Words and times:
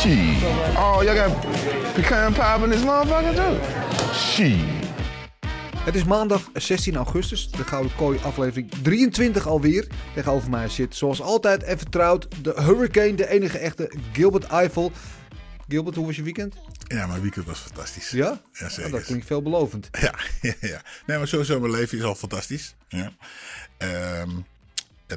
Shit. 0.00 0.42
Oh, 0.76 1.02
y'all 1.02 1.14
got 1.14 1.42
pecan 1.94 2.32
pie 2.32 2.64
in 2.64 2.70
this 2.70 2.82
motherfucker 2.84 3.34
too? 3.34 4.14
Shit. 4.14 4.56
Het 5.84 5.94
is 5.94 6.04
maandag 6.04 6.50
16 6.54 6.96
augustus, 6.96 7.50
de 7.50 7.64
Gouden 7.64 7.94
Kooi 7.96 8.18
aflevering 8.22 8.70
23 8.82 9.46
alweer. 9.46 9.86
Tegenover 10.14 10.50
mij 10.50 10.68
zit 10.68 10.96
zoals 10.96 11.20
altijd 11.20 11.62
en 11.62 11.78
vertrouwd 11.78 12.28
de 12.42 12.52
Hurricane, 12.56 13.14
de 13.14 13.28
enige 13.28 13.58
echte 13.58 13.92
Gilbert 14.12 14.44
Eiffel. 14.44 14.92
Gilbert, 15.68 15.96
hoe 15.96 16.06
was 16.06 16.16
je 16.16 16.22
weekend? 16.22 16.54
Ja, 16.86 17.06
mijn 17.06 17.20
weekend 17.20 17.46
was 17.46 17.58
fantastisch. 17.58 18.10
Ja? 18.10 18.40
Ja, 18.52 18.68
zeker. 18.68 18.80
Nou, 18.80 18.92
dat 18.92 19.04
klinkt 19.04 19.26
veelbelovend. 19.26 19.88
Ja, 20.00 20.14
ja, 20.50 20.54
ja. 20.60 20.82
Nee, 21.06 21.18
maar 21.18 21.28
sowieso, 21.28 21.60
mijn 21.60 21.72
leven 21.72 21.98
is 21.98 22.04
al 22.04 22.14
fantastisch. 22.14 22.74
Ja. 22.88 23.12
Ehm, 23.78 24.30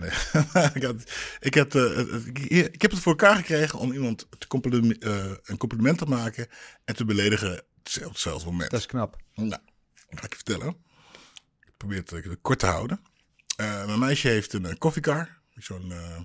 eh, 0.02 0.70
ik, 0.76 0.84
had, 0.84 0.96
ik, 1.40 1.56
had, 1.56 1.76
eh, 1.76 2.00
ik, 2.74 2.82
heb 2.82 2.92
het 2.92 3.00
voor 3.00 3.12
elkaar 3.12 3.36
gekregen 3.36 3.80
om 3.80 3.92
iemand 3.92 4.28
te 4.38 4.48
compliment, 4.48 5.04
eh, 5.04 5.32
een 5.44 5.58
compliment 5.58 5.98
te 5.98 6.06
maken 6.06 6.48
en 6.86 6.96
te 6.96 7.06
beledigen 7.06 7.64
op 8.04 8.12
hetzelfde 8.12 8.46
moment. 8.46 8.72
Dat 8.72 8.80
is 8.80 8.86
knap. 8.86 9.18
Nou, 9.34 9.50
dat 9.50 9.60
ga 10.20 10.26
ik 10.26 10.30
je 10.30 10.36
vertellen. 10.36 10.76
Ik 11.66 11.78
probeer 11.78 11.98
het 11.98 12.12
eh, 12.12 12.32
kort 12.42 12.60
te 12.60 12.66
houden. 12.66 13.02
Eh, 13.56 13.86
mijn 13.86 14.00
meisje 14.00 14.28
heeft 14.28 14.54
een, 14.54 14.66
eh, 14.66 14.78
koffiekar. 14.78 15.42
Zo'n, 15.58 15.92
eh, 15.92 16.20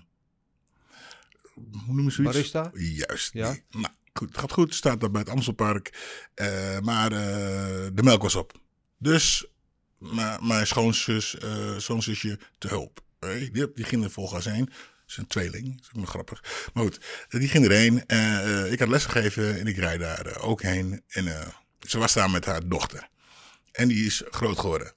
hoe 1.55 1.95
noem 1.95 2.05
je 2.05 2.11
zoiets? 2.11 2.33
Barista? 2.33 2.71
Juist. 2.75 3.33
Ja. 3.33 3.53
die. 3.53 3.65
Nou, 3.71 3.95
goed, 4.13 4.29
het 4.29 4.39
gaat 4.39 4.53
goed. 4.53 4.75
Staat 4.75 5.01
daar 5.01 5.11
bij 5.11 5.21
het 5.21 5.31
Amstelpark. 5.31 5.93
Eh, 6.35 6.79
maar 6.79 7.13
eh, 7.13 7.87
de 7.93 8.03
melk 8.03 8.23
was 8.23 8.35
op. 8.35 8.61
Dus 8.99 9.47
mijn 10.41 10.67
schoonzus, 10.67 11.39
eh 11.39 11.79
schoonzusje 11.79 12.39
te 12.59 12.69
hulp. 12.69 13.01
Die, 13.19 13.73
die 13.75 13.85
ging 13.85 14.05
er 14.05 14.11
volgens. 14.11 14.45
Dat 14.45 15.17
is 15.17 15.17
een 15.17 15.27
tweeling. 15.27 15.77
Dat 15.77 15.91
is 15.93 16.01
ook 16.01 16.09
grappig. 16.09 16.71
Maar 16.75 16.85
goed, 16.85 17.01
die 17.29 17.49
ging 17.49 17.65
erheen. 17.65 18.07
Eh, 18.07 18.73
ik 18.73 18.79
had 18.79 18.89
lesgegeven 18.89 19.59
en 19.59 19.67
ik 19.67 19.77
rijd 19.77 20.01
daar 20.01 20.27
eh, 20.27 20.49
ook 20.49 20.63
heen. 20.63 21.03
En 21.09 21.41
eh, 21.41 21.49
ze 21.87 21.99
was 21.99 22.13
daar 22.13 22.31
met 22.31 22.45
haar 22.45 22.69
dochter. 22.69 23.09
En 23.73 23.89
die 23.89 24.07
is 24.07 24.23
groot 24.31 24.59
geworden. 24.59 24.93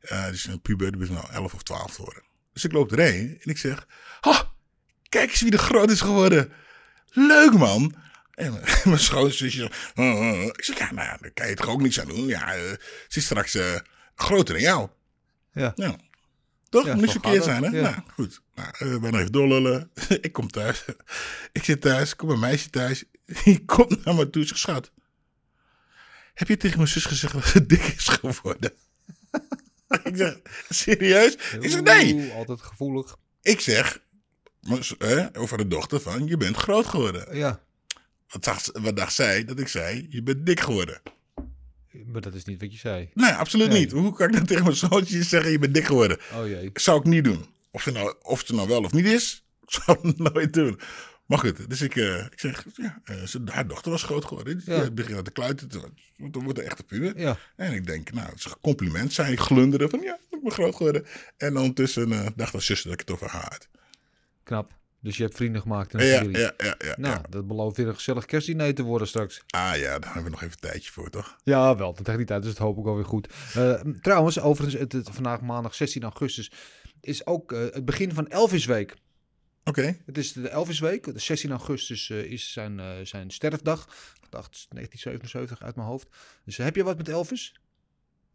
Die 0.00 0.32
is 0.32 0.44
een 0.44 0.60
puber, 0.60 0.92
die 0.92 1.02
is 1.02 1.08
nou 1.08 1.30
11 1.30 1.54
of 1.54 1.62
12 1.62 1.94
geworden. 1.94 2.22
Dus 2.52 2.64
ik 2.64 2.72
loop 2.72 2.92
erheen 2.92 3.38
en 3.40 3.50
ik 3.50 3.58
zeg: 3.58 3.86
oh, 4.20 4.40
Kijk 5.08 5.30
eens 5.30 5.40
wie 5.40 5.52
er 5.52 5.58
groot 5.58 5.90
is 5.90 6.00
geworden. 6.00 6.52
Leuk 7.10 7.52
man. 7.52 7.94
En 8.34 8.52
mijn 8.84 8.98
schoonzusje 8.98 9.58
zo, 9.58 9.68
"Oh, 9.94 10.14
oh, 10.14 10.32
oh." 10.32 10.44
Ik 10.44 10.64
zeg, 10.64 10.78
ja, 10.78 10.92
nou 10.92 11.18
daar 11.20 11.30
kan 11.30 11.48
je 11.48 11.54
toch 11.54 11.68
ook 11.68 11.82
niks 11.82 12.00
aan 12.00 12.08
doen. 12.08 12.26
Ja, 12.26 12.52
ze 12.52 12.78
is 13.08 13.24
straks 13.24 13.58
groter 14.14 14.54
dan 14.54 14.62
jou. 14.62 14.88
Ja. 15.52 15.72
Nou, 15.76 15.96
toch? 16.74 16.86
Ja, 16.86 16.94
Moet 16.94 17.12
je 17.12 17.20
verkeerd 17.20 17.44
zijn, 17.44 17.62
hè? 17.62 17.68
ja. 17.78 17.82
Nou, 17.82 18.02
goed. 18.14 18.40
Nou, 18.54 18.68
eh, 18.78 19.00
ben 19.00 19.12
nog 19.12 19.20
even 19.20 19.32
doorlullen. 19.32 19.90
ik 20.20 20.32
kom 20.32 20.48
thuis. 20.50 20.84
ik 21.52 21.64
zit 21.64 21.80
thuis, 21.80 22.16
kom 22.16 22.30
een 22.30 22.38
meisje 22.38 22.70
thuis. 22.70 23.04
Die 23.44 23.64
komt 23.64 24.04
naar 24.04 24.14
me 24.14 24.30
toe, 24.30 24.44
zegt, 24.44 24.60
schat. 24.60 24.90
Heb 26.34 26.48
je 26.48 26.56
tegen 26.56 26.76
mijn 26.76 26.88
zus 26.88 27.04
gezegd 27.04 27.32
dat 27.32 27.44
ze 27.44 27.66
dik 27.72 27.82
is 27.82 28.08
geworden? 28.08 28.72
ik 30.04 30.16
zeg, 30.16 30.38
serieus? 30.68 31.36
Ik 31.60 31.70
zeg, 31.70 31.82
nee. 31.82 32.14
Oeh, 32.14 32.34
altijd 32.34 32.60
gevoelig. 32.62 33.16
Ik 33.42 33.60
zeg, 33.60 33.98
over 35.32 35.58
de 35.58 35.68
dochter 35.68 36.00
van, 36.00 36.26
je 36.26 36.36
bent 36.36 36.56
groot 36.56 36.86
geworden. 36.86 37.36
Ja, 37.36 37.60
Wat 38.28 38.44
dacht, 38.44 38.70
wat 38.72 38.96
dacht 38.96 39.14
zij? 39.14 39.44
Dat 39.44 39.58
ik 39.58 39.68
zei, 39.68 40.06
je 40.10 40.22
bent 40.22 40.46
dik 40.46 40.60
geworden. 40.60 41.00
Maar 42.06 42.20
dat 42.20 42.34
is 42.34 42.44
niet 42.44 42.60
wat 42.60 42.72
je 42.72 42.78
zei. 42.78 43.10
Nee, 43.14 43.32
absoluut 43.32 43.68
Nee. 43.68 43.78
niet. 43.80 43.92
Hoe 43.92 44.14
kan 44.14 44.26
ik 44.28 44.34
dan 44.34 44.44
tegen 44.46 44.64
mijn 44.64 44.76
zoontje 44.76 45.22
zeggen, 45.22 45.50
je 45.50 45.58
bent 45.58 45.74
dik 45.74 45.84
geworden? 45.84 46.18
Oh 46.34 46.46
jee. 46.48 46.70
Zou 46.74 46.98
ik 46.98 47.04
niet 47.04 47.24
doen. 47.24 47.44
Of 47.70 47.84
het 47.84 47.94
nou, 47.94 48.14
of 48.22 48.38
het 48.40 48.56
nou 48.56 48.68
wel 48.68 48.82
of 48.82 48.92
niet 48.92 49.04
is, 49.06 49.44
ik 49.66 49.70
zou 49.70 49.98
het 50.08 50.18
nooit 50.18 50.52
doen. 50.52 50.80
Maar 51.26 51.38
goed, 51.38 51.68
dus 51.70 51.80
ik, 51.82 51.96
eh, 51.96 52.24
ik 52.24 52.40
zeg, 52.40 52.64
ja, 52.74 53.00
eh, 53.04 53.22
ze- 53.22 53.42
haar 53.44 53.66
dochter 53.66 53.90
was 53.90 54.02
groot 54.02 54.24
geworden. 54.24 54.62
Ja. 54.66 54.74
ja. 54.74 54.90
begint 54.90 55.24
te 55.24 55.30
kluiten, 55.30 55.68
toen 55.68 55.98
toen 56.30 56.44
wordt 56.44 56.58
een 56.58 56.64
echte 56.64 56.82
puber. 56.84 57.18
Ja. 57.20 57.38
En 57.56 57.72
ik 57.72 57.86
denk, 57.86 58.12
nou, 58.12 58.28
het 58.28 58.38
is 58.38 58.44
een 58.44 58.60
compliment. 58.60 59.12
Zij 59.12 59.36
glunderen 59.36 59.90
van, 59.90 60.00
ja, 60.00 60.18
ik 60.30 60.42
ben 60.42 60.52
groot 60.52 60.74
geworden. 60.76 61.06
En 61.36 61.56
ondertussen 61.56 62.12
eh, 62.12 62.26
dacht 62.36 62.52
haar 62.52 62.62
zus 62.62 62.82
dat 62.82 62.92
ik 62.92 63.00
het 63.00 63.10
over 63.10 63.28
haar 63.28 63.42
had. 63.50 63.68
Knap. 64.42 64.72
Dus 65.04 65.16
je 65.16 65.22
hebt 65.22 65.36
vrienden 65.36 65.60
gemaakt 65.62 65.92
in 65.92 65.98
de 65.98 66.04
Ja, 66.04 66.18
serie. 66.18 66.38
ja, 66.38 66.52
ja, 66.56 66.74
ja. 66.78 66.94
Nou, 66.98 67.14
ja. 67.14 67.22
dat 67.30 67.46
belooft 67.46 67.76
weer 67.76 67.88
een 67.88 67.94
gezellig 67.94 68.24
kerstdiner 68.24 68.74
te 68.74 68.82
worden 68.82 69.08
straks. 69.08 69.42
Ah 69.46 69.76
ja, 69.76 69.98
daar 69.98 70.04
hebben 70.04 70.24
we 70.24 70.30
nog 70.30 70.42
even 70.42 70.54
een 70.60 70.70
tijdje 70.70 70.90
voor, 70.90 71.10
toch? 71.10 71.36
Ja, 71.42 71.76
wel. 71.76 71.92
Tegen 71.92 72.16
die 72.16 72.26
tijd 72.26 72.42
is 72.42 72.48
het 72.48 72.58
hoop 72.58 72.78
ik 72.78 72.86
alweer 72.86 73.04
goed. 73.04 73.28
Eh, 73.54 73.80
trouwens, 74.00 74.40
overigens, 74.40 74.80
het, 74.80 74.92
het- 74.92 75.08
vandaag 75.12 75.40
maandag 75.40 75.74
16 75.74 76.02
augustus 76.02 76.50
is 77.00 77.26
ook 77.26 77.52
eh, 77.52 77.60
het 77.60 77.84
begin 77.84 78.12
van 78.12 78.28
Elvisweek. 78.28 78.94
Oké. 79.64 79.96
Het 80.06 80.18
is 80.18 80.32
de 80.32 80.48
Elvisweek. 80.48 81.04
De 81.04 81.18
16 81.18 81.50
augustus 81.50 82.10
eh, 82.10 82.22
is 82.24 82.52
zijn, 82.52 83.06
zijn 83.06 83.30
sterfdag. 83.30 83.82
Ik 84.22 84.30
dacht 84.30 84.66
1977 84.68 85.62
uit 85.62 85.76
mijn 85.76 85.88
hoofd. 85.88 86.06
Dus 86.44 86.56
heb 86.56 86.76
je 86.76 86.84
wat 86.84 86.96
met 86.96 87.08
Elvis? 87.08 87.54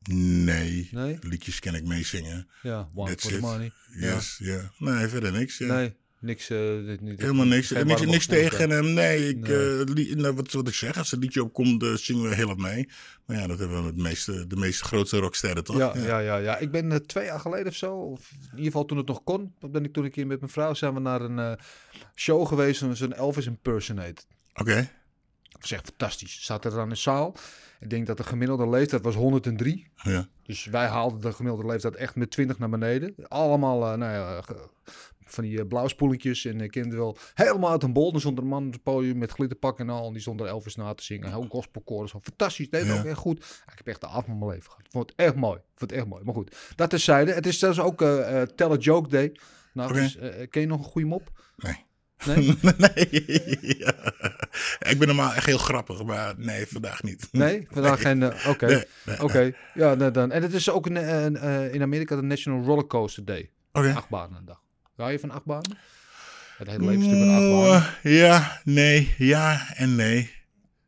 Nee. 0.09 0.89
Nee? 0.91 1.17
Liedjes 1.21 1.59
kan 1.59 1.75
ik 1.75 1.83
meezingen. 1.85 2.49
Ja, 2.61 2.89
One 2.95 3.09
That's 3.09 3.23
for 3.23 3.33
the 3.33 3.39
money. 3.39 3.71
Yes, 3.95 4.37
ja. 4.43 4.71
Nee, 4.77 5.07
verder 5.07 5.31
niks. 5.31 5.57
Ja. 5.57 5.73
Nee, 5.75 5.95
niks. 6.19 6.49
eh, 6.49 6.57
dit 6.85 7.01
niet, 7.01 7.21
Helemaal 7.21 7.45
niks. 7.45 7.71
niks, 8.05 8.25
tegen 8.25 8.69
hem. 8.69 8.93
Nee, 8.93 9.27
ik, 9.29 9.47
Nee. 9.47 9.79
eh, 9.79 9.85
li- 9.93 10.15
nou, 10.15 10.35
wat, 10.35 10.51
wat 10.51 10.67
ik 10.67 10.73
zeg, 10.73 10.97
als 10.97 11.07
er 11.11 11.17
een 11.17 11.23
liedje 11.23 11.43
opkomt, 11.43 11.83
eh, 11.83 11.93
zingen 11.93 12.29
we 12.29 12.35
heel 12.35 12.47
wat 12.47 12.57
mee. 12.57 12.89
Maar 13.25 13.37
ja, 13.37 13.47
dat 13.47 13.59
hebben 13.59 13.77
we 13.77 13.83
met 13.83 13.95
de 13.95 14.01
meeste, 14.01 14.47
de 14.47 14.55
meeste 14.55 14.83
grootste 14.83 15.17
rocksterren, 15.17 15.63
toch? 15.63 15.77
Ja, 15.77 15.93
ja, 15.97 16.19
ja, 16.19 16.37
ja. 16.37 16.57
Ik 16.57 16.71
ben 16.71 17.05
twee 17.07 17.25
jaar 17.25 17.39
geleden 17.39 17.67
of 17.67 17.75
zo, 17.75 17.93
of 17.95 18.31
in 18.31 18.47
ieder 18.49 18.65
geval 18.65 18.85
toen 18.85 18.97
het 18.97 19.07
nog 19.07 19.23
kon, 19.23 19.53
ben 19.59 19.83
ik 19.85 19.93
toen 19.93 20.03
een 20.03 20.11
keer 20.11 20.27
met 20.27 20.39
mijn 20.39 20.51
vrouw 20.51 20.73
zijn 20.73 20.93
we 20.93 20.99
naar 20.99 21.21
een 21.21 21.57
show 22.15 22.47
geweest, 22.47 22.79
zo'n- 22.79 22.95
zo'n 22.95 23.13
Elvis 23.13 23.45
impersonate. 23.45 24.21
Oké. 24.53 24.89
Dat 25.51 25.61
was 25.69 25.71
echt 25.71 25.85
fantastisch. 25.85 26.45
Zat 26.45 26.65
er 26.65 26.79
aan 26.79 26.89
de 26.89 26.95
zaal. 26.95 27.35
Ik 27.79 27.89
denk 27.89 28.07
dat 28.07 28.17
de 28.17 28.23
gemiddelde 28.23 28.69
leeftijd 28.69 29.01
was 29.03 29.15
103. 29.15 29.87
Ja. 29.95 30.27
Dus 30.43 30.65
wij 30.65 30.87
haalden 30.87 31.21
de 31.21 31.33
gemiddelde 31.33 31.67
leeftijd 31.67 31.95
echt 31.95 32.15
met 32.15 32.31
20 32.31 32.59
naar 32.59 32.69
beneden. 32.69 33.15
Allemaal 33.27 33.79
nou 33.97 34.11
ja, 34.13 34.43
van 35.31 35.43
die 35.43 35.57
uh, 35.59 35.67
blauwspoeletjes. 35.67 36.45
En 36.45 36.61
ik 36.61 36.71
kende 36.71 36.95
wel 36.95 37.17
helemaal 37.33 37.71
uit 37.71 37.83
een 37.83 37.93
bol. 37.93 38.13
Er 38.13 38.19
stond 38.19 38.37
een 38.37 38.47
man 38.47 38.65
op 38.67 38.73
het 38.73 38.83
podium 38.83 39.17
met 39.17 39.31
glitterpak 39.31 39.79
en 39.79 39.89
al. 39.89 40.07
En 40.07 40.13
die 40.13 40.21
stond 40.21 40.39
er 40.39 40.45
Elvis 40.47 40.75
na 40.75 40.93
te 40.93 41.03
zingen. 41.03 41.29
Heel 41.29 41.45
gospelkoor. 41.49 42.09
Zo 42.09 42.19
fantastisch. 42.23 42.69
Deed 42.69 42.85
Ja. 42.85 42.97
ook 42.99 43.05
echt 43.05 43.17
goed. 43.17 43.37
Ik 43.71 43.77
heb 43.77 43.87
echt 43.87 44.01
de 44.01 44.07
avond 44.07 44.25
van 44.25 44.37
mijn 44.37 44.51
leven 44.51 44.69
gehad. 44.69 44.85
Ik 44.85 44.91
vond 44.91 45.09
het 45.09 45.19
echt 45.19 45.35
mooi. 45.35 45.57
Ik 45.57 45.63
vond 45.75 45.89
het 45.91 45.99
echt 45.99 46.07
mooi. 46.09 46.23
Maar 46.23 46.33
goed, 46.33 46.55
dat 46.75 46.89
terzijde. 46.89 47.33
Het 47.33 47.45
is 47.45 47.59
zelfs 47.59 47.79
ook 47.79 48.01
eh 48.01 48.41
eh, 48.41 48.47
Tell 48.47 48.71
a 48.71 48.75
Joke 48.75 49.09
Day. 49.09 49.35
Nou, 49.73 49.93
dus, 49.93 50.17
eh, 50.17 50.47
ken 50.49 50.61
je 50.61 50.67
nog 50.67 50.79
een 50.79 50.91
goede 50.91 51.07
mop? 51.07 51.29
Nee. 51.57 51.85
Nee? 52.25 52.55
nee. 52.95 53.07
Ja. 53.79 53.93
Ik 54.89 54.95
ben 54.99 55.07
normaal 55.07 55.33
echt 55.33 55.45
heel 55.45 55.57
grappig, 55.57 56.03
maar 56.03 56.33
nee, 56.37 56.67
vandaag 56.67 57.03
niet. 57.03 57.27
Nee, 57.31 57.65
vandaag 57.71 58.01
geen. 58.01 58.23
eh, 58.23 58.49
Oké, 58.49 58.65
nee, 59.05 59.23
oké. 59.23 59.51
Ja, 59.73 59.95
nou 59.95 60.11
dan. 60.11 60.31
En 60.31 60.41
het 60.41 60.53
is 60.53 60.69
ook 60.69 60.85
een, 60.85 61.23
een, 61.25 61.37
eh, 61.37 61.73
in 61.73 61.81
Amerika 61.81 62.15
de 62.15 62.21
National 62.21 62.63
Rollercoaster 62.63 63.25
Day. 63.25 63.49
Oké. 63.71 63.93
Achtbanendag. 63.95 64.61
Hou 64.99 65.11
je 65.11 65.19
van 65.19 65.31
achtbanen? 65.31 65.77
Het 66.57 66.67
hele 66.67 66.85
natuurlijk 66.85 67.21
een 67.21 67.29
achtbaan. 67.29 67.93
Ja, 68.03 68.61
nee, 68.63 69.13
ja 69.17 69.73
en 69.75 69.95
nee. 69.95 70.31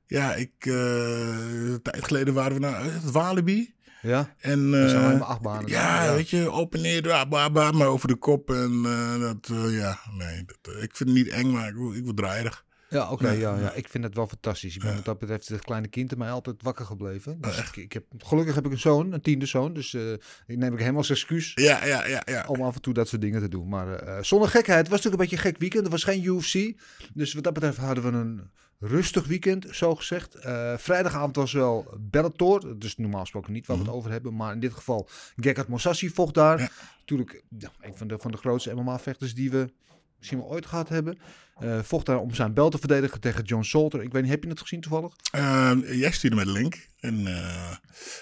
Ja, 0.07 0.33
ik, 0.33 0.51
eh, 0.59 0.73
een 0.73 1.79
tijd 1.81 2.05
geleden 2.05 2.33
waren 2.33 2.53
we 2.53 2.59
naar 2.59 2.83
het 2.83 3.11
Walibi. 3.11 3.73
Ja, 4.01 4.35
En, 4.39 4.69
zijn 4.89 5.15
eh, 5.15 5.29
achtbanen. 5.29 5.69
Ja, 5.69 6.03
Ja. 6.03 6.13
weet 6.13 6.29
je, 6.29 6.51
op 6.51 6.75
en 6.75 6.81
neer, 6.81 7.01
bla, 7.01 7.25
bla, 7.25 7.49
bla, 7.49 7.71
maar 7.71 7.87
over 7.87 8.07
de 8.07 8.15
kop. 8.15 8.49
En 8.49 8.81
eh, 8.85 9.19
dat, 9.19 9.49
eh, 9.51 9.77
ja, 9.77 9.99
nee, 10.17 10.45
dat, 10.45 10.75
eh, 10.75 10.83
ik 10.83 10.95
vind 10.95 11.09
het 11.09 11.17
niet 11.17 11.27
eng, 11.27 11.51
maar 11.51 11.67
ik, 11.67 11.75
ik 11.95 12.03
word 12.03 12.17
draaierig. 12.17 12.65
Ja, 12.91 13.11
oké. 13.11 13.23
Nee, 13.23 13.39
ja, 13.39 13.57
ja. 13.57 13.71
Ik 13.73 13.87
vind 13.89 14.03
het 14.03 14.15
wel 14.15 14.27
fantastisch. 14.27 14.75
Ik 14.75 14.81
ben 14.81 14.95
wat 14.95 15.05
dat 15.05 15.19
betreft 15.19 15.47
het 15.47 15.61
kleine 15.61 15.87
kind 15.87 16.11
in 16.11 16.17
mij 16.17 16.31
altijd 16.31 16.63
wakker 16.63 16.85
gebleven. 16.85 17.41
Dus 17.41 17.57
ik, 17.57 17.75
ik 17.75 17.93
heb, 17.93 18.03
gelukkig 18.17 18.55
heb 18.55 18.65
ik 18.65 18.71
een 18.71 18.79
zoon, 18.79 19.11
een 19.11 19.21
tiende 19.21 19.45
zoon. 19.45 19.73
Dus 19.73 19.93
eh 19.93 20.01
die 20.47 20.57
neem 20.57 20.73
ik 20.73 20.79
hem 20.79 20.97
als 20.97 21.09
excuus 21.09 21.51
Ja, 21.55 21.85
ja, 21.85 22.05
ja, 22.07 22.21
ja. 22.25 22.45
om 22.47 22.61
af 22.61 22.75
en 22.75 22.81
toe 22.81 22.93
dat 22.93 23.07
soort 23.07 23.21
dingen 23.21 23.41
te 23.41 23.47
doen. 23.47 23.67
Maar 23.69 23.93
eh, 23.93 24.23
zonder 24.23 24.49
gekheid. 24.49 24.79
Het 24.79 24.87
was 24.87 25.03
natuurlijk 25.03 25.23
een 25.23 25.29
beetje 25.29 25.45
een 25.45 25.51
gek 25.51 25.61
weekend. 25.61 25.85
Er 25.85 25.91
was 25.91 26.03
geen 26.03 26.23
UFC. 26.23 26.79
Dus 27.13 27.33
wat 27.33 27.43
dat 27.43 27.53
betreft 27.53 27.77
hadden 27.77 28.03
we 28.03 28.17
een 28.17 28.49
rustig 28.79 29.27
weekend, 29.27 29.67
zo 29.71 29.95
gezegd. 29.95 30.35
Eh, 30.35 30.73
vrijdagavond 30.77 31.35
was 31.35 31.53
wel 31.53 31.97
Bellator. 31.99 32.79
Dus 32.79 32.97
normaal 32.97 33.21
gesproken 33.21 33.53
niet 33.53 33.67
waar 33.67 33.77
we 33.77 33.83
het 33.83 33.91
over 33.91 34.11
hebben. 34.11 34.35
Maar 34.35 34.53
in 34.53 34.59
dit 34.59 34.73
geval, 34.73 35.09
Gekkat 35.35 35.67
Mousasi 35.67 36.09
vocht 36.09 36.33
daar. 36.33 36.59
Ja. 36.59 36.69
Natuurlijk 36.99 37.43
ja, 37.57 37.71
een 37.81 37.97
van 37.97 38.07
de, 38.07 38.17
van 38.19 38.31
de 38.31 38.37
grootste 38.37 38.73
MMA-vechters 38.73 39.33
die 39.33 39.51
we 39.51 39.73
misschien 40.21 40.39
wel 40.39 40.49
ooit 40.49 40.65
gehad 40.65 40.89
hebben. 40.89 41.19
Eh, 41.59 41.79
vocht 41.83 42.05
daar 42.05 42.17
om 42.19 42.33
zijn 42.33 42.53
bel 42.53 42.69
te 42.69 42.77
verdedigen 42.77 43.19
tegen 43.19 43.43
John 43.43 43.63
Salter. 43.63 44.01
Ik 44.01 44.11
weet 44.11 44.21
niet, 44.21 44.31
heb 44.31 44.43
je 44.43 44.49
het 44.49 44.59
gezien 44.61 44.81
toevallig? 44.81 45.13
Eh, 45.31 45.71
jij 45.91 46.11
stuurde 46.11 46.35
me 46.35 46.45
de 46.45 46.51
link. 46.51 46.87
En 46.99 47.27
eh, 47.27 47.71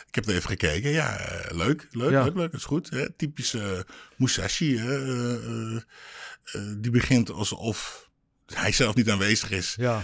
ik 0.07 0.15
heb 0.15 0.27
er 0.27 0.35
even 0.35 0.49
gekeken. 0.49 0.89
Ja, 0.89 1.17
eh, 1.19 1.55
leuk. 1.55 1.87
Leuk, 1.91 2.11
Ja. 2.11 2.23
leuk, 2.23 2.35
leuk. 2.35 2.51
Dat 2.51 2.59
is 2.59 2.65
goed. 2.65 2.89
Hè? 2.89 3.11
Typische 3.11 3.85
Musashi. 4.17 4.75
Die 6.77 6.91
begint 6.91 7.31
alsof 7.31 8.09
hij 8.53 8.71
zelf 8.71 8.95
niet 8.95 9.09
aanwezig 9.09 9.51
is. 9.51 9.75
Ja. 9.77 10.01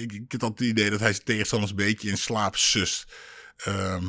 Ik, 0.00 0.12
ik 0.12 0.32
altijd 0.32 0.58
het 0.58 0.60
idee 0.60 0.90
dat 0.90 1.00
hij 1.00 1.12
zijn 1.12 1.24
tegenstanders 1.24 1.70
een 1.70 1.76
beetje 1.76 2.08
in 2.10 2.18
slaap 2.18 2.56
sust. 2.56 3.12
Ehm, 3.56 4.04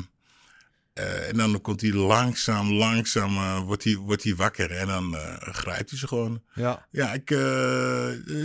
eh, 0.92 1.28
en 1.28 1.36
dan 1.36 1.60
komt 1.60 1.80
hij 1.80 1.92
langzaam, 1.92 2.72
langzaam 2.72 3.36
eh, 3.36 3.60
wordt, 3.60 3.84
hij, 3.84 3.96
wordt 3.96 4.24
hij 4.24 4.34
wakker. 4.34 4.70
En 4.70 4.86
dan 4.86 5.16
eh, 5.16 5.36
grijpt 5.40 5.90
hij 5.90 5.98
ze 5.98 6.06
gewoon. 6.06 6.42
Ja. 6.54 6.86
Ja, 6.90 7.12
ik 7.12 7.26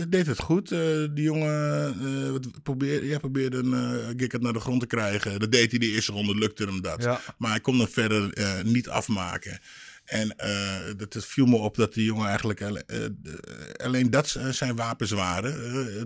deed 0.09 0.27
het 0.27 0.39
goed. 0.39 0.69
Die 0.69 1.23
jongen 1.23 2.41
probeerde, 2.63 3.07
ja, 3.07 3.17
probeerde 3.17 3.57
een 3.57 4.17
uh, 4.17 4.41
naar 4.41 4.53
de 4.53 4.59
grond 4.59 4.79
te 4.79 4.87
krijgen. 4.87 5.39
Dat 5.39 5.51
deed 5.51 5.69
hij 5.69 5.79
de 5.79 5.91
eerste 5.91 6.11
ronde, 6.11 6.35
lukte 6.35 6.65
hem 6.65 6.81
dat. 6.81 7.03
Ja. 7.03 7.21
Maar 7.37 7.51
hij 7.51 7.59
kon 7.59 7.77
hem 7.77 7.87
verder 7.87 8.33
niet 8.63 8.89
afmaken. 8.89 9.59
En 10.05 10.35
eh, 10.37 10.79
dat, 10.97 11.13
het 11.13 11.25
viel 11.25 11.45
me 11.45 11.55
op 11.55 11.75
dat 11.75 11.93
die 11.93 12.05
jongen 12.05 12.27
eigenlijk 12.27 12.59
eh, 12.59 12.71
alleen 13.85 14.09
dat 14.09 14.35
eh, 14.35 14.47
zijn 14.49 14.75
wapens 14.75 15.11
waren. 15.11 15.53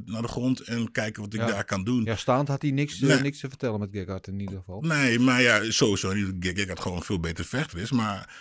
naar 0.06 0.22
de 0.22 0.28
grond 0.28 0.60
en 0.60 0.92
kijken 0.92 1.22
wat 1.22 1.34
ik 1.34 1.40
Ja. 1.40 1.46
daar 1.48 1.66
kan 1.66 1.84
doen. 1.84 2.04
ja, 2.04 2.16
staand 2.16 2.48
had 2.48 2.62
hij 2.62 2.72
niks, 2.72 3.00
Nee. 3.00 3.20
niks 3.20 3.40
te 3.40 3.50
vertellen 3.50 3.80
met 3.80 3.90
Gerhard 3.92 4.28
in 4.28 4.40
ieder 4.40 4.58
geval. 4.58 4.82
Nee, 4.82 5.20
maar 5.20 5.42
ja, 5.42 5.72
sowieso 5.72 6.14
niet. 6.14 6.34
Gikkert 6.40 6.80
gewoon 6.80 7.04
veel 7.04 7.20
beter 7.20 7.46
vechter 7.46 7.80
is. 7.80 7.92
Maar 7.92 8.36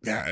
ja, 0.00 0.24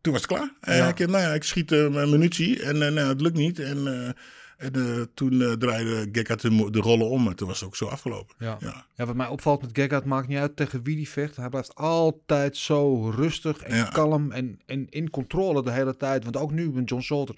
toen 0.00 0.12
was 0.12 0.22
het 0.22 0.26
klaar. 0.26 0.52
En 0.60 0.76
Ja. 0.76 0.88
ik, 0.88 0.98
nou 0.98 1.10
ja, 1.22 1.34
ik 1.34 1.42
schiet 1.44 1.70
mijn 1.70 2.10
munitie 2.10 2.62
en 2.62 2.78
nou, 2.78 2.98
het 3.08 3.20
lukt 3.20 3.36
niet. 3.36 3.58
En, 3.58 4.14
en 4.56 4.74
eh, 4.74 5.02
toen 5.14 5.42
eh, 5.42 5.52
draaide 5.52 6.08
Gekka 6.12 6.34
de, 6.34 6.78
rollen 6.80 7.08
om 7.08 7.28
en 7.28 7.36
toen 7.36 7.48
was 7.48 7.60
het 7.60 7.68
ook 7.68 7.76
zo 7.76 7.86
afgelopen. 7.86 8.34
Ja. 8.38 8.56
Ja. 8.60 8.86
Ja, 8.94 9.06
wat 9.06 9.16
mij 9.16 9.26
opvalt 9.26 9.62
met 9.62 9.70
Gerhard, 9.72 10.04
maakt 10.04 10.28
niet 10.28 10.38
uit 10.38 10.56
tegen 10.56 10.82
wie 10.82 10.96
die 10.96 11.08
vecht. 11.08 11.36
Hij 11.36 11.48
blijft 11.48 11.74
altijd 11.74 12.56
zo 12.56 13.10
rustig 13.10 13.60
en 13.62 13.76
Ja. 13.76 13.84
kalm 13.84 14.32
en, 14.32 14.60
en 14.66 14.86
in 14.88 15.10
controle 15.10 15.62
de 15.62 15.70
hele 15.70 15.96
tijd. 15.96 16.24
Want 16.24 16.36
ook 16.36 16.52
nu 16.52 16.72
met 16.72 16.88
John 16.88 17.02
Salter, 17.02 17.34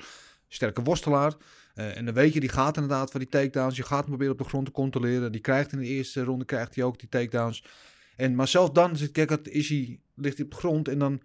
sterke 0.49 0.83
worstelaar. 0.83 1.33
Eh, 1.75 1.97
en 1.97 2.05
dan 2.05 2.15
weet 2.15 2.33
je, 2.33 2.41
die 2.41 2.49
gaat 2.49 2.77
inderdaad 2.77 3.11
voor 3.11 3.21
die 3.21 3.29
takedowns. 3.29 3.77
Je 3.77 3.83
gaat 3.83 3.99
hem 3.99 4.09
proberen 4.09 4.33
op 4.33 4.39
de 4.39 4.45
grond 4.45 4.67
te 4.67 4.73
controleren. 4.73 5.33
Die 5.33 5.41
krijgt 5.41 5.73
in 5.73 5.79
de 5.79 5.87
eerste 5.87 6.25
ronde 6.25 6.45
krijgt 6.45 6.75
hij 6.75 6.85
ook 6.85 6.99
die 6.99 7.09
takedowns. 7.09 7.65
En, 8.17 8.35
maar 8.35 8.49
zelfs 8.49 8.73
dan 8.73 8.97
zit 8.97 9.49
is 9.49 9.69
hij, 9.69 10.01
ligt 10.15 10.37
hij 10.37 10.45
op 10.45 10.51
de 10.51 10.57
grond 10.57 10.89
en 10.89 10.99
dan 10.99 11.21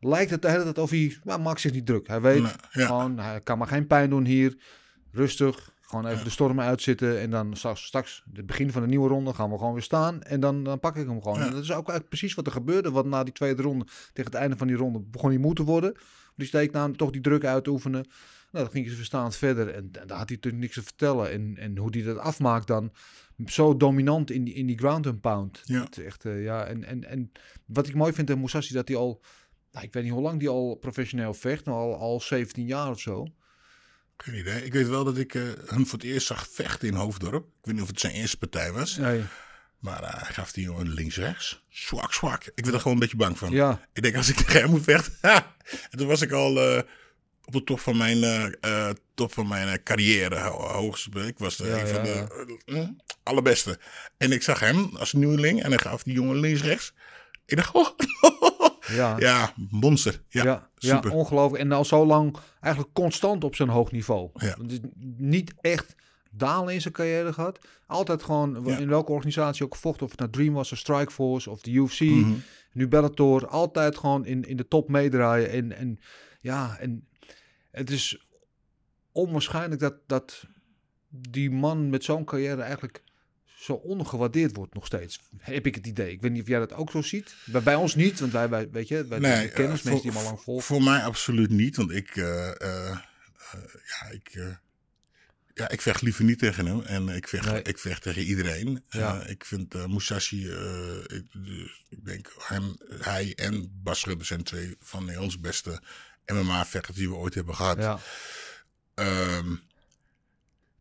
lijkt 0.00 0.30
het 0.30 0.42
de 0.42 0.50
hele 0.50 0.62
tijd 0.62 0.78
of 0.78 0.90
hij, 0.90 1.18
nou, 1.22 1.40
maakt 1.40 1.60
zich 1.60 1.72
niet 1.72 1.86
druk. 1.86 2.06
Hij 2.06 2.20
weet 2.20 2.42
Nee, 2.42 2.52
ja. 2.70 2.86
gewoon, 2.86 3.18
hij 3.18 3.40
kan 3.40 3.58
maar 3.58 3.66
geen 3.66 3.86
pijn 3.86 4.10
doen 4.10 4.24
hier. 4.24 4.56
Rustig, 5.14 5.72
gewoon 5.80 6.06
even 6.06 6.24
de 6.24 6.30
stormen 6.30 6.64
uitzitten. 6.64 7.20
En 7.20 7.30
dan 7.30 7.56
straks, 7.56 7.84
straks, 7.84 8.24
het 8.32 8.46
begin 8.46 8.72
van 8.72 8.82
de 8.82 8.88
nieuwe 8.88 9.08
ronde, 9.08 9.34
gaan 9.34 9.50
we 9.50 9.58
gewoon 9.58 9.72
weer 9.72 9.82
staan. 9.82 10.22
En 10.22 10.40
dan, 10.40 10.64
dan 10.64 10.80
pak 10.80 10.96
ik 10.96 11.06
hem 11.06 11.22
gewoon. 11.22 11.40
En 11.40 11.50
dat 11.50 11.62
is 11.62 11.70
ook 11.70 11.88
eigenlijk 11.88 12.08
precies 12.08 12.34
wat 12.34 12.46
er 12.46 12.52
gebeurde. 12.52 12.90
Want 12.90 13.06
na 13.06 13.24
die 13.24 13.32
tweede 13.32 13.62
ronde, 13.62 13.84
tegen 14.12 14.30
het 14.30 14.40
einde 14.40 14.56
van 14.56 14.66
die 14.66 14.76
ronde, 14.76 15.00
begon 15.00 15.30
hij 15.30 15.38
moe 15.38 15.54
te 15.54 15.62
worden. 15.62 15.96
Die 16.36 16.46
steek 16.46 16.72
nou 16.72 16.92
toch 16.92 17.10
die 17.10 17.20
druk 17.20 17.44
uit 17.44 17.64
te 17.64 17.70
oefenen. 17.70 18.06
Nou, 18.50 18.64
dan 18.64 18.70
ging 18.74 18.86
hij 18.86 18.94
verstaand 18.94 19.36
verder. 19.36 19.68
En, 19.68 19.74
en 19.74 19.90
daar 19.90 20.18
had 20.18 20.28
hij 20.28 20.36
natuurlijk 20.36 20.62
niks 20.62 20.74
te 20.74 20.82
vertellen. 20.82 21.30
En, 21.30 21.56
en 21.58 21.76
hoe 21.76 21.88
hij 21.90 22.02
dat 22.02 22.18
afmaakt 22.18 22.66
dan. 22.66 22.92
Zo 23.46 23.76
dominant 23.76 24.30
in 24.30 24.44
die, 24.44 24.54
in 24.54 24.66
die 24.66 24.78
ground 24.78 25.06
and 25.06 25.20
pound. 25.20 25.60
Ja. 25.64 25.86
Echt, 26.04 26.24
eh, 26.24 26.42
ja. 26.42 26.64
En, 26.64 26.84
en, 26.84 27.04
en 27.04 27.32
wat 27.66 27.86
ik 27.86 27.94
mooi 27.94 28.12
vind 28.12 28.30
aan 28.30 28.40
Musashi, 28.40 28.74
dat 28.74 28.88
hij 28.88 28.96
al... 28.96 29.22
Nou, 29.72 29.86
ik 29.86 29.92
weet 29.92 30.02
niet 30.02 30.12
hoe 30.12 30.22
lang 30.22 30.38
die 30.38 30.48
al 30.48 30.74
professioneel 30.74 31.34
vecht. 31.34 31.64
Nou, 31.64 31.78
al, 31.78 31.96
al 31.96 32.20
17 32.20 32.66
jaar 32.66 32.90
of 32.90 33.00
zo. 33.00 33.26
Geen 34.16 34.34
idee. 34.38 34.64
Ik 34.64 34.72
weet 34.72 34.88
wel 34.88 35.04
dat 35.04 35.18
ik 35.18 35.34
eh, 35.34 35.42
hem 35.66 35.86
voor 35.86 35.98
het 35.98 36.06
eerst 36.08 36.26
zag 36.26 36.48
vechten 36.50 36.88
in 36.88 36.94
Hoofddorp. 36.94 37.44
Ik 37.44 37.50
weet 37.62 37.74
niet 37.74 37.82
of 37.82 37.88
het 37.88 38.00
zijn 38.00 38.12
eerste 38.12 38.36
partij 38.36 38.72
was. 38.72 38.96
Nee. 38.96 39.22
Maar 39.78 40.02
eh, 40.02 40.22
hij 40.22 40.32
gaf 40.34 40.52
die 40.52 40.64
jongen 40.64 40.88
links-rechts. 40.94 41.62
Zwak, 41.68 42.12
zwak. 42.12 42.44
Ik 42.44 42.64
werd 42.64 42.74
er 42.74 42.80
gewoon 42.80 42.92
een 42.92 42.98
beetje 43.02 43.16
bang 43.16 43.38
van. 43.38 43.50
Ja. 43.50 43.88
Ik 43.92 44.02
denk, 44.02 44.16
als 44.16 44.28
ik 44.28 44.36
tegen 44.40 44.60
hem 44.60 44.70
moet 44.70 44.84
vechten. 44.84 45.12
En 45.90 45.98
toen 45.98 46.06
was 46.06 46.20
ik 46.22 46.32
al 46.32 46.60
eh, 46.76 46.82
op 47.44 47.52
de 47.52 47.64
top 47.64 47.80
van 47.80 47.96
mijn, 47.96 48.54
top 49.14 49.32
van 49.32 49.48
mijn 49.48 49.82
carrière. 49.82 50.40
ho- 50.40 50.68
Hoogste. 50.72 51.26
Ik 51.26 51.38
was 51.38 51.56
Ja, 51.56 51.64
een 51.64 51.86
van 51.86 52.02
de 52.02 52.46
eh, 52.66 52.88
allerbeste. 53.22 53.78
En 54.16 54.32
ik 54.32 54.42
zag 54.42 54.60
hem 54.60 54.96
als 54.96 55.12
nieuweling. 55.12 55.62
En 55.62 55.68
hij 55.70 55.78
gaf 55.78 56.02
die 56.02 56.14
jongen 56.14 56.36
links-rechts. 56.40 56.92
Ik 57.46 57.56
dacht, 57.56 57.74
oh. 57.74 57.88
Ja. 58.86 59.14
ja, 59.18 59.52
monster. 59.70 60.22
Ja, 60.28 60.44
Ja, 60.44 60.68
ja, 60.76 60.94
super. 60.94 61.10
ongelooflijk. 61.12 61.62
En 61.62 61.72
al 61.72 61.84
zo 61.84 62.06
lang 62.06 62.36
eigenlijk 62.60 62.94
constant 62.94 63.44
op 63.44 63.54
zijn 63.54 63.68
hoog 63.68 63.92
niveau. 63.92 64.30
Ja. 64.34 64.56
Niet 65.16 65.54
echt 65.60 65.94
dalen 66.30 66.74
in 66.74 66.80
zijn 66.80 66.94
carrière 66.94 67.32
gehad. 67.32 67.58
Altijd 67.86 68.22
gewoon 68.22 68.62
Ja. 68.66 68.78
in 68.78 68.88
welke 68.88 69.12
organisatie 69.12 69.64
ook 69.64 69.76
vocht. 69.76 70.02
Of 70.02 70.10
het 70.10 70.18
nou 70.18 70.30
Dream 70.30 70.54
was 70.54 70.72
of 70.72 70.78
Strikeforce 70.78 71.50
of 71.50 71.60
de 71.60 71.70
UFC. 71.70 72.00
Mhm. 72.00 72.32
Nu 72.72 72.88
Bellator. 72.88 73.46
Altijd 73.46 73.96
gewoon 73.98 74.26
in, 74.26 74.42
in 74.42 74.56
de 74.56 74.68
top 74.68 74.88
meedraaien. 74.88 75.50
En, 75.50 75.72
en 75.72 75.98
ja, 76.40 76.76
en 76.78 77.08
het 77.70 77.90
is 77.90 78.26
onwaarschijnlijk 79.12 79.80
dat, 79.80 79.94
dat 80.06 80.44
die 81.08 81.50
man 81.50 81.90
met 81.90 82.04
zo'n 82.04 82.24
carrière 82.24 82.62
eigenlijk 82.62 83.03
zo 83.64 83.72
ongewaardeerd 83.72 84.56
wordt 84.56 84.74
nog 84.74 84.86
steeds. 84.86 85.20
Heb 85.38 85.66
ik 85.66 85.74
het 85.74 85.86
idee. 85.86 86.12
Ik 86.12 86.20
weet 86.20 86.32
niet 86.32 86.42
of 86.42 86.48
jij 86.48 86.58
dat 86.58 86.72
ook 86.72 86.90
zo 86.90 87.02
ziet. 87.02 87.34
Bij, 87.44 87.62
bij 87.62 87.74
ons 87.74 87.94
niet, 87.94 88.20
want 88.20 88.32
wij, 88.32 88.48
wij 88.48 88.70
weet 88.70 88.88
je, 88.88 89.06
wij 89.06 89.18
Nee, 89.18 89.50
eh, 89.50 89.68
mensen 89.68 89.90
voor- 89.90 90.00
die 90.02 90.10
hem 90.10 90.18
al 90.20 90.24
lang 90.26 90.40
volgen. 90.40 90.64
Voor 90.64 90.82
mij 90.82 91.02
absoluut 91.04 91.50
niet, 91.50 91.76
want 91.76 91.90
ik, 91.90 92.16
eh, 92.16 92.48
eh, 92.60 92.98
ja, 93.86 94.06
ik, 94.10 94.56
ja, 95.54 95.68
ik 95.68 95.80
vecht 95.80 96.02
liever 96.02 96.24
niet 96.24 96.38
tegen 96.38 96.66
hem 96.66 96.80
en 96.82 97.08
ik 97.08 97.28
vecht, 97.28 97.50
Nee. 97.50 97.62
ik 97.62 97.78
vecht 97.78 98.02
tegen 98.02 98.22
iedereen. 98.22 98.84
Ja. 98.88 99.26
Ik 99.26 99.44
vind 99.44 99.86
Musashi, 99.88 100.48
ik, 101.06 101.22
dus 101.32 101.84
ik 101.88 102.04
denk 102.04 102.32
hem, 102.38 102.76
hij 103.00 103.32
en 103.34 103.80
Bas 103.82 104.04
Rutte 104.04 104.24
zijn 104.24 104.42
twee 104.42 104.76
van 104.80 105.18
onze 105.18 105.38
beste 105.40 105.80
MMA-vechters 106.26 106.96
die 106.96 107.08
we 107.08 107.14
ooit 107.14 107.34
hebben 107.34 107.54
gehad. 107.54 107.76
Ja. 107.78 107.98
Ehm, 108.94 109.54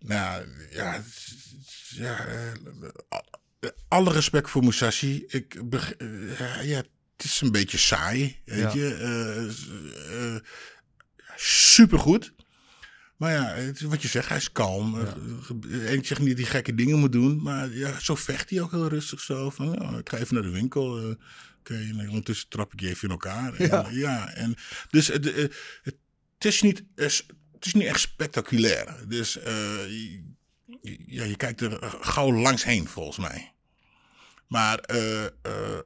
nou 0.03 0.45
ja, 0.71 1.03
ja 1.89 2.25
eh, 2.25 3.69
alle 3.87 4.11
respect 4.11 4.49
voor 4.49 4.63
Musashi. 4.63 5.23
Ik, 5.27 5.55
eh, 5.97 6.63
ja, 6.63 6.77
het 7.15 7.23
is 7.23 7.41
een 7.41 7.51
beetje 7.51 7.77
saai, 7.77 8.41
weet 8.45 8.59
Ja. 8.59 8.73
je. 8.73 8.93
Eh, 8.95 10.49
supergoed. 11.35 12.33
Maar 13.17 13.31
ja, 13.31 13.45
het 13.53 13.75
is 13.75 13.81
wat 13.81 14.01
je 14.01 14.07
zegt, 14.07 14.27
hij 14.29 14.37
is 14.37 14.51
kalm. 14.51 14.99
Eh, 14.99 15.89
En 15.89 15.93
ik 15.97 16.05
zeg 16.05 16.19
niet 16.19 16.37
hij 16.37 16.47
gekke 16.47 16.75
dingen 16.75 16.99
moet 16.99 17.11
doen, 17.11 17.41
maar 17.41 17.73
ja, 17.73 17.99
zo 17.99 18.15
vecht 18.15 18.49
hij 18.49 18.61
ook 18.61 18.71
heel 18.71 18.87
rustig 18.87 19.19
zo. 19.19 19.49
Van, 19.49 19.71
ja, 19.79 19.97
ik 19.97 20.09
ga 20.09 20.17
even 20.17 20.33
naar 20.33 20.43
de 20.43 20.49
winkel. 20.49 21.15
Oké, 21.59 21.73
en 21.75 22.07
ondertussen 22.09 22.49
trap 22.49 22.73
ik 22.73 22.79
je 22.79 22.87
even 22.89 23.03
in 23.03 23.09
elkaar. 23.11 23.53
En, 23.53 23.67
Ja. 23.67 23.87
ja. 23.91 24.33
en 24.33 24.55
dus 24.89 25.07
het, 25.07 25.25
het, 25.83 25.95
is 26.39 26.61
niet, 26.61 26.83
het 27.63 27.73
is 27.73 27.73
niet 27.81 27.87
echt 27.87 27.99
spectaculair. 27.99 28.95
Dus 29.07 29.37
eh, 29.39 29.85
je- 29.87 30.33
ja, 31.05 31.23
je 31.23 31.35
kijkt 31.35 31.61
er 31.61 31.77
gauw 32.01 32.31
langs 32.33 32.63
heen, 32.63 32.87
volgens 32.87 33.17
mij. 33.17 33.53
Maar 34.47 34.79
eh, 34.79 35.25
eh, 35.25 35.79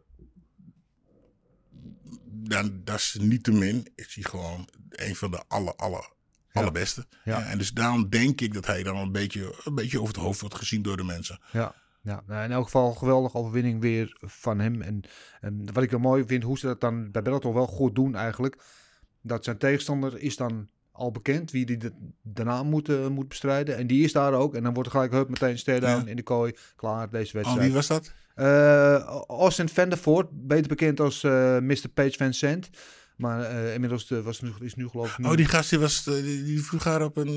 dan, 2.26 2.82
dat 2.84 2.96
is 2.96 3.18
niet 3.20 3.44
te 3.44 3.52
min. 3.52 3.88
Is 3.96 4.16
hij 4.16 4.24
gewoon 4.24 4.68
een 4.90 5.16
van 5.16 5.32
de 5.32 5.44
aller, 5.48 5.76
aller, 5.76 6.12
allerbeste. 6.52 7.06
Ja. 7.24 7.40
Ja, 7.40 7.46
en 7.46 7.58
dus 7.58 7.72
daarom 7.72 8.10
denk 8.10 8.42
ik 8.42 8.54
dat 8.54 8.66
hij 8.66 8.84
dan 8.84 8.96
een 8.98 9.12
beetje, 9.12 9.62
een 9.64 9.76
beetje 9.76 10.02
over 10.02 10.14
het 10.14 10.24
hoofd 10.24 10.40
wordt 10.40 10.56
gezien 10.56 10.82
door 10.82 10.98
de 10.98 11.04
mensen. 11.04 11.40
Ja, 11.52 11.76
ja. 12.02 12.24
Nou, 12.28 12.44
in 12.44 12.52
elk 12.52 12.64
geval 12.66 12.90
een 12.90 12.98
geweldige 12.98 13.38
overwinning 13.38 13.82
weer 13.82 14.18
van 14.20 14.60
hem. 14.60 14.82
En, 14.82 15.02
en 15.42 15.74
wat 15.74 15.84
ik 15.84 15.92
wel 15.92 16.00
mooi 16.00 16.24
vind, 16.28 16.44
hoe 16.44 16.58
ze 16.58 16.66
dat 16.66 16.82
dan 16.82 17.12
bij 17.12 17.22
Bellator 17.22 17.54
wel 17.54 17.68
goed 17.68 17.96
doen 17.96 18.16
eigenlijk. 18.16 18.64
Dat 19.22 19.44
zijn 19.44 19.58
tegenstander 19.58 20.20
is 20.20 20.36
dan 20.36 20.70
al 20.98 21.12
bekend 21.12 21.52
wie 21.52 21.66
die 21.66 21.78
de- 21.78 22.12
daarna 22.22 22.64
moet, 22.64 22.90
eh, 22.90 23.08
moet 23.08 23.28
bestrijden. 23.28 23.78
En 23.78 23.88
die 23.88 24.04
is 24.04 24.12
daar 24.12 24.34
ook. 24.34 24.56
En 24.56 24.64
dan 24.64 24.74
wordt 24.74 24.90
er 24.90 24.96
gelijk 24.96 25.12
hup, 25.14 25.30
meteen 25.30 25.58
Ja. 25.82 26.04
in 26.06 26.16
de 26.16 26.24
kooi. 26.24 26.54
Klaar, 26.76 27.10
deze 27.10 27.28
Oh, 27.28 27.34
wedstrijd. 27.34 27.66
wie 27.66 27.74
was 27.76 27.88
dat? 27.88 28.14
Eh, 28.36 28.96
Austin 29.28 29.70
Vandervoort, 29.70 30.28
beter 30.32 30.68
bekend 30.68 31.00
als 31.00 31.24
eh, 31.24 31.58
Mr. 31.60 31.88
Page 31.94 32.18
Van 32.18 32.34
Sant. 32.34 32.70
Maar 33.18 33.42
eh, 33.44 33.74
inmiddels 33.74 34.10
was 34.10 34.42
nu, 34.42 34.52
is 34.60 34.76
nu 34.76 34.88
geloof 34.88 35.18
ik... 35.18 35.26
Oh, 35.26 35.36
die 35.36 35.46
gast 35.46 35.70
die 35.70 35.80
was, 35.80 36.04
die, 36.04 36.44
die 36.44 36.64
vroeg 36.64 36.84
haar 36.84 37.02
op 37.04 37.18
een... 37.18 37.34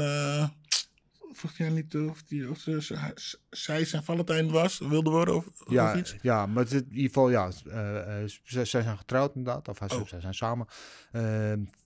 vroeg 1.33 1.57
jij 1.57 1.69
niet 1.69 1.97
of, 1.97 2.23
die, 2.23 2.51
of 2.51 2.59
ze, 2.59 2.83
ze- 2.83 3.39
zij 3.51 3.85
zijn 3.85 4.03
Valentijn 4.05 4.51
was, 4.51 4.79
wilde 4.79 5.11
worden 5.11 5.35
of, 5.37 5.47
Ja, 5.69 5.97
iets? 5.97 6.17
ja, 6.23 6.47
maar 6.47 6.63
het, 6.65 6.73
in 6.73 6.87
ieder 6.91 7.03
geval, 7.07 7.31
ja, 7.31 7.51
zij, 7.51 8.65
zij 8.65 8.65
zijn 8.83 8.99
getrouwd 8.99 9.35
inderdaad, 9.35 9.69
of 9.69 9.79
hij, 9.79 9.89
Oh. 9.91 10.07
zij 10.07 10.21
zijn 10.21 10.35
samen. 10.35 10.67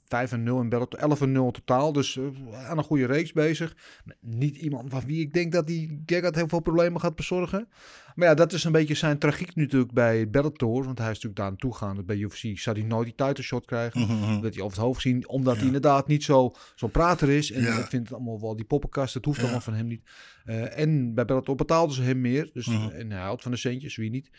Ehm, 0.09 0.19
5 0.21 0.33
en 0.33 0.43
0 0.43 0.61
in 0.61 0.69
Bellator, 0.69 0.99
11 0.99 1.21
en 1.21 1.33
0 1.33 1.51
totaal. 1.51 1.93
Dus 1.93 2.17
eh, 2.17 2.69
aan 2.69 2.79
een 2.79 2.85
goede 2.85 3.07
reeks 3.07 3.33
bezig. 3.33 3.77
Niet 4.21 4.57
iemand 4.57 4.91
van 4.91 5.03
wie 5.07 5.21
ik 5.21 5.33
denk 5.33 5.53
dat 5.53 5.67
die 5.67 6.03
Gegard 6.07 6.35
heel 6.35 6.49
veel 6.49 6.61
problemen 6.61 7.01
gaat 7.01 7.17
bezorgen. 7.17 7.69
Maar 8.15 8.29
ja, 8.29 8.35
dat 8.35 8.53
is 8.53 8.65
een 8.65 8.73
beetje 8.73 8.95
zijn 8.95 9.19
tragiek 9.19 9.55
natuurlijk 9.55 9.93
bij 9.93 10.31
Bellator. 10.31 10.85
Want 10.85 10.99
hij 10.99 11.11
is 11.11 11.15
natuurlijk 11.15 11.37
daar 11.37 11.49
naartoe 11.51 11.75
gaan. 11.75 12.05
Bij 12.05 12.17
UFC 12.17 12.59
zou 12.59 12.79
hij 12.79 12.89
nooit 12.89 13.05
die 13.05 13.15
title 13.27 13.45
shot 13.45 13.67
krijgen. 13.67 14.01
Mhm. 14.01 14.41
Dat 14.41 14.55
hij 14.55 14.63
over 14.63 14.77
het 14.77 14.87
hoofd 14.87 15.01
zien. 15.01 15.29
Omdat 15.29 15.57
hij 15.57 15.67
inderdaad 15.67 16.07
niet 16.07 16.25
zo 16.25 16.53
zo'n 16.75 16.91
prater 16.91 17.29
is. 17.31 17.53
En 17.53 17.63
Ja. 17.63 17.79
ik 17.79 17.87
vind 17.87 18.03
het 18.09 18.13
allemaal 18.17 18.41
wel 18.41 18.57
die 18.57 18.65
poppenkast. 18.67 19.15
Dat 19.15 19.25
hoeft 19.25 19.41
allemaal 19.43 19.61
van 19.61 19.75
hem 19.75 19.87
niet. 19.87 20.03
Eh, 20.45 20.79
en 20.79 21.15
bij 21.15 21.25
Bellator 21.25 21.55
betaalden 21.55 21.95
ze 21.95 22.03
hem 22.03 22.21
meer. 22.21 22.51
Dus, 22.53 22.67
Mhm. 22.67 22.89
En 22.89 23.11
hij 23.11 23.21
houdt 23.21 23.43
van 23.43 23.51
de 23.51 23.57
centjes, 23.57 23.97
wie 23.97 24.11
niet. 24.11 24.31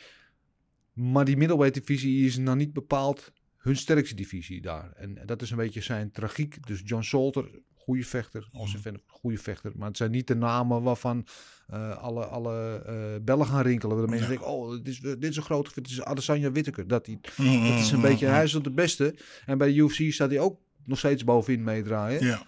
Maar 0.93 1.25
die 1.25 1.37
middleweight 1.37 1.73
divisie 1.85 2.25
is 2.25 2.37
nou 2.37 2.57
niet 2.57 2.73
bepaald 2.73 3.31
hun 3.65 3.75
sterkste 3.75 4.15
divisie 4.15 4.61
daar. 4.61 4.91
En 4.95 5.17
dat 5.25 5.41
is 5.41 5.51
een 5.51 5.57
beetje 5.57 5.81
zijn 5.81 6.11
tragiek. 6.11 6.67
Dus 6.67 6.81
John 6.83 7.03
Salter, 7.03 7.49
goede 7.75 8.03
vechter. 8.03 8.47
Onze 8.51 8.77
fan, 8.77 8.99
goede 9.05 9.37
vechter. 9.37 9.71
Maar 9.75 9.87
het 9.87 9.97
zijn 9.97 10.11
niet 10.11 10.27
de 10.27 10.35
namen 10.35 10.81
waarvan 10.83 11.25
eh, 11.67 11.97
alle, 11.97 12.25
alle 12.25 12.81
eh, 12.85 13.23
bellen 13.23 13.45
gaan 13.45 13.61
rinkelen. 13.61 13.95
Waar 13.95 14.05
de 14.05 14.11
mensen 14.11 14.29
denken, 14.29 14.47
oh, 14.47 14.71
dit 14.71 14.87
is, 14.87 14.99
dit 14.99 15.23
is 15.23 15.37
een 15.37 15.43
grote... 15.43 15.71
Het 15.73 15.87
is 15.87 16.01
Adesanya 16.01 16.51
Whittaker. 16.51 16.87
Dat, 16.87 17.05
die, 17.05 17.19
Mhm. 17.37 17.69
dat 17.69 17.79
is 17.79 17.91
een 17.91 18.01
beetje... 18.01 18.25
Hij 18.25 18.43
is 18.43 18.51
de 18.51 18.71
beste. 18.71 19.15
En 19.45 19.57
bij 19.57 19.67
de 19.73 19.75
UFC 19.75 20.13
staat 20.13 20.29
hij 20.29 20.39
ook 20.39 20.59
nog 20.83 20.97
steeds 20.97 21.23
bovenin 21.23 21.63
meedraaien. 21.63 22.25
Ja. 22.25 22.45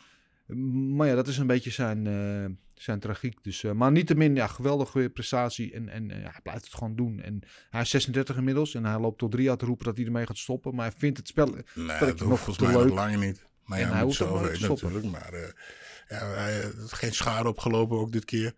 Maar 0.95 1.07
ja, 1.07 1.15
dat 1.15 1.27
is 1.27 1.37
een 1.37 1.47
beetje 1.47 1.71
zijn, 1.71 2.07
eh, 2.07 2.45
zijn 2.77 2.99
tragiek. 2.99 3.43
Dus, 3.43 3.63
eh, 3.63 3.71
maar 3.71 3.91
niettemin, 3.91 4.35
ja, 4.35 4.47
geweldige 4.47 5.09
prestatie. 5.13 5.73
En, 5.73 5.89
en 5.89 6.07
ja, 6.07 6.15
hij 6.15 6.39
blijft 6.43 6.63
het 6.63 6.73
gewoon 6.73 6.95
doen. 6.95 7.21
En 7.21 7.41
hij 7.69 7.81
is 7.81 7.89
36 7.89 8.37
inmiddels. 8.37 8.73
En 8.75 8.85
hij 8.85 8.99
loopt 8.99 9.17
tot 9.17 9.31
drie 9.31 9.49
uit 9.49 9.59
te 9.59 9.65
roepen 9.65 9.85
dat 9.85 9.97
hij 9.97 10.05
ermee 10.05 10.25
gaat 10.25 10.37
stoppen. 10.37 10.75
Maar 10.75 10.89
hij 10.89 10.95
vindt 10.97 11.17
het 11.17 11.27
spel 11.27 11.45
Nee, 11.73 11.99
dat 11.99 11.99
hoeft 11.99 12.19
nog 12.25 12.39
volgens 12.39 12.67
mij 12.67 12.83
leuk. 12.83 12.93
lang 12.93 13.17
niet. 13.17 13.45
Maar 13.65 13.79
ja, 13.79 13.91
hij 13.91 14.03
moet 14.03 14.13
zelf 14.15 14.41
weten 14.41 14.69
natuurlijk. 14.69 15.05
Maar 15.05 15.33
eh, 15.33 15.49
ja, 16.07 16.27
hij 16.27 16.53
heeft 16.53 16.93
geen 16.93 17.13
schade 17.13 17.49
opgelopen 17.49 17.97
ook 17.97 18.11
dit 18.11 18.25
keer. 18.25 18.53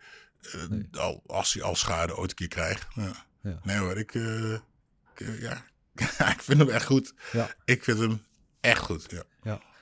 Al, 0.92 1.24
als 1.26 1.54
hij 1.54 1.64
al 1.64 1.76
schade 1.76 2.18
ooit 2.18 2.30
een 2.30 2.36
keer 2.36 2.48
krijgt. 2.48 2.88
Ja. 2.96 3.28
Ja. 3.42 3.60
Nee 3.64 3.78
hoor, 3.78 3.98
ik, 3.98 4.14
ik, 5.16 5.40
ja. 5.40 5.66
ik 6.36 6.42
vind 6.42 6.60
hem 6.60 6.70
echt 6.70 6.86
goed. 6.86 7.14
Ja. 7.32 7.56
Ik 7.66 7.84
vind 7.84 8.00
hem 8.00 8.24
echt 8.60 8.82
goed. 8.82 9.06
Ja. 9.12 9.24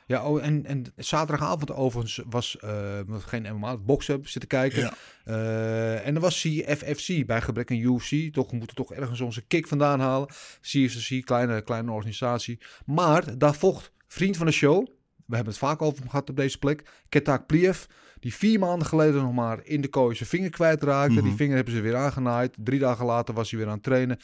Ja, 0.08 0.30
oh, 0.30 0.46
en, 0.46 0.66
en 0.66 0.84
zaterdagavond 0.96 1.72
overigens 1.72 2.22
was 2.30 2.60
eh, 2.60 3.00
geen 3.08 3.56
MMA, 3.56 3.78
boksen 3.78 4.20
zitten 4.24 4.50
kijken. 4.50 4.82
Ja. 4.82 4.94
Eh, 5.26 6.08
en 6.08 6.16
er 6.16 6.22
was 6.22 6.42
CFFC 6.42 7.26
bij 7.26 7.42
gebrek 7.42 7.72
aan 7.72 7.78
UFC. 7.78 8.34
Toch, 8.34 8.52
we 8.52 8.58
moeten 8.58 8.76
toch 8.76 8.94
ergens 8.94 9.22
onze 9.22 9.42
kick 9.42 9.68
vandaan 9.68 10.00
halen. 10.00 10.28
CFFC, 10.62 11.26
kleine, 11.26 11.62
kleine 11.62 11.92
organisatie. 11.92 12.60
Maar 12.86 13.38
daar 13.38 13.56
vocht 13.56 13.92
vriend 14.08 14.38
van 14.38 14.46
de 14.46 14.52
show. 14.52 14.88
We 15.26 15.36
hebben 15.36 15.54
het 15.54 15.64
vaak 15.64 15.82
over 15.82 16.00
hem 16.00 16.10
gehad 16.10 16.30
op 16.30 16.36
deze 16.36 16.58
plek. 16.58 16.90
Ketak 17.10 17.46
Pliev. 17.46 17.84
Die 18.20 18.34
vier 18.34 18.60
maanden 18.60 18.88
geleden 18.88 19.22
nog 19.22 19.34
maar 19.34 19.60
in 19.64 19.82
de 19.82 19.88
kooi 19.88 20.16
zijn 20.16 20.30
vinger 20.30 20.50
kwijtraakte. 20.50 21.14
Mhm. 21.14 21.24
Die 21.24 21.36
vinger 21.36 21.56
hebben 21.56 21.74
ze 21.74 21.82
weer 21.82 21.96
aangenaaid. 21.96 22.56
Drie 22.60 22.80
dagen 22.80 23.06
later 23.06 23.34
was 23.34 23.50
hij 23.50 23.60
weer 23.60 23.68
aan 23.68 23.74
het 23.74 23.84
trainen. 23.84 24.20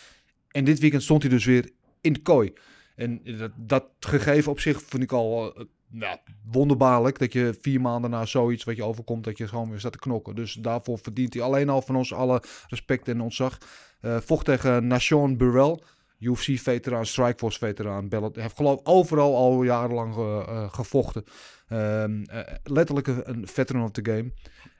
En 0.51 0.63
dit 0.63 0.79
weekend 0.79 1.03
stond 1.03 1.21
hij 1.21 1.31
dus 1.31 1.45
weer 1.45 1.69
in 2.01 2.13
de 2.13 2.21
kooi. 2.21 2.53
En 2.95 3.21
dat, 3.37 3.51
dat 3.55 3.85
gegeven 3.99 4.51
op 4.51 4.59
zich 4.59 4.81
vind 4.81 5.03
ik 5.03 5.11
al 5.11 5.55
eh, 5.55 5.65
ja, 5.91 6.21
wonderbaarlijk. 6.51 7.19
Dat 7.19 7.33
je 7.33 7.57
vier 7.61 7.81
maanden 7.81 8.09
na 8.09 8.25
zoiets 8.25 8.63
wat 8.63 8.75
je 8.75 8.83
overkomt, 8.83 9.23
dat 9.23 9.37
je 9.37 9.47
gewoon 9.47 9.69
weer 9.69 9.79
staat 9.79 9.91
te 9.91 9.97
knokken. 9.97 10.35
Dus 10.35 10.53
daarvoor 10.53 10.97
verdient 10.97 11.33
hij 11.33 11.43
alleen 11.43 11.69
al 11.69 11.81
van 11.81 11.95
ons 11.95 12.13
alle 12.13 12.43
respect 12.67 13.07
en 13.07 13.21
ontzag. 13.21 13.57
Eh 14.01 14.17
vocht 14.19 14.45
tegen 14.45 14.87
Nation 14.87 15.37
Burrell. 15.37 15.79
UFC-veteraan, 16.19 17.05
Strikeforce-veteraan. 17.05 18.07
Hij 18.09 18.29
heeft 18.33 18.55
geloof 18.55 18.79
overal 18.83 19.35
al 19.35 19.63
jarenlang 19.63 20.15
eh, 20.15 20.73
gevochten. 20.73 21.23
Ehm, 21.67 22.23
eh, 22.23 22.39
letterlijk 22.63 23.07
een, 23.07 23.47
veteran 23.47 23.83
of 23.83 23.91
the 23.91 24.05
game. 24.05 24.31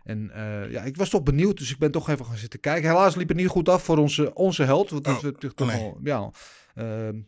En 0.03 0.32
ja, 0.70 0.82
ik 0.82 0.98
was 0.98 1.10
toch 1.10 1.24
benieuwd, 1.24 1.58
dus 1.58 1.72
ik 1.72 1.77
ben 1.77 1.91
toch 1.91 2.10
even 2.10 2.25
gaan 2.25 2.38
zitten 2.38 2.60
kijken. 2.60 2.89
Helaas 2.89 3.15
liep 3.15 3.27
het 3.27 3.38
niet 3.38 3.48
goed 3.48 3.70
af 3.70 3.84
voor 3.84 3.98
onze, 3.98 4.34
onze 4.34 4.63
held. 4.63 4.89
Want 4.89 5.03
dat 5.03 5.15
Oh, 5.15 5.22
we 5.22 5.53
toch 5.53 5.67
nee. 5.67 5.82
al 5.82 6.00
ja, 6.03 6.32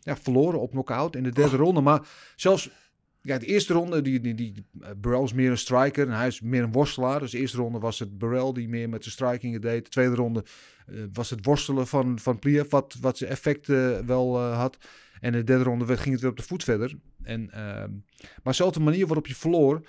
ja, 0.00 0.16
verloren 0.16 0.60
op 0.60 0.70
knockout 0.70 1.16
in 1.16 1.22
de 1.22 1.32
derde 1.32 1.56
ronde. 1.56 1.80
Maar 1.80 2.08
zelfs 2.36 2.70
ja, 3.26 3.38
de 3.38 3.46
eerste 3.46 3.72
ronde, 3.72 4.02
die, 4.02 4.20
die, 4.20 4.34
die, 4.34 4.66
eh, 4.80 4.90
Burrell 4.96 5.22
is 5.22 5.32
meer 5.32 5.50
een 5.50 5.58
striker 5.58 6.06
en 6.06 6.16
hij 6.16 6.26
is 6.26 6.40
meer 6.40 6.62
een 6.62 6.72
worstelaar. 6.72 7.20
Dus 7.20 7.30
de 7.30 7.38
eerste 7.38 7.56
ronde 7.56 7.78
was 7.78 7.98
het 7.98 8.18
Burrell 8.18 8.52
die 8.52 8.68
meer 8.68 8.88
met 8.88 9.04
de 9.04 9.10
strikingen 9.10 9.60
deed. 9.60 9.84
De 9.84 9.90
tweede 9.90 10.14
ronde 10.14 10.44
eh, 10.86 10.96
was 11.12 11.30
het 11.30 11.44
worstelen 11.44 11.86
van, 11.86 12.18
van 12.18 12.40
wat, 12.68 12.96
wat 13.00 13.18
zijn 13.18 13.30
effect 13.30 13.68
eh, 13.68 13.98
wel 13.98 14.40
had. 14.40 14.76
En 15.20 15.32
in 15.32 15.38
de 15.38 15.44
derde 15.44 15.64
ronde 15.64 15.96
ging 15.96 16.12
het 16.12 16.20
weer 16.20 16.30
op 16.30 16.36
de 16.36 16.42
voet 16.42 16.64
verder. 16.64 16.94
En, 17.22 17.50
ehm, 17.50 17.90
maar 18.42 18.54
zelfs 18.54 18.76
de 18.76 18.82
manier 18.82 19.06
waarop 19.06 19.26
je 19.26 19.34
verloor, 19.34 19.88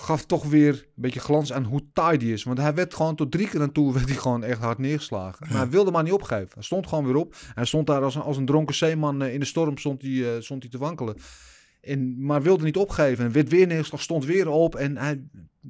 gaf 0.00 0.24
toch 0.24 0.44
weer 0.44 0.72
een 0.74 1.02
beetje 1.02 1.20
glans 1.20 1.52
aan 1.52 1.64
hoe 1.64 1.82
taai 1.92 2.18
die 2.18 2.32
is. 2.32 2.42
Want 2.42 2.58
hij 2.58 2.74
werd 2.74 2.94
gewoon 2.94 3.14
tot 3.14 3.30
drie 3.30 3.48
keer 3.48 3.60
aan 3.60 3.72
toe 3.72 3.92
werd 3.94 4.08
hij 4.08 4.16
gewoon 4.16 4.44
echt 4.44 4.60
hard 4.60 4.78
neergeslagen. 4.78 5.46
Maar 5.48 5.58
hij 5.58 5.68
wilde 5.68 5.90
maar 5.90 6.02
niet 6.02 6.12
opgeven. 6.12 6.48
Hij 6.54 6.62
stond 6.62 6.86
gewoon 6.86 7.04
weer 7.04 7.16
op. 7.16 7.34
Hij 7.54 7.64
stond 7.64 7.86
daar 7.86 8.02
als 8.02 8.14
een, 8.14 8.22
als 8.22 8.36
een 8.36 8.46
dronken 8.46 8.74
zeeman 8.74 9.22
eh, 9.22 9.34
in 9.34 9.40
de 9.40 9.46
storm 9.46 9.78
stond 9.78 10.02
hij, 10.02 10.34
eh, 10.34 10.40
stond 10.42 10.62
hij 10.62 10.70
te 10.70 10.78
wankelen. 10.78 11.16
En, 11.80 12.24
maar 12.24 12.42
wilde 12.42 12.64
niet 12.64 12.76
opgeven. 12.76 13.24
En 13.24 13.32
werd 13.32 13.48
weer 13.48 13.66
neergeslagen, 13.66 14.04
stond 14.04 14.24
weer 14.24 14.48
op. 14.48 14.74
En 14.74 14.96
hij 14.96 15.22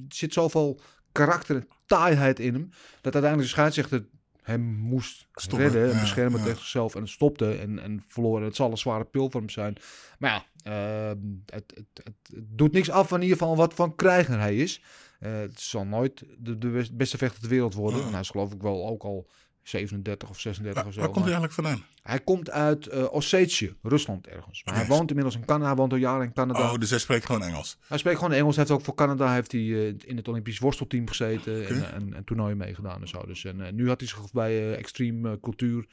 zit 0.09 0.33
zoveel 0.33 0.81
karakter 1.13 1.57
en 1.57 1.69
taaiheid 1.87 2.39
in 2.41 2.55
hem. 2.55 2.69
Dat 3.01 3.13
uiteindelijk 3.13 3.43
de 3.43 3.49
scheidsrechter 3.57 4.07
hem 4.49 4.61
moest 4.63 5.27
Stoppen, 5.33 5.59
redden. 5.69 5.89
En 5.91 5.95
ja, 5.95 6.01
beschermen 6.01 6.39
ja. 6.39 6.45
tegen 6.45 6.59
zichzelf. 6.59 6.95
En 6.95 7.01
het 7.01 7.11
stopte 7.11 7.55
en, 7.59 7.79
en 7.79 8.05
verloren. 8.09 8.45
Het 8.45 8.57
zal 8.57 8.71
een 8.71 8.79
zware 8.79 9.05
pil 9.05 9.31
voor 9.31 9.41
hem 9.41 9.51
zijn. 9.51 9.77
Maar 10.19 10.31
ja, 10.31 11.11
ehm, 11.11 11.19
het, 11.47 11.73
het, 11.75 11.87
het, 12.05 12.15
het 12.35 12.45
doet 12.59 12.73
niks 12.73 12.91
af 12.91 13.09
van 13.09 13.17
in 13.17 13.23
ieder 13.23 13.39
geval 13.39 13.57
wat 13.57 13.75
van 13.75 13.95
krijger 13.95 14.39
hij 14.39 14.57
is. 14.57 14.83
Eh, 15.19 15.33
het 15.39 15.61
zal 15.61 15.85
nooit 15.85 16.25
de, 16.39 16.59
de 16.59 16.69
best- 16.69 16.97
beste 16.97 17.19
vechter 17.19 17.41
ter 17.41 17.49
wereld 17.51 17.75
worden. 17.75 18.03
En 18.03 18.11
hij 18.11 18.21
is 18.21 18.31
geloof 18.31 18.53
ik 18.53 18.63
wel 18.63 18.89
ook 18.89 19.03
al 19.03 19.29
37 19.69 20.29
of 20.29 20.41
36 20.41 20.75
Waar, 20.83 20.87
of 20.89 20.95
zo. 20.95 21.01
waar 21.01 21.09
komt 21.11 21.25
hij 21.25 21.35
eigenlijk 21.35 21.55
vandaan? 21.55 21.85
hij 22.03 22.21
komt 22.21 22.51
uit 22.51 22.87
eh 22.87 23.05
Ossetië, 23.13 23.75
Rusland 23.83 24.27
ergens. 24.27 24.63
Maar 24.65 24.75
hij 24.75 24.87
woont 24.87 25.09
inmiddels 25.09 25.35
in 25.37 25.45
Canada. 25.45 25.67
Hij 25.67 25.77
woont 25.77 25.93
al 25.93 25.99
jaren 25.99 26.25
in 26.27 26.33
Canada. 26.33 26.73
Oh, 26.73 26.79
dus 26.79 26.91
hij 26.91 26.99
spreekt 26.99 27.27
gewoon 27.27 27.43
Engels. 27.43 27.79
Hij 27.89 27.99
spreekt 27.99 28.19
gewoon 28.19 28.33
Engels. 28.33 28.57
Hij 28.57 28.65
heeft 28.65 28.79
ook 28.79 28.85
voor 28.85 28.95
Canada 28.95 29.33
heeft 29.33 29.53
hij, 29.53 29.61
eh, 29.61 29.87
in 30.05 30.17
het 30.17 30.29
Olympisch 30.29 30.59
worstelteam 30.59 31.09
gezeten. 31.09 31.67
En, 31.69 31.93
en, 31.93 32.15
en 32.15 32.25
toernooien 32.25 32.57
meegedaan 32.57 33.01
en 33.01 33.09
zo. 33.09 33.27
Dus, 33.27 33.45
en, 33.45 33.61
eh, 33.67 33.73
nu 33.73 33.89
had 33.89 34.01
hij 34.01 34.09
zich 34.09 34.33
bij 34.33 34.75
Extreme 34.77 35.41
Cultuur 35.41 35.87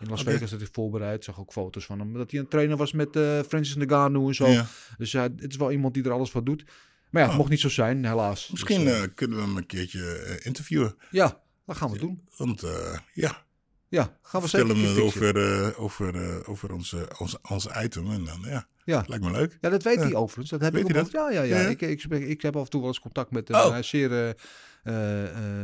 in 0.00 0.08
Las. 0.08 0.22
Vegas 0.22 0.50
dat 0.50 0.60
hij 0.60 0.68
voorbereid. 0.72 1.24
Zag 1.24 1.40
ook 1.40 1.52
foto's 1.52 1.84
van 1.84 1.98
hem. 1.98 2.12
Dat 2.12 2.30
hij 2.30 2.40
een 2.40 2.48
trainer 2.48 2.76
was 2.76 2.92
met 2.92 3.08
Francis 3.48 3.74
Ngannou 3.76 4.28
en 4.28 4.34
zo. 4.34 4.62
Dus 4.98 5.12
ja, 5.12 5.22
het 5.22 5.50
is 5.50 5.56
wel 5.56 5.72
iemand 5.72 5.94
die 5.94 6.04
er 6.04 6.10
alles 6.12 6.30
voor 6.30 6.44
doet. 6.44 6.64
Maar 7.10 7.20
ja, 7.22 7.28
het 7.28 7.30
Oh. 7.30 7.36
mocht 7.36 7.50
niet 7.50 7.60
zo 7.60 7.68
zijn, 7.68 8.04
helaas. 8.06 8.48
Misschien 8.50 8.84
Dus, 8.84 9.08
kunnen 9.14 9.36
we 9.38 9.42
hem 9.44 9.56
een 9.56 9.66
keertje 9.66 10.38
interviewen. 10.42 10.94
ja, 11.10 11.40
dat 11.72 11.80
gaan 11.80 11.90
we 11.90 11.98
doen. 11.98 12.22
Want 12.36 12.62
eh, 12.62 12.98
ja, 13.12 13.44
Ja, 13.88 14.18
gaan 14.22 14.40
we 14.42 14.48
vertel 14.48 14.76
zeker 14.76 14.94
hem 14.94 15.02
over, 15.04 15.36
eh, 15.36 15.80
over, 15.82 16.14
eh, 16.14 16.48
over 16.48 16.72
onze, 16.72 17.08
onze, 17.18 17.38
onze 17.48 17.70
item. 17.82 18.10
En 18.10 18.24
dan, 18.24 18.40
ja, 18.44 18.66
Ja. 18.84 19.04
lijkt 19.06 19.24
me 19.24 19.30
leuk. 19.30 19.58
Ja, 19.60 19.68
dat 19.70 19.82
weet 19.82 19.94
Ja. 19.96 20.02
hij 20.02 20.14
overigens. 20.14 20.50
Dat 20.50 20.60
heb 20.60 20.72
Weet 20.72 20.88
ik 20.88 20.96
ook 20.96 21.10
Ja, 21.10 21.30
ja, 21.30 21.42
ja. 21.42 21.56
Ik, 21.58 21.80
ik, 21.80 22.04
ik 22.04 22.42
heb 22.42 22.56
af 22.56 22.64
en 22.64 22.70
toe 22.70 22.80
wel 22.80 22.88
eens 22.88 23.00
contact 23.00 23.30
met 23.30 23.48
hem. 23.48 23.56
Oh. 23.56 23.70
Hij 23.70 23.78
is 23.78 23.88
zeer 23.88 24.34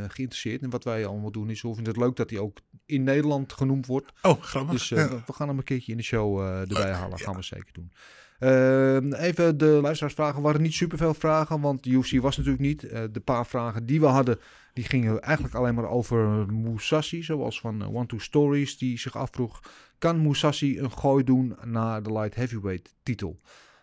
geïnteresseerd 0.08 0.62
in 0.62 0.70
wat 0.70 0.84
wij 0.84 1.06
allemaal 1.06 1.30
doen. 1.32 1.50
Is 1.50 1.60
zo 1.60 1.74
vind 1.74 1.86
ik 1.86 1.94
het 1.94 2.02
leuk 2.04 2.16
dat 2.16 2.30
hij 2.30 2.38
ook 2.38 2.58
in 2.86 3.02
Nederland 3.02 3.52
genoemd 3.52 3.86
wordt. 3.86 4.12
Oh, 4.22 4.42
grappig. 4.42 4.72
Dus 4.72 4.88
Ja. 4.88 5.08
we- 5.26 5.32
gaan 5.32 5.48
hem 5.48 5.58
een 5.58 5.64
keertje 5.64 5.90
in 5.92 5.98
de 5.98 6.04
show 6.04 6.40
erbij 6.60 6.92
halen. 6.92 7.18
Gaan 7.18 7.34
we 7.36 7.42
zeker 7.42 7.72
doen. 7.72 7.92
Ehm, 8.38 9.12
even 9.12 9.58
de 9.58 9.66
luisteraarsvragen. 9.82 10.36
Er 10.36 10.42
waren 10.42 10.62
niet 10.62 10.74
superveel 10.74 11.14
vragen, 11.14 11.60
want 11.60 11.82
de 11.82 11.90
UFC 11.90 12.20
was 12.20 12.36
natuurlijk 12.36 12.62
niet. 12.64 12.80
De 12.80 13.20
paar 13.24 13.46
vragen 13.46 13.86
die 13.86 14.00
we 14.00 14.06
hadden, 14.06 14.38
die 14.78 14.86
gingen 14.86 15.22
eigenlijk 15.22 15.54
alleen 15.54 15.74
maar 15.74 15.88
over 15.88 16.52
Musashi. 16.52 17.22
Zoals 17.22 17.60
van 17.60 17.82
eh, 17.82 17.94
One 17.94 18.06
Two 18.06 18.18
Stories, 18.18 18.78
die 18.78 18.98
zich 18.98 19.16
afvroeg... 19.16 19.60
kan 19.98 20.22
Musashi 20.22 20.78
een 20.78 20.92
gooi 20.92 21.24
doen 21.24 21.56
naar 21.64 22.02
de 22.02 22.12
light 22.12 22.34
heavyweight 22.34 22.94
titel? 23.02 23.40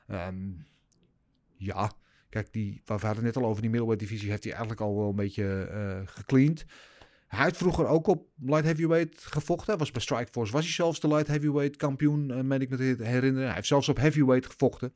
Ehm, 0.07 0.35
ja, 1.57 1.91
kijk, 2.29 2.53
die, 2.53 2.81
we 2.85 2.93
hadden 2.93 3.09
het 3.09 3.21
net 3.21 3.37
al 3.37 3.45
over 3.45 3.61
die 3.61 3.69
middleweight 3.69 4.07
divisie... 4.07 4.29
heeft 4.29 4.43
hij 4.43 4.51
eigenlijk 4.51 4.81
al 4.81 4.97
wel 4.97 5.09
een 5.09 5.15
beetje 5.15 6.03
gecleaned. 6.05 6.65
Hij 7.27 7.43
heeft 7.43 7.57
vroeger 7.57 7.87
ook 7.87 8.07
op 8.07 8.27
light 8.39 8.65
heavyweight 8.65 9.21
gevochten. 9.21 9.67
Hij 9.67 9.77
was 9.77 9.91
bij 9.91 10.01
Strikeforce 10.01 10.51
was 10.51 10.63
hij 10.63 10.73
zelfs 10.73 10.99
de 10.99 11.07
light 11.07 11.27
heavyweight 11.27 11.75
kampioen, 11.75 12.31
eh 12.31 12.41
meen 12.41 12.61
ik 12.61 12.69
me 12.69 12.77
te 12.77 13.03
herinneren. 13.03 13.45
Hij 13.45 13.55
heeft 13.55 13.67
zelfs 13.67 13.89
op 13.89 13.97
heavyweight 13.97 14.45
gevochten. 14.45 14.93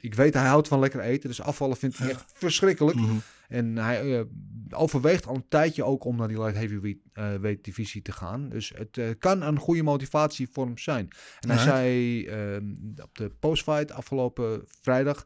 Ik 0.00 0.14
weet, 0.14 0.34
hij 0.34 0.46
houdt 0.46 0.68
van 0.68 0.78
lekker 0.78 1.00
eten, 1.00 1.28
dus 1.28 1.40
afvallen 1.40 1.76
vindt 1.76 1.98
hij 1.98 2.10
echt 2.10 2.32
verschrikkelijk. 2.34 2.96
Mhm. 2.96 3.16
En 3.50 3.76
hij 3.76 4.18
eh, 4.18 4.24
overweegt 4.70 5.26
al 5.26 5.34
een 5.34 5.48
tijdje 5.48 5.84
ook 5.84 6.04
om 6.04 6.16
naar 6.16 6.28
die 6.28 6.38
light 6.38 6.56
heavyweight 6.56 7.00
eh, 7.12 7.54
divisie 7.62 8.02
te 8.02 8.12
gaan. 8.12 8.48
Dus 8.48 8.72
het 8.76 8.98
eh, 8.98 9.08
kan 9.18 9.42
een 9.42 9.58
goede 9.58 9.82
motivatie 9.82 10.48
voor 10.52 10.64
hem 10.66 10.78
zijn. 10.78 11.08
En 11.40 11.48
hij 11.50 11.58
Ja. 11.58 11.64
zei 11.64 12.24
eh, 12.26 12.56
op 13.02 13.18
de 13.18 13.30
postfight 13.38 13.92
afgelopen 13.92 14.62
vrijdag, 14.66 15.24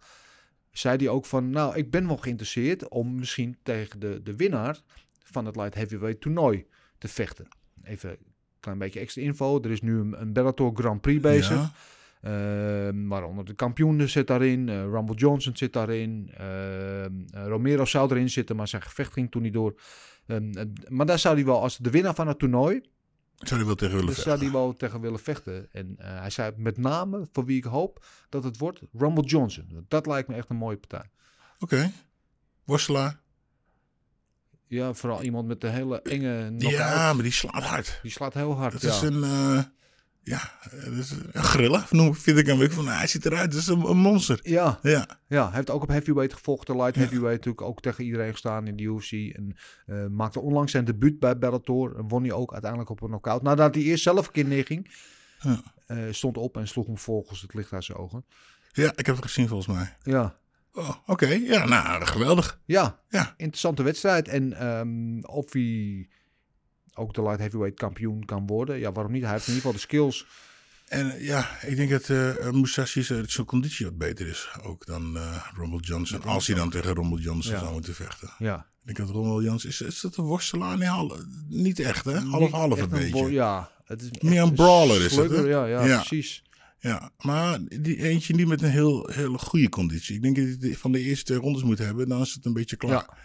zei 0.71 0.97
hij 0.97 1.09
ook 1.09 1.26
van, 1.26 1.50
nou, 1.50 1.76
ik 1.76 1.90
ben 1.90 2.07
wel 2.07 2.16
geïnteresseerd 2.16 2.88
om 2.88 3.14
misschien 3.14 3.57
tegen 3.62 4.00
de, 4.00 4.21
de 4.23 4.37
winnaar 4.37 4.81
van 5.19 5.47
het 5.47 5.57
light 5.57 5.75
heavyweight 5.75 6.21
toernooi 6.21 6.66
te 6.99 7.09
vechten. 7.09 7.49
Even 7.83 8.11
een 8.11 8.16
klein 8.61 8.78
beetje 8.78 9.00
extra 9.00 9.23
info. 9.23 9.61
Er 9.62 9.71
is 9.71 9.81
nu 9.83 9.99
een, 9.99 10.21
een 10.21 10.33
Bellator 10.33 10.71
Grand 10.75 11.00
Prix 11.00 11.21
bezig. 11.21 11.57
Ja. 11.57 11.73
Ehm, 12.25 13.07
waaronder 13.09 13.45
de 13.45 13.54
kampioen 13.54 14.09
zit 14.09 14.26
daarin. 14.26 14.69
eh, 14.69 14.83
Rumble 14.83 15.14
Johnson 15.14 15.57
zit 15.57 15.73
daarin. 15.73 16.31
ehm, 16.37 17.12
eh, 17.31 17.47
Romero 17.47 17.85
zou 17.85 18.11
erin 18.11 18.31
zitten, 18.31 18.57
maar 18.57 18.69
zijn 18.69 18.83
gevecht 18.83 19.12
ging 19.12 19.31
toen 19.31 19.43
niet 19.43 19.52
door. 19.52 19.81
Ehm, 20.26 20.52
eh, 20.52 20.64
maar 20.88 21.07
daar 21.07 21.19
zou 21.19 21.35
hij 21.35 21.45
wel, 21.45 21.61
als 21.61 21.78
de 21.78 21.90
winnaar 21.90 22.14
van 22.14 22.28
het 22.28 22.38
toernooi, 22.38 22.81
Zou 23.35 23.57
hij 23.57 23.66
wel 23.66 23.75
tegen 23.75 23.95
willen 23.95 24.14
daar 24.14 24.25
zou 24.25 24.28
vechten? 24.38 24.52
hij 24.52 24.61
wel 24.62 24.73
tegen 24.75 25.00
willen 25.00 25.19
vechten. 25.19 25.69
En 25.73 25.95
hij 25.99 26.31
zei 26.31 26.52
met 26.57 26.78
name, 26.78 27.28
voor 27.33 27.45
wie 27.45 27.57
ik 27.57 27.64
hoop 27.64 28.04
dat 28.28 28.45
het 28.45 28.59
wordt, 28.59 28.81
Rumble 28.93 29.25
Johnson. 29.25 29.85
Dat 29.88 30.07
lijkt 30.07 30.28
me 30.28 30.35
echt 30.35 30.50
een 30.50 30.57
mooie 30.57 30.76
partij. 30.76 31.11
Oké. 31.59 31.90
Worstelaar? 32.64 33.21
Ja, 34.66 34.93
vooral 34.93 35.23
iemand 35.23 35.47
met 35.47 35.64
een 35.64 35.73
hele 35.73 36.02
enge 36.02 36.47
knockout. 36.59 36.73
Ja, 36.73 37.12
maar 37.12 37.23
die 37.23 37.33
slaat 37.33 37.62
hard. 37.62 37.99
Die 38.02 38.11
slaat 38.11 38.35
heel 38.35 38.57
hard. 38.57 38.73
Dat 38.73 38.83
ja. 38.83 38.88
is 38.88 39.00
een... 39.02 39.23
ja, 40.25 40.52
dat 40.71 40.93
is 40.93 41.11
een 41.11 41.43
grilla, 41.43 41.87
noem, 41.90 42.14
vind 42.14 42.38
ik 42.38 42.47
hem. 42.47 42.62
Ik 42.62 42.73
van, 42.73 42.85
nou, 42.85 42.97
hij 42.97 43.07
ziet 43.07 43.26
eruit, 43.26 43.50
dat 43.50 43.61
is 43.61 43.66
een, 43.66 43.81
een 43.85 43.97
monster. 43.97 44.40
Ja, 44.43 44.78
Ja, 44.83 45.07
ja, 45.28 45.47
hij 45.47 45.54
heeft 45.54 45.71
ook 45.71 45.83
op 45.83 45.88
heavyweight 45.88 46.35
gevochten. 46.35 46.76
Light 46.76 46.95
heavyweight 46.97 47.37
natuurlijk 47.37 47.61
ook 47.66 47.81
tegen 47.81 48.04
iedereen 48.04 48.33
gestaan 48.33 48.66
in 48.66 48.76
de 48.76 48.83
UFC. 48.83 49.12
En 49.12 49.57
eh, 49.87 50.07
maakte 50.07 50.40
onlangs 50.40 50.73
zijn 50.73 50.85
debuut 50.85 51.19
bij 51.19 51.38
Bellator. 51.38 51.97
En 51.97 52.09
won 52.09 52.23
hij 52.23 52.33
ook 52.33 52.52
uiteindelijk 52.52 52.90
op 52.90 53.00
een 53.02 53.09
knockout. 53.09 53.43
Nadat 53.43 53.75
hij 53.75 53.85
eerst 53.85 54.02
zelf 54.02 54.26
een 54.26 54.33
keer 54.33 54.45
neerging. 54.47 54.90
Ja. 55.40 55.62
eh, 55.87 55.99
stond 56.11 56.37
op 56.37 56.57
en 56.57 56.69
sloeg 56.69 56.87
hem 56.87 56.99
volgens 56.99 57.40
het 57.43 57.54
licht 57.54 57.73
uit 57.73 57.85
zijn 57.85 57.99
ogen. 57.99 58.25
ja, 58.73 58.93
ik 58.97 59.07
heb 59.07 59.14
het 59.16 59.25
gezien 59.25 59.49
volgens 59.49 59.76
mij. 59.76 59.97
Ja, 60.02 60.37
Oh, 60.76 60.95
Oké, 61.07 61.26
ja, 61.26 61.64
nou, 61.66 62.04
geweldig. 62.07 62.61
ja 62.64 63.00
Ja, 63.09 63.35
interessante 63.37 63.83
wedstrijd. 63.83 64.28
En 64.28 64.52
ehm, 64.52 65.21
of 65.23 65.52
hij 65.52 66.09
ook 66.95 67.15
de 67.15 67.23
light 67.23 67.39
heavyweight 67.39 67.79
kampioen 67.79 68.25
kan 68.25 68.47
worden. 68.47 68.79
Ja, 68.79 68.93
waarom 68.93 69.13
niet? 69.13 69.23
Hij 69.23 69.33
heeft 69.33 69.47
in 69.47 69.55
ieder 69.55 69.71
geval 69.71 69.73
de 69.81 69.87
skills. 69.87 70.27
en 70.89 71.11
eh, 71.11 71.25
ja, 71.27 71.63
ik 71.63 71.77
denk 71.77 71.91
dat 71.91 72.09
eh 72.11 72.51
Musashi 72.51 73.03
zijn 73.03 73.29
zijn 73.29 73.47
conditie 73.47 73.87
wat 73.87 73.99
beter 73.99 74.27
is 74.27 74.49
ook 74.63 74.87
dan 74.87 75.17
eh 75.17 75.47
Rumble 75.57 75.81
Johnson. 75.81 76.23
Als 76.23 76.47
hij 76.47 76.57
dan 76.57 76.71
tegen 76.71 76.95
Rumble 76.95 77.21
Johnson 77.21 77.53
Ja. 77.53 77.59
zou 77.61 77.73
moeten 77.73 77.95
vechten. 77.95 78.31
Ja, 78.39 78.67
Ik 78.85 78.95
denk 78.97 79.09
dat 79.09 79.17
Rumble 79.17 79.43
Johnson, 79.43 79.71
is, 79.71 79.81
is 79.81 80.01
dat 80.01 80.17
een 80.17 80.25
worstelaar? 80.25 80.79
Nee, 80.79 81.11
niet 81.49 81.79
echt 81.81 82.05
hè? 82.05 82.19
Half-half 82.21 82.81
een 82.81 82.89
beetje. 82.89 83.31
ja, 83.33 83.71
het 83.85 84.03
is 84.03 84.11
Meer 84.21 84.43
een 84.43 84.55
brawler 84.55 84.97
is 84.97 85.03
het, 85.03 85.13
slugger, 85.13 85.39
hè? 85.39 85.49
Ja, 85.49 85.67
ja, 85.67 85.85
Ja. 85.85 85.97
precies. 85.97 86.43
Ja, 86.79 87.11
maar 87.19 87.59
die 87.81 88.03
eentje 88.03 88.35
niet 88.35 88.47
met 88.47 88.63
een 88.63 88.71
heel, 88.71 89.09
hele 89.13 89.39
goede 89.39 89.69
conditie. 89.69 90.15
Ik 90.17 90.23
denk 90.23 90.37
dat 90.37 90.47
hij 90.61 90.77
van 90.77 90.93
de 90.93 91.01
eerste 91.01 91.25
twee 91.25 91.39
rondes 91.39 91.63
moet 91.63 91.79
hebben, 91.79 92.09
dan 92.09 92.21
is 92.21 92.35
het 92.35 92.45
een 92.45 92.53
beetje 92.53 92.77
klaar. 92.77 93.19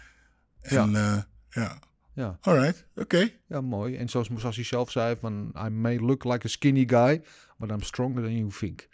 Ja. 0.62 0.70
En 0.84 0.92
ja, 0.92 1.28
ja. 1.50 1.80
Ja. 2.20 2.38
alright, 2.42 2.86
oké. 2.96 3.30
Ja, 3.48 3.62
mooi. 3.62 3.96
En 3.96 4.10
zoals 4.10 4.30
Musashi 4.30 4.64
zelf 4.64 4.92
zei, 4.92 5.16
van 5.20 5.54
I 5.66 5.70
may 5.70 6.00
look 6.00 6.24
like 6.24 6.46
a 6.46 6.50
skinny 6.50 6.84
guy, 6.88 7.22
but 7.58 7.70
I'm 7.70 7.82
stronger 7.82 8.24
than 8.24 8.38
you 8.38 8.50
think. 8.60 8.88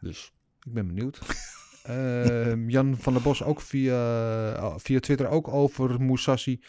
Dus 0.00 0.32
ik 0.62 0.72
ben 0.72 0.86
benieuwd. 0.86 1.18
Ehm, 1.82 2.68
Jan 2.68 2.96
van 2.98 3.12
der 3.12 3.22
Bos 3.22 3.42
ook 3.42 3.60
via, 3.60 4.52
eh, 4.54 4.74
via 4.76 5.00
Twitter 5.00 5.28
ook 5.28 5.48
over 5.48 6.02
Musashi. 6.02 6.60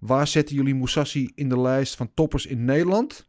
Waar 0.00 0.26
zetten 0.26 0.56
jullie 0.56 0.74
Musashi 0.74 1.32
in 1.34 1.48
de 1.48 1.60
lijst 1.60 1.96
van 1.96 2.10
toppers 2.14 2.46
in 2.46 2.64
Nederland 2.64 3.26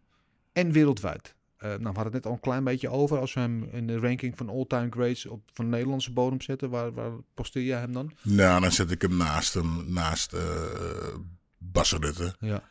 en 0.54 0.72
wereldwijd? 0.72 1.36
Eh, 1.58 1.70
nou, 1.70 1.80
we 1.80 1.86
hadden 1.86 2.04
het 2.04 2.14
net 2.14 2.26
al 2.26 2.32
een 2.32 2.40
klein 2.40 2.64
beetje 2.64 2.90
over. 2.90 3.20
Als 3.20 3.34
we 3.34 3.40
hem 3.40 3.64
in 3.64 3.88
de 3.88 4.00
ranking 4.00 4.38
van 4.38 4.50
all-time 4.50 4.88
greats 4.90 5.26
op 5.26 5.42
van 5.54 5.70
Nederlandse 5.70 6.14
bodem 6.14 6.42
zetten, 6.42 6.70
waar, 6.70 6.94
waar 6.94 7.12
posteer 7.34 7.64
jij 7.64 7.80
hem 7.80 7.94
dan? 7.94 8.12
Nou, 8.22 8.62
dan 8.62 8.72
zet 8.72 8.92
ik 8.92 9.02
hem 9.02 9.18
naast 9.18 9.54
hem, 9.54 9.94
naast 9.94 10.34
eh 10.34 10.42
Bas 11.62 11.92
Rutte. 11.92 12.36
Ja, 12.40 12.64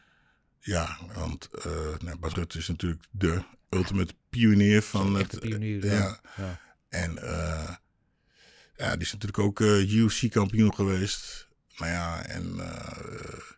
Ja, 0.60 0.98
want 1.14 1.48
eh 1.64 1.98
nou, 1.98 2.18
Bas 2.18 2.34
Rutte 2.34 2.58
is 2.58 2.68
natuurlijk 2.68 3.04
de 3.10 3.42
ultimate 3.68 4.14
pionier 4.28 4.82
van 4.82 5.14
het... 5.14 5.40
pionier. 5.40 5.86
ja. 5.86 5.92
ja. 5.92 6.20
Ja. 6.36 6.60
En 6.88 7.18
eh, 7.18 7.74
ja, 8.76 8.92
die 8.92 9.06
is 9.06 9.12
natuurlijk 9.12 9.38
ook 9.38 9.60
eh 9.60 9.92
UFC-kampioen 9.92 10.74
geweest. 10.74 11.48
Nou 11.76 11.90
ja, 11.90 12.24
en 12.26 12.60
eh 12.60 13.50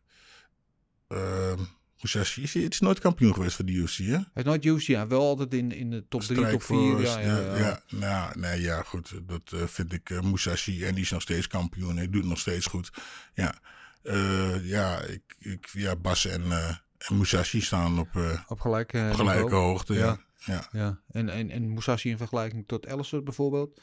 eh, 1.08 1.58
Musashi 2.00 2.42
is, 2.42 2.54
het 2.54 2.72
is 2.72 2.80
nooit 2.80 2.98
kampioen 2.98 3.34
geweest 3.34 3.56
voor 3.56 3.64
de 3.64 3.72
UFC, 3.72 3.98
hè? 3.98 4.04
Hij 4.04 4.26
is 4.34 4.44
nooit 4.44 4.64
UFC, 4.64 4.86
ja, 4.86 5.06
wel 5.06 5.20
altijd 5.20 5.54
in, 5.54 5.72
in 5.72 5.90
de 5.90 6.04
top 6.08 6.20
3, 6.20 6.36
top 6.50 6.62
4. 6.62 6.78
Strikeforce, 6.78 7.20
Ja, 7.20 7.38
ja, 7.38 7.56
ja. 7.58 7.82
nou, 7.88 8.38
nee, 8.38 8.60
ja, 8.60 8.82
goed. 8.82 9.12
Dat 9.26 9.52
eh, 9.52 9.66
vind 9.66 9.92
ik 9.92 10.10
eh, 10.10 10.20
Musashi. 10.20 10.84
En 10.84 10.94
die 10.94 11.04
is 11.04 11.10
nog 11.10 11.22
steeds 11.22 11.46
kampioen. 11.46 11.96
Hij 11.96 12.06
doet 12.06 12.20
het 12.20 12.28
nog 12.28 12.38
steeds 12.38 12.66
goed. 12.66 12.90
Ja, 13.34 13.60
Eh, 14.02 14.68
ja, 14.68 15.00
ik, 15.00 15.22
ik, 15.38 15.68
ja 15.72 15.96
Bas 15.96 16.26
en, 16.26 16.52
eh, 16.52 16.76
en 16.98 17.18
Musashi 17.18 17.60
staan 17.60 17.98
op 17.98 18.16
eh, 18.16 18.40
Op 18.46 18.60
gelijk, 18.60 18.90
gelijke 18.90 19.54
hoogte. 19.54 19.94
Ja. 19.94 20.20
Ja. 20.44 20.68
Ja. 20.72 21.00
En, 21.10 21.28
en, 21.28 21.50
en 21.50 21.72
Musashi 21.72 22.10
in 22.10 22.16
vergelijking 22.16 22.64
tot 22.66 22.86
Ellison 22.86 23.24
bijvoorbeeld? 23.24 23.80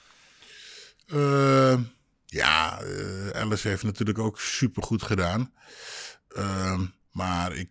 Ja, 2.25 2.79
Alice 3.33 3.67
heeft 3.67 3.83
natuurlijk 3.83 4.19
ook 4.19 4.39
super 4.39 4.83
goed 4.83 5.03
gedaan. 5.03 5.53
Ehm, 6.27 6.85
maar 7.11 7.53
ik, 7.55 7.69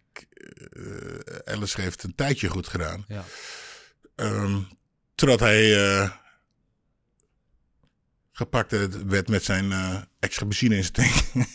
Alice 1.45 1.81
heeft 1.81 2.03
een 2.03 2.15
tijdje 2.15 2.49
goed 2.49 2.69
gedaan. 2.69 3.05
Ja. 3.09 3.25
Ehm, 4.15 4.61
totdat 5.15 5.41
hij 5.41 5.73
gepakt 8.39 8.71
werd 9.07 9.29
met 9.29 9.45
zijn 9.45 9.73
eh, 9.73 9.97
extra 10.19 10.47
benzine 10.47 10.77
in 10.77 10.85
zijn 10.85 10.93
tank. 10.93 11.47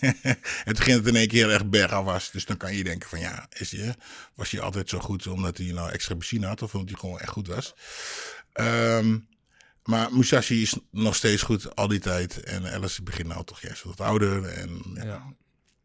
en 0.66 0.74
toen 0.74 0.84
ging 0.84 0.98
het 0.98 1.08
in 1.08 1.16
één 1.16 1.28
keer 1.28 1.46
heel 1.46 1.54
erg 1.54 1.70
bergafwaarts. 1.70 2.32
Dus 2.32 2.46
dan 2.46 2.58
kan 2.58 2.76
je 2.76 2.84
denken 2.84 3.10
van 3.10 3.20
ja, 3.20 3.48
is 3.50 3.72
hij, 3.72 3.96
was 4.36 4.52
hij 4.52 4.62
altijd 4.62 4.90
zo 4.90 5.00
goed 5.00 5.28
omdat 5.28 5.58
hij 5.58 5.72
nou 5.72 5.92
extra 5.92 6.16
benzine 6.16 6.48
had? 6.48 6.62
Of 6.62 6.74
omdat 6.74 6.90
hij 6.90 7.00
gewoon 7.00 7.20
echt 7.20 7.32
goed 7.32 7.48
was? 7.48 7.76
Ehm, 8.54 9.18
maar 9.84 10.14
Musashi 10.14 10.62
is 10.62 10.78
nog 10.92 11.16
steeds 11.16 11.42
goed 11.42 11.76
al 11.76 11.88
die 11.88 12.00
tijd. 12.00 12.44
En 12.44 12.72
Alice 12.74 13.04
begint 13.04 13.28
nou 13.28 13.46
toch 13.46 13.62
juist 13.62 13.84
wat 13.84 14.02
ouder. 14.02 14.46
En. 14.46 14.82
Ja. 14.94 15.34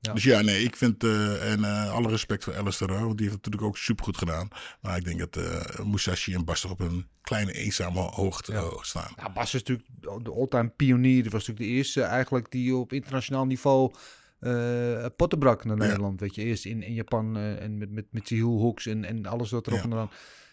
Ja. 0.01 0.13
Dus 0.13 0.23
ja, 0.25 0.41
nee, 0.41 0.63
ik 0.63 0.77
vind, 0.77 1.05
eh, 1.05 1.53
en 1.53 1.65
eh, 1.65 1.93
alle 1.93 2.09
respect 2.09 2.45
voor 2.45 2.57
Alistair, 2.57 2.93
want 2.93 3.19
die 3.19 3.27
heeft 3.29 3.37
het 3.37 3.45
natuurlijk 3.45 3.63
ook 3.63 3.79
super 3.79 4.05
goed 4.05 4.19
gedaan. 4.19 4.49
Maar 4.81 4.97
ik 4.97 5.05
denk 5.05 5.19
dat 5.19 5.37
eh, 5.37 5.85
Musashi 5.85 6.35
en 6.35 6.45
Bas 6.45 6.61
toch 6.61 6.71
op 6.71 6.81
een 6.81 7.07
kleine 7.21 7.53
eenzame 7.53 8.01
hoogte 8.01 8.53
Ja. 8.53 8.71
staan. 8.81 9.13
Ja, 9.17 9.33
Bas 9.33 9.55
is 9.55 9.63
natuurlijk 9.63 9.89
de 10.25 10.33
all-time 10.33 10.69
pionier. 10.69 11.23
Die 11.23 11.31
was 11.31 11.47
natuurlijk 11.47 11.71
de 11.71 11.77
eerste 11.77 12.03
eigenlijk 12.03 12.51
die 12.51 12.77
op 12.77 12.93
internationaal 12.93 13.47
niveau 13.47 13.93
eh 14.39 15.07
potten 15.17 15.39
brak 15.39 15.65
naar 15.65 15.77
Nederland. 15.77 16.21
Weet 16.21 16.35
je, 16.35 16.43
eerst 16.43 16.65
in, 16.65 16.83
in 16.83 16.95
Japan 16.95 17.37
en 17.37 17.79
met, 17.79 17.91
met, 17.91 18.07
met 18.11 18.27
die 18.27 18.39
heel 18.39 18.59
hooks 18.59 18.87
en, 18.87 19.05
en 19.05 19.27
alles 19.27 19.51
wat 19.51 19.67
erop 19.67 19.83
en 19.83 19.93
eraan. 19.93 20.11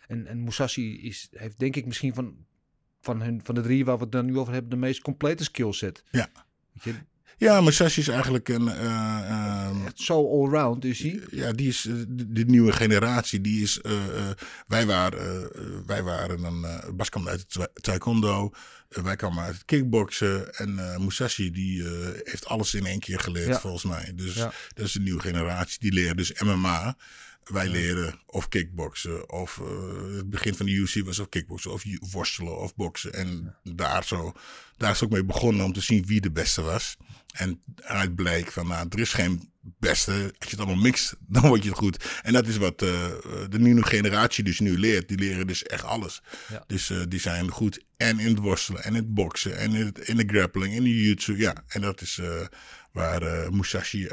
En, 0.08 0.28
en 0.28 0.44
Musashi 0.44 1.02
is, 1.02 1.28
heeft 1.32 1.60
denk 1.60 1.76
ik 1.76 1.86
misschien 1.86 2.14
van, 2.14 2.36
van, 3.02 3.22
hun, 3.22 3.42
van 3.44 3.56
de 3.56 3.62
drie 3.62 3.86
waar 3.86 3.98
we 3.98 4.04
het 4.04 4.12
dan 4.12 4.26
nu 4.26 4.38
over 4.38 4.54
hebben, 4.54 4.70
de 4.72 4.78
meest 4.78 5.02
complete 5.02 5.44
skillset. 5.44 6.04
Ja. 6.12 6.30
Weet 6.74 6.84
je, 6.84 6.94
Ja, 7.38 7.62
Musashi 7.62 8.02
is 8.02 8.08
eigenlijk 8.08 8.50
een... 8.50 8.68
echt 9.86 10.00
zo 10.00 10.30
allround 10.42 10.86
is 10.86 11.00
hij. 11.00 11.20
ja, 11.32 11.52
die 11.52 11.68
is 11.68 11.86
eh, 11.86 11.94
de, 12.08 12.32
de 12.34 12.46
nieuwe 12.46 12.72
generatie. 12.72 13.42
Die 13.42 13.62
is, 13.64 13.82
eh, 13.82 13.92
wij 14.68 14.86
waren, 14.86 15.50
wij 15.86 16.04
waren 16.04 16.42
dan, 16.42 16.66
eh 16.66 16.90
Bas 16.94 17.10
kwam 17.10 17.28
uit 17.28 17.46
het 17.48 17.70
taekwondo, 17.84 18.52
wij 18.90 19.16
kwamen 19.16 19.44
uit 19.44 19.54
het 19.54 19.66
kickboksen 19.66 20.54
en 20.56 20.76
Musashi 21.06 21.52
die 21.52 21.84
heeft 22.24 22.46
alles 22.46 22.74
in 22.74 22.86
één 22.86 23.00
keer 23.00 23.20
geleerd 23.20 23.48
Ja. 23.48 23.60
volgens 23.60 23.84
mij. 23.84 24.12
Dus 24.16 24.34
Ja. 24.34 24.52
dat 24.74 24.86
is 24.86 24.92
de 24.92 25.00
nieuwe 25.00 25.22
generatie. 25.22 25.80
Die 25.80 25.94
leren 25.94 26.18
dus 26.18 26.42
MMA. 26.42 26.96
Wij 27.52 27.68
leren 27.68 28.20
of 28.26 28.48
kickboksen 28.48 29.32
of 29.32 29.60
eh, 29.60 30.16
het 30.16 30.30
begin 30.30 30.56
van 30.56 30.66
de 30.66 30.72
UFC 30.72 31.06
was 31.06 31.20
of 31.20 31.30
kickboksen 31.30 31.72
of 31.72 31.84
worstelen 32.12 32.58
of 32.58 32.76
boksen. 32.76 33.14
En 33.14 33.56
daar, 33.64 34.04
zo, 34.04 34.34
daar 34.78 34.92
is 34.92 35.04
ook 35.04 35.10
mee 35.10 35.26
begonnen 35.26 35.66
om 35.66 35.74
te 35.74 35.82
zien 35.82 36.06
wie 36.06 36.22
de 36.22 36.32
beste 36.32 36.62
was. 36.62 36.98
En 37.34 37.62
uit 37.76 38.16
bleek 38.16 38.52
van, 38.52 38.68
nou, 38.68 38.88
er 38.90 39.00
is 39.00 39.14
geen 39.14 39.52
beste. 39.62 40.12
Als 40.12 40.50
je 40.50 40.50
het 40.50 40.60
allemaal 40.60 40.84
mixt, 40.84 41.16
dan 41.28 41.48
word 41.48 41.64
je 41.64 41.70
het 41.70 41.78
goed. 41.78 42.06
En 42.22 42.34
dat 42.34 42.48
is 42.48 42.58
wat 42.58 42.82
eh, 42.82 43.12
de 43.50 43.60
nieuwe 43.60 43.86
generatie 43.86 44.44
dus 44.44 44.60
nu 44.60 44.80
leert. 44.80 45.08
Die 45.08 45.18
leren 45.18 45.48
dus 45.48 45.64
echt 45.64 45.84
alles. 45.84 46.22
Ja. 46.50 46.64
Dus 46.68 46.90
eh, 46.90 47.02
die 47.08 47.20
zijn 47.20 47.52
goed 47.52 47.84
en 47.98 48.20
in 48.20 48.28
het 48.28 48.40
worstelen 48.40 48.84
en 48.84 48.90
in 48.90 48.96
het 48.96 49.14
boksen 49.14 49.58
en 49.58 49.74
in, 49.74 49.86
het, 49.86 50.00
in 50.00 50.18
de 50.18 50.28
grappling, 50.28 50.74
in 50.74 50.84
de 50.84 50.90
jiu-jitsu. 50.90 51.38
Ja, 51.38 51.64
en 51.68 51.82
dat 51.82 52.02
is 52.02 52.22
waar 52.92 53.54
Musashi 53.54 54.08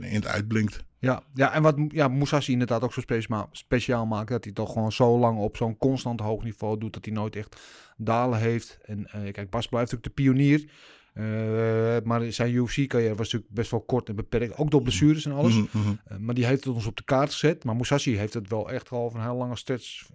in 0.00 0.14
het 0.14 0.26
uitblinkt. 0.26 0.88
Ja, 1.00 1.22
ja, 1.34 1.52
en 1.52 1.62
wat 1.62 1.76
ja, 1.88 2.08
Musashi 2.08 2.52
inderdaad 2.52 2.82
ook 2.82 2.92
zo 2.92 3.00
speciaal, 3.00 3.48
speciaal 3.52 4.06
maakt, 4.06 4.28
dat 4.28 4.44
hij 4.44 4.52
toch 4.52 4.72
gewoon 4.72 4.92
zo 4.92 5.18
lang 5.18 5.38
op 5.38 5.56
zo'n 5.56 5.76
constant 5.76 6.20
hoog 6.20 6.42
niveau 6.42 6.78
doet, 6.78 6.92
dat 6.92 7.04
hij 7.04 7.14
nooit 7.14 7.36
echt 7.36 7.60
dalen 7.96 8.38
heeft. 8.38 8.78
En 8.82 9.06
eh, 9.06 9.32
kijk, 9.32 9.50
Bas 9.50 9.66
blijft 9.68 9.92
natuurlijk 9.92 10.16
de 10.16 10.22
pionier. 10.22 10.70
Eh, 11.12 12.04
maar 12.04 12.32
zijn 12.32 12.54
UFC-carrière 12.54 13.14
was 13.14 13.32
natuurlijk 13.32 13.52
best 13.52 13.70
wel 13.70 13.80
kort 13.80 14.08
en 14.08 14.16
beperkt. 14.16 14.56
Ook 14.56 14.70
door 14.70 14.82
blessures 14.82 15.24
en 15.26 15.32
alles. 15.32 15.54
Mhm, 15.54 15.78
mhm. 15.78 15.94
Eh, 16.04 16.16
maar 16.16 16.34
die 16.34 16.46
heeft 16.46 16.64
het 16.64 16.74
ons 16.74 16.86
op 16.86 16.96
de 16.96 17.04
kaart 17.04 17.30
gezet. 17.30 17.64
Maar 17.64 17.76
Musashi 17.76 18.16
heeft 18.16 18.34
het 18.34 18.48
wel 18.48 18.70
echt 18.70 18.90
al 18.90 19.10
van 19.10 19.20
een 19.20 19.26
heel 19.26 19.36
lange 19.36 19.56
stretch 19.56 20.08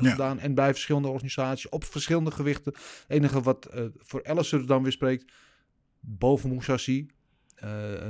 Ja. 0.00 0.10
gedaan. 0.10 0.38
En 0.38 0.54
bij 0.54 0.72
verschillende 0.72 1.08
organisaties, 1.08 1.68
op 1.68 1.84
verschillende 1.84 2.30
gewichten. 2.30 2.72
Het 2.72 3.04
enige 3.08 3.40
wat 3.40 3.68
voor 3.96 4.24
Alistair 4.24 4.66
dan 4.66 4.82
weer 4.82 4.92
spreekt, 4.92 5.32
boven 6.00 6.54
Musashi, 6.54 7.06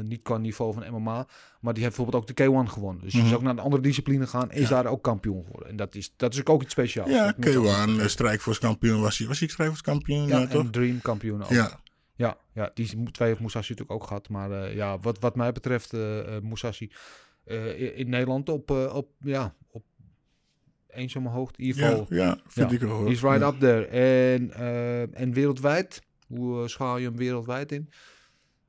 niet 0.02 0.22
qua 0.22 0.36
niveau 0.38 0.74
van 0.74 0.84
MMA. 0.92 1.26
Maar 1.60 1.74
die 1.74 1.82
heeft 1.82 1.96
bijvoorbeeld 1.96 2.28
ook 2.30 2.36
de 2.36 2.44
K1 2.44 2.70
gewonnen. 2.72 3.02
Dus 3.02 3.14
is 3.14 3.22
Mhm. 3.22 3.34
ook 3.34 3.42
naar 3.42 3.52
een 3.52 3.58
andere 3.58 3.82
discipline 3.82 4.26
gaan. 4.26 4.50
Is 4.50 4.68
Ja. 4.68 4.82
daar 4.82 4.86
ook 4.92 5.02
kampioen 5.02 5.44
geworden. 5.44 5.68
En 5.68 5.76
dat 5.76 5.94
is, 5.94 6.12
dat 6.16 6.34
is 6.34 6.44
ook 6.46 6.62
iets 6.62 6.72
speciaals. 6.72 7.10
Ja, 7.10 7.26
Dat 7.26 7.36
moet 7.36 7.56
ook- 7.56 7.64
K1, 7.64 8.00
eh, 8.00 8.06
Strikeforce-kampioen 8.06 9.00
was 9.00 9.18
hij. 9.18 9.26
Was 9.26 9.38
hij 9.38 9.48
Strikeforce-kampioen, 9.48 10.26
Ja, 10.26 10.38
ja, 10.38 10.46
toch? 10.46 10.62
en 10.64 10.70
Dream 10.70 11.00
kampioen 11.00 11.42
ook. 11.42 11.50
Ja, 11.50 11.80
Ja, 12.16 12.36
ja, 12.54 12.70
die 12.74 13.10
twee 13.10 13.28
heeft 13.28 13.40
Musashi 13.40 13.70
natuurlijk 13.72 14.00
ook 14.02 14.06
gehad. 14.08 14.28
Maar 14.28 14.50
eh, 14.50 14.74
ja, 14.74 14.98
wat, 14.98 15.18
wat 15.18 15.36
mij 15.36 15.52
betreft, 15.52 15.92
eh 15.92 16.36
eh, 16.36 16.42
Musashi 16.42 16.92
eh, 17.44 17.80
in, 17.80 17.96
in 17.96 18.08
Nederland 18.08 18.48
op, 18.48 18.70
eh, 18.70 18.94
op, 18.94 19.08
ja, 19.20 19.54
op 19.70 19.84
eenzame 20.88 21.28
hoogte. 21.28 21.60
In 21.60 21.66
ieder 21.66 21.82
ja, 21.82 21.88
geval, 21.88 22.06
ja, 22.08 22.38
vind 22.46 22.70
Ja, 22.70 22.76
ik 22.76 22.82
hoor. 22.82 23.06
he's 23.08 23.20
right 23.20 23.40
Ja. 23.40 23.48
up 23.48 23.60
there. 23.60 23.84
En, 23.86 24.52
eh, 24.52 25.20
en 25.20 25.32
wereldwijd, 25.32 26.02
hoe 26.26 26.62
eh, 26.62 26.68
schaal 26.68 26.98
je 26.98 27.06
hem 27.06 27.16
wereldwijd 27.16 27.72
in? 27.72 27.90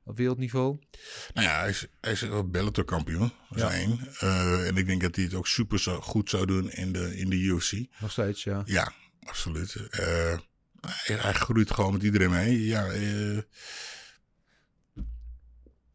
Op 0.04 0.16
wereldniveau? 0.16 0.78
Nou 1.34 1.46
ja, 1.46 1.60
hij 1.60 1.68
is, 1.68 1.86
hij 2.00 2.12
is. 2.12 2.20
Dat 2.20 2.30
Ja. 3.50 3.72
één. 3.72 3.98
Eh, 4.18 4.66
en 4.66 4.76
ik 4.76 4.86
denk 4.86 5.00
dat 5.00 5.16
hij 5.16 5.24
het 5.24 5.34
ook 5.34 5.46
super 5.46 5.78
zo, 5.78 6.00
goed 6.00 6.30
zou 6.30 6.46
doen 6.46 6.70
in 6.70 6.92
de, 6.92 7.16
in 7.16 7.30
de 7.30 7.36
UFC. 7.36 7.72
Nog 8.00 8.10
steeds, 8.10 8.44
ja. 8.44 8.62
Ja, 8.64 8.92
absoluut. 9.22 9.74
Eh, 9.74 10.38
hij, 10.80 11.16
hij 11.16 11.32
groeit 11.32 11.70
gewoon 11.70 11.92
met 11.92 12.02
iedereen 12.02 12.30
mee. 12.30 12.64
Ja, 12.64 12.86
eh, 12.86 13.36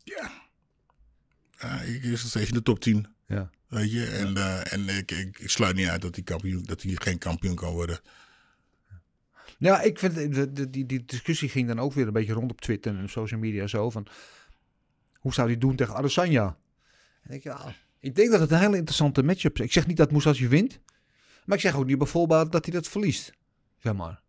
ja. 0.04 0.32
ja 1.60 1.82
ik 1.82 2.04
is 2.04 2.10
nog 2.10 2.30
steeds 2.30 2.50
in 2.50 2.56
de 2.56 2.62
top 2.62 2.80
10. 2.80 3.08
Ja. 3.28 3.50
Weet 3.68 3.92
je, 3.92 4.06
en, 4.06 4.38
en 4.72 4.90
ik, 4.90 5.12
ik, 5.12 5.40
ik 5.40 5.50
sluit 5.50 5.76
niet 5.76 5.88
uit 5.88 6.02
dat 6.02 6.16
hij, 6.16 6.24
kampioen, 6.24 6.64
dat 6.64 6.82
hij 6.82 6.96
geen 6.96 7.18
kampioen 7.18 7.56
kan 7.56 7.72
worden. 7.72 8.00
Ja, 9.60 9.82
ik 9.82 10.00
vind 10.00 10.16
de, 10.16 10.70
die, 10.70 10.86
die 10.86 11.06
discussie 11.06 11.50
ging 11.50 11.68
dan 11.68 11.80
ook 11.80 11.94
weer 11.94 12.08
een 12.08 12.14
beetje 12.14 12.34
rond 12.34 12.52
op 12.52 12.62
Twitter 12.62 12.98
en 12.98 13.10
social 13.10 13.40
media 13.40 13.68
zo 13.68 13.90
van 13.90 14.08
hoe 15.14 15.34
zou 15.34 15.48
hij 15.48 15.58
doen 15.58 15.76
tegen 15.76 15.96
Adesanya? 15.96 16.58
En 17.22 17.34
ik, 17.34 17.44
ja, 17.44 17.76
ik 18.00 18.16
denk 18.16 18.32
dat 18.32 18.40
het 18.40 18.52
een 18.52 18.60
hele 18.60 18.78
interessante 18.78 19.24
matchup 19.24 19.60
is. 19.60 19.66
Ik 19.66 19.72
zeg 19.72 19.88
niet 19.88 19.98
dat 19.98 20.12
Musashi 20.12 20.48
wint, 20.48 20.80
maar 21.46 21.56
ik 21.58 21.64
zeg 21.64 21.76
ook 21.76 21.86
niet 21.86 21.98
bijvoorbeeld 21.98 22.52
dat 22.52 22.66
hij 22.66 22.74
dat 22.74 22.88
verliest. 22.88 23.34
Zeg 23.78 23.94
maar. 23.94 24.22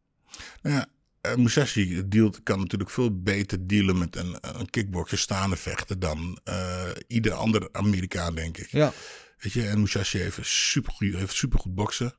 Ja, 0.62 0.86
eh, 1.20 1.34
Musashi 1.34 2.08
dealt, 2.08 2.42
kan 2.42 2.58
natuurlijk 2.58 2.90
veel 2.90 3.20
beter 3.20 3.66
dealen 3.66 3.98
met 3.98 4.16
een, 4.16 4.36
een 4.40 4.70
kickboxer 4.70 5.18
staande 5.18 5.56
vechten 5.56 5.98
dan 5.98 6.38
eh, 6.44 6.90
ieder 7.06 7.32
ander 7.32 7.68
Amerikaan, 7.72 8.34
denk 8.34 8.58
ik. 8.58 8.68
Ja, 8.68 8.92
Weet 9.40 9.52
je, 9.52 9.66
en 9.66 9.80
Musashi 9.80 10.18
heeft 10.18 10.38
supergoed, 10.42 11.14
heeft 11.14 11.34
supergoed 11.34 11.74
boksen. 11.74 12.14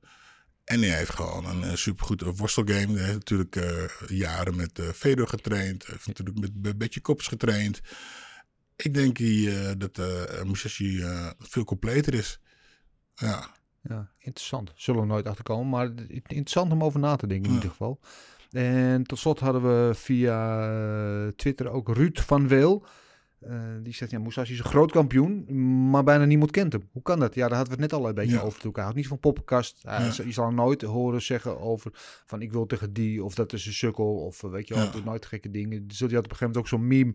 En 0.71 0.79
hij 0.81 0.97
heeft 0.97 1.13
gewoon 1.15 1.45
een 1.45 1.63
eh, 1.63 1.75
supergoed 1.75 2.21
eh, 2.21 2.29
worstelgame. 2.35 2.93
Hij 2.97 3.03
heeft 3.05 3.13
natuurlijk 3.29 3.55
eh, 3.55 3.83
jaren 4.17 4.55
met 4.55 4.79
eh 4.79 4.87
Fedor 4.89 5.27
getraind. 5.27 5.85
Hij 5.85 5.93
heeft 5.95 6.07
natuurlijk 6.07 6.39
met 6.39 6.61
Be- 6.61 6.75
Betje 6.75 7.01
Kops 7.01 7.27
getraind. 7.27 7.81
Ik 8.75 8.93
denk 8.93 9.19
eh, 9.19 9.71
dat 9.77 9.97
eh 9.97 10.43
Musashi 10.43 11.03
veel 11.39 11.63
completer 11.63 12.13
is. 12.13 12.39
Ja, 13.15 13.47
ja, 13.81 14.11
interessant. 14.17 14.71
Zullen 14.75 15.01
we 15.01 15.07
nooit 15.07 15.25
achterkomen, 15.25 15.69
maar 15.69 15.91
interessant 16.07 16.71
om 16.71 16.83
over 16.83 16.99
na 16.99 17.15
te 17.15 17.27
denken 17.27 17.45
in 17.45 17.51
Ja. 17.51 17.55
ieder 17.55 17.69
geval. 17.69 17.99
En 18.51 19.03
tot 19.03 19.19
slot 19.19 19.39
hadden 19.39 19.61
we 19.61 19.95
via 19.95 21.31
Twitter 21.35 21.69
ook 21.69 21.95
Ruud 21.95 22.19
van 22.19 22.47
Weel. 22.47 22.85
Eh, 23.41 23.59
die 23.83 23.93
zegt, 23.93 24.11
ja, 24.11 24.19
Musashi 24.19 24.53
is 24.53 24.59
een 24.59 24.65
groot 24.65 24.91
kampioen, 24.91 25.45
maar 25.89 26.03
bijna 26.03 26.25
niemand 26.25 26.51
kent 26.51 26.73
hem. 26.73 26.89
Hoe 26.91 27.01
kan 27.01 27.19
dat? 27.19 27.35
Ja, 27.35 27.47
daar 27.47 27.57
hadden 27.57 27.75
we 27.77 27.81
het 27.81 27.91
net 27.91 27.99
al 28.01 28.07
een 28.07 28.15
beetje 28.15 28.35
Ja. 28.35 28.41
over. 28.41 28.59
Toen. 28.59 28.71
Hij 28.73 28.81
houdt 28.83 28.97
niet 28.97 29.07
van 29.07 29.19
poppenkast. 29.19 29.79
Hij, 29.81 30.05
Ja. 30.05 30.23
Je 30.25 30.31
zal 30.31 30.51
nooit 30.51 30.81
horen 30.81 31.21
zeggen 31.21 31.59
over 31.59 31.91
van 32.25 32.41
ik 32.41 32.51
wil 32.51 32.65
tegen 32.65 32.93
die 32.93 33.23
of 33.23 33.35
dat 33.35 33.53
is 33.53 33.65
een 33.65 33.73
sukkel 33.73 34.15
of 34.25 34.43
eh, 34.43 34.49
weet 34.49 34.67
je 34.67 34.73
wel, 34.73 34.83
Ja. 34.83 34.91
nooit 35.05 35.25
gekke 35.25 35.49
dingen. 35.51 35.87
Dus 35.87 35.97
die 35.97 36.07
had 36.15 36.25
op 36.25 36.31
een 36.31 36.37
gegeven 36.37 36.47
moment 36.47 36.57
ook 36.57 36.67
zo'n 36.79 36.87
meme. 36.87 37.13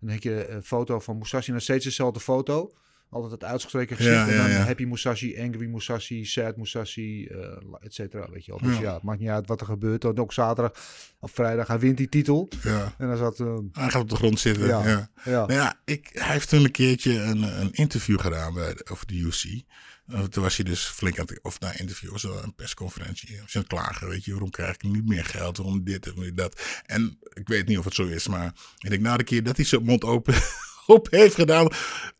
Dan 0.00 0.10
heb 0.10 0.22
je 0.22 0.48
een 0.48 0.62
foto 0.62 0.98
van 0.98 1.18
Musashi, 1.18 1.52
nog 1.52 1.62
steeds 1.62 1.84
dezelfde 1.84 2.20
foto. 2.20 2.72
Altijd 3.10 3.32
het 3.32 3.44
uitgestreken 3.44 3.96
gezicht. 3.96 4.14
Ja, 4.14 4.26
en 4.28 4.34
ja, 4.34 4.42
dan 4.42 4.50
ja. 4.50 4.64
Happy 4.64 4.84
Musashi, 4.84 5.40
Angry 5.40 5.66
Musashi, 5.66 6.24
Sad 6.24 6.56
Musashi, 6.56 7.26
eh 7.26 7.38
et 7.80 7.94
cetera. 7.94 8.30
Weet 8.30 8.44
je 8.44 8.50
wel. 8.58 8.70
Dus 8.70 8.78
ja. 8.78 8.94
Het 8.94 9.02
maakt 9.02 9.20
niet 9.20 9.28
uit 9.28 9.46
wat 9.46 9.60
er 9.60 9.66
gebeurt. 9.66 10.04
En 10.04 10.18
ook 10.18 10.32
zaterdag 10.32 10.72
of 11.20 11.30
vrijdag, 11.30 11.66
hij 11.66 11.78
wint 11.78 11.96
die 11.96 12.08
titel. 12.08 12.48
ja. 12.62 12.94
En 12.98 13.08
dan 13.08 13.16
zat... 13.16 13.40
eh, 13.40 13.56
Hij 13.72 13.90
gaat 13.90 14.02
op 14.02 14.08
de 14.08 14.16
grond 14.16 14.40
zitten. 14.40 14.66
Ja. 14.66 15.10
Ja. 15.24 15.46
Nou 15.46 15.72
ik, 15.84 16.10
hij 16.12 16.32
heeft 16.32 16.48
toen 16.48 16.64
een 16.64 16.70
keertje 16.70 17.22
een, 17.22 17.42
een 17.60 17.72
interview 17.72 18.20
gedaan 18.20 18.54
bij, 18.54 18.74
de- 18.74 18.86
over 18.90 19.06
de 19.06 19.14
UFC. 19.14 19.44
Uh, 19.44 20.20
toen 20.20 20.42
was 20.42 20.56
hij 20.56 20.64
dus 20.64 20.84
flink 20.84 21.18
aan 21.18 21.26
het, 21.26 21.38
of 21.42 21.60
na 21.60 21.78
interview 21.78 22.10
was 22.10 22.22
wel 22.22 22.42
een 22.42 22.54
persconferentie. 22.54 23.40
Was 23.42 23.56
aan 23.56 23.66
klagen, 23.66 24.08
weet 24.08 24.24
je, 24.24 24.30
waarom 24.30 24.50
krijg 24.50 24.74
ik 24.74 24.82
niet 24.82 25.08
meer 25.08 25.24
geld, 25.24 25.56
waarom 25.56 25.84
dit 25.84 26.06
en 26.06 26.32
dat. 26.34 26.60
En 26.86 27.18
ik 27.32 27.48
weet 27.48 27.66
niet 27.66 27.78
of 27.78 27.84
het 27.84 27.94
zo 27.94 28.06
is, 28.06 28.28
maar 28.28 28.52
ik 28.78 28.90
denk 28.90 29.02
na 29.02 29.16
de 29.16 29.24
keer 29.24 29.42
dat 29.42 29.56
hij 29.56 29.64
zijn 29.64 29.82
mond 29.84 30.04
open 30.04 30.34
op 30.86 31.10
heeft 31.10 31.34
gedaan, 31.34 31.68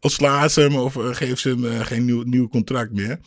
ontslaan 0.01 0.51
ze 0.51 0.61
hem 0.61 0.77
of 0.77 0.97
uh, 0.97 1.15
geeft 1.15 1.41
ze 1.41 1.49
hem 1.49 1.65
uh, 1.65 1.87
geen 1.87 2.05
nieuw, 2.05 2.23
nieuw 2.23 2.49
contract 2.49 2.93
meer. 2.93 3.19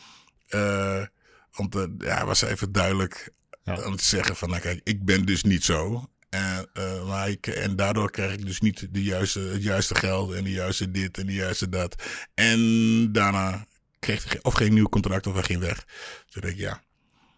Uh, 0.49 1.04
want 1.52 1.88
ja, 1.97 2.25
was 2.25 2.41
even 2.41 2.71
duidelijk 2.71 3.34
ja. 3.63 3.84
aan 3.84 3.91
het 3.91 4.04
zeggen 4.04 4.36
van, 4.36 4.49
nou 4.49 4.62
kijk, 4.62 4.82
ik 4.84 5.06
ben 5.06 5.25
dus 5.25 5.43
niet 5.43 5.63
zo. 5.63 6.10
En, 6.30 6.69
uh, 6.73 7.08
maar 7.08 7.30
ik, 7.30 7.47
en 7.47 7.75
daardoor 7.75 8.12
krijg 8.12 8.34
ik 8.34 8.45
dus 8.45 8.60
niet 8.60 8.88
de 8.91 9.04
juiste, 9.04 9.39
het 9.39 9.63
juiste 9.63 9.95
geld 9.95 10.34
en 10.34 10.43
de 10.43 10.52
juiste 10.52 10.91
dit 10.91 11.17
en 11.17 11.25
de 11.25 11.34
juiste 11.34 11.69
dat. 11.69 12.04
En 12.34 13.12
daarna 13.12 13.65
kreeg 13.99 14.23
hij 14.23 14.39
of 14.41 14.54
geen 14.54 14.73
nieuw 14.73 14.89
contract 14.89 15.28
of 15.28 15.34
hij 15.34 15.43
ging 15.43 15.60
weg. 15.60 15.86
Toen 16.30 16.41
denk 16.41 16.54
ik, 16.54 16.60
ja, 16.60 16.82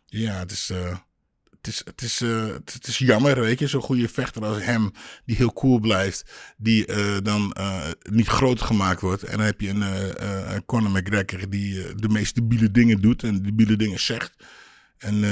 ja 0.06 0.40
het 0.40 0.52
is, 0.52 0.70
uh, 0.70 0.98
het 1.62 1.68
is, 1.68 1.82
het 1.86 2.02
is, 2.02 2.22
uh, 2.22 2.54
het 2.66 2.88
is 2.88 2.98
jammer, 2.98 3.40
weet 3.40 3.60
je. 3.60 3.68
Zo'n 3.68 3.82
goede 3.82 4.10
vechter 4.10 4.46
als 4.46 4.64
hem, 4.64 4.92
die 5.26 5.36
heel 5.36 5.54
cool 5.54 5.80
blijft, 5.80 6.32
die 6.58 6.88
uh, 6.88 7.18
dan 7.24 7.56
niet 8.10 8.28
groter 8.28 8.66
gemaakt 8.66 9.02
wordt. 9.02 9.24
En 9.24 9.38
dan 9.38 9.46
heb 9.46 9.62
je 9.62 9.70
een, 9.70 9.82
uh, 9.82 10.58
Conor 10.66 10.92
McGregor 10.92 11.50
die 11.50 11.96
de 11.96 12.10
meest 12.10 12.36
debiele 12.36 12.72
dingen 12.72 13.02
doet 13.02 13.24
en 13.24 13.42
debiele 13.42 13.76
dingen 13.76 14.00
zegt. 14.00 14.36
En... 14.98 15.24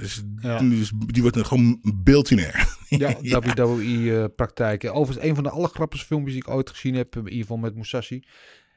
Dus, 0.00 0.22
ja. 0.40 0.58
dus, 0.58 0.92
die 1.06 1.22
wordt 1.22 1.36
dan 1.36 1.46
gewoon 1.46 1.80
beeldinair. 2.04 2.76
Ja, 2.88 3.16
ja. 3.22 3.40
WWE-praktijken. 3.40 4.94
Overigens, 4.94 5.28
een 5.28 5.34
van 5.34 5.44
de 5.44 5.50
allergrappigste 5.50 6.06
filmpjes 6.06 6.32
die 6.34 6.42
ik 6.42 6.48
ooit 6.48 6.70
gezien 6.70 6.94
heb, 6.94 7.16
in 7.16 7.24
ieder 7.24 7.40
geval 7.40 7.56
met 7.56 7.74
Musashi, 7.74 8.24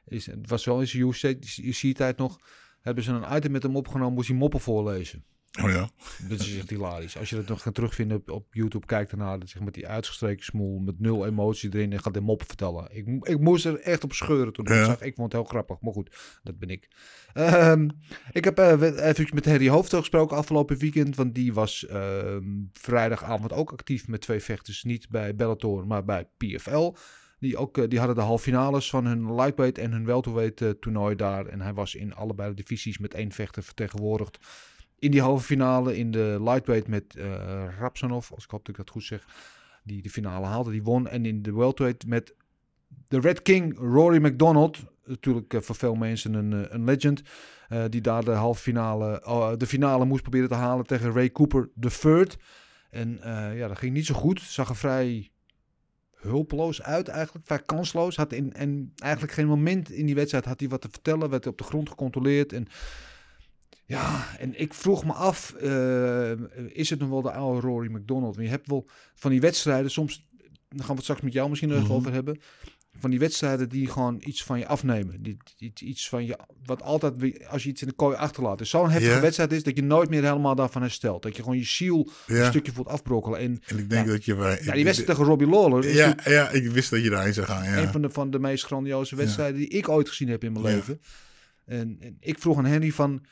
is, 0.05 0.25
het 0.25 0.49
was 0.49 0.65
wel 0.65 0.79
in 0.79 0.87
zijn 0.87 1.39
UFC-tijd 1.61 2.17
nog, 2.17 2.39
hebben 2.81 3.03
ze 3.03 3.11
een 3.11 3.35
item 3.35 3.51
met 3.51 3.63
hem 3.63 3.75
opgenomen, 3.75 4.13
moest 4.13 4.27
hij 4.27 4.37
moppen 4.37 4.59
voorlezen. 4.59 5.23
Oh 5.61 5.71
ja. 5.71 5.89
Dat 6.27 6.39
is 6.39 6.57
echt 6.57 6.69
hilarisch. 6.69 7.17
Als 7.17 7.29
je 7.29 7.35
dat 7.35 7.47
nog 7.47 7.61
gaat 7.61 7.73
terugvinden 7.73 8.17
op, 8.17 8.29
op 8.31 8.53
YouTube, 8.53 8.85
kijk 8.85 9.09
daarna. 9.09 9.37
Dat 9.37 9.49
zeg 9.49 9.61
met 9.61 9.73
die 9.73 9.87
uitgestreken 9.87 10.43
smoel, 10.43 10.79
met 10.79 10.99
nul 10.99 11.25
emotie 11.25 11.73
erin 11.73 11.91
en 11.91 11.99
gaat 11.99 12.13
de 12.13 12.21
moppen 12.21 12.47
vertellen. 12.47 12.87
Ik, 12.91 13.07
ik 13.27 13.39
moest 13.39 13.65
er 13.65 13.79
echt 13.79 14.03
op 14.03 14.13
scheuren 14.13 14.53
toen 14.53 14.65
ik 14.65 14.71
ja. 14.71 14.85
zag. 14.85 15.01
Ik 15.01 15.15
vond 15.15 15.31
het 15.31 15.41
heel 15.41 15.49
grappig, 15.49 15.79
maar 15.81 15.93
goed, 15.93 16.39
dat 16.43 16.59
ben 16.59 16.69
ik. 16.69 16.87
Um, 17.33 17.91
ik 18.31 18.43
heb 18.43 18.59
uh, 18.59 19.07
even 19.07 19.27
met 19.33 19.45
Harry 19.45 19.69
Hoofdel 19.69 19.99
gesproken 19.99 20.37
afgelopen 20.37 20.77
weekend, 20.77 21.15
want 21.15 21.35
die 21.35 21.53
was 21.53 21.85
uh, 21.89 22.37
vrijdagavond 22.73 23.53
ook 23.53 23.71
actief 23.71 24.07
met 24.07 24.21
twee 24.21 24.39
vechters. 24.39 24.83
Niet 24.83 25.09
bij 25.09 25.35
Bellator, 25.35 25.87
maar 25.87 26.05
bij 26.05 26.27
PFL. 26.37 26.93
Die, 27.39 27.57
ook, 27.57 27.77
uh, 27.77 27.87
die 27.87 27.97
hadden 27.97 28.15
de 28.17 28.21
halve 28.21 28.43
finales 28.43 28.89
van 28.89 29.05
hun 29.05 29.35
lightweight 29.35 29.77
en 29.77 29.91
hun 29.91 30.05
welterweight 30.05 30.61
uh, 30.61 30.69
toernooi 30.69 31.15
daar. 31.15 31.45
En 31.45 31.61
hij 31.61 31.73
was 31.73 31.95
in 31.95 32.15
allebei 32.15 32.49
de 32.49 32.55
divisies 32.55 32.97
met 32.97 33.13
één 33.13 33.31
vechter 33.31 33.63
vertegenwoordigd 33.63 34.39
in 34.99 35.11
die 35.11 35.21
halve 35.21 35.43
finale 35.43 35.97
in 35.97 36.11
de 36.11 36.37
lightweight 36.39 36.87
met 36.87 37.15
uh, 37.17 37.23
Rapsanov, 37.79 38.31
als 38.31 38.43
ik 38.43 38.49
hoop 38.49 38.65
dat 38.65 38.75
dat 38.75 38.89
goed 38.89 39.03
zeg, 39.03 39.25
die 39.83 40.01
de 40.01 40.09
finale 40.09 40.45
haalde, 40.45 40.71
die 40.71 40.83
won. 40.83 41.07
En 41.07 41.25
in 41.25 41.41
de 41.41 41.53
welterweight 41.53 42.07
met 42.07 42.35
de 43.07 43.19
Red 43.19 43.41
King, 43.41 43.77
Rory 43.77 44.25
McDonald, 44.25 44.83
natuurlijk 45.05 45.53
uh, 45.53 45.61
voor 45.61 45.75
veel 45.75 45.95
mensen 45.95 46.33
een, 46.33 46.51
uh, 46.51 46.65
een 46.69 46.83
legend, 46.83 47.21
die 47.89 48.01
daar 48.01 48.23
de 48.23 48.31
halve 48.31 48.61
finale, 48.61 49.21
oh, 49.25 49.53
de 49.57 49.67
finale 49.67 50.05
moest 50.05 50.21
proberen 50.21 50.49
te 50.49 50.55
halen 50.55 50.85
tegen 50.85 51.11
Ray 51.11 51.31
Cooper 51.31 51.69
third. 51.99 52.37
En 52.89 53.19
ja, 53.55 53.67
dat 53.67 53.77
ging 53.77 53.93
niet 53.93 54.05
zo 54.05 54.15
goed. 54.15 54.41
Zag 54.41 54.69
er 54.69 54.75
vrij 54.75 55.31
hulpeloos 56.11 56.81
uit 56.81 57.07
eigenlijk, 57.07 57.45
vrij 57.45 57.61
kansloos. 57.65 58.15
Had 58.15 58.33
in, 58.33 58.53
en 58.53 58.91
eigenlijk 58.95 59.33
geen 59.33 59.47
moment 59.47 59.91
in 59.91 60.05
die 60.05 60.15
wedstrijd 60.15 60.45
had 60.45 60.59
hij 60.59 60.69
wat 60.69 60.81
te 60.81 60.89
vertellen, 60.91 61.29
werd 61.29 61.47
op 61.47 61.57
de 61.57 61.63
grond 61.63 61.89
gecontroleerd 61.89 62.53
en 62.53 62.67
ja, 63.87 64.37
en 64.37 64.59
ik 64.59 64.73
vroeg 64.73 65.05
me 65.05 65.13
af, 65.13 65.55
uh, 65.63 66.31
is 66.67 66.89
het 66.89 66.99
nog 66.99 67.09
wel 67.09 67.21
de 67.21 67.31
oude 67.31 67.67
Rory 67.67 67.91
McDonald? 67.91 68.35
Want 68.35 68.47
je 68.47 68.53
hebt 68.53 68.67
wel 68.67 68.87
van 69.15 69.31
die 69.31 69.41
wedstrijden, 69.41 69.91
soms, 69.91 70.27
daar 70.69 70.79
gaan 70.79 70.87
we 70.87 70.93
het 70.93 71.03
straks 71.03 71.21
met 71.21 71.33
jou 71.33 71.49
misschien 71.49 71.69
nog 71.69 71.87
-hmm. 71.87 71.91
over 71.91 72.13
hebben, 72.13 72.39
van 72.99 73.09
die 73.09 73.19
wedstrijden 73.19 73.69
die 73.69 73.87
gewoon 73.89 74.21
iets 74.25 74.43
van 74.43 74.59
je 74.59 74.67
afnemen. 74.67 75.21
Die, 75.21 75.37
iets 75.79 76.09
van 76.09 76.25
je, 76.25 76.39
wat 76.65 76.81
altijd, 76.81 77.47
als 77.47 77.63
je 77.63 77.69
iets 77.69 77.81
in 77.81 77.87
de 77.87 77.93
kooi 77.93 78.15
achterlaat. 78.15 78.57
Dus 78.57 78.69
zo'n 78.69 78.89
heftige 78.89 79.09
yeah. 79.09 79.21
wedstrijd 79.21 79.51
is 79.51 79.63
dat 79.63 79.75
je 79.75 79.83
nooit 79.83 80.09
meer 80.09 80.23
helemaal 80.23 80.55
daarvan 80.55 80.81
herstelt. 80.81 81.21
Dat 81.21 81.35
je 81.35 81.41
gewoon 81.41 81.57
je 81.57 81.65
ziel 81.65 82.09
yeah. 82.27 82.39
een 82.43 82.49
stukje 82.49 82.71
voelt 82.71 82.87
afbrokkelen. 82.87 83.39
En, 83.39 83.61
en 83.65 83.77
ik 83.77 83.89
denk 83.89 84.05
ja, 84.05 84.11
dat 84.11 84.25
je... 84.25 84.35
Ja, 84.63 84.73
die 84.73 84.83
wedstrijd 84.83 85.09
tegen 85.09 85.25
Robbie 85.25 85.47
Lawler. 85.47 85.93
Ja, 85.93 86.15
ja, 86.23 86.49
ik 86.49 86.69
wist 86.69 86.89
dat 86.89 87.03
je 87.03 87.09
daarin 87.09 87.33
zou 87.33 87.45
gaan. 87.45 87.63
Ja. 87.63 87.77
Een 87.77 87.91
van 87.91 88.01
de, 88.01 88.09
van 88.09 88.31
de 88.31 88.39
meest 88.39 88.65
grandioze 88.65 89.15
wedstrijden 89.15 89.61
ja. 89.61 89.67
die 89.67 89.77
ik 89.77 89.89
ooit 89.89 90.09
gezien 90.09 90.29
heb 90.29 90.43
in 90.43 90.51
mijn 90.51 90.65
leven. 90.65 91.01
En, 91.65 91.97
en 91.99 92.17
ik 92.19 92.39
vroeg 92.39 92.57
aan 92.57 92.65
Henry 92.65 92.91
van 92.91 93.25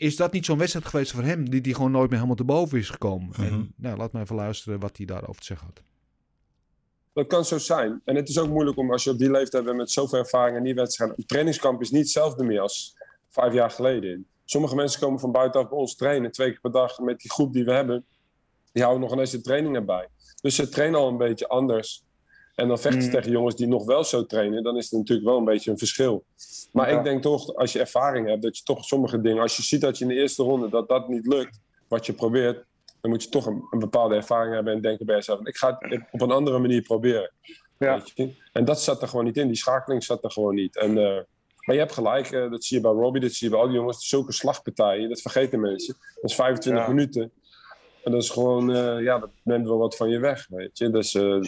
is 0.00 0.16
dat 0.16 0.32
niet 0.32 0.44
zo'n 0.44 0.58
wedstrijd 0.58 0.86
geweest 0.86 1.12
voor 1.12 1.22
hem, 1.22 1.50
die, 1.50 1.60
die 1.60 1.74
gewoon 1.74 1.90
nooit 1.90 2.08
meer 2.10 2.18
helemaal 2.18 2.36
te 2.36 2.44
boven 2.44 2.78
is 2.78 2.88
gekomen? 2.88 3.28
Uh 3.28 3.36
-huh. 3.36 3.46
En 3.46 3.72
nou, 3.76 3.96
laat 3.96 4.12
me 4.12 4.20
even 4.20 4.36
luisteren 4.36 4.80
wat 4.80 4.96
hij 4.96 5.06
daarover 5.06 5.40
te 5.40 5.46
zeggen 5.46 5.66
had. 5.66 5.82
Dat 7.12 7.26
kan 7.26 7.44
zo 7.44 7.58
zijn. 7.58 8.00
En 8.04 8.16
het 8.16 8.28
is 8.28 8.38
ook 8.38 8.48
moeilijk 8.48 8.76
om 8.76 8.92
als 8.92 9.04
je 9.04 9.10
op 9.10 9.18
die 9.18 9.30
leeftijd 9.30 9.64
bent 9.64 9.76
met 9.76 9.90
zoveel 9.90 10.18
ervaring 10.18 10.56
en 10.56 10.62
die 10.62 10.74
wedstrijd. 10.74 11.12
Een 11.16 11.26
trainingskamp 11.26 11.80
is 11.80 11.90
niet 11.90 12.00
hetzelfde 12.00 12.44
meer 12.44 12.60
als 12.60 12.96
vijf 13.28 13.52
jaar 13.52 13.70
geleden. 13.70 14.26
Sommige 14.44 14.74
mensen 14.74 15.00
komen 15.00 15.20
van 15.20 15.32
buitenaf 15.32 15.68
bij 15.68 15.78
ons 15.78 15.96
trainen, 15.96 16.32
twee 16.32 16.50
keer 16.50 16.60
per 16.60 16.72
dag 16.72 16.98
met 16.98 17.20
die 17.20 17.30
groep 17.30 17.52
die 17.52 17.64
we 17.64 17.72
hebben. 17.72 18.04
Die 18.72 18.82
houden 18.82 19.02
nog 19.02 19.12
ineens 19.12 19.30
de 19.30 19.40
trainingen 19.40 19.86
bij. 19.86 20.08
Dus 20.42 20.54
ze 20.54 20.68
trainen 20.68 21.00
al 21.00 21.08
een 21.08 21.16
beetje 21.16 21.48
anders. 21.48 22.04
En 22.54 22.68
dan 22.68 22.78
vechten 22.78 23.02
ze 23.02 23.08
Mm. 23.08 23.14
tegen 23.14 23.30
jongens 23.30 23.54
die 23.56 23.66
nog 23.66 23.84
wel 23.84 24.04
zo 24.04 24.26
trainen. 24.26 24.62
Dan 24.62 24.76
is 24.76 24.84
het 24.90 24.92
natuurlijk 24.98 25.28
wel 25.28 25.38
een 25.38 25.44
beetje 25.44 25.70
een 25.70 25.78
verschil. 25.78 26.24
Maar 26.72 26.90
Ja. 26.90 26.98
ik 26.98 27.04
denk 27.04 27.22
toch, 27.22 27.54
als 27.54 27.72
je 27.72 27.78
ervaring 27.80 28.28
hebt, 28.28 28.42
dat 28.42 28.56
je 28.58 28.64
toch 28.64 28.84
sommige 28.84 29.20
dingen... 29.20 29.42
Als 29.42 29.56
je 29.56 29.62
ziet 29.62 29.80
dat 29.80 29.98
je 29.98 30.04
in 30.04 30.10
de 30.10 30.16
eerste 30.16 30.42
ronde 30.42 30.68
dat 30.68 30.88
dat 30.88 31.08
niet 31.08 31.26
lukt, 31.26 31.60
wat 31.88 32.06
je 32.06 32.12
probeert... 32.12 32.64
dan 33.00 33.10
moet 33.10 33.22
je 33.22 33.28
toch 33.28 33.46
een, 33.46 33.66
een 33.70 33.78
bepaalde 33.78 34.14
ervaring 34.14 34.54
hebben 34.54 34.72
en 34.72 34.80
denken 34.80 35.06
bij 35.06 35.14
jezelf... 35.14 35.40
ik 35.46 35.56
ga 35.56 35.76
het 35.78 36.00
op 36.10 36.20
een 36.20 36.30
andere 36.30 36.58
manier 36.58 36.82
proberen. 36.82 37.30
Ja. 37.78 37.94
Weet 37.98 38.12
je? 38.14 38.34
En 38.52 38.64
dat 38.64 38.80
zat 38.82 39.02
er 39.02 39.08
gewoon 39.08 39.24
niet 39.24 39.36
in. 39.36 39.46
Die 39.46 39.56
schakeling 39.56 40.04
zat 40.04 40.24
er 40.24 40.30
gewoon 40.30 40.54
niet. 40.54 40.76
En, 40.76 40.98
eh, 40.98 41.20
maar 41.64 41.74
je 41.74 41.78
hebt 41.82 41.92
gelijk, 41.92 42.30
eh, 42.30 42.50
dat 42.50 42.64
zie 42.64 42.76
je 42.76 42.82
bij 42.82 42.92
Robbie, 42.92 43.20
dat 43.22 43.32
zie 43.32 43.46
je 43.46 43.52
bij 43.52 43.62
al 43.62 43.68
die 43.68 43.76
jongens. 43.76 44.08
Zulke 44.08 44.32
slagpartijen, 44.32 45.08
dat 45.08 45.20
vergeten 45.20 45.60
mensen. 45.60 45.96
Dat 46.20 46.30
is 46.30 46.36
25 46.36 46.82
Ja. 46.82 46.88
minuten. 46.88 47.32
En 48.04 48.12
dat 48.12 48.22
is 48.22 48.30
gewoon, 48.30 48.74
eh, 48.74 49.02
ja, 49.02 49.18
dat 49.18 49.30
neemt 49.42 49.66
wel 49.66 49.78
wat 49.78 49.96
van 49.96 50.08
je 50.10 50.18
weg, 50.18 50.46
weet 50.48 50.78
je. 50.78 50.90
Dus, 50.90 51.14
eh, 51.14 51.40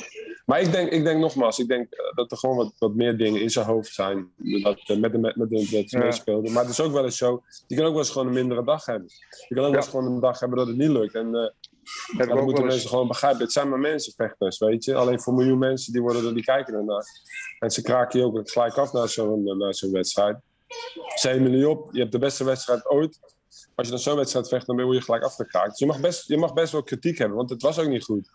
maar 0.46 0.60
ik 0.60 0.72
denk, 0.72 0.90
ik 0.90 1.04
denk 1.04 1.20
nogmaals, 1.20 1.58
ik 1.58 1.68
denk 1.68 1.92
eh, 1.92 2.14
dat 2.14 2.30
er 2.30 2.36
gewoon 2.36 2.56
wat, 2.56 2.72
wat 2.78 2.94
meer 2.94 3.16
dingen 3.16 3.40
in 3.40 3.50
zijn 3.50 3.66
hoofd 3.66 3.94
zijn. 3.94 4.32
Dat, 4.62 4.98
met 4.98 5.12
de, 5.12 5.18
met 5.18 5.36
met 5.36 5.50
de 5.50 5.86
Ja. 5.86 5.98
meespeelde. 5.98 6.50
Maar 6.50 6.62
het 6.62 6.72
is 6.72 6.80
ook 6.80 6.92
wel 6.92 7.04
eens 7.04 7.16
zo, 7.16 7.42
je 7.66 7.76
kan 7.76 7.84
ook 7.84 7.90
wel 7.90 8.00
eens 8.00 8.10
gewoon 8.10 8.26
een 8.26 8.32
mindere 8.34 8.64
dag 8.64 8.84
hebben. 8.86 9.08
Je 9.48 9.54
kan 9.54 9.64
ook 9.64 9.70
wel 9.70 9.80
eens 9.80 9.90
gewoon 9.90 10.12
een 10.12 10.20
dag 10.20 10.40
hebben 10.40 10.58
dat 10.58 10.66
het 10.66 10.76
niet 10.76 10.88
lukt. 10.88 11.14
En 11.14 11.54
ja, 12.18 12.26
dan 12.26 12.44
moeten 12.44 12.64
mensen 12.64 12.88
gewoon 12.88 13.08
begrijpen. 13.08 13.40
Het 13.40 13.52
zijn 13.52 13.68
maar 13.68 13.78
mensen, 13.78 14.12
vechters, 14.16 14.58
weet 14.58 14.84
je. 14.84 14.94
Alleen 14.94 15.20
voor 15.20 15.32
een 15.32 15.38
miljoen 15.38 15.58
mensen, 15.58 15.92
die, 15.92 16.02
worden 16.02 16.26
er, 16.26 16.34
die 16.34 16.44
kijken 16.44 16.74
ernaar. 16.74 17.04
En 17.58 17.70
ze 17.70 17.82
kraken 17.82 18.18
je 18.18 18.26
ook 18.26 18.50
gelijk 18.50 18.76
af 18.76 18.92
na 18.92 19.06
zo'n 19.06 19.66
zo'n 19.70 19.92
wedstrijd. 19.92 20.36
Zet 21.14 21.52
je 21.52 21.68
op, 21.68 21.88
je 21.92 22.00
hebt 22.00 22.12
de 22.12 22.18
beste 22.18 22.44
wedstrijd 22.44 22.88
ooit. 22.88 23.18
Als 23.82 23.90
je 23.90 23.96
dan 23.96 24.12
zo'n 24.12 24.16
wedstrijd 24.16 24.48
vecht, 24.48 24.66
dan 24.66 24.82
word 24.82 24.96
je 24.96 25.02
gelijk 25.02 25.24
afgekraakt. 25.24 25.70
Dus 25.70 25.78
je 25.78 25.86
mag, 25.86 26.00
best, 26.00 26.28
je 26.28 26.36
mag 26.38 26.52
best 26.52 26.72
wel 26.72 26.82
kritiek 26.82 27.18
hebben, 27.18 27.36
want 27.36 27.50
het 27.50 27.62
was 27.62 27.78
ook 27.78 27.88
niet 27.88 28.04
goed. 28.04 28.30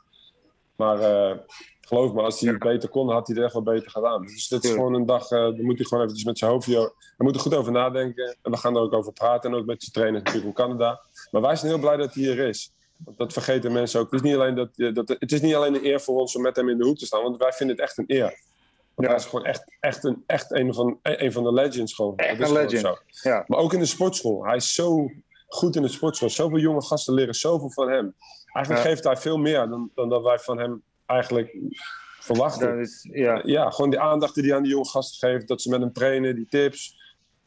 Maar 0.75 0.99
eh, 0.99 1.37
geloof 1.81 2.13
me, 2.13 2.21
als 2.21 2.39
hij 2.39 2.49
het 2.49 2.59
beter 2.59 2.89
kon, 2.89 3.11
had 3.11 3.27
hij 3.27 3.35
het 3.35 3.45
echt 3.45 3.53
wel 3.53 3.63
beter 3.63 3.91
gedaan. 3.91 4.21
Dus 4.21 4.47
dit 4.47 4.63
is 4.63 4.71
gewoon 4.71 4.93
een 4.93 5.05
dag, 5.05 5.23
eh 5.23 5.39
daar 5.39 5.63
moet 5.63 5.77
hij 5.77 5.85
gewoon 5.85 6.03
eventjes 6.03 6.25
met 6.27 6.37
zijn 6.37 6.51
hoofd... 6.51 6.65
Hij 6.65 7.25
moet 7.25 7.35
er 7.35 7.41
goed 7.41 7.55
over 7.55 7.71
nadenken. 7.71 8.37
En 8.41 8.51
we 8.51 8.57
gaan 8.57 8.75
er 8.75 8.81
ook 8.81 8.93
over 8.93 9.13
praten. 9.13 9.51
En 9.51 9.57
ook 9.57 9.65
met 9.65 9.81
zijn 9.81 9.93
trainer 9.93 10.21
natuurlijk 10.21 10.55
van 10.55 10.65
Canada. 10.65 11.01
Maar 11.31 11.41
wij 11.41 11.55
zijn 11.55 11.71
heel 11.71 11.81
blij 11.81 11.97
dat 11.97 12.13
hij 12.13 12.23
hier 12.23 12.39
is. 12.39 12.71
Want 12.97 13.17
dat 13.17 13.33
vergeten 13.33 13.71
mensen 13.71 13.99
ook. 13.99 14.11
Het 14.11 14.23
is, 14.23 14.29
niet 14.29 14.35
alleen 14.35 14.55
dat, 14.55 14.69
eh, 14.75 14.93
dat, 14.93 15.09
het 15.09 15.31
is 15.31 15.41
niet 15.41 15.55
alleen 15.55 15.75
een 15.75 15.85
eer 15.85 16.01
voor 16.01 16.19
ons 16.19 16.35
om 16.35 16.41
met 16.41 16.55
hem 16.55 16.69
in 16.69 16.77
de 16.77 16.85
hoek 16.85 16.97
te 16.97 17.05
staan. 17.05 17.23
Want 17.23 17.37
wij 17.37 17.51
vinden 17.51 17.75
het 17.75 17.85
echt 17.85 17.97
een 17.97 18.05
eer. 18.07 18.21
Want 18.95 19.07
Ja. 19.07 19.07
hij 19.07 19.15
is 19.15 19.25
gewoon 19.25 19.45
echt, 19.45 19.75
echt, 19.79 20.03
een, 20.03 20.23
echt 20.25 20.51
een, 20.51 20.73
van, 20.73 20.99
een 21.01 21.31
van 21.31 21.43
de 21.43 21.53
legends. 21.53 21.93
Gewoon. 21.93 22.17
Echt 22.17 22.39
Dat 22.39 22.47
is 22.47 22.55
een 22.55 22.61
legend. 22.61 22.81
zo. 23.09 23.29
Ja. 23.29 23.43
Maar 23.47 23.59
ook 23.59 23.73
in 23.73 23.79
de 23.79 23.85
sportschool. 23.85 24.45
Hij 24.45 24.55
is 24.55 24.73
zo 24.73 25.09
goed 25.47 25.75
in 25.75 25.81
de 25.81 25.87
sportschool. 25.87 26.29
Zoveel 26.29 26.59
jonge 26.59 26.81
gasten 26.83 27.13
leren 27.13 27.33
zoveel 27.33 27.71
van 27.71 27.89
hem. 27.89 28.15
Eigenlijk 28.53 28.85
Ja. 28.85 28.91
geeft 28.91 29.03
hij 29.03 29.17
veel 29.17 29.37
meer 29.37 29.67
dan, 29.69 29.91
dan 29.95 30.09
dat 30.09 30.23
wij 30.23 30.39
van 30.39 30.57
hem 30.59 30.83
eigenlijk 31.05 31.57
verwachten. 32.19 32.79
Is, 32.79 33.07
ja. 33.11 33.41
Ja, 33.45 33.69
gewoon 33.69 33.89
die 33.89 33.99
aandacht 33.99 34.35
die 34.35 34.43
hij 34.43 34.55
aan 34.55 34.63
die 34.63 34.71
jonge 34.71 34.87
gasten 34.87 35.29
geeft. 35.29 35.47
Dat 35.47 35.61
ze 35.61 35.69
met 35.69 35.79
hem 35.79 35.93
trainen, 35.93 36.35
die 36.35 36.47
tips, 36.49 36.95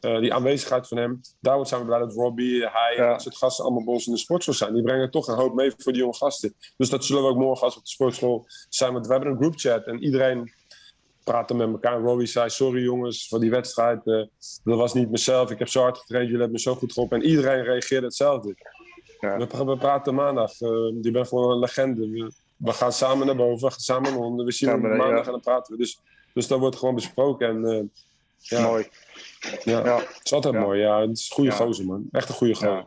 eh, 0.00 0.18
die 0.20 0.34
aanwezigheid 0.34 0.88
van 0.88 0.96
hem. 0.98 1.20
Daarom 1.40 1.64
zijn 1.64 1.80
we 1.80 1.86
blij 1.86 1.98
dat 1.98 2.12
Robbie, 2.12 2.60
hij 2.68 2.96
en 2.96 3.04
Ja. 3.04 3.10
dat 3.10 3.22
soort 3.22 3.36
gasten 3.36 3.64
allemaal 3.64 3.84
bij 3.84 3.92
ons 3.94 4.06
in 4.06 4.12
de 4.12 4.18
sportschool 4.18 4.54
zijn. 4.54 4.74
Die 4.74 4.82
brengen 4.82 5.10
toch 5.10 5.26
een 5.28 5.34
hoop 5.36 5.54
mee 5.54 5.72
voor 5.76 5.92
die 5.92 6.00
jonge 6.00 6.14
gasten. 6.16 6.54
Dus 6.76 6.90
dat 6.90 7.04
zullen 7.04 7.22
we 7.22 7.28
ook 7.28 7.36
morgen 7.36 7.64
als 7.64 7.72
we 7.74 7.78
op 7.80 7.84
de 7.86 7.92
sportschool 7.92 8.44
zijn. 8.68 8.92
Want 8.92 9.06
we 9.06 9.12
hebben 9.12 9.30
een 9.30 9.36
groupchat 9.38 9.86
en 9.86 10.02
iedereen 10.02 10.52
praat 11.30 11.50
er 11.50 11.56
met 11.56 11.68
elkaar. 11.68 12.00
Robbie 12.00 12.26
zei, 12.26 12.50
sorry 12.50 12.82
jongens 12.82 13.28
voor 13.28 13.40
die 13.40 13.50
wedstrijd. 13.50 14.06
eh, 14.06 14.22
dat 14.64 14.78
was 14.78 14.94
niet 14.94 15.10
mezelf. 15.10 15.50
Ik 15.50 15.58
heb 15.58 15.68
zo 15.68 15.82
hard 15.82 15.98
getraind, 15.98 16.26
jullie 16.26 16.40
hebben 16.42 16.56
me 16.56 16.62
zo 16.62 16.74
goed 16.74 16.92
geholpen. 16.92 17.20
En 17.20 17.26
iedereen 17.28 17.62
reageerde 17.64 18.06
hetzelfde. 18.06 18.54
Ja. 19.20 19.36
We, 19.36 19.46
pra- 19.46 19.64
we 19.64 19.76
praten 19.76 20.14
maandag. 20.14 20.50
eh 20.60 20.68
je 21.02 21.10
bent 21.10 21.28
gewoon 21.28 21.50
een 21.50 21.58
legende. 21.58 22.08
We, 22.10 22.32
we 22.56 22.72
gaan 22.72 22.92
samen 22.92 23.26
naar 23.26 23.36
boven, 23.36 23.64
we 23.66 23.70
gaan 23.70 23.80
samen 23.80 24.10
naar 24.12 24.20
onder. 24.20 24.44
We 24.44 24.52
zien 24.52 24.68
elkaar 24.68 24.96
maandag 24.96 25.24
en 25.26 25.30
dan 25.30 25.40
praten 25.40 25.72
we. 25.72 25.78
Dus, 25.78 26.00
dus 26.34 26.46
dat 26.46 26.58
wordt 26.58 26.76
gewoon 26.76 26.94
besproken. 26.94 27.48
En, 27.48 27.64
eh, 27.64 27.82
ja, 28.38 28.62
Mooi. 28.66 28.88
Ja. 29.64 29.84
Ja. 29.84 29.96
Het 29.96 30.20
is 30.22 30.32
altijd 30.32 30.54
mooi. 30.60 30.80
Ja, 30.80 31.00
het 31.00 31.10
is 31.18 31.26
een 31.28 31.34
goede 31.34 31.50
gozer, 31.56 31.84
man. 31.84 32.08
Echt 32.12 32.28
een 32.28 32.34
goede 32.34 32.54
gozer. 32.54 32.84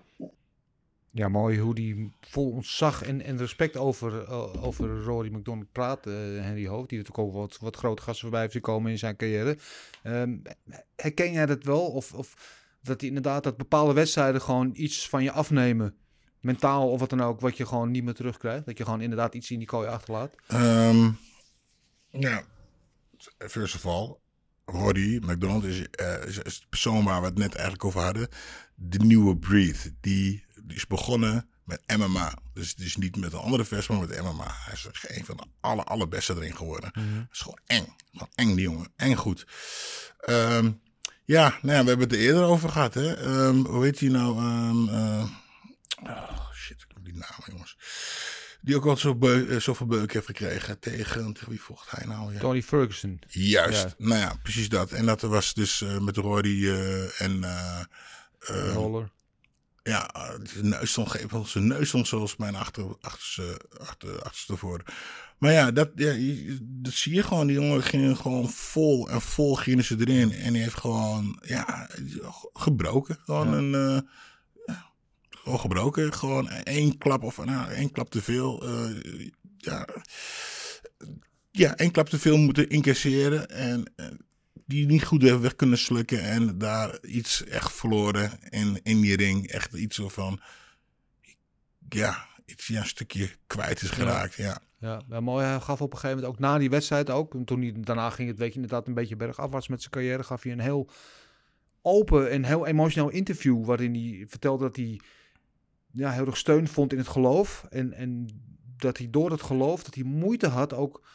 Ja. 1.13 1.27
Mooi 1.27 1.59
hoe 1.59 1.75
die 1.75 2.11
vol 2.21 2.51
ontzag 2.51 3.03
en, 3.03 3.21
en 3.21 3.37
respect 3.37 3.77
over, 3.77 4.23
eh, 4.23 4.63
over 4.63 5.03
Rory 5.03 5.33
McDonald 5.33 5.71
praat, 5.71 6.07
eh, 6.07 6.13
Henry 6.13 6.67
Hoofd. 6.67 6.89
Die 6.89 6.97
natuurlijk 6.97 7.27
ook 7.27 7.33
wat, 7.33 7.57
wat 7.61 7.75
grote 7.75 8.01
gasten 8.01 8.21
voorbij 8.21 8.41
heeft 8.41 8.53
gekomen 8.53 8.91
in 8.91 8.97
zijn 8.97 9.15
carrière. 9.15 9.57
Ehm, 10.03 10.37
herken 10.95 11.31
jij 11.31 11.45
dat 11.45 11.63
wel? 11.63 11.91
Of, 11.91 12.13
of 12.13 12.35
dat 12.81 12.99
hij 12.99 13.09
inderdaad 13.09 13.43
dat 13.43 13.57
bepaalde 13.57 13.93
wedstrijden 13.93 14.41
gewoon 14.41 14.71
iets 14.73 15.09
van 15.09 15.23
je 15.23 15.31
afnemen, 15.31 15.95
mentaal 16.39 16.91
of 16.91 16.99
wat 16.99 17.09
dan 17.09 17.21
ook, 17.21 17.39
wat 17.39 17.57
je 17.57 17.65
gewoon 17.65 17.91
niet 17.91 18.03
meer 18.03 18.13
terugkrijgt? 18.13 18.65
Dat 18.65 18.77
je 18.77 18.83
gewoon 18.83 19.01
inderdaad 19.01 19.35
iets 19.35 19.51
in 19.51 19.57
die 19.57 19.67
kooi 19.67 19.87
achterlaat? 19.87 20.35
Ehm 20.47 21.09
ja, 22.19 22.43
first 23.37 23.75
of 23.75 23.85
all, 23.85 24.17
Roddy 24.65 25.19
McDonald 25.21 25.63
is, 25.63 25.79
de 25.79 26.61
persoon 26.69 27.03
waar 27.03 27.21
we 27.21 27.27
het 27.27 27.37
net 27.37 27.53
eigenlijk 27.53 27.85
over 27.85 28.01
hadden. 28.01 28.27
De 28.75 28.99
nieuwe 28.99 29.37
breed. 29.37 29.93
Die, 30.01 30.43
die 30.63 30.75
is 30.77 30.87
begonnen 30.87 31.47
met 31.63 31.81
MMA. 31.97 32.33
Dus 32.53 32.69
het 32.69 32.79
is 32.79 32.95
niet 32.95 33.15
met 33.15 33.33
een 33.33 33.39
andere 33.39 33.65
vers, 33.65 33.87
maar 33.87 33.99
met 33.99 34.21
MMA. 34.21 34.51
Hij 34.55 34.73
is 34.73 34.87
een 35.07 35.25
van 35.25 35.37
de 35.37 35.43
aller, 35.59 35.85
allerbeste 35.85 36.33
erin 36.35 36.55
geworden. 36.55 36.91
Het 36.93 37.27
is 37.31 37.39
gewoon 37.39 37.59
eng. 37.65 37.95
Gewoon 38.11 38.29
eng, 38.35 38.55
die 38.55 38.61
jongen. 38.63 38.87
Eng 38.95 39.15
goed. 39.15 39.45
Ehm, 40.19 40.71
ja, 41.25 41.57
nou 41.61 41.77
ja, 41.77 41.81
we 41.83 41.87
hebben 41.89 41.99
het 42.09 42.11
er 42.13 42.19
eerder 42.23 42.43
over 42.43 42.69
gehad. 42.69 42.93
Hè? 42.93 43.13
Ehm, 43.15 43.55
hoe 43.55 43.83
heet 43.83 43.99
hij 43.99 44.09
nou? 44.09 44.37
Ehm, 44.37 44.87
eh, 44.89 45.25
oh, 46.03 46.51
shit, 46.53 46.81
ik 46.81 46.91
heb 46.93 47.03
die 47.03 47.13
naam, 47.15 47.39
jongens. 47.51 47.77
Die 48.61 48.75
ook 48.75 48.85
al 48.85 48.97
zo 48.97 49.15
beu- 49.15 49.47
eh, 49.49 49.59
zoveel 49.59 49.85
beuk 49.87 50.13
heeft 50.13 50.25
gekregen. 50.25 50.79
Tegen, 50.79 51.33
tegen 51.33 51.49
wie 51.49 51.61
vocht 51.61 51.91
hij 51.91 52.05
nou? 52.05 52.33
Ja. 52.33 52.39
Tony 52.39 52.61
Ferguson. 52.61 53.19
Juist, 53.27 53.81
Ja. 53.83 53.93
nou 53.97 54.19
ja, 54.19 54.35
precies 54.43 54.69
dat. 54.69 54.91
En 54.91 55.05
dat 55.05 55.21
was 55.21 55.53
dus 55.53 55.81
eh, 55.81 55.97
met 55.99 56.17
Roddy 56.17 56.67
eh, 56.67 57.21
en... 57.21 57.45
Roller. 58.73 59.11
Ja, 59.83 60.13
eh, 60.13 60.29
zijn 60.43 60.69
neus 60.69 60.89
stond, 60.91 61.09
zijn 61.49 61.67
neus 61.67 61.87
stond 61.87 62.07
zoals 62.07 62.35
mijn 62.35 62.55
achter, 62.55 62.85
achterste, 63.01 63.59
achter, 63.79 64.21
achterste 64.21 64.57
voor. 64.57 64.83
Maar 65.37 65.51
ja, 65.51 65.71
dat, 65.71 65.89
ja, 65.95 66.13
dat 66.61 66.93
zie 66.93 67.13
je 67.13 67.23
gewoon. 67.23 67.47
Die 67.47 67.55
jongen 67.55 67.83
ging 67.83 68.17
gewoon 68.17 68.49
vol 68.49 69.09
en 69.09 69.21
vol 69.21 69.55
gingen 69.55 69.83
ze 69.83 69.95
erin. 69.99 70.31
En 70.31 70.53
die 70.53 70.61
heeft 70.61 70.79
gewoon, 70.79 71.39
ja, 71.45 71.89
gebroken. 72.53 73.17
Gewoon 73.25 73.47
Ja. 73.51 73.57
een, 73.57 74.03
eh, 74.65 74.75
gewoon 75.29 75.59
gebroken. 75.59 76.13
Gewoon 76.13 76.49
één 76.49 76.97
klap 76.97 77.23
of 77.23 77.45
nou, 77.45 77.71
één 77.71 77.91
klap 77.91 78.09
te 78.09 78.21
veel. 78.21 78.63
eh, 78.67 79.29
ja, 79.57 79.87
ja, 81.51 81.75
één 81.75 81.91
klap 81.91 82.09
te 82.09 82.19
veel 82.19 82.37
moeten 82.37 82.69
incasseren. 82.69 83.49
En 83.49 83.91
eh, 83.95 84.05
die 84.65 84.85
niet 84.85 85.03
goed 85.03 85.21
heeft 85.21 85.39
weg 85.39 85.55
kunnen 85.55 85.77
slukken. 85.77 86.21
En 86.21 86.57
daar 86.57 86.99
iets 87.01 87.43
echt 87.43 87.71
verloren 87.71 88.31
in, 88.49 88.79
in 88.83 89.01
die 89.01 89.15
ring. 89.15 89.47
Echt 89.47 89.73
iets 89.73 90.01
van, 90.03 90.39
ja, 91.89 92.25
iets, 92.45 92.67
ja, 92.67 92.79
een 92.79 92.85
stukje 92.85 93.29
kwijt 93.47 93.81
is 93.81 93.89
geraakt. 93.89 94.35
Ja. 94.35 94.61
Ja, 94.83 95.01
ja, 95.09 95.19
mooi. 95.19 95.45
Hij 95.45 95.59
gaf 95.59 95.81
op 95.81 95.93
een 95.93 95.99
gegeven 95.99 96.17
moment 96.17 96.35
ook 96.35 96.41
na 96.41 96.57
die 96.57 96.69
wedstrijd 96.69 97.09
ook. 97.09 97.33
en 97.33 97.45
Toen 97.45 97.61
hij 97.61 97.73
daarna 97.75 98.09
ging 98.09 98.29
het, 98.29 98.37
weet 98.37 98.49
je, 98.49 98.55
inderdaad 98.55 98.87
een 98.87 98.93
beetje 98.93 99.15
bergafwaarts 99.15 99.67
met 99.67 99.79
zijn 99.79 99.91
carrière. 99.91 100.23
Gaf 100.23 100.43
hij 100.43 100.51
een 100.51 100.59
heel 100.59 100.89
open 101.81 102.29
en 102.29 102.43
heel 102.43 102.65
emotioneel 102.65 103.09
interview. 103.09 103.65
Waarin 103.65 103.93
hij 103.93 104.25
vertelde 104.27 104.63
dat 104.63 104.75
hij 104.75 104.99
ja, 105.91 106.11
heel 106.11 106.25
erg 106.25 106.37
steun 106.37 106.67
vond 106.67 106.91
in 106.91 106.97
het 106.97 107.07
geloof. 107.07 107.65
En, 107.69 107.93
en 107.93 108.27
dat 108.77 108.97
hij 108.97 109.09
door 109.09 109.31
het 109.31 109.41
geloof, 109.41 109.83
dat 109.83 109.95
hij 109.95 110.03
moeite 110.03 110.47
had 110.47 110.73
ook 110.73 111.05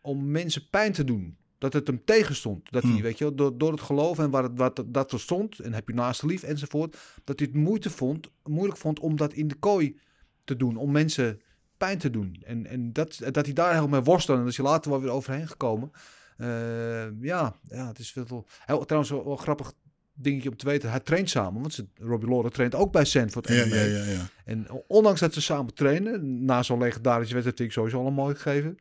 om 0.00 0.30
mensen 0.30 0.68
pijn 0.70 0.92
te 0.92 1.04
doen. 1.04 1.36
Dat 1.58 1.72
het 1.72 1.86
hem 1.86 2.04
tegenstond. 2.04 2.72
Dat 2.72 2.82
hij, 2.82 2.92
Hmm. 2.92 3.02
weet 3.02 3.18
je, 3.18 3.34
door, 3.34 3.58
door 3.58 3.70
het 3.70 3.80
geloof 3.80 4.18
en 4.18 4.30
waar 4.30 4.42
het, 4.42 4.52
wat 4.54 4.84
dat 4.86 5.12
er 5.12 5.20
stond. 5.20 5.58
En 5.58 5.72
heb 5.72 5.88
je 5.88 5.94
naast 5.94 6.22
lief 6.22 6.42
enzovoort. 6.42 6.96
Dat 7.24 7.38
hij 7.38 7.48
het 7.52 7.56
moeite 7.56 7.90
vond, 7.90 8.30
moeilijk 8.44 8.78
vond 8.78 8.98
om 9.00 9.16
dat 9.16 9.32
in 9.32 9.48
de 9.48 9.54
kooi 9.54 9.98
te 10.44 10.56
doen. 10.56 10.76
Om 10.76 10.90
mensen 10.90 11.40
pijn 11.76 11.98
te 11.98 12.10
doen. 12.10 12.42
En, 12.44 12.66
en 12.66 12.92
dat, 12.92 13.18
dat 13.32 13.44
hij 13.44 13.54
daar 13.54 13.72
heel 13.72 13.88
mee 13.88 14.00
worstelde. 14.00 14.40
En 14.40 14.46
dat 14.46 14.56
is 14.56 14.62
hij 14.62 14.70
later 14.70 14.90
wel 14.90 15.00
weer 15.00 15.10
overheen 15.10 15.48
gekomen. 15.48 15.90
Eh, 16.36 17.22
ja, 17.22 17.54
ja, 17.68 17.86
het 17.86 17.98
is 17.98 18.12
veel... 18.12 18.46
Heel, 18.64 18.84
trouwens, 18.84 19.12
wel, 19.12 19.36
grappig 19.36 19.72
dingetje 20.14 20.50
om 20.50 20.56
te 20.56 20.66
weten. 20.66 20.90
Hij 20.90 21.00
traint 21.00 21.30
samen. 21.30 21.60
Want 21.60 21.74
ze, 21.74 21.86
Robbie 21.94 22.28
Lawler 22.30 22.50
traint 22.50 22.74
ook 22.74 22.92
bij 22.92 23.04
Sanford 23.04 23.48
Ja, 23.48 23.64
ja, 23.64 23.82
ja, 23.82 24.04
ja. 24.04 24.26
En 24.44 24.66
ondanks 24.86 25.20
dat 25.20 25.34
ze 25.34 25.40
samen 25.40 25.74
trainen, 25.74 26.44
na 26.44 26.62
zo'n 26.62 26.78
legendarische 26.78 27.32
wedstrijd 27.32 27.56
vind 27.56 27.68
ik 27.68 27.74
sowieso 27.74 28.00
al 28.00 28.06
een 28.06 28.14
mooi 28.14 28.34
gegeven. 28.34 28.78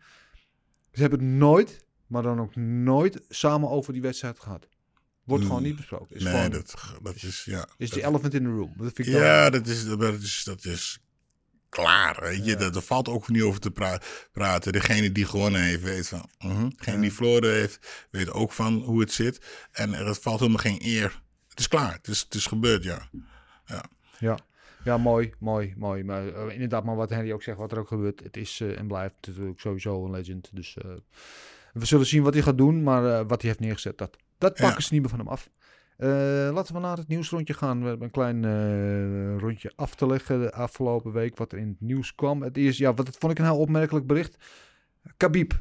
Ze 0.92 1.02
hebben 1.02 1.20
het 1.20 1.28
nooit, 1.28 1.85
maar 2.08 2.24
dan 2.24 2.40
ook 2.40 2.56
nooit 2.56 3.22
samen 3.30 3.70
over 3.70 3.94
die 3.94 4.02
wedstrijd 4.02 4.40
gehad. 4.40 4.68
Wordt 5.24 5.46
gewoon 5.46 5.64
niet 5.64 5.76
besproken. 5.76 6.16
Is 6.16 6.24
nee, 6.24 6.34
gewoon, 6.34 6.50
dat, 6.50 6.76
dat 7.02 7.16
is, 7.16 7.44
ja. 7.46 7.68
is 7.78 7.90
die 7.90 8.04
elephant 8.06 8.34
in 8.34 8.44
the 8.44 8.50
room. 8.50 8.74
Dat 8.78 8.92
vind 8.94 9.08
ik 9.08 9.14
Ja, 9.14 9.20
wel- 9.20 9.52
dat 9.52 9.68
is, 9.68 9.86
dat 9.86 10.02
is, 10.14 10.44
dat 10.44 10.66
is 10.66 11.00
klaar. 11.70 12.18
Weet 12.22 12.46
je? 12.46 12.56
Dat, 12.56 12.76
er 12.76 12.82
valt 12.82 13.10
ook 13.10 13.28
niet 13.30 13.42
over 13.42 13.60
te 13.60 13.72
pra- 13.72 14.00
praten. 14.32 14.72
Degene 14.72 15.12
die 15.12 15.26
gewonnen 15.26 15.62
heeft, 15.62 15.84
weet 15.84 16.08
van. 16.08 16.30
mhm. 16.40 16.70
Degene 16.76 17.02
die 17.02 17.14
verloren 17.14 17.54
heeft, 17.54 18.08
weet 18.12 18.32
ook 18.32 18.52
van 18.52 18.74
hoe 18.74 19.00
het 19.00 19.12
zit. 19.12 19.68
En 19.72 19.94
er 19.94 20.16
valt 20.16 20.40
helemaal 20.40 20.62
geen 20.62 20.80
eer. 20.84 21.22
Het 21.50 21.60
is 21.60 21.68
klaar. 21.68 21.94
Het 21.94 22.08
is, 22.08 22.20
het 22.20 22.34
is 22.34 22.46
gebeurd, 22.46 22.84
ja. 22.84 23.10
Ja. 24.20 24.38
Ja, 24.84 24.98
mooi, 24.98 25.34
mooi, 25.40 25.74
mooi. 25.78 26.04
Maar 26.04 26.28
eh, 26.28 26.54
inderdaad, 26.54 26.84
maar 26.84 26.96
wat 26.96 27.10
Henry 27.10 27.32
ook 27.32 27.44
zegt, 27.44 27.58
wat 27.58 27.72
er 27.72 27.80
ook 27.80 27.88
gebeurt, 27.88 28.20
het 28.24 28.38
is 28.38 28.60
eh, 28.62 28.80
en 28.80 28.88
blijft 28.88 29.16
natuurlijk 29.22 29.60
sowieso 29.60 30.06
een 30.06 30.12
legend. 30.12 30.50
Dus 30.54 30.78
eh, 30.78 30.92
we 31.76 31.86
zullen 31.86 32.06
zien 32.06 32.24
wat 32.24 32.34
hij 32.34 32.44
gaat 32.44 32.58
doen, 32.58 32.84
maar 32.84 33.06
eh, 33.06 33.18
wat 33.28 33.42
hij 33.42 33.50
heeft 33.50 33.60
neergezet, 33.60 33.98
dat, 33.98 34.18
dat 34.38 34.58
Ja. 34.58 34.66
pakken 34.66 34.84
ze 34.84 34.94
niet 34.94 35.02
meer 35.02 35.10
van 35.10 35.20
hem 35.20 35.28
af. 35.28 35.50
Eh, 35.98 36.10
laten 36.54 36.74
we 36.74 36.80
naar 36.80 36.98
het 36.98 37.08
nieuwsrondje 37.08 37.54
gaan. 37.54 37.82
We 37.82 37.88
hebben 37.88 38.06
een 38.06 38.12
klein 38.12 38.46
eh, 38.46 39.38
rondje 39.42 39.72
af 39.76 39.96
te 39.96 40.08
leggen 40.08 40.42
de 40.42 40.52
afgelopen 40.54 41.12
week 41.12 41.38
wat 41.38 41.52
er 41.52 41.58
in 41.58 41.68
het 41.68 41.82
nieuws 41.82 42.16
kwam. 42.16 42.42
Het 42.42 42.58
is, 42.58 42.78
ja, 42.78 42.94
wat 42.94 43.08
het 43.08 43.18
vond 43.18 43.32
ik 43.32 43.40
een 43.40 43.46
heel 43.46 43.58
opmerkelijk 43.60 44.08
bericht. 44.08 44.38
Khabib, 45.18 45.54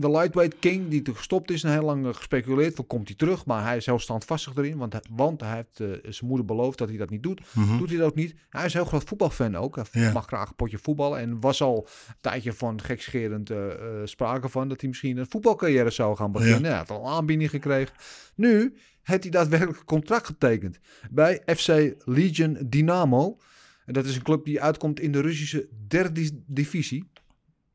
de 0.00 0.10
lightweight 0.10 0.58
king 0.58 0.88
die 0.88 1.02
er 1.02 1.16
gestopt 1.16 1.50
is 1.50 1.62
en 1.64 1.72
heel 1.72 1.82
lang 1.82 2.06
eh, 2.06 2.14
gespeculeerd 2.14 2.74
van 2.74 2.86
komt 2.86 3.08
hij 3.08 3.16
terug, 3.16 3.46
maar 3.46 3.64
hij 3.64 3.76
is 3.76 3.86
heel 3.86 3.98
standvastig 3.98 4.56
erin, 4.56 4.76
want, 4.76 4.92
hij- 4.92 5.02
want 5.10 5.40
hij 5.40 5.54
heeft 5.54 5.80
eh, 5.80 6.10
zijn 6.12 6.26
moeder 6.28 6.46
beloofd 6.46 6.78
dat 6.78 6.88
hij 6.88 6.96
dat 6.98 7.10
niet 7.10 7.22
doet. 7.22 7.40
Mhm. 7.54 7.78
Doet 7.78 7.88
hij 7.88 7.98
dat 7.98 8.06
ook 8.08 8.14
niet? 8.14 8.34
Hij 8.50 8.64
is 8.64 8.72
een 8.74 8.80
heel 8.80 8.88
groot 8.88 9.04
voetbalfan 9.04 9.56
ook. 9.56 9.76
Hij 9.76 9.84
mag 10.12 10.26
graag 10.26 10.48
een 10.48 10.54
potje 10.54 10.78
voetballen. 10.78 11.18
En 11.18 11.40
was 11.40 11.62
al 11.62 11.76
een 12.08 12.14
tijdje 12.20 12.52
van 12.52 12.82
gekscherend 12.82 13.50
eh, 13.50 13.58
sprake 14.04 14.48
van 14.48 14.68
dat 14.68 14.80
hij 14.80 14.88
misschien 14.88 15.16
een 15.16 15.26
voetbalcarrière 15.28 15.90
zou 15.90 16.16
gaan 16.16 16.32
beginnen. 16.32 16.70
Hij 16.70 16.78
had 16.78 16.90
al 16.90 17.00
een 17.06 17.12
aanbieding 17.12 17.50
gekregen. 17.50 17.94
Nu 18.34 18.74
heeft 19.02 19.22
hij 19.22 19.30
daadwerkelijk 19.32 19.78
een 19.78 19.84
contract 19.84 20.26
getekend 20.26 20.78
bij 21.10 21.42
FC 21.56 21.94
Legion 22.04 22.58
Dynamo. 22.66 23.38
En 23.86 23.92
dat 23.94 24.04
is 24.04 24.16
een 24.16 24.22
club 24.22 24.44
die 24.44 24.62
uitkomt 24.62 25.00
in 25.00 25.12
de 25.12 25.20
Russische 25.20 25.68
derde 25.88 26.12
di- 26.12 26.42
divisie. 26.46 27.10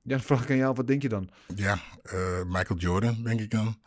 Ja, 0.04 0.10
dan 0.16 0.22
vraag 0.22 0.44
ik 0.44 0.50
aan 0.50 0.58
jou, 0.58 0.74
wat 0.76 0.88
denk 0.88 1.02
je 1.02 1.10
dan? 1.10 1.30
Ja, 1.56 1.80
eh, 2.04 2.44
Michael 2.46 2.80
Jordan, 2.80 3.24
denk 3.24 3.39
ik 3.39 3.52
dan. 3.52 3.80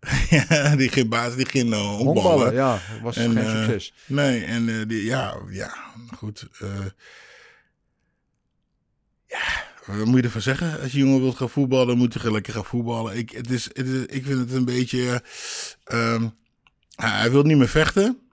ja, 0.30 0.76
die 0.76 0.88
ging 0.88 1.08
baas, 1.08 1.34
die 1.36 1.46
ging 1.46 1.72
uh, 1.72 1.96
Honkballen, 1.96 2.52
ja, 2.54 2.78
was 3.02 3.16
En, 3.16 3.32
geen 3.32 3.44
eh, 3.44 3.50
succes. 3.62 3.92
Nee, 4.06 4.44
en 4.44 4.68
eh, 4.68 4.88
die, 4.88 5.04
ja, 5.04 5.36
ja, 5.50 5.74
goed. 6.16 6.48
eh, 6.60 6.86
ja, 9.26 9.38
wat 9.86 10.06
moet 10.06 10.16
je 10.16 10.22
ervan 10.22 10.40
zeggen? 10.40 10.80
Als 10.80 10.92
je 10.92 10.98
jongen 10.98 11.20
wilt 11.20 11.36
gaan 11.36 11.50
voetballen, 11.50 11.96
moet 11.98 12.12
je 12.14 12.32
lekker 12.32 12.52
gaan 12.52 12.64
voetballen. 12.64 13.16
Ik, 13.16 13.30
het 13.30 13.50
is, 13.50 13.64
het 13.64 13.86
is, 13.86 14.06
ik 14.06 14.24
vind 14.24 14.38
het 14.38 14.52
een 14.52 14.64
beetje... 14.64 15.22
ehm, 15.84 16.28
hij 16.94 17.30
wil 17.30 17.42
niet 17.42 17.56
meer 17.56 17.68
vechten. 17.68 18.29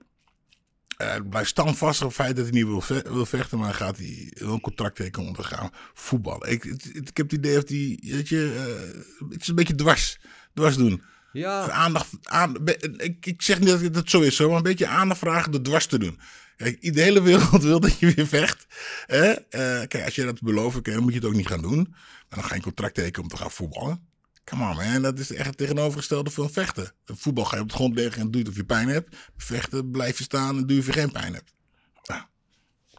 Eh, 0.97 1.07
Hij 1.07 1.21
blijft 1.21 1.49
standvastig 1.49 2.05
op 2.05 2.12
het 2.15 2.21
feit 2.21 2.36
dat 2.36 2.45
hij 2.45 2.53
niet 2.53 2.65
wil, 2.65 2.81
ve- 2.81 3.03
wil 3.12 3.25
vechten, 3.25 3.57
maar 3.57 3.73
gaat 3.73 3.97
hij 3.97 4.31
een 4.33 4.62
contract 4.62 4.95
tekenen 4.95 5.27
om 5.27 5.33
te 5.36 5.43
gaan 5.43 5.69
voetballen. 5.93 6.51
Ik, 6.51 6.63
het- 6.63 6.83
het- 6.83 7.10
ik 7.10 7.17
heb 7.17 7.29
het 7.29 7.39
idee 7.39 7.53
dat 7.53 7.69
hij, 7.69 7.99
weet 8.01 8.29
je, 8.29 8.53
eh, 8.55 9.29
het 9.29 9.41
is 9.41 9.47
een 9.47 9.55
beetje 9.55 9.75
dwars, 9.75 10.17
dwars 10.53 10.75
doen. 10.77 11.01
Ja, 11.31 11.69
Aandacht, 11.69 12.07
aan, 12.23 12.55
ik, 12.97 13.25
ik 13.25 13.41
zeg 13.41 13.60
niet 13.60 13.69
dat 13.69 13.81
het 13.81 13.93
dat 13.93 14.10
zo 14.10 14.21
is, 14.21 14.38
hoor, 14.38 14.47
maar 14.47 14.57
een 14.57 14.63
beetje 14.63 14.88
aandacht 14.88 15.19
vragen 15.19 15.51
door 15.51 15.62
dwars 15.62 15.86
te 15.86 15.99
doen. 15.99 16.19
Kijk, 16.55 16.93
de 16.93 17.01
hele 17.01 17.21
wereld 17.21 17.63
wil 17.69 17.79
dat 17.79 17.99
je 17.99 18.13
weer 18.13 18.27
vecht. 18.27 18.65
Hè? 19.05 19.25
Eh, 19.31 19.88
kijk, 19.88 20.05
als 20.05 20.15
je 20.15 20.23
dat 20.25 20.41
belooft, 20.41 20.83
dan 20.83 21.01
moet 21.01 21.13
je 21.13 21.19
het 21.19 21.27
ook 21.27 21.33
niet 21.33 21.47
gaan 21.47 21.62
doen. 21.62 21.88
Maar 21.89 22.39
dan 22.39 22.43
ga 22.43 22.49
je 22.49 22.55
een 22.55 22.62
contract 22.62 22.93
tekenen 22.93 23.21
om 23.21 23.27
te 23.27 23.38
gaan 23.38 23.51
voetballen. 23.51 24.07
Come 24.49 24.69
on, 24.69 24.75
man. 24.75 25.01
Dat 25.01 25.19
is 25.19 25.31
echt 25.33 25.47
het 25.47 25.57
tegenovergestelde 25.57 26.29
van 26.29 26.49
vechten. 26.49 26.91
Voetbal 27.05 27.45
ga 27.45 27.55
je 27.55 27.62
op 27.62 27.67
de 27.69 27.73
grond 27.75 27.95
liggen 27.95 28.21
en 28.21 28.31
doe 28.31 28.41
het 28.41 28.49
of 28.49 28.55
je 28.55 28.63
pijn 28.65 28.88
hebt. 28.88 29.15
Vechten 29.38 29.91
blijf 29.91 30.17
je 30.17 30.23
staan 30.23 30.57
en 30.57 30.62
doe 30.65 30.73
je 30.75 30.79
of 30.79 30.86
je 30.86 30.91
geen 30.93 31.12
pijn 31.12 31.33
hebt. 31.33 31.53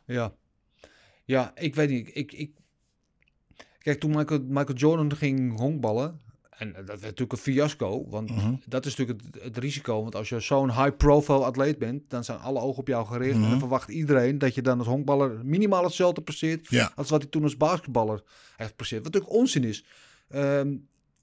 Ja. 0.06 0.32
Ja, 1.24 1.52
ik 1.54 1.74
weet 1.74 1.88
niet. 1.90 2.10
Ik, 2.12 2.32
ik... 2.32 2.50
Kijk, 3.78 4.00
toen 4.00 4.10
Michael, 4.10 4.40
Michael 4.48 4.78
Jordan 4.78 5.16
ging 5.16 5.58
honkballen... 5.58 6.20
En 6.50 6.72
dat 6.72 6.86
werd 6.86 7.00
natuurlijk 7.00 7.32
een 7.32 7.38
fiasco. 7.38 8.08
Want 8.08 8.30
Mhm. 8.30 8.54
dat 8.66 8.86
is 8.86 8.96
natuurlijk 8.96 9.26
het, 9.34 9.42
het 9.42 9.56
risico. 9.58 10.02
Want 10.02 10.14
als 10.14 10.28
je 10.28 10.40
zo'n 10.40 10.72
high-profile 10.72 11.44
atleet 11.44 11.78
bent... 11.78 12.10
dan 12.10 12.24
zijn 12.24 12.38
alle 12.38 12.60
ogen 12.60 12.78
op 12.80 12.88
jou 12.88 13.06
gericht. 13.06 13.34
En 13.34 13.40
Mhm. 13.40 13.50
dan 13.50 13.58
verwacht 13.58 13.88
iedereen 13.88 14.38
dat 14.38 14.54
je 14.54 14.62
dan 14.62 14.78
als 14.78 14.86
honkballer... 14.86 15.40
minimaal 15.44 15.84
hetzelfde 15.84 16.20
presteert... 16.22 16.66
Ja. 16.70 16.92
als 16.94 17.10
wat 17.10 17.22
hij 17.22 17.30
toen 17.30 17.42
als 17.42 17.56
basketballer 17.56 18.22
heeft 18.56 18.76
presteerd. 18.76 19.02
Wat 19.04 19.12
natuurlijk 19.12 19.40
onzin 19.40 19.64
is. 19.64 19.84
Ehm, 20.28 20.76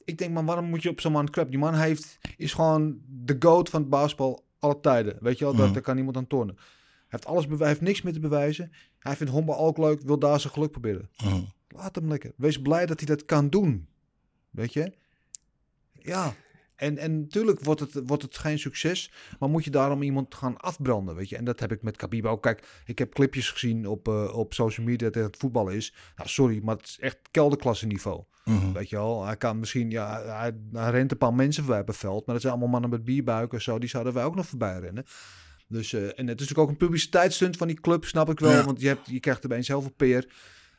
ik 0.06 0.18
denk, 0.18 0.34
man, 0.34 0.46
waarom 0.46 0.66
moet 0.66 0.84
je 0.84 0.90
op 0.90 1.02
zo'n 1.02 1.12
man 1.12 1.30
crap? 1.30 1.50
Die 1.50 1.60
man 1.60 1.74
heeft, 1.76 2.18
is 2.38 2.54
gewoon 2.54 3.00
de 3.08 3.36
goat 3.40 3.70
van 3.70 3.82
het 3.82 3.90
basketbal 3.90 4.44
alle 4.60 4.80
tijden. 4.80 5.18
Weet 5.20 5.38
je 5.38 5.44
wel, 5.46 5.54
daar, 5.54 5.64
Mhm. 5.66 5.74
daar 5.74 5.82
kan 5.82 5.96
niemand 5.96 6.18
aan 6.18 6.28
tornen. 6.28 6.56
Hij 6.56 6.64
heeft, 7.08 7.26
alles 7.26 7.46
hij 7.60 7.68
heeft 7.68 7.82
niks 7.82 8.02
meer 8.02 8.14
te 8.14 8.20
bewijzen. 8.20 8.72
Hij 9.00 9.16
vindt 9.16 9.32
honkbal 9.32 9.58
ook 9.58 9.78
leuk, 9.78 10.02
wil 10.02 10.20
daar 10.20 10.40
zijn 10.40 10.54
geluk 10.54 10.72
proberen. 10.72 11.10
Laat 11.68 11.96
hem 11.96 12.08
lekker. 12.08 12.32
Wees 12.38 12.62
blij 12.62 12.86
dat 12.86 13.00
hij 13.00 13.08
dat 13.08 13.26
kan 13.26 13.50
doen. 13.50 13.88
Weet 14.50 14.74
je? 14.74 14.94
Ja. 15.92 16.34
En, 16.76 16.98
en 16.98 17.20
natuurlijk 17.20 17.64
wordt 17.64 17.80
het, 17.80 18.02
wordt 18.06 18.24
het 18.24 18.38
geen 18.38 18.60
succes, 18.60 19.12
maar 19.40 19.50
moet 19.50 19.64
je 19.64 19.70
daarom 19.70 20.02
iemand 20.02 20.36
gaan 20.36 20.58
afbranden, 20.58 21.16
weet 21.16 21.30
je? 21.30 21.38
En 21.38 21.46
dat 21.46 21.60
heb 21.60 21.72
ik 21.72 21.82
met 21.82 21.98
Khabib 21.98 22.26
ook. 22.26 22.42
Kijk, 22.42 22.82
ik 22.86 22.98
heb 23.00 23.14
clipjes 23.14 23.50
gezien 23.52 23.88
op, 23.88 24.08
eh, 24.08 24.38
op 24.38 24.54
social 24.54 24.86
media 24.86 25.10
dat 25.10 25.24
het 25.24 25.38
voetbal 25.38 25.68
is. 25.70 25.94
Nou, 26.16 26.30
sorry, 26.30 26.60
maar 26.64 26.76
het 26.76 26.86
is 26.86 27.00
echt 27.00 27.18
kelderklasse 27.32 27.86
niveau. 27.86 28.24
Mhm. 28.46 28.72
Weet 28.72 28.90
je 28.90 28.96
wel, 28.96 29.26
hij 29.26 29.38
kan 29.38 29.60
misschien, 29.60 29.90
ja, 29.92 30.22
hij, 30.24 30.52
hij 30.72 30.92
rent 30.92 31.12
een 31.12 31.18
paar 31.18 31.34
mensen 31.34 31.64
voorbij 31.64 31.82
op 31.82 31.88
het 31.88 31.98
veld, 31.98 32.26
maar 32.26 32.34
dat 32.34 32.42
zijn 32.42 32.54
allemaal 32.54 32.72
mannen 32.72 32.90
met 32.90 33.04
bierbuiken 33.04 33.58
en 33.58 33.64
zo, 33.64 33.80
die 33.80 33.90
zouden 33.90 34.14
wij 34.14 34.24
ook 34.24 34.36
nog 34.36 34.46
voorbij 34.46 34.80
rennen. 34.80 35.06
Dus, 35.68 35.94
eh, 35.94 36.02
en 36.02 36.08
het 36.08 36.18
is 36.20 36.26
natuurlijk 36.28 36.60
ook 36.60 36.70
een 36.70 36.78
publiciteitsstunt 36.78 37.58
van 37.58 37.68
die 37.68 37.82
club, 37.82 38.06
snap 38.06 38.30
ik 38.30 38.40
wel, 38.40 38.52
Ja. 38.52 38.64
want 38.66 38.82
je, 38.82 38.88
hebt, 38.88 39.08
je 39.08 39.20
krijgt 39.20 39.42
erbij 39.44 39.64
heel 39.66 39.82
veel 39.82 39.94
peer. 39.98 40.28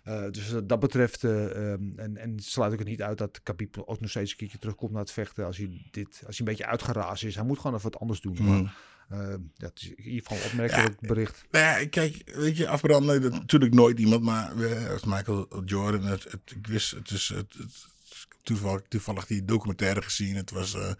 Eh, 0.07 0.31
dus 0.31 0.51
wat 0.51 0.69
dat 0.69 0.81
betreft, 0.81 1.25
eh, 1.25 1.73
ehm, 1.73 1.99
en, 1.99 2.17
en 2.17 2.41
sluit 2.41 2.73
ik 2.73 2.79
het 2.79 2.89
niet 2.89 3.03
uit 3.03 3.19
dat 3.19 3.41
Khabib 3.43 3.83
ook 3.85 4.01
nog 4.01 4.11
steeds 4.11 4.31
een 4.31 4.37
keertje 4.37 4.59
terugkomt 4.59 4.93
naar 4.93 5.01
het 5.01 5.13
vechten 5.13 5.47
als 5.47 5.57
hij, 5.57 5.89
dit, 5.91 6.09
als 6.09 6.39
hij 6.39 6.47
een 6.47 6.53
beetje 6.53 6.67
uitgeraasd 6.67 7.25
is. 7.25 7.35
Hij 7.35 7.45
moet 7.45 7.59
gewoon 7.59 7.77
even 7.77 7.91
wat 7.91 8.01
anders 8.01 8.21
doen. 8.21 8.35
Mhm. 8.35 8.45
Maar, 8.45 8.75
eh, 9.09 9.35
het 9.57 9.81
is 9.81 9.89
in 9.89 10.05
ieder 10.05 10.27
geval 10.27 10.39
een 10.39 10.51
opmerkelijk 10.51 11.01
bericht. 11.01 11.45
Nou 11.51 11.81
ja, 11.81 11.89
kijk, 11.89 12.23
weet 12.35 12.57
je, 12.57 12.69
afbranden, 12.69 13.23
dat 13.23 13.33
natuurlijk 13.33 13.75
nooit 13.75 13.99
iemand, 13.99 14.23
maar 14.23 14.53
als 14.91 15.05
Michael 15.05 15.63
Jordan, 15.65 16.03
het, 16.03 16.25
het, 16.25 16.53
ik 16.57 16.67
wist, 16.67 16.91
het 16.91 17.11
is 17.11 17.29
het, 17.29 17.55
het, 17.59 17.87
toevallig, 18.47 18.83
toevallig 18.89 19.27
die 19.27 19.45
documentaire 19.45 20.03
gezien, 20.03 20.37
het 20.37 20.51
was 20.51 20.75
eh, 20.75 20.91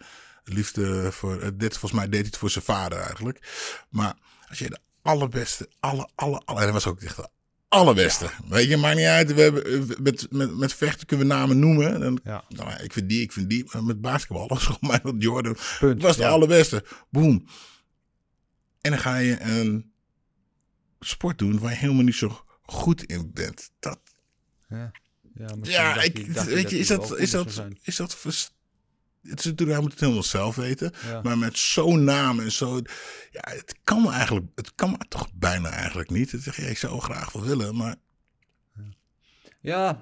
liefde 0.43 1.11
voor, 1.11 1.41
eh, 1.41 1.49
dit, 1.53 1.77
volgens 1.77 1.99
mij 2.01 2.09
deed 2.09 2.19
hij 2.19 2.25
het 2.25 2.37
voor 2.37 2.49
zijn 2.49 2.63
vader 2.63 2.99
eigenlijk. 2.99 3.39
Maar 3.89 4.15
als 4.49 4.59
je 4.59 4.69
de 4.69 4.79
allerbeste, 5.01 5.69
alle, 5.79 6.09
alle, 6.15 6.41
alle, 6.45 6.57
en 6.57 6.63
hij 6.63 6.73
was 6.73 6.87
ook 6.87 7.01
echt 7.01 7.15
de 7.15 7.29
allerbeste. 7.67 8.29
Weet 8.49 8.67
je, 8.69 8.77
maakt 8.77 8.95
niet 8.97 9.05
uit, 9.05 9.33
we 9.33 9.41
hebben, 9.41 9.65
eh, 9.65 9.97
met, 9.99 10.27
met, 10.31 10.57
met 10.57 10.73
vechten 10.73 11.07
kunnen 11.07 11.27
we 11.27 11.33
namen 11.33 11.59
noemen. 11.59 12.03
En, 12.03 12.19
Ja. 12.23 12.43
nou, 12.49 12.69
ja, 12.69 12.79
ik 12.79 12.93
vind 12.93 13.09
die, 13.09 13.21
ik 13.21 13.31
vind 13.31 13.49
die, 13.49 13.69
maar 13.73 13.83
met 13.83 14.01
basketbal 14.01 14.47
was 14.47 14.63
gewoon 14.65 14.91
Michael 14.91 15.15
Jordan, 15.17 15.57
Punt. 15.79 16.01
was 16.01 16.15
de 16.15 16.21
Ja. 16.21 16.29
allerbeste. 16.29 16.83
Boom. 17.09 17.45
En 18.81 18.91
dan 18.91 18.99
ga 18.99 19.17
je 19.17 19.39
een 19.41 19.91
sport 20.99 21.37
doen 21.37 21.59
waar 21.59 21.71
je 21.71 21.77
helemaal 21.77 22.03
niet 22.03 22.15
zo 22.15 22.41
goed 22.61 23.03
in 23.03 23.31
bent. 23.33 23.69
Dat, 23.79 23.99
Ja, 24.69 24.91
ja, 25.35 25.55
ja, 25.61 26.01
ik, 26.01 26.17
weet 26.27 26.69
je, 26.69 26.77
is 26.79 26.87
dat, 26.87 27.17
is 27.17 27.31
dat, 27.31 27.63
is 27.81 27.95
dat, 27.95 28.21
het 29.29 29.39
is 29.39 29.45
natuurlijk, 29.45 29.71
hij 29.71 29.81
moet 29.81 29.91
het 29.91 29.99
helemaal 29.99 30.23
zelf 30.23 30.55
weten. 30.55 30.91
Ja. 31.05 31.21
Maar 31.21 31.37
met 31.37 31.57
zo'n 31.57 32.03
naam 32.03 32.39
en 32.39 32.51
zo, 32.51 32.75
ja, 33.31 33.41
het 33.41 33.75
kan 33.83 34.11
eigenlijk, 34.11 34.45
het 34.55 34.75
kan 34.75 34.97
toch 35.07 35.29
bijna 35.33 35.69
eigenlijk 35.69 36.09
niet. 36.09 36.31
Het 36.31 36.41
zeg, 36.41 36.57
ja, 36.57 36.67
ik 36.67 36.77
zou 36.77 36.99
graag 36.99 37.31
wel 37.31 37.43
willen, 37.43 37.75
maar 37.75 37.95
Ja, 39.61 40.01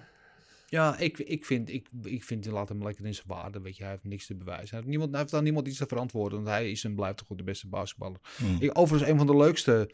ja 0.67 0.97
ik, 0.97 1.17
ik, 1.19 1.45
vind, 1.45 1.69
ik, 1.69 1.87
ik 2.03 2.23
vind, 2.23 2.45
laat 2.45 2.69
hem 2.69 2.83
lekker 2.83 3.05
in 3.05 3.13
zijn 3.13 3.27
waarde. 3.27 3.61
Weet 3.61 3.77
je, 3.77 3.83
hij 3.83 3.91
heeft 3.91 4.03
niks 4.03 4.25
te 4.25 4.35
bewijzen. 4.35 4.69
Hij 4.69 4.77
heeft, 4.77 4.89
niemand, 4.89 5.11
hij 5.11 5.19
heeft 5.19 5.33
aan 5.33 5.43
niemand 5.43 5.67
iets 5.67 5.77
te 5.77 5.85
verantwoorden. 5.87 6.37
Want 6.37 6.49
hij 6.49 6.71
is 6.71 6.83
en 6.83 6.95
blijft 6.95 7.17
toch 7.17 7.31
ook 7.31 7.37
de 7.37 7.43
beste 7.43 7.67
basketballer. 7.67 8.19
Hmm. 8.37 8.57
Ik, 8.59 8.77
overigens, 8.79 9.11
een 9.11 9.17
van 9.17 9.27
de 9.27 9.37
leukste 9.37 9.93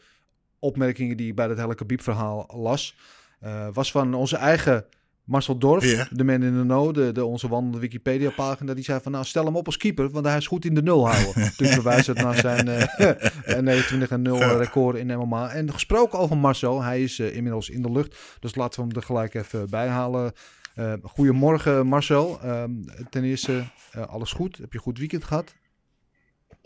opmerkingen 0.58 1.16
die 1.16 1.28
ik 1.28 1.34
bij 1.34 1.46
dat 1.46 1.58
hele 1.58 1.74
Khabib-verhaal 1.74 2.50
las... 2.56 2.96
eh, 3.40 3.68
was 3.72 3.90
van 3.90 4.14
onze 4.14 4.36
eigen 4.36 4.86
Marcel 5.24 5.58
Dorf, 5.58 6.08
de 6.08 6.24
man 6.24 6.42
in 6.42 6.58
de 6.58 6.62
know, 6.62 6.94
de, 6.94 7.12
de, 7.12 7.24
onze 7.24 7.48
wandelende 7.48 7.80
Wikipedia-pagina. 7.80 8.74
Die 8.74 8.84
zei 8.84 9.00
van, 9.00 9.12
nou, 9.12 9.24
stel 9.24 9.44
hem 9.44 9.56
op 9.56 9.66
als 9.66 9.76
keeper, 9.76 10.10
want 10.10 10.26
hij 10.26 10.36
is 10.36 10.46
goed 10.46 10.64
in 10.64 10.74
de 10.74 10.82
nul 10.82 11.08
houden. 11.08 11.34
Toen 11.56 11.66
verwijst 11.66 12.06
het 12.06 12.22
naar 12.22 12.36
zijn 12.36 12.68
eh 12.68 13.56
29 13.60 14.10
en 14.10 14.22
0 14.22 14.38
record 14.38 14.96
in 14.96 15.18
MMA. 15.18 15.50
En 15.50 15.72
gesproken 15.72 16.18
over 16.18 16.36
Marcel, 16.36 16.82
hij 16.82 17.02
is 17.02 17.18
eh, 17.18 17.36
inmiddels 17.36 17.70
in 17.70 17.82
de 17.82 17.92
lucht. 17.92 18.36
Dus 18.40 18.54
laten 18.54 18.80
we 18.80 18.86
hem 18.86 18.96
er 18.96 19.02
gelijk 19.02 19.34
even 19.34 19.70
bij 19.70 19.88
halen. 19.88 20.32
Eh, 20.74 20.92
goedemorgen 21.02 21.86
Marcel. 21.86 22.40
Ehm, 22.40 22.70
ten 23.10 23.24
eerste, 23.24 23.64
eh, 23.90 24.06
alles 24.06 24.32
goed? 24.32 24.56
Heb 24.56 24.72
je 24.72 24.78
een 24.78 24.84
goed 24.84 24.98
weekend 24.98 25.24
gehad? 25.24 25.54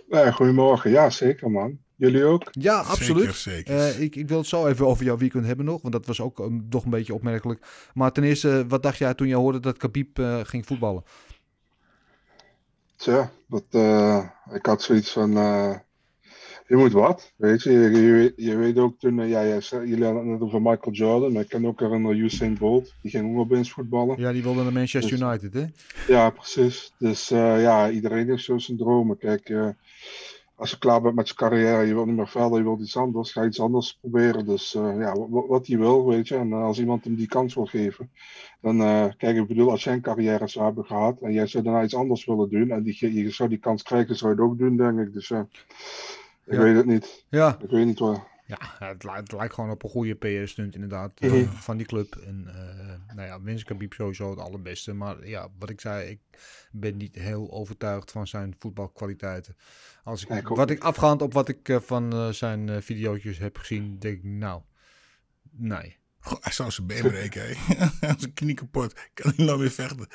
Nee, 0.09 0.33
goedemorgen. 0.33 0.91
Ja, 0.91 1.11
zeker 1.11 1.51
man. 1.51 1.79
Jullie 1.97 2.25
ook? 2.25 2.49
Ja, 2.51 2.79
absoluut. 2.81 3.35
Zeker, 3.35 3.35
zeker. 3.35 3.77
Eh, 3.77 4.01
ik, 4.01 4.17
ik 4.17 4.29
wil 4.29 4.39
het 4.39 4.47
zo 4.47 4.67
even 4.67 4.87
over 4.87 5.05
jouw 5.05 5.17
weekend 5.17 5.47
hebben 5.47 5.65
nog, 5.65 5.83
want 5.83 5.95
dat 5.95 6.07
was 6.07 6.21
ook 6.21 6.39
um, 6.39 6.67
toch 6.71 6.85
een 6.85 6.91
beetje 6.91 7.15
opmerkelijk. 7.15 7.67
Maar 7.95 8.13
ten 8.13 8.25
eerste, 8.25 8.65
wat 8.69 8.83
dacht 8.83 8.99
jij 8.99 9.15
toen 9.15 9.29
je 9.29 9.35
hoorde 9.35 9.61
dat 9.61 9.77
Khabib 9.77 10.19
eh, 10.19 10.41
ging 10.43 10.67
voetballen? 10.67 11.05
Tja, 12.97 13.31
dat, 13.49 13.65
eh, 13.71 14.25
ik 14.53 14.67
had 14.67 14.83
zoiets 14.83 15.11
van... 15.13 15.37
eh, 15.37 15.75
Je 16.69 16.77
moet 16.77 16.93
wat, 16.93 17.33
weet 17.37 17.63
je. 17.63 17.71
Je, 17.73 17.91
je, 17.91 18.13
weet- 18.13 18.33
je 18.37 18.57
weet 18.57 18.79
ook 18.79 18.99
toen, 18.99 19.21
eh, 19.21 19.29
ja, 19.31 19.41
ja, 19.41 19.61
ze- 19.61 19.77
jullie 19.87 20.05
hadden 20.05 20.23
het 20.23 20.31
net 20.33 20.41
over 20.41 20.63
Michael 20.63 20.93
Jordan, 20.93 21.33
maar 21.33 21.43
ik 21.43 21.49
ken 21.49 21.67
ook 21.67 21.81
een 21.81 22.07
Usain 22.17 22.59
Bolt, 22.59 22.95
die 23.03 23.11
ging 23.11 23.33
ook 23.33 23.39
opeens 23.39 23.71
voetballen. 23.73 24.21
Ja, 24.21 24.33
die 24.33 24.43
wilde 24.43 24.63
naar 24.63 24.73
Manchester 24.73 25.19
Dus- 25.19 25.21
United, 25.21 25.55
hè? 25.55 25.65
Ja, 26.15 26.31
precies. 26.31 26.93
Dus 26.99 27.31
eh, 27.31 27.63
ja, 27.63 27.91
iedereen 27.91 28.29
heeft 28.29 28.45
zo 28.45 28.59
zijn 28.59 28.79
dromen. 28.79 29.19
Kijk, 29.19 29.49
eh, 29.49 29.69
als 30.57 30.71
je 30.71 30.79
klaar 30.79 31.01
bent 31.01 31.15
met 31.15 31.29
je 31.29 31.35
carrière, 31.35 31.87
je 31.87 31.95
wilt 31.95 32.07
niet 32.07 32.17
meer 32.17 32.29
verder, 32.29 32.59
je 32.59 32.65
wilt 32.65 32.81
iets 32.81 32.97
anders, 32.97 33.33
ga 33.33 33.45
iets 33.45 33.61
anders 33.61 33.99
proberen. 34.01 34.47
Dus 34.47 34.75
eh, 34.75 34.99
ja, 34.99 35.15
wat, 35.29 35.67
hij 35.67 35.79
wil, 35.79 36.07
weet 36.07 36.29
je. 36.29 36.37
En 36.37 36.53
eh, 36.53 36.63
als 36.63 36.79
iemand 36.79 37.05
hem 37.05 37.15
die 37.15 37.27
kans 37.27 37.55
wil 37.55 37.67
geven, 37.67 38.11
dan 38.61 38.81
eh, 38.81 39.05
kijk, 39.17 39.37
ik 39.37 39.47
bedoel, 39.47 39.71
als 39.71 39.85
jij 39.85 39.93
een 39.93 40.01
carrière 40.01 40.49
zou 40.49 40.65
hebben 40.65 40.85
gehad 40.85 41.21
en 41.21 41.33
jij 41.33 41.47
zou 41.47 41.65
daarna 41.65 41.83
iets 41.83 41.95
anders 41.95 42.25
willen 42.25 42.51
doen 42.51 42.71
en 42.71 42.83
die, 42.83 43.15
je 43.25 43.31
zou 43.31 43.49
die 43.49 43.59
kans 43.59 43.83
krijgen, 43.83 44.17
zou 44.17 44.35
je 44.35 44.41
het 44.41 44.51
ook 44.51 44.59
doen, 44.59 44.77
denk 44.77 44.99
ik. 45.01 45.13
Dus 45.13 45.29
ja, 45.29 45.47
ik 46.45 46.55
Ja. 46.55 46.59
weet 46.63 46.77
het 46.77 46.87
niet. 46.87 47.25
Ja. 47.29 47.59
Ik 47.63 47.71
weet 47.71 47.87
niet 47.87 47.99
waar. 47.99 48.36
Ja, 48.47 48.59
het 48.79 49.05
lijkt, 49.05 49.21
het 49.21 49.33
lijkt 49.33 49.55
gewoon 49.55 49.71
op 49.71 49.83
een 49.83 49.91
goede 49.91 50.15
PR-stunt 50.15 50.75
inderdaad 50.75 51.13
van 51.47 51.77
die 51.77 51.87
club. 51.87 52.17
En 52.17 52.47
eh, 52.47 53.15
nou 53.15 53.29
ja, 53.29 53.43
wens 53.43 53.65
Khabib 53.65 53.93
sowieso 53.93 54.31
het 54.31 54.39
allerbeste. 54.39 54.93
Maar 54.93 55.29
ja, 55.29 55.49
wat 55.59 55.71
ik 55.71 55.81
zei, 55.81 56.11
ik 56.11 56.21
ben 56.71 56.97
niet 56.97 57.15
heel 57.15 57.51
overtuigd 57.51 58.11
van 58.11 58.27
zijn 58.27 58.55
voetbalkwaliteiten. 58.59 59.57
Als 60.05 60.27
ik, 60.27 60.49
wat 60.49 60.71
ik 60.71 60.83
afgaand 60.83 61.23
op 61.23 61.33
wat 61.33 61.49
ik 61.49 61.69
eh, 61.69 61.81
van 61.81 62.13
eh, 62.13 62.29
zijn 62.29 62.83
video's 62.83 63.39
heb 63.39 63.59
gezien, 63.59 63.99
denk 63.99 64.17
ik 64.17 64.25
nou, 64.25 64.63
nee. 65.51 65.97
Goh, 66.19 66.43
hij 66.43 66.53
zou 66.53 66.71
zijn 66.71 66.87
been 66.87 67.03
breken, 67.03 67.43
hè. 67.43 67.55
Hij 68.07 68.15
zijn 68.19 68.35
knie 68.35 68.55
kapot. 68.55 68.95
Kan 69.15 69.33
niet 69.37 69.47
lang 69.47 69.61
meer 69.61 69.71
vechten. 69.71 70.07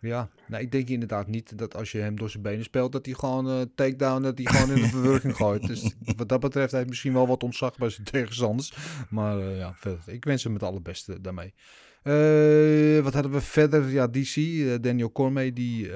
Ja, 0.00 0.28
nou, 0.46 0.62
ik 0.62 0.72
denk 0.72 0.88
inderdaad 0.88 1.26
niet 1.26 1.58
dat 1.58 1.76
als 1.76 1.92
je 1.92 1.98
hem 1.98 2.16
door 2.16 2.30
zijn 2.30 2.42
benen 2.42 2.64
speelt, 2.64 2.92
dat 2.92 3.06
hij 3.06 3.14
gewoon 3.14 3.48
eh 3.48 3.60
takedown, 3.74 4.22
dat 4.22 4.38
hij 4.38 4.46
gewoon 4.46 4.76
in 4.76 4.82
de 4.82 4.88
verwerking 4.96 5.36
gooit. 5.36 5.66
Dus 5.66 5.94
wat 6.16 6.28
dat 6.28 6.40
betreft 6.40 6.70
heeft 6.70 6.72
hij 6.72 6.84
misschien 6.84 7.12
wel 7.12 7.26
wat 7.26 7.42
ontzag 7.42 7.76
bij 7.76 7.88
zijn 7.88 8.06
tegenstanders. 8.06 8.74
Maar 9.10 9.38
eh, 9.38 9.58
ja, 9.58 9.74
verder, 9.74 10.00
ik 10.06 10.24
wens 10.24 10.44
hem 10.44 10.52
het 10.52 10.62
allerbeste 10.62 11.20
daarmee. 11.20 11.54
Eh, 12.02 13.00
wat 13.00 13.14
hadden 13.14 13.32
we 13.32 13.40
verder? 13.40 13.88
Ja, 13.90 14.08
DC, 14.08 14.36
eh, 14.36 14.74
Daniel 14.80 15.12
Cormier, 15.12 15.54
die 15.54 15.90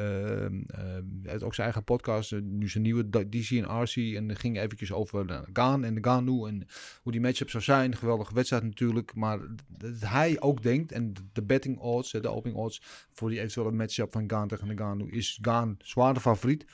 heeft 1.22 1.42
ook 1.42 1.54
zijn 1.54 1.66
eigen 1.66 1.84
podcast, 1.84 2.32
eh, 2.32 2.40
nu 2.42 2.68
zijn 2.68 2.82
nieuwe 2.82 3.28
DC 3.28 3.50
en 3.50 3.82
RC. 3.82 4.14
En 4.14 4.36
ging 4.36 4.58
eventjes 4.58 4.92
over 4.92 5.44
Gaan 5.52 5.84
en 5.84 5.94
de 5.94 6.04
Ganu 6.04 6.46
en 6.46 6.66
hoe 7.02 7.12
die 7.12 7.20
matchup 7.20 7.50
zou 7.50 7.62
zijn. 7.62 7.96
Geweldige 7.96 8.34
wedstrijd 8.34 8.62
natuurlijk. 8.62 9.14
Maar 9.14 9.38
dat 9.68 10.00
hij 10.00 10.40
ook 10.40 10.62
denkt, 10.62 10.92
en 10.92 11.12
de 11.32 11.42
betting 11.42 11.78
odds, 11.78 12.10
de 12.10 12.28
opening 12.28 12.58
odds 12.58 12.82
voor 13.12 13.30
die 13.30 13.38
eventuele 13.38 13.72
matchup 13.72 14.12
van 14.12 14.30
Gaan 14.30 14.48
tegen 14.48 14.68
de 14.68 14.76
Ganu, 14.76 15.10
is 15.10 15.38
Gaan 15.42 15.76
zwaar 15.78 16.14
de 16.14 16.20
favoriet. 16.20 16.64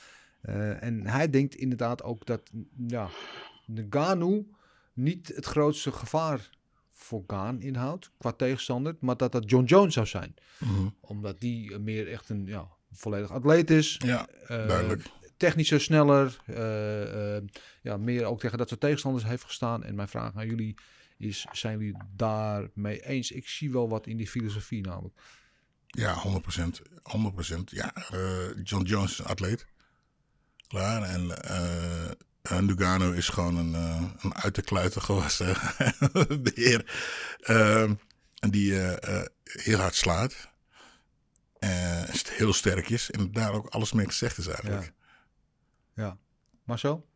En 0.81 1.07
hij 1.07 1.31
denkt 1.31 1.55
inderdaad 1.55 2.03
ook 2.03 2.27
dat 2.27 2.51
ja, 2.87 3.09
de 3.67 3.87
Ganu 3.91 4.47
niet 4.93 5.33
het 5.35 5.45
grootste 5.45 5.93
gevaar 5.93 6.51
voor 7.03 7.25
Gaan 7.27 7.61
inhoudt 7.61 8.11
qua 8.19 8.33
tegenstander, 8.33 8.97
maar 9.01 9.17
dat 9.17 9.33
dat 9.33 9.51
John 9.51 9.65
Jones 9.65 9.95
zou 9.95 10.07
zijn. 10.07 10.35
Mhm. 10.59 10.89
Omdat 11.01 11.41
die 11.41 11.79
meer 11.79 12.09
echt 12.09 12.29
een 12.29 12.47
ja, 12.47 12.69
volledig 12.93 13.31
atleet 13.31 13.71
is. 13.71 14.01
Ja, 14.05 14.27
Eh, 14.29 14.47
duidelijk. 14.67 15.03
Technischer, 15.37 15.81
sneller. 15.81 16.39
eh, 16.47 17.37
eh, 17.37 17.43
ja, 17.83 17.97
meer 17.97 18.25
ook 18.25 18.41
tegen 18.41 18.59
dat 18.59 18.69
soort 18.69 18.81
tegenstanders 18.81 19.25
heeft 19.25 19.45
gestaan. 19.45 19.85
En 19.85 19.95
mijn 19.95 20.09
vraag 20.09 20.37
aan 20.37 20.47
jullie 20.47 20.75
is, 21.19 21.47
zijn 21.53 21.79
jullie 21.79 21.97
daarmee 22.17 23.05
eens? 23.07 23.31
Ik 23.31 23.49
zie 23.49 23.71
wel 23.73 23.89
wat 23.89 24.07
in 24.07 24.17
die 24.17 24.29
filosofie 24.29 24.81
namelijk. 24.87 25.15
Ja, 25.87 26.15
100%. 26.15 26.83
100%. 27.03 27.71
Ja, 27.71 27.93
John 28.63 28.85
Jones 28.85 29.11
is 29.11 29.19
een 29.19 29.25
atleet. 29.25 29.67
Klaar. 30.69 31.03
En 31.03 31.27
eh 32.51 32.57
en 32.57 32.65
Lugano 32.65 33.11
is 33.11 33.29
gewoon 33.29 33.57
een, 33.57 33.75
eh, 33.75 34.03
een 34.21 34.35
uit 34.35 34.55
de 34.55 34.63
kluiten 34.63 35.03
gewassen 35.03 35.57
beheer. 36.43 36.93
Ehm, 37.41 37.95
en 38.41 38.51
die 38.51 38.81
eh, 38.81 39.19
eh, 39.19 39.27
heel 39.45 39.79
hard 39.79 39.95
slaat. 39.95 40.49
En 41.59 42.07
heel 42.29 42.53
sterk 42.53 42.89
is. 42.89 43.11
En 43.11 43.33
daar 43.33 43.53
ook 43.53 43.67
alles 43.67 43.93
mee 43.93 44.07
gezegd 44.07 44.39
is 44.39 44.47
eigenlijk. 44.47 44.93
Ja. 45.95 46.17
Marcel? 46.65 47.09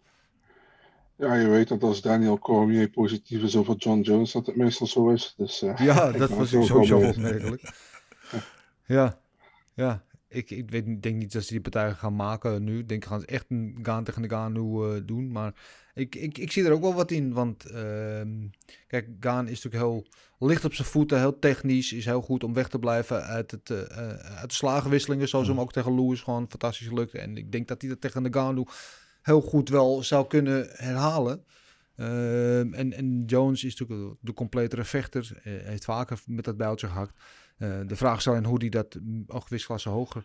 Ja, 1.16 1.34
je 1.34 1.48
weet 1.48 1.68
dat 1.68 1.82
als 1.82 2.00
Daniel 2.00 2.38
Cormier 2.38 2.88
positief 2.88 3.42
is 3.42 3.56
over 3.56 3.76
John 3.76 4.00
Jones, 4.00 4.32
dat 4.32 4.46
het 4.46 4.56
meestal 4.56 4.86
zo 4.86 5.10
is. 5.10 5.34
Dus, 5.36 5.62
eh, 5.62 5.76
Ja, 5.76 6.10
dat 6.12 6.30
was 6.30 6.54
ook 6.54 6.64
sowieso 6.64 6.98
opmerkelijk. 6.98 7.72
Ja, 8.86 9.18
ja. 9.74 10.04
Ik, 10.34 10.50
ik 10.50 10.70
weet, 10.70 11.02
denk 11.02 11.16
niet 11.16 11.32
dat 11.32 11.44
ze 11.44 11.52
die 11.52 11.60
partijen 11.60 11.96
gaan 11.96 12.16
maken 12.16 12.64
nu. 12.64 12.78
Ik 12.78 12.88
denk 12.88 13.04
gaan 13.04 13.20
ze 13.20 13.26
echt 13.26 13.44
een 13.48 13.78
Gaan 13.82 14.04
tegen 14.04 14.22
de 14.22 14.28
Gaan 14.28 14.56
eh, 14.56 15.00
doen. 15.06 15.32
Maar 15.32 15.54
ik, 15.94 16.14
ik, 16.14 16.38
ik 16.38 16.52
zie 16.52 16.64
er 16.64 16.72
ook 16.72 16.80
wel 16.80 16.94
wat 16.94 17.10
in. 17.10 17.32
Want 17.32 17.64
ehm, 17.64 18.28
kijk, 18.86 19.08
Gaan 19.20 19.48
is 19.48 19.62
natuurlijk 19.62 19.84
heel 19.84 20.06
licht 20.48 20.64
op 20.64 20.74
zijn 20.74 20.88
voeten. 20.88 21.18
Heel 21.18 21.38
technisch. 21.38 21.92
Is 21.92 22.04
heel 22.04 22.22
goed 22.22 22.44
om 22.44 22.54
weg 22.54 22.68
te 22.68 22.78
blijven 22.78 23.24
uit, 23.24 23.50
het, 23.50 23.70
eh, 23.70 23.80
eh, 23.80 24.18
uit 24.18 24.48
de 24.48 24.54
slagenwisselingen. 24.54 25.28
Zoals 25.28 25.48
hem 25.48 25.60
ook 25.60 25.72
tegen 25.72 25.94
Lewis 25.94 26.20
gewoon 26.20 26.46
fantastisch 26.48 26.90
lukte. 26.90 27.18
En 27.18 27.36
ik 27.36 27.52
denk 27.52 27.68
dat 27.68 27.80
hij 27.80 27.90
dat 27.90 28.00
tegen 28.00 28.22
de 28.22 28.32
Gaan 28.32 28.66
heel 29.22 29.40
goed 29.40 29.68
wel 29.68 30.02
zou 30.02 30.26
kunnen 30.26 30.68
herhalen. 30.70 31.44
Ehm, 31.96 32.74
en, 32.74 32.92
en 32.92 33.24
Jones 33.26 33.64
is 33.64 33.76
natuurlijk 33.76 34.18
de 34.20 34.32
completere 34.32 34.84
vechter. 34.84 35.40
heeft 35.42 35.84
vaker 35.84 36.18
met 36.26 36.44
dat 36.44 36.56
bijltje 36.56 36.86
gehakt. 36.86 37.12
Eh, 37.56 37.80
de 37.86 37.96
vraag 37.96 38.18
is 38.18 38.28
alleen 38.28 38.44
hoe 38.44 38.58
hij 38.58 38.68
dat 38.68 38.98
mm, 39.02 39.24
ook 39.26 39.42
gewichtsklasse 39.42 39.88
hoger 39.88 40.24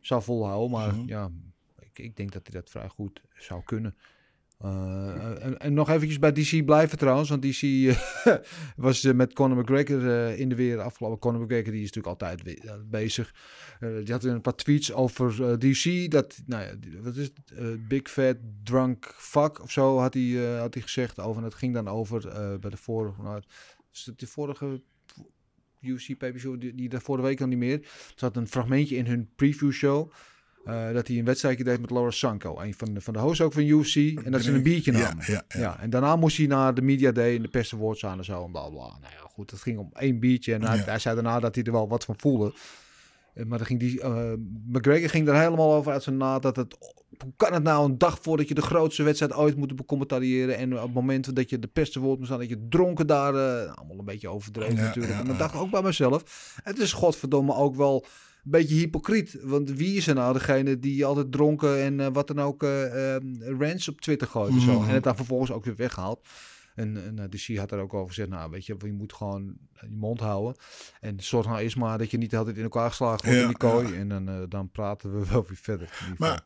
zou 0.00 0.22
volhouden. 0.22 0.70
Maar 0.70 0.94
Mhm. 0.94 1.08
ja, 1.08 1.30
ik, 1.78 1.98
ik 1.98 2.16
denk 2.16 2.32
dat 2.32 2.46
hij 2.46 2.60
dat 2.60 2.70
vrij 2.70 2.88
goed 2.88 3.22
zou 3.34 3.62
kunnen. 3.64 3.96
Eh, 4.58 5.44
en, 5.44 5.58
en 5.58 5.74
nog 5.74 5.90
eventjes 5.90 6.18
bij 6.18 6.32
DC 6.32 6.64
blijven 6.64 6.98
trouwens. 6.98 7.28
Want 7.28 7.42
DC 7.42 7.62
eh, 7.62 7.96
was 8.76 9.02
met 9.02 9.32
Conor 9.32 9.58
McGregor 9.58 10.30
in 10.38 10.48
de 10.48 10.54
weer 10.54 10.80
afgelopen. 10.80 11.18
Conor 11.18 11.40
McGregor 11.40 11.72
die 11.72 11.82
is 11.82 11.92
natuurlijk 11.92 12.22
altijd 12.22 12.60
bezig. 12.90 13.34
Die 13.80 14.12
had 14.12 14.24
een 14.24 14.40
paar 14.40 14.54
tweets 14.54 14.92
over 14.92 15.58
DC. 15.58 16.10
Dat, 16.10 16.42
nou 16.46 16.62
ja, 16.62 17.00
wat 17.02 17.16
is 17.16 17.30
het? 17.46 17.88
Big 17.88 18.10
fat 18.10 18.36
drunk 18.62 19.14
fuck 19.16 19.62
of 19.62 19.70
zo 19.70 19.98
had 19.98 20.14
hij, 20.14 20.58
had 20.58 20.74
hij 20.74 20.82
gezegd 20.82 21.20
over. 21.20 21.38
En 21.38 21.48
het 21.48 21.54
ging 21.54 21.74
dan 21.74 21.88
over 21.88 22.20
bij 22.60 22.70
de 22.70 22.76
vorige... 22.76 23.22
Nou, 23.22 23.42
is 23.92 24.06
het 24.06 24.18
de 24.18 24.26
vorige 24.26 24.82
UFC 25.86 26.18
pay 26.18 26.38
show 26.38 26.60
die, 26.60 26.74
die 26.74 26.88
daar 26.88 27.00
vorige 27.00 27.26
week 27.26 27.40
al 27.40 27.46
niet 27.46 27.58
meer. 27.58 27.78
Er 27.82 27.88
zat 28.14 28.36
een 28.36 28.48
fragmentje 28.48 28.96
in 28.96 29.06
hun 29.06 29.28
preview 29.36 29.70
show. 29.72 30.10
eh, 30.64 30.92
dat 30.92 31.06
hij 31.08 31.18
een 31.18 31.24
wedstrijdje 31.24 31.64
deed 31.64 31.80
met 31.80 31.90
Laura 31.90 32.10
Sanko. 32.10 32.60
Een 32.60 32.74
van 32.74 32.94
de, 32.94 33.00
van 33.00 33.12
de 33.12 33.18
hosts 33.18 33.40
ook 33.40 33.52
van 33.52 33.62
UFC. 33.62 33.96
En 34.24 34.32
dat 34.32 34.42
ze 34.42 34.52
een 34.52 34.62
biertje 34.62 34.92
Ja, 34.92 34.98
namen. 34.98 35.24
ja, 35.26 35.42
ja. 35.48 35.80
en 35.80 35.90
daarna 35.90 36.16
moest 36.16 36.36
hij 36.36 36.46
naar 36.46 36.74
de 36.74 36.82
media 36.82 37.12
day 37.12 37.36
en 37.36 37.42
de 37.42 37.48
pers 37.48 37.74
awards 37.74 38.04
aan 38.06 38.18
en 38.18 38.24
zo. 38.24 38.44
En 38.44 38.50
bla 38.50 38.68
bla. 38.68 38.80
Nou 38.80 39.12
ja, 39.12 39.28
goed. 39.30 39.50
Het 39.50 39.60
ging 39.62 39.78
om 39.78 39.90
één 39.92 40.18
biertje. 40.18 40.54
En 40.54 40.62
hij, 40.62 40.78
hij 40.78 40.98
zei 40.98 41.14
daarna 41.14 41.40
dat 41.40 41.54
hij 41.54 41.64
er 41.64 41.72
wel 41.72 41.88
wat 41.88 42.04
van 42.04 42.14
voelde. 42.18 42.54
Eh, 43.34 43.44
Maar 43.44 43.58
dan 43.58 43.66
ging 43.66 43.80
die, 43.80 44.00
eh, 44.00 44.32
McGregor 44.68 45.08
ging 45.08 45.28
er 45.28 45.38
helemaal 45.40 45.74
over 45.74 45.92
uit 45.92 46.02
zijn 46.02 46.16
naad 46.16 46.42
dat 46.42 46.56
het... 46.56 46.76
Hoe 47.22 47.32
kan 47.36 47.52
het 47.52 47.62
nou 47.62 47.84
een 47.84 47.98
dag 47.98 48.18
voordat 48.22 48.48
je 48.48 48.54
de 48.54 48.62
grootste 48.62 49.02
wedstrijd 49.02 49.34
ooit 49.34 49.56
moet 49.56 49.76
becommentariëren... 49.76 50.56
en 50.56 50.74
op 50.74 50.82
het 50.82 50.94
moment 50.94 51.36
dat 51.36 51.50
je 51.50 51.58
de 51.58 51.66
pers 51.66 51.94
woord 51.94 52.18
moet 52.18 52.26
staan... 52.26 52.38
dat 52.38 52.48
je 52.48 52.66
dronken 52.68 53.06
daar... 53.06 53.34
eh, 53.34 53.72
allemaal 53.74 53.98
een 53.98 54.04
beetje 54.04 54.28
overdreven 54.28 54.76
Ja, 54.76 54.82
natuurlijk. 54.82 55.14
ja, 55.14 55.20
en 55.20 55.26
dan 55.26 55.38
dacht 55.38 55.54
ik 55.54 55.60
ook 55.60 55.70
bij 55.70 55.82
mezelf... 55.82 56.54
het 56.62 56.78
is 56.78 56.92
godverdomme 56.92 57.54
ook 57.54 57.76
wel 57.76 58.04
een 58.44 58.50
beetje 58.50 58.74
hypocriet. 58.74 59.38
Want 59.42 59.70
wie 59.70 59.96
is 59.96 60.06
er 60.06 60.14
nou 60.14 60.32
degene 60.32 60.78
die 60.78 61.04
altijd 61.04 61.32
dronken... 61.32 61.82
en 61.82 62.00
eh, 62.00 62.06
wat 62.12 62.26
dan 62.26 62.40
ook 62.40 62.62
eh, 62.62 63.16
rants 63.58 63.88
op 63.88 64.00
Twitter 64.00 64.28
gooit 64.28 64.52
en 64.52 64.60
zo... 64.60 64.80
Mhm. 64.80 64.88
en 64.88 64.94
het 64.94 65.04
dan 65.04 65.16
vervolgens 65.16 65.50
ook 65.50 65.64
weer 65.64 65.76
weghaalt... 65.76 66.26
En, 66.74 67.18
en 67.18 67.30
de 67.30 67.38
C 67.38 67.56
had 67.56 67.72
er 67.72 67.78
ook 67.78 67.94
over 67.94 68.08
gezegd, 68.08 68.28
nou 68.28 68.50
weet 68.50 68.66
je, 68.66 68.76
je 68.78 68.92
moet 68.92 69.12
gewoon 69.12 69.56
je 69.80 69.96
mond 69.96 70.20
houden. 70.20 70.54
En 71.00 71.20
zorg 71.20 71.46
nou 71.46 71.58
eerst 71.58 71.76
maar 71.76 71.98
dat 71.98 72.10
je 72.10 72.18
niet 72.18 72.36
altijd 72.36 72.56
in 72.56 72.62
elkaar 72.62 72.88
geslagen 72.90 73.24
wordt 73.24 73.36
Ja, 73.36 73.42
in 73.42 73.48
die 73.48 73.56
kooi. 73.56 73.94
En 73.94 74.08
dan, 74.08 74.46
dan 74.48 74.70
praten 74.70 75.18
we 75.18 75.26
wel 75.26 75.44
weer 75.48 75.56
verder. 75.56 76.14
Maar 76.18 76.44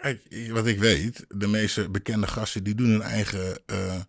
kijk, 0.00 0.50
wat 0.50 0.66
ik 0.66 0.78
weet, 0.78 1.24
de 1.28 1.46
meeste 1.46 1.90
bekende 1.90 2.26
gasten 2.26 2.64
die 2.64 2.74
doen 2.74 2.90
hun 2.90 3.02
eigen, 3.02 3.58
eh, 3.66 4.00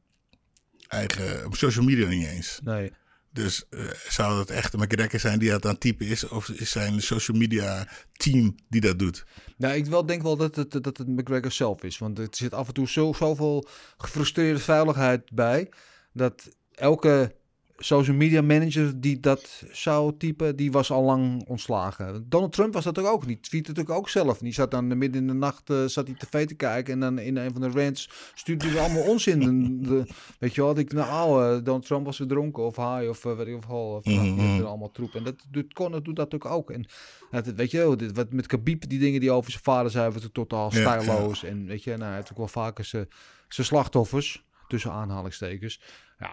eigen 0.88 1.46
op 1.46 1.56
social 1.56 1.86
media 1.86 2.08
niet 2.08 2.28
eens. 2.28 2.60
Nee. 2.64 2.92
Dus 3.34 3.66
eh, 3.70 3.86
zou 4.10 4.38
dat 4.38 4.50
echt 4.50 4.74
een 4.74 4.80
McGregor 4.80 5.20
zijn 5.20 5.40
die 5.40 5.50
dat 5.50 5.66
aan 5.66 5.72
het 5.72 5.80
typen 5.80 6.08
is? 6.08 6.28
Of 6.28 6.50
is 6.50 6.72
zijn 6.72 7.02
social 7.02 7.38
media 7.38 7.88
team 8.14 8.56
die 8.70 8.82
dat 8.82 9.00
doet? 9.00 9.26
Nou, 9.58 9.74
ik 9.74 9.86
wel 9.86 10.06
denk 10.06 10.22
wel 10.22 10.38
dat 10.38 10.56
het, 10.56 10.72
dat 10.72 10.98
het 10.98 11.08
McGregor 11.08 11.52
zelf 11.52 11.84
is. 11.84 11.98
Want 11.98 12.20
er 12.20 12.28
zit 12.32 12.54
af 12.54 12.68
en 12.68 12.74
toe 12.74 12.90
zo, 12.90 13.14
zoveel 13.14 13.68
gefrustreerde 13.98 14.60
veiligheid 14.60 15.32
bij. 15.32 15.70
Dat 16.14 16.50
elke 16.72 17.36
social 17.84 18.16
media 18.16 18.42
manager 18.42 19.02
die 19.02 19.20
dat 19.20 19.64
zou 19.72 20.18
typen, 20.18 20.56
die 20.56 20.72
was 20.72 20.92
al 20.92 21.04
lang 21.04 21.48
ontslagen. 21.48 22.26
Donald 22.30 22.52
Trump 22.54 22.74
was 22.74 22.84
dat 22.84 23.00
ook, 23.00 23.06
ook 23.08 23.26
niet. 23.26 23.44
Tweette 23.44 23.70
natuurlijk 23.70 23.98
ook 23.98 24.10
zelf. 24.10 24.38
Die 24.38 24.54
zat 24.54 24.72
dan 24.72 24.98
midden 24.98 25.22
in 25.22 25.28
de 25.28 25.34
nacht 25.34 25.70
eh, 25.70 25.86
zat 25.86 26.08
hij 26.08 26.16
tv 26.16 26.48
te 26.48 26.54
kijken 26.56 26.94
en 26.94 27.00
dan 27.00 27.20
in 27.20 27.38
een 27.38 27.52
van 27.52 27.62
de 27.62 27.70
rants 27.70 28.10
stuurde 28.34 28.68
hij 28.68 28.80
allemaal 28.80 29.04
onzin. 29.04 29.40
De, 29.42 29.88
de- 29.90 30.14
weet 30.40 30.56
je 30.56 30.62
wel, 30.62 30.78
ik 30.78 30.94
nou, 30.94 31.30
oh, 31.30 31.56
eh, 31.56 31.64
Donald 31.64 31.86
Trump 31.86 32.06
was 32.06 32.18
weer 32.18 32.28
dronken 32.28 32.64
of 32.64 32.76
high 32.76 33.10
of 33.10 33.26
uh, 33.26 33.36
weet 33.36 33.48
ik 33.48 33.56
of 33.56 33.66
hol 33.66 33.96
of 33.96 34.06
Mhm, 34.06 34.28
mhm. 34.34 34.64
allemaal 34.66 34.92
troep. 34.92 35.16
En 35.16 35.24
dat 35.24 35.36
doet 35.52 35.74
Conor 35.74 36.04
doet 36.04 36.16
dat 36.16 36.34
ook 36.36 36.46
ook. 36.46 36.72
En 36.72 36.86
het, 37.30 37.56
weet 37.56 37.72
je 37.72 37.94
dit, 37.98 38.12
wat 38.16 38.32
met 38.32 38.48
Khabib, 38.48 38.90
die 38.90 39.00
dingen 39.00 39.20
die 39.20 39.32
over 39.32 39.52
zijn 39.52 39.64
vader 39.64 39.92
zei, 39.92 40.12
was 40.12 40.28
totaal 40.32 40.70
Ja, 40.74 40.80
ja. 40.80 41.02
stijloos. 41.02 41.44
En 41.44 41.66
weet 41.66 41.84
je, 41.84 41.90
nou, 41.92 42.04
hij 42.04 42.16
heeft 42.16 42.32
ook 42.32 42.38
wel 42.38 42.48
vaker 42.48 42.86
zijn 42.86 43.08
zijn 43.48 43.68
slachtoffers 43.68 44.44
tussen 44.68 44.92
aanhalingstekens. 44.92 45.82
Ja, 46.20 46.32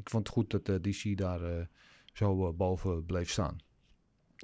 ik 0.00 0.10
vond 0.10 0.26
het 0.26 0.36
goed 0.36 0.50
dat 0.50 0.68
eh, 0.68 0.74
DC 0.92 1.16
daar 1.18 1.42
eh, 1.42 1.64
zo 2.12 2.46
eh, 2.48 2.54
boven 2.54 3.04
bleef 3.06 3.30
staan. 3.30 3.56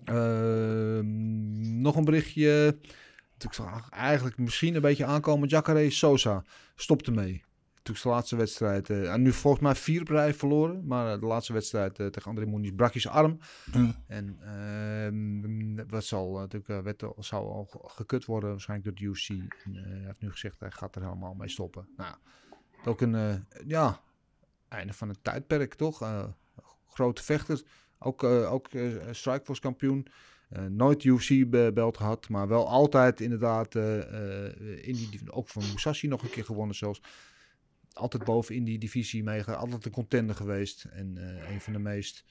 Ehm, 0.05 1.81
nog 1.81 1.97
een 1.97 2.05
berichtje. 2.05 2.79
Ik 3.39 3.53
zag 3.53 3.91
eigenlijk 3.91 4.39
misschien 4.39 4.75
een 4.75 4.81
beetje 4.81 5.05
aankomen. 5.05 5.49
Jacare 5.49 5.91
Sosa 5.91 6.45
stopte 6.75 7.11
mee. 7.11 7.45
Toen 7.83 7.97
zijn 7.97 8.15
laatste 8.15 8.37
wedstrijd. 8.37 8.91
eh, 8.91 9.13
en 9.13 9.23
nu 9.23 9.33
volgens 9.33 9.63
mij 9.63 9.75
vier 9.75 10.01
op 10.01 10.09
rij 10.09 10.35
verloren. 10.35 10.87
Maar 10.87 11.21
de 11.21 11.27
laatste 11.27 11.53
wedstrijd 11.53 11.95
tegen 11.95 12.23
André 12.25 12.47
Muniz 12.47 12.71
brak 12.77 12.93
hij 12.93 13.01
zijn 13.01 13.15
arm. 13.15 13.39
En 14.07 14.39
ehm, 14.41 15.89
wat 15.89 16.05
zal 16.05 16.33
natuurlijk 16.39 16.83
werd, 16.85 17.03
al- 17.03 17.17
zou 17.19 17.49
al 17.49 17.65
ge- 17.65 17.79
gekut 17.83 18.25
worden 18.25 18.51
waarschijnlijk 18.51 18.99
door 18.99 19.09
de. 19.15 19.47
En, 19.65 19.77
eh, 19.77 19.83
hij 19.83 20.05
heeft 20.07 20.21
nu 20.21 20.31
gezegd 20.31 20.61
hij 20.61 20.71
gaat 20.71 20.97
er 20.97 21.03
helemaal 21.03 21.35
mee 21.35 21.49
stoppen. 21.49 21.89
Nou, 21.97 22.15
ook 22.85 23.01
een 23.01 23.45
ja, 23.67 24.01
einde 24.69 24.93
van 24.93 25.09
een 25.09 25.23
tijdperk 25.23 25.75
toch? 25.75 26.03
Eh, 26.03 26.25
grote 26.89 27.23
vechter. 27.23 27.63
Ook, 27.99 28.23
eh 28.23 28.53
ook 28.53 28.69
eh, 28.69 28.93
Strikeforce 29.11 29.61
kampioen. 29.61 30.07
Nooit 30.69 31.05
UFC-belt 31.05 31.97
gehad, 31.97 32.29
maar 32.29 32.49
wel 32.49 32.69
altijd 32.69 33.21
inderdaad 33.21 33.75
in 33.75 34.95
die, 35.11 35.21
ook 35.33 35.49
van 35.49 35.63
Musashi 35.73 36.09
nog 36.09 36.23
een 36.23 36.31
keer 36.31 36.45
gewonnen 36.45 36.77
zelfs. 36.77 37.01
Altijd 37.93 38.25
boven 38.25 38.55
in 38.55 38.65
die 38.65 38.79
divisie 38.79 39.23
meegegaan. 39.23 39.59
Altijd 39.59 39.85
een 39.85 39.91
contender 39.91 40.37
geweest. 40.37 40.85
En 40.85 41.17
een 41.53 41.61
van 41.61 41.73
de 41.73 41.79
meest... 41.79 42.25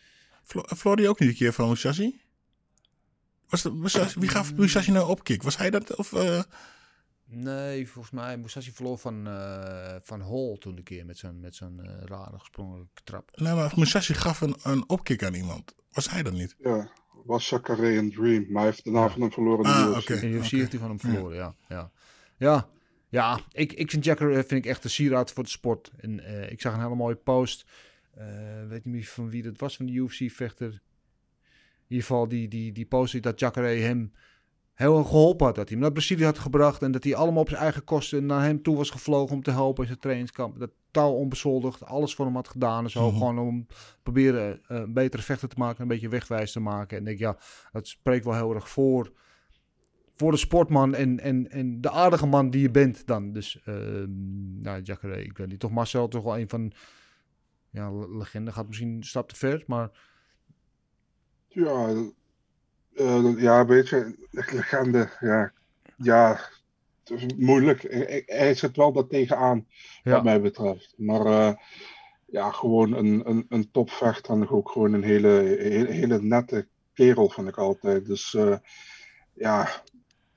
Flo- 0.43 0.65
Floor 0.77 0.95
die 0.95 1.09
ook 1.09 1.19
niet 1.19 1.29
een 1.29 1.35
keer 1.35 1.53
van 1.53 1.69
Musashi? 1.69 2.21
Was 3.49 3.61
de, 3.61 3.71
Musashi 3.71 4.19
wie 4.19 4.29
gaf 4.29 4.55
Musashi 4.55 4.91
nou 4.91 5.09
opkick? 5.09 5.43
Was 5.43 5.57
hij 5.57 5.69
dat? 5.69 5.95
Of, 5.95 6.13
Nee, 7.27 7.89
volgens 7.89 8.13
mij 8.13 8.37
Musashi 8.37 8.71
verloor 8.71 8.97
van, 8.97 9.27
eh 9.27 9.95
van 10.01 10.21
Hall 10.21 10.57
toen 10.59 10.77
een 10.77 10.83
keer 10.83 11.05
met 11.05 11.17
zo'n 11.17 11.39
met 11.39 11.55
zo'n 11.55 11.79
eh, 11.83 11.91
rare 12.05 12.39
gesprongen 12.39 12.89
trap. 13.03 13.31
Nee, 13.35 13.53
maar 13.53 13.73
Musashi 13.75 14.13
gaf 14.13 14.41
een, 14.41 14.55
een 14.63 14.89
opkick 14.89 15.23
aan 15.23 15.33
iemand. 15.33 15.75
Was 15.91 16.09
hij 16.09 16.23
dat 16.23 16.33
niet? 16.33 16.55
Ja, 16.59 16.89
was 17.25 17.49
Jacare 17.49 17.97
een 17.97 18.11
Dream. 18.11 18.45
Maar 18.49 18.61
hij 18.63 18.71
heeft 18.71 18.83
daarna 18.83 19.09
van 19.09 19.21
hem 19.21 19.31
verloren 19.31 19.63
de 19.63 19.69
Ah, 19.69 19.87
UFC. 19.87 19.97
oké. 19.97 20.13
In 20.13 20.19
de 20.31 20.37
UFC 20.37 20.45
oké. 20.45 20.55
heeft 20.55 20.71
hij 20.71 20.79
van 20.79 20.89
hem 20.89 20.99
verloren, 20.99 21.35
ja. 21.37 21.55
Ja, 21.69 21.91
ja. 22.37 22.69
ja 23.09 23.39
ik, 23.51 23.73
ik 23.73 23.89
vind 23.91 24.03
Jacker 24.05 24.29
eh, 24.29 24.35
vind 24.35 24.51
ik 24.51 24.65
echt 24.65 24.83
een 24.83 24.89
sieraad 24.89 25.31
voor 25.31 25.43
de 25.43 25.49
sport. 25.49 25.91
En 25.97 26.19
eh, 26.19 26.51
ik 26.51 26.61
zag 26.61 26.73
een 26.73 26.81
hele 26.81 26.95
mooie 26.95 27.15
post. 27.15 27.65
Eh, 28.13 28.67
weet 28.67 28.85
niet 28.85 28.93
meer 28.93 29.03
van 29.05 29.29
wie 29.29 29.43
dat 29.43 29.57
was, 29.59 29.75
van 29.75 29.85
de 29.85 29.91
UFC-vechter. 29.91 30.67
In 30.67 31.91
ieder 31.91 32.05
geval, 32.05 32.27
die, 32.27 32.47
die, 32.47 32.71
die 32.71 32.85
post 32.85 33.21
dat 33.23 33.39
Jacare 33.39 33.67
hem 33.67 34.11
heel 34.75 34.97
erg 34.97 35.07
geholpen 35.07 35.45
had. 35.45 35.55
Dat 35.55 35.63
hij 35.69 35.73
hem 35.73 35.83
naar 35.85 35.91
Brazilië 35.93 36.23
had 36.23 36.39
gebracht. 36.39 36.81
En 36.81 36.91
dat 36.91 37.03
hij 37.03 37.15
allemaal 37.15 37.41
op 37.41 37.49
zijn 37.49 37.61
eigen 37.61 37.83
kosten 37.83 38.25
naar 38.25 38.43
hem 38.43 38.61
toe 38.61 38.77
was 38.77 38.89
gevlogen 38.89 39.35
om 39.35 39.43
te 39.43 39.51
helpen 39.51 39.81
in 39.81 39.87
zijn 39.87 39.99
trainingskamp. 39.99 40.59
Dat 40.59 40.71
taal 40.91 41.15
onbezoldigd, 41.15 41.85
alles 41.85 42.15
voor 42.15 42.25
hem 42.25 42.35
had 42.35 42.47
gedaan. 42.47 42.83
En 42.83 42.89
zo 42.89 43.07
Mhm. 43.07 43.17
gewoon 43.17 43.39
om 43.39 43.67
proberen 44.03 44.61
eh, 44.67 44.77
een 44.77 44.93
betere 44.93 45.23
vechter 45.23 45.49
te 45.49 45.55
maken, 45.59 45.81
een 45.81 45.87
beetje 45.87 46.09
wegwijs 46.09 46.51
te 46.51 46.59
maken. 46.59 46.97
En 46.97 47.07
ik 47.07 47.07
denk, 47.07 47.19
ja, 47.19 47.37
dat 47.71 47.87
spreekt 47.87 48.25
wel 48.25 48.33
heel 48.35 48.53
erg 48.55 48.69
voor 48.69 49.11
voor 50.17 50.31
de 50.31 50.37
sportman 50.37 50.93
en, 50.95 51.19
en, 51.19 51.51
en 51.51 51.81
de 51.81 51.89
aardige 51.89 52.25
man 52.25 52.49
die 52.49 52.61
je 52.61 52.71
bent 52.71 53.07
dan. 53.07 53.31
Dus, 53.31 53.61
ehm 53.65 54.59
nou, 54.61 54.81
Jacare, 54.81 55.23
ik 55.23 55.37
weet 55.37 55.47
niet. 55.47 55.59
Toch 55.59 55.71
Marcel, 55.71 56.07
toch 56.07 56.23
wel 56.23 56.37
een 56.37 56.49
van... 56.49 56.71
Ja, 57.69 57.91
le- 57.91 58.17
legende 58.17 58.51
gaat 58.51 58.67
misschien 58.67 58.95
een 58.95 59.03
stap 59.03 59.29
te 59.29 59.35
ver, 59.35 59.63
maar... 59.67 59.89
Ja, 61.47 61.93
eh, 62.95 63.33
ja, 63.37 63.65
weet 63.65 63.89
je, 63.89 64.27
legende, 64.31 65.09
ja, 65.19 65.51
ja, 65.97 66.39
het 67.03 67.21
is 67.21 67.35
moeilijk. 67.37 67.81
Hij, 68.25 68.53
zit 68.53 68.75
wel 68.75 68.91
daar 68.91 69.07
tegenaan, 69.07 69.67
Ja. 70.03 70.11
wat 70.11 70.23
mij 70.23 70.41
betreft. 70.41 70.93
Maar 70.97 71.25
eh, 71.25 71.53
ja, 72.25 72.51
gewoon 72.51 72.93
een, 72.93 73.29
een, 73.29 73.45
een 73.49 73.71
topvechter 73.71 74.33
en 74.33 74.49
ook 74.49 74.71
gewoon 74.71 74.93
een 74.93 75.03
hele, 75.03 75.27
hele, 75.59 75.91
hele 75.91 76.21
nette 76.21 76.67
kerel, 76.93 77.29
vind 77.29 77.47
ik 77.47 77.57
altijd. 77.57 78.05
Dus 78.05 78.33
eh, 78.33 78.57
ja, 79.33 79.69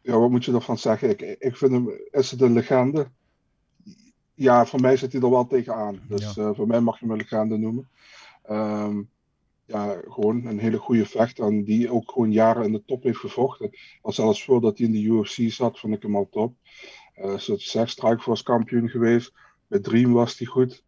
ja, 0.03 0.19
wat 0.19 0.31
moet 0.31 0.45
je 0.45 0.53
ervan 0.53 0.79
zeggen? 0.79 1.11
Ik, 1.11 1.21
ik 1.21 1.57
vind 1.57 1.73
hem, 1.73 1.91
is 2.11 2.31
het 2.31 2.41
een 2.41 2.53
legende? 2.53 3.09
Ja, 4.35 4.67
voor 4.67 4.81
mij 4.81 4.97
zit 4.97 5.13
hij 5.13 5.21
er 5.23 5.31
wel 5.31 5.47
tegenaan. 5.47 6.01
Dus 6.09 6.33
voor 6.33 6.67
mij 6.67 6.81
mag 6.81 6.99
je 6.99 7.05
hem 7.05 7.15
een 7.15 7.21
legende 7.21 7.57
noemen. 7.57 7.89
Ehm, 8.43 9.01
ja, 9.69 10.01
gewoon 10.05 10.47
een 10.47 10.59
hele 10.59 10.79
goede 10.79 11.07
vechter. 11.07 11.45
En 11.45 11.64
die 11.64 11.91
ook 11.93 12.11
gewoon 12.12 12.33
jaren 12.33 12.64
in 12.64 12.73
de 12.73 12.85
top 12.85 13.03
heeft 13.03 13.19
gevochten. 13.19 13.71
Al 14.03 14.12
zelfs 14.12 14.45
voordat 14.45 14.79
hij 14.79 14.87
in 14.87 14.93
de 14.93 15.03
UFC 15.03 15.53
zat, 15.53 15.79
vond 15.79 15.95
ik 15.95 16.03
hem 16.03 16.16
al 16.16 16.29
top. 16.31 16.55
Eh 17.14 17.37
zoals 17.39 17.71
zes 17.71 17.91
Strikeforce 17.91 18.43
kampioen 18.43 18.89
geweest. 18.89 19.33
Bij 19.66 19.81
Dream 19.81 20.12
was 20.12 20.39
hij 20.39 20.47
goed. 20.47 20.85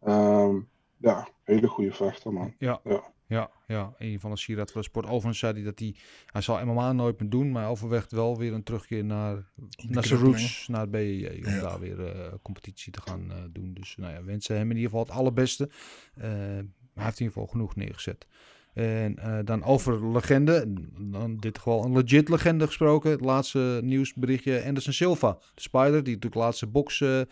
Ehm, 0.00 0.60
ja, 0.96 1.28
hele 1.42 1.68
goede 1.68 1.92
vechter, 1.92 2.32
man. 2.32 2.54
Ja. 2.58 2.80
Ja. 2.84 3.12
Ja, 3.26 3.50
ja, 3.66 3.94
een 3.98 4.20
van 4.20 4.30
de 4.30 4.36
sieraad 4.36 4.70
van 4.72 4.80
de 4.80 4.86
sport. 4.86 5.06
Overigens 5.06 5.38
zei 5.38 5.52
hij 5.52 5.62
dat 5.62 5.78
hij... 5.78 5.94
Hij 6.26 6.40
zal 6.40 6.64
MMA 6.64 6.92
nooit 6.92 7.20
meer 7.20 7.30
doen, 7.30 7.52
maar 7.52 7.68
overweegt 7.68 8.12
wel 8.12 8.38
weer 8.38 8.52
een 8.52 8.62
terugkeer 8.62 9.04
naar, 9.04 9.50
naar 9.88 10.04
zijn 10.04 10.20
roots, 10.20 10.68
naar 10.68 10.80
het 10.80 10.90
BJJ. 10.90 11.42
Om 11.46 11.52
Ja. 11.52 11.60
daar 11.60 11.80
weer 11.80 12.06
eh, 12.06 12.32
competitie 12.42 12.92
te 12.92 13.00
gaan 13.00 13.30
eh, 13.30 13.36
doen. 13.52 13.74
Dus 13.74 13.96
nou 13.96 14.12
ja, 14.14 14.24
wensen 14.24 14.56
hem 14.56 14.70
in 14.70 14.76
ieder 14.76 14.90
geval 14.90 15.04
het 15.04 15.14
allerbeste. 15.14 15.70
Eh, 16.14 16.58
hij 16.94 17.04
heeft 17.04 17.20
in 17.20 17.26
ieder 17.26 17.40
geval 17.40 17.46
genoeg 17.46 17.76
neergezet. 17.76 18.26
En 18.74 19.18
eh, 19.18 19.38
dan 19.44 19.64
over 19.64 20.12
legende, 20.12 20.64
dan 20.98 21.30
in 21.30 21.36
dit 21.36 21.56
geval 21.56 21.84
een 21.84 21.92
legit 21.92 22.28
legende 22.28 22.66
gesproken. 22.66 23.10
Het 23.10 23.20
laatste 23.20 23.80
nieuwsberichtje, 23.82 24.64
Anderson 24.64 24.92
Silva, 24.92 25.38
de 25.54 25.60
spider, 25.60 26.04
die 26.04 26.14
natuurlijk 26.14 26.34
laatste 26.34 26.66
box, 26.66 27.00
eh, 27.00 27.22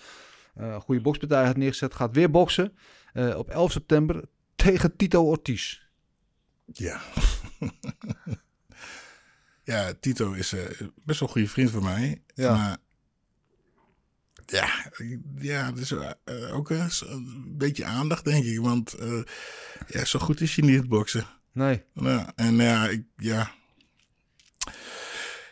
goede 0.81 1.01
bokspartij 1.01 1.47
had 1.47 1.57
neergezet, 1.57 1.95
gaat 1.95 2.13
weer 2.15 2.31
boksen. 2.31 2.73
op 3.37 3.51
11 3.51 3.73
september 3.73 4.25
tegen 4.55 4.97
Tito 4.97 5.25
Ortiz. 5.25 5.81
Ja. 6.73 7.01
ja, 9.73 9.93
Tito 10.01 10.33
is 10.33 10.55
best 11.05 11.21
wel 11.21 11.29
een 11.29 11.35
goede 11.35 11.49
vriend 11.49 11.71
van 11.71 11.83
mij. 11.83 12.23
Ja. 12.35 12.57
Maar 12.57 12.79
ja, 14.51 14.93
ja 15.39 15.73
eh, 16.25 16.57
ook 16.57 16.71
eh, 16.71 16.87
een 17.01 17.55
beetje 17.57 17.85
aandacht, 17.85 18.25
denk 18.25 18.45
ik. 18.45 18.61
Want 18.61 18.97
ja, 19.87 20.05
zo 20.05 20.19
goed 20.19 20.41
is 20.41 20.57
hij 20.57 20.69
niet 20.69 20.79
het 20.79 20.89
boksen. 20.89 21.27
Nee. 21.53 21.83
Ja, 21.95 22.33
en 22.35 22.57
ja, 22.57 22.89
ik, 22.89 23.03
ja. 23.17 23.51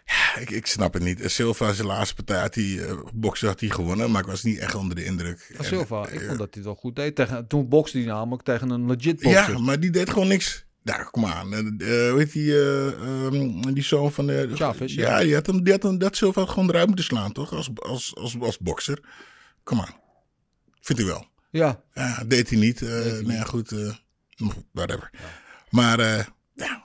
Ja, 0.04 0.36
ik, 0.40 0.50
ik 0.50 0.66
snap 0.66 0.92
het 0.92 1.02
niet. 1.02 1.20
Silva, 1.24 1.72
zijn 1.72 1.86
laatste 1.86 2.22
partij, 2.22 2.78
eh, 2.78 2.98
boksen 3.14 3.48
had 3.48 3.60
hij 3.60 3.68
gewonnen, 3.68 4.10
maar 4.10 4.20
ik 4.20 4.26
was 4.26 4.42
niet 4.42 4.58
echt 4.58 4.74
onder 4.74 4.96
de 4.96 5.04
indruk. 5.04 5.50
Van 5.54 5.64
En, 5.64 5.64
Silva, 5.64 6.08
ik 6.08 6.20
vond 6.20 6.38
dat 6.38 6.38
hij 6.38 6.48
het 6.50 6.64
wel 6.64 6.74
goed 6.74 6.96
deed. 6.96 7.14
Tegen, 7.14 7.46
toen 7.46 7.68
bokste 7.68 7.98
hij 7.98 8.06
namelijk 8.06 8.42
tegen 8.42 8.70
een 8.70 8.86
legit 8.86 9.22
bokser. 9.22 9.52
Ja, 9.52 9.58
maar 9.58 9.80
die 9.80 9.90
deed 9.90 10.10
gewoon 10.10 10.28
niks. 10.28 10.65
Ja, 10.86 11.02
kom 11.02 11.24
aan. 11.26 11.52
Eh, 11.52 11.58
eh, 11.58 12.10
hoe 12.10 12.18
heet 12.18 12.32
die, 12.32 12.52
eh, 12.52 12.86
ehm, 12.86 13.60
die 13.72 13.82
zoon 13.82 14.12
van 14.12 14.26
de... 14.26 14.50
Chavez, 14.54 14.94
ja. 14.94 15.18
ja. 15.18 15.24
die 15.24 15.34
had 15.34 15.46
hem, 15.46 15.62
die 15.64 15.72
had 15.72 15.82
hem 15.82 15.98
dat 15.98 16.16
Silva 16.16 16.46
gewoon 16.46 16.68
eruit 16.68 16.86
moeten 16.86 17.04
slaan, 17.04 17.32
toch? 17.32 17.52
Als, 17.52 17.70
als, 17.74 18.14
als, 18.16 18.40
als 18.40 18.58
bokser. 18.58 19.00
Kom 19.62 19.80
aan. 19.80 19.94
Vindt 20.80 21.02
u 21.02 21.04
wel. 21.04 21.26
Ja. 21.50 21.82
Ja, 21.94 22.24
deed 22.26 22.50
hij 22.50 22.58
niet. 22.58 22.82
Eh 22.82 22.88
hij 22.88 23.10
nou 23.22 23.32
ja, 23.32 23.42
goed. 23.44 23.72
eh, 23.72 23.94
whatever. 24.72 25.10
Maar 25.70 25.98
eh, 25.98 26.24
ja, 26.54 26.84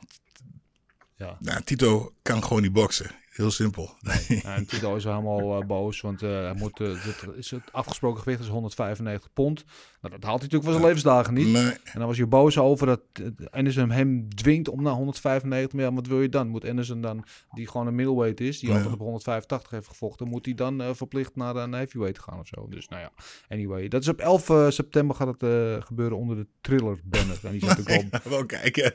Ja. 1.15 1.37
nou, 1.39 1.61
Tito 1.63 2.13
kan 2.21 2.43
gewoon 2.43 2.61
niet 2.61 2.73
boksen. 2.73 3.11
Heel 3.31 3.51
simpel. 3.51 3.95
Ja, 4.27 4.55
en 4.55 4.65
Tito 4.65 4.95
is 4.95 5.03
helemaal 5.03 5.61
eh, 5.61 5.67
boos, 5.67 6.01
want 6.01 6.21
eh, 6.21 6.29
hij 6.29 6.53
moet, 6.53 6.79
eh, 6.79 7.03
het, 7.03 7.25
is 7.35 7.51
het 7.51 7.63
afgesproken 7.71 8.21
gewicht 8.23 8.41
is 8.41 8.47
195 8.47 9.33
pond. 9.33 9.63
Nou, 10.01 10.13
dat 10.13 10.23
haalt 10.23 10.41
hij 10.41 10.49
natuurlijk 10.49 10.63
van 10.63 10.71
zijn 10.73 10.83
levensdagen 10.85 11.33
niet. 11.33 11.47
Nee. 11.47 11.71
En 11.93 11.99
dan 11.99 12.07
was 12.07 12.17
je 12.17 12.27
boos 12.27 12.57
over 12.57 12.87
dat 12.87 13.01
Anderson 13.49 13.91
hem 13.91 14.29
dwingt 14.35 14.69
om 14.69 14.81
naar 14.83 14.93
195. 14.93 15.73
Maar 15.73 15.83
ja, 15.83 15.93
wat 15.93 16.07
wil 16.07 16.21
je 16.21 16.29
dan? 16.29 16.47
Moet 16.47 16.65
Anderson 16.65 17.01
dan, 17.01 17.25
die 17.51 17.67
gewoon 17.67 17.87
een 17.87 17.95
middleweight 17.95 18.39
is, 18.39 18.59
die 18.59 18.69
Ja. 18.69 18.75
altijd 18.75 18.93
op 18.93 18.99
185 18.99 19.71
heeft 19.71 19.87
gevochten, 19.87 20.27
moet 20.27 20.45
hij 20.45 20.55
dan 20.55 20.81
eh, 20.81 20.89
verplicht 20.93 21.35
naar 21.35 21.55
een 21.55 21.73
heavyweight 21.73 22.19
gaan 22.19 22.39
of 22.39 22.47
zo? 22.47 22.67
Dus 22.69 22.87
nou 22.87 23.01
ja, 23.01 23.11
anyway. 23.49 23.87
Dat 23.87 24.01
is 24.01 24.07
op 24.07 24.19
11 24.19 24.49
eh, 24.49 24.69
september 24.69 25.15
gaat 25.15 25.27
het 25.27 25.43
eh, 25.43 25.81
gebeuren 25.85 26.17
onder 26.17 26.35
de 26.35 26.47
Thriller 26.61 26.99
banner. 27.03 27.39
En 27.43 27.51
die 27.51 27.61
is 27.61 27.67
natuurlijk 27.75 28.11
wel 28.23 28.31
wel 28.31 28.45
kijken. 28.45 28.93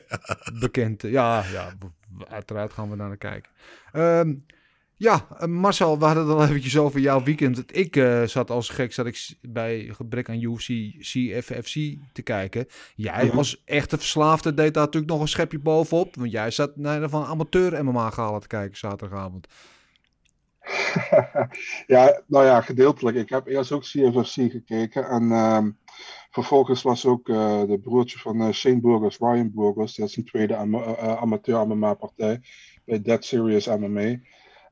bekend. 0.59 1.01
Ja, 1.01 1.43
ja, 1.51 1.73
uiteraard 2.27 2.73
gaan 2.73 2.89
we 2.89 2.95
naar 2.95 3.17
kijken. 3.17 3.51
Ehm, 3.91 4.33
Ja, 4.97 5.27
eh, 5.37 5.47
Marcel, 5.47 5.99
we 5.99 6.05
hadden 6.05 6.27
het 6.27 6.35
al 6.37 6.43
eventjes 6.43 6.77
over 6.77 6.99
jouw 6.99 7.23
weekend. 7.23 7.77
Ik 7.77 7.95
eh, 7.95 8.23
zat 8.23 8.49
als 8.49 8.69
gek 8.69 8.93
zat 8.93 9.05
ik 9.05 9.35
bij 9.41 9.89
gebrek 9.91 10.29
aan 10.29 10.41
UFC 10.41 10.67
CFFC 10.99 11.73
te 12.13 12.21
kijken. 12.23 12.65
Jij 12.95 13.25
Mhm. 13.25 13.37
als 13.37 13.61
echte 13.65 13.97
verslaafde 13.97 14.53
deed 14.53 14.73
daar 14.73 14.83
natuurlijk 14.85 15.11
nog 15.11 15.21
een 15.21 15.27
schepje 15.27 15.59
bovenop. 15.59 16.15
Want 16.15 16.31
jij 16.31 16.51
zat 16.51 16.75
naar 16.75 17.09
van 17.09 17.25
amateur 17.25 17.83
MMA 17.85 18.09
gehalen 18.09 18.41
te 18.41 18.47
kijken 18.47 18.77
zaterdagavond. 18.77 19.47
ja, 21.87 22.21
nou 22.27 22.45
ja, 22.45 22.61
gedeeltelijk. 22.61 23.17
Ik 23.17 23.29
heb 23.29 23.47
eerst 23.47 23.71
ook 23.71 23.81
CFFC 23.81 24.51
gekeken. 24.51 25.05
En 25.09 25.31
ehm, 25.31 25.71
vervolgens 26.31 26.81
was 26.81 27.05
ook 27.05 27.29
eh, 27.29 27.63
de 27.67 27.79
broertje 27.83 28.19
van 28.19 28.41
eh, 28.41 28.51
Shane 28.51 28.79
Burgos, 28.81 29.17
Ryan 29.17 29.51
Burgos. 29.55 29.95
Dat 29.95 30.07
is 30.09 30.17
een 30.17 30.25
tweede 30.25 30.55
ama- 30.55 30.97
amateur 30.97 31.67
MMA-partij 31.67 32.41
bij 32.85 33.01
Dead 33.01 33.25
Serious 33.25 33.67
MMA. 33.67 34.19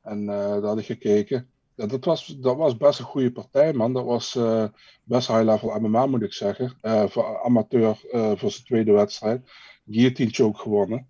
En 0.06 0.20
eh 0.30 0.36
daar 0.52 0.62
had 0.62 0.80
ik 0.80 0.86
gekeken. 0.86 1.50
Ja, 1.76 1.86
dat, 1.86 2.06
was, 2.06 2.26
dat 2.26 2.56
was 2.58 2.78
best 2.78 3.00
een 3.00 3.06
goede 3.06 3.32
partij, 3.32 3.74
man. 3.74 3.94
Dat 3.94 4.06
was 4.06 4.36
eh, 4.36 4.66
best 5.04 5.28
high-level 5.28 5.80
MMA, 5.80 6.06
moet 6.06 6.22
ik 6.22 6.34
zeggen. 6.34 6.78
Eh, 6.82 7.08
voor 7.08 7.44
amateur 7.44 7.96
voor 8.12 8.52
zijn 8.52 8.66
tweede 8.66 8.92
wedstrijd. 8.92 9.52
Guillotine 9.90 10.32
choke 10.32 10.60
gewonnen. 10.60 11.08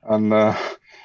En 0.00 0.24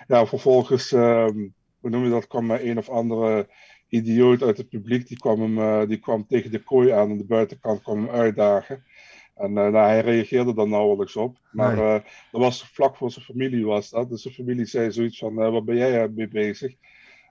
ja, 0.07 0.25
vervolgens, 0.25 0.91
ehm, 0.91 1.47
hoe 1.80 1.89
noem 1.89 2.03
je 2.03 2.09
dat, 2.09 2.28
kwam 2.28 2.51
een 2.51 2.78
of 2.78 2.89
andere 2.89 3.49
idioot 3.88 4.41
uit 4.41 4.57
het 4.57 4.69
publiek. 4.69 5.07
Die 5.07 5.17
kwam, 5.17 5.41
hem, 5.57 5.88
die 5.88 5.97
kwam 5.97 6.28
tegen 6.28 6.51
de 6.51 6.63
kooi 6.63 6.89
aan 6.91 7.09
aan 7.09 7.17
de 7.17 7.25
buitenkant, 7.25 7.82
kwam 7.82 7.97
hem 7.97 8.09
uitdagen. 8.15 8.84
En 9.36 9.53
nou, 9.53 9.75
hij 9.75 10.01
reageerde 10.01 10.53
daar 10.53 10.67
nauwelijks 10.67 11.15
op. 11.15 11.38
Maar 11.51 11.75
Nee. 11.75 12.01
dat 12.32 12.41
was 12.41 12.63
vlak 12.67 12.95
voor 12.95 13.11
zijn 13.11 13.25
familie 13.25 13.65
was 13.65 13.89
dat. 13.89 14.09
Dus 14.09 14.21
zijn 14.21 14.34
familie 14.34 14.65
zei 14.65 14.91
zoiets 14.91 15.17
van, 15.17 15.34
wat 15.34 15.65
ben 15.65 15.75
jij 15.75 16.07
mee 16.09 16.28
bezig? 16.28 16.73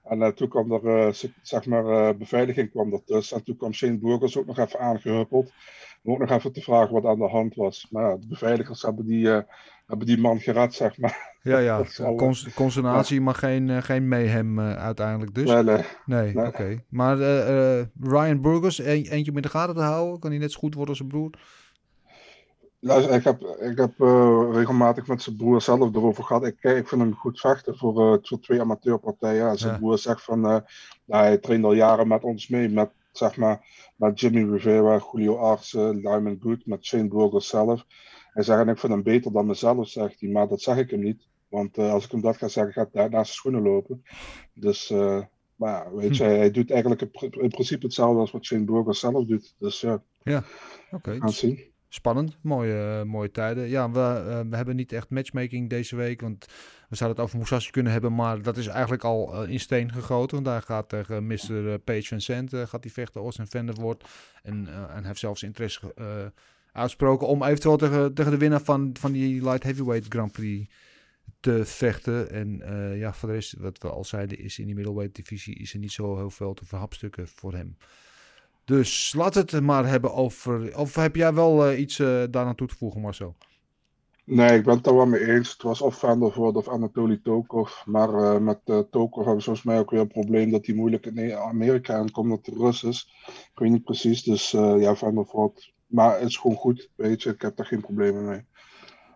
En 0.09 0.21
eh, 0.21 0.27
toen 0.29 0.47
kwam 0.47 0.71
er, 0.71 0.85
eh, 1.07 1.13
zeg 1.41 1.65
maar, 1.65 1.85
eh, 1.85 2.17
beveiliging 2.17 2.71
kwam 2.71 2.93
er 2.93 3.03
tussen. 3.05 3.37
En 3.37 3.43
toen 3.43 3.57
kwam 3.57 3.73
Shane 3.73 3.97
Burgers 3.97 4.37
ook 4.37 4.45
nog 4.45 4.57
even 4.59 4.79
aangehuppeld. 4.79 5.51
Om 6.03 6.13
ook 6.13 6.19
nog 6.19 6.29
even 6.29 6.51
te 6.53 6.61
vragen 6.61 6.93
wat 6.93 7.05
aan 7.05 7.17
de 7.19 7.27
hand 7.29 7.55
was. 7.55 7.87
Maar 7.91 8.09
ja, 8.09 8.17
de 8.17 8.27
beveiligers 8.27 8.81
hebben 8.81 9.05
die, 9.05 9.27
hebben 9.87 10.07
die 10.07 10.17
man 10.17 10.39
gered, 10.39 10.73
zeg 10.73 10.97
maar. 10.97 11.35
Ja, 11.41 11.57
ja. 11.57 11.83
Cons- 12.15 12.53
consternatie, 12.53 13.21
maar 13.21 13.35
geen, 13.35 13.83
geen 13.83 14.07
mayhem 14.07 14.59
uiteindelijk 14.59 15.35
dus. 15.35 15.49
Nee, 15.49 15.63
nee. 15.63 15.83
Nee, 16.05 16.33
Nee. 16.33 16.45
oké. 16.45 16.83
Maar 16.89 17.17
Ryan 18.01 18.41
Burgos, 18.41 18.77
een- 18.77 18.85
eentje 18.85 19.31
om 19.31 19.35
in 19.37 19.41
de 19.43 19.49
gaten 19.49 19.75
te 19.75 19.81
houden. 19.81 20.19
Kan 20.19 20.29
hij 20.29 20.39
net 20.39 20.51
zo 20.51 20.59
goed 20.59 20.73
worden 20.73 20.89
als 20.89 20.97
zijn 20.97 21.09
broer? 21.09 21.29
Ik 22.79 23.23
heb, 23.23 23.41
ik 23.59 23.77
heb 23.77 23.99
eh, 24.01 24.47
regelmatig 24.51 25.07
met 25.07 25.21
zijn 25.21 25.35
broer 25.35 25.61
zelf 25.61 25.95
erover 25.95 26.23
gehad. 26.23 26.45
Ik, 26.45 26.55
kijk, 26.59 26.77
ik 26.77 26.87
vind 26.87 27.01
hem 27.01 27.13
goed 27.15 27.39
vechten 27.39 27.77
voor, 27.77 28.13
eh, 28.13 28.17
voor 28.21 28.39
twee 28.39 28.61
amateurpartijen. 28.61 29.49
En 29.49 29.57
zijn 29.57 29.71
Ja. 29.73 29.77
broer 29.79 29.97
zegt 29.97 30.23
van, 30.23 30.45
eh, 30.45 30.57
hij 31.07 31.37
traint 31.37 31.63
al 31.63 31.73
jaren 31.73 32.07
met 32.07 32.23
ons 32.23 32.47
mee. 32.47 32.69
Met, 32.69 32.89
zeg 33.11 33.37
maar, 33.37 33.65
met 33.95 34.19
Jimmy 34.19 34.51
Rivera, 34.51 35.01
Julio 35.11 35.35
Arce, 35.37 35.79
Lyman 35.93 36.37
Good, 36.39 36.65
met 36.65 36.85
Shane 36.85 37.07
Burgos 37.07 37.47
zelf. 37.47 37.85
Hij 38.33 38.43
zegt, 38.43 38.59
en 38.61 38.69
ik 38.69 38.77
vind 38.77 38.93
hem 38.93 39.03
beter 39.03 39.31
dan 39.31 39.45
mezelf, 39.45 39.87
zegt 39.87 40.19
hij. 40.19 40.29
Maar 40.29 40.47
dat 40.47 40.61
zeg 40.61 40.77
ik 40.77 40.89
hem 40.89 40.99
niet. 40.99 41.27
Want 41.49 41.77
eh, 41.77 41.91
als 41.91 42.05
ik 42.05 42.11
hem 42.11 42.21
dat 42.21 42.37
ga 42.37 42.47
zeggen, 42.47 42.73
gaat 42.73 42.89
hij 42.93 43.01
naast 43.07 43.13
zijn 43.13 43.25
schoenen 43.25 43.61
lopen. 43.61 44.03
Dus, 44.53 44.89
eh, 44.89 45.21
maar 45.55 45.95
weet 45.95 46.17
je, 46.17 46.23
hij 46.23 46.51
doet 46.51 46.71
eigenlijk 46.71 47.01
in, 47.01 47.11
pr- 47.11 47.39
in 47.41 47.49
principe 47.49 47.85
hetzelfde 47.85 48.19
als 48.19 48.31
wat 48.31 48.45
Shane 48.45 48.63
Burgos 48.63 48.99
zelf 48.99 49.25
doet. 49.25 49.55
Dus 49.59 49.81
ja, 49.81 50.01
Ja, 50.23 50.43
oké. 50.91 51.15
gaan 51.19 51.29
zien. 51.29 51.75
Spannend, 51.89 52.37
mooie, 52.41 52.99
eh, 52.99 53.03
mooie 53.03 53.31
tijden. 53.31 53.67
Ja, 53.67 53.91
we, 53.91 53.99
eh, 53.99 54.39
we 54.49 54.55
hebben 54.55 54.75
niet 54.75 54.91
echt 54.91 55.09
matchmaking 55.09 55.69
deze 55.69 55.95
week, 55.95 56.21
want 56.21 56.45
we 56.89 56.95
zouden 56.95 57.17
het 57.19 57.27
over 57.27 57.39
Musashi 57.39 57.71
kunnen 57.71 57.91
hebben, 57.91 58.15
maar 58.15 58.41
dat 58.41 58.57
is 58.57 58.67
eigenlijk 58.67 59.03
al 59.03 59.33
eh, 59.33 59.49
in 59.49 59.59
steen 59.59 59.91
gegoten. 59.91 60.35
Want 60.35 60.47
hij 60.47 60.61
gaat 60.61 60.89
tegen 60.89 61.27
Mr. 61.27 61.79
Page 61.79 62.03
Vincent, 62.03 62.53
eh, 62.53 62.67
gaat 62.67 62.83
hij 62.83 62.93
vechten, 62.93 63.21
Austin 63.21 63.47
Vanderwoord. 63.47 64.03
En, 64.43 64.67
eh, 64.67 64.95
en 64.95 65.05
heeft 65.05 65.19
zelfs 65.19 65.43
interesse 65.43 65.93
eh, 65.93 66.25
uitsproken 66.71 67.27
om 67.27 67.43
eventueel 67.43 67.77
tegen, 67.77 68.13
tegen 68.13 68.31
de 68.31 68.37
winnaar 68.37 68.61
van, 68.61 68.95
van 68.99 69.11
die 69.11 69.43
Light 69.43 69.63
Heavyweight 69.63 70.05
Grand 70.09 70.31
Prix 70.31 70.73
te 71.39 71.65
vechten. 71.65 72.29
En 72.31 72.61
eh, 72.61 72.99
ja, 72.99 73.13
voor 73.13 73.29
de 73.29 73.35
rest, 73.35 73.53
wat 73.57 73.77
we 73.77 73.89
al 73.89 74.03
zeiden, 74.03 74.39
is 74.39 74.59
in 74.59 74.65
die 74.65 74.75
middleweight 74.75 75.15
divisie 75.15 75.55
is 75.55 75.73
er 75.73 75.79
niet 75.79 75.91
zo 75.91 76.15
heel 76.15 76.29
veel 76.29 76.53
te 76.53 76.65
verhapstukken 76.65 77.27
voor 77.27 77.53
hem. 77.53 77.77
Dus 78.67 79.13
we 79.17 79.23
het 79.23 79.61
maar 79.61 79.87
hebben 79.87 80.13
over. 80.13 80.77
Of 80.77 80.95
heb 80.95 81.15
jij 81.15 81.33
wel 81.33 81.65
eh, 81.67 81.79
iets 81.79 81.99
eh, 81.99 82.23
daar 82.29 82.45
aan 82.45 82.55
toe 82.55 82.67
te 82.67 82.75
voegen, 82.75 83.01
Marcel? 83.01 83.35
Nee, 84.23 84.57
ik 84.57 84.63
ben 84.63 84.75
het 84.75 84.83
daar 84.83 84.95
wel 84.95 85.05
mee 85.05 85.27
eens. 85.27 85.51
Het 85.51 85.61
was 85.61 85.81
of 85.81 85.99
Vandervoort 85.99 86.55
of 86.55 86.67
Anatoly 86.67 87.19
Tokov. 87.23 87.85
Maar 87.85 88.13
eh, 88.13 88.39
met 88.39 88.59
eh 88.63 88.79
Tokov 88.79 89.15
hebben 89.25 89.35
we 89.35 89.41
volgens 89.43 89.65
mij 89.65 89.79
ook 89.79 89.91
weer 89.91 89.99
een 89.99 90.07
probleem 90.07 90.51
dat 90.51 90.65
hij 90.65 90.75
moeilijk 90.75 91.05
in 91.05 91.35
Amerika 91.35 91.93
aankomt, 91.93 92.29
dat 92.29 92.45
hij 92.45 92.55
Rus 92.55 92.83
is. 92.83 93.09
Ik 93.27 93.59
weet 93.59 93.71
niet 93.71 93.83
precies, 93.83 94.23
dus 94.23 94.53
eh, 94.53 94.81
ja, 94.81 94.95
Vandervoort. 94.95 95.73
Maar 95.87 96.19
het 96.19 96.29
is 96.29 96.37
gewoon 96.37 96.57
goed, 96.57 96.89
weet 96.95 97.23
je. 97.23 97.29
Ik 97.29 97.41
heb 97.41 97.55
daar 97.55 97.65
geen 97.65 97.81
problemen 97.81 98.25
mee. 98.25 98.45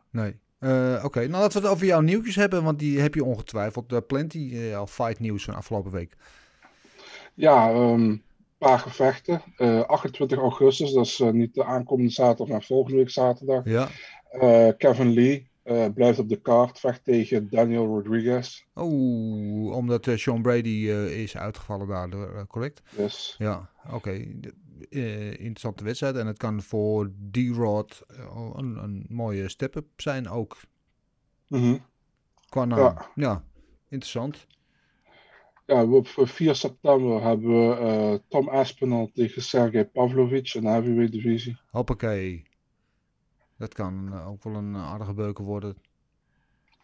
Nee. 0.10 0.40
Eh, 0.60 1.02
Oké, 1.04 1.20
nou 1.20 1.32
laten 1.42 1.62
we 1.62 1.68
het 1.68 1.76
over 1.76 1.86
jouw 1.86 2.02
nieuwtjes 2.02 2.36
hebben, 2.36 2.64
want 2.64 2.80
die 2.80 3.00
heb 3.00 3.16
je 3.16 3.24
ongetwijfeld. 3.24 3.94
eh, 3.94 4.00
plenty 4.08 4.52
eh, 4.54 4.78
al 4.78 4.88
fight 4.88 5.20
nieuws 5.20 5.44
van 5.44 5.56
afgelopen 5.56 5.92
week. 5.92 6.16
Ja, 7.34 7.70
een 7.70 8.24
paar 8.62 8.80
gevechten. 8.80 9.42
Eh, 9.58 9.82
28 9.82 10.38
augustus, 10.38 10.94
dat 10.94 11.06
is 11.06 11.20
eh, 11.20 11.30
niet 11.30 11.54
de 11.54 11.64
aankomende 11.64 12.12
zaterdag, 12.12 12.48
maar 12.48 12.64
volgende 12.64 12.98
week 12.98 13.10
zaterdag. 13.10 13.66
Ja. 13.66 13.88
Eh, 14.30 14.68
Kevin 14.78 15.14
Lee 15.14 15.50
eh, 15.64 15.86
blijft 15.94 16.20
op 16.20 16.30
de 16.30 16.42
kaart, 16.42 16.80
vecht 16.80 17.04
tegen 17.04 17.50
Daniel 17.50 17.86
Rodriguez. 17.86 18.64
Oeh, 18.76 19.76
omdat 19.76 20.08
eh, 20.08 20.16
Sean 20.18 20.42
Brady 20.42 20.90
eh, 20.90 21.22
is 21.22 21.38
uitgevallen 21.38 21.88
daardoor, 21.88 22.36
eh, 22.36 22.44
correct? 22.48 22.82
Yes. 22.98 23.36
Ja, 23.38 23.70
oké. 23.92 24.10
Eh, 24.90 25.30
interessante 25.32 25.84
wedstrijd. 25.84 26.16
En 26.16 26.28
het 26.28 26.38
kan 26.38 26.62
voor 26.62 27.12
D-Rod 27.32 28.02
eh, 28.08 28.50
een, 28.56 28.84
een 28.84 29.06
mooie 29.10 29.50
step-up 29.50 29.86
zijn 29.96 30.30
ook. 30.30 30.58
Mhm. 31.48 31.78
Qua 32.50 32.66
naam. 32.66 32.80
Ja. 32.80 33.12
Ja, 33.16 33.44
interessant. 33.90 34.48
Ja, 35.72 35.88
we- 35.88 35.96
op 35.96 36.08
4 36.30 36.56
september 36.56 37.24
hebben 37.24 37.70
we 37.70 37.76
eh, 37.76 38.14
Tom 38.28 38.50
Aspinall 38.50 39.10
tegen 39.14 39.42
Sergej 39.42 39.86
Pavlovich 39.86 40.56
in 40.56 40.62
de 40.62 40.68
heavyweight 40.68 41.12
divisie. 41.12 41.58
Hoppakee. 41.70 42.44
Dat 43.58 43.74
kan 43.74 44.10
eh, 44.14 44.28
ook 44.30 44.44
wel 44.44 44.54
een 44.56 44.76
aardige 44.76 45.14
beuken 45.14 45.44
worden. 45.44 45.78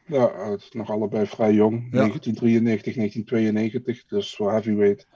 Ja, 0.05 0.49
het 0.49 0.61
is 0.61 0.71
nog 0.71 0.89
allebei 0.89 1.25
vrij 1.25 1.53
jong. 1.53 1.91
1993, 1.91 2.95
1992, 2.95 4.05
dus 4.05 4.35
voor 4.35 4.51
heavyweight. 4.51 5.07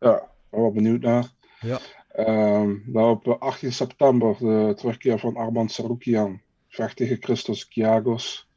Ja, 0.00 0.30
wel 0.50 0.72
benieuwd 0.72 1.00
naar. 1.00 1.30
Ja. 1.60 1.78
Ehm, 2.08 2.76
dan 2.86 3.10
op 3.10 3.26
eh, 3.26 3.38
18 3.38 3.72
september 3.72 4.36
de 4.38 4.72
terugkeer 4.76 5.18
van 5.18 5.36
Arman 5.36 5.68
Sarukian. 5.68 6.40
Vecht 6.68 6.96
tegen 6.96 7.16
Christos 7.20 7.68
Kiagos. 7.68 8.48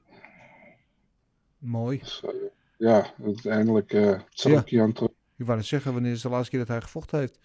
Mooi. 1.58 1.98
Dus, 2.00 2.24
eh, 2.24 2.30
ja, 2.78 3.14
uiteindelijk 3.24 3.94
eh 3.94 4.20
Sarukian 4.30 4.94
terug. 4.94 5.12
Ik 5.38 5.46
wou 5.46 5.58
net 5.58 5.68
zeggen, 5.68 5.94
wanneer 5.94 6.12
is 6.12 6.22
de 6.22 6.30
laatste 6.30 6.50
keer 6.50 6.60
dat 6.60 6.68
hij 6.68 6.82
gevochten 6.82 7.20
heeft? 7.20 7.40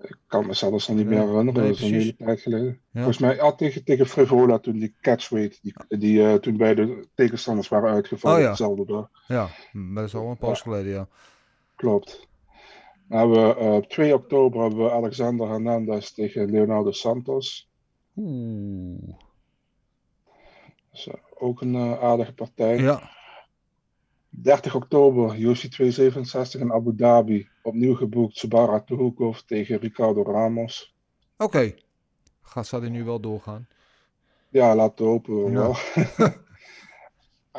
Ik 0.00 0.16
kan 0.26 0.46
me 0.46 0.54
zelfs 0.54 0.88
nog 0.88 0.96
niet 0.96 1.06
meer 1.06 1.18
herinneren, 1.18 1.62
nee, 1.62 1.70
dat 1.70 1.78
is 1.78 1.82
een 1.82 1.92
hele 1.92 2.16
tijd 2.16 2.40
geleden. 2.40 2.80
Ja. 2.90 3.02
Volgens 3.02 3.18
mij, 3.18 3.34
ja, 3.34 3.52
tegen, 3.52 3.84
tegen 3.84 4.06
Frivola 4.06 4.58
toen 4.58 4.78
die 4.78 4.94
catchweight, 5.00 5.62
die, 5.62 5.74
die 5.98 6.22
eh, 6.24 6.34
toen 6.34 6.56
bij 6.56 6.74
de 6.74 7.08
tegenstanders 7.14 7.68
waren 7.68 7.90
uitgevallen, 7.90 8.36
Oh 8.36 8.42
ja. 8.42 8.48
hetzelfde 8.48 8.84
dag. 8.86 9.10
Ja, 9.26 9.48
maar 9.72 9.94
dat 9.94 10.04
is 10.04 10.14
al 10.14 10.30
een 10.30 10.38
poos 10.38 10.60
geleden, 10.60 10.92
ja. 10.92 11.08
Klopt. 11.76 12.28
Dan 13.08 13.18
hebben 13.18 13.48
we, 13.48 13.54
eh, 13.54 13.74
op 13.74 13.88
2 13.88 14.14
oktober 14.14 14.60
hebben 14.60 14.84
we 14.84 14.90
Alexander 14.90 15.48
Hernandez 15.48 16.10
tegen 16.10 16.50
Leonardo 16.50 16.90
Santos. 16.90 17.68
Oeh. 18.16 19.14
Dus, 20.90 21.06
eh, 21.06 21.14
ook 21.38 21.60
een 21.60 21.74
eh, 21.74 22.02
aardige 22.02 22.32
partij. 22.34 22.78
Ja. 22.78 23.10
30 24.30 24.74
oktober, 24.74 25.38
UFC 25.38 25.60
267 25.70 26.60
in 26.60 26.72
Abu 26.72 26.94
Dhabi. 26.96 27.48
Opnieuw 27.62 27.94
geboekt 27.94 28.36
Sabara 28.36 28.80
Tuhukov 28.80 29.38
tegen 29.38 29.78
Ricardo 29.78 30.22
Ramos. 30.22 30.94
Oké. 31.36 31.74
Gaat, 32.42 32.66
zal 32.66 32.80
hij 32.80 32.90
nu 32.90 33.04
wel 33.04 33.20
doorgaan? 33.20 33.68
Ja, 34.48 34.74
laten 34.74 35.04
we 35.04 35.10
hopen 35.10 35.50
Ja. 35.50 35.50
wel. 35.50 35.76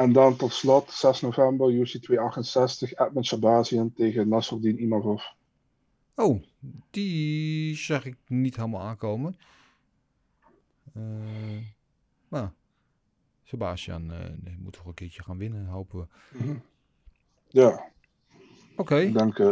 en 0.03 0.13
dan 0.13 0.35
tot 0.35 0.53
slot, 0.53 0.91
6 0.91 1.21
november, 1.21 1.71
UFC 1.71 1.97
268, 2.01 2.93
Edmund 2.93 3.25
Shabazian 3.25 3.93
tegen 3.93 4.27
Nasruddin 4.29 4.79
Imavov. 4.81 5.23
Oh, 6.15 6.41
die 6.89 7.75
zag 7.75 8.05
ik 8.05 8.15
niet 8.27 8.55
helemaal 8.55 8.81
aankomen. 8.81 9.37
Eh 10.93 11.01
nou, 12.27 12.49
Sebastian 13.49 14.11
eh, 14.11 14.17
moet 14.59 14.73
toch 14.73 14.85
een 14.85 14.93
keertje 14.93 15.23
gaan 15.23 15.37
winnen, 15.37 15.65
hopen 15.65 15.99
we. 15.99 16.37
Mhm. 16.37 16.55
Ja, 17.47 17.85
Oké. 18.75 18.95
ik 18.95 19.13
denk, 19.17 19.39
eh, 19.39 19.47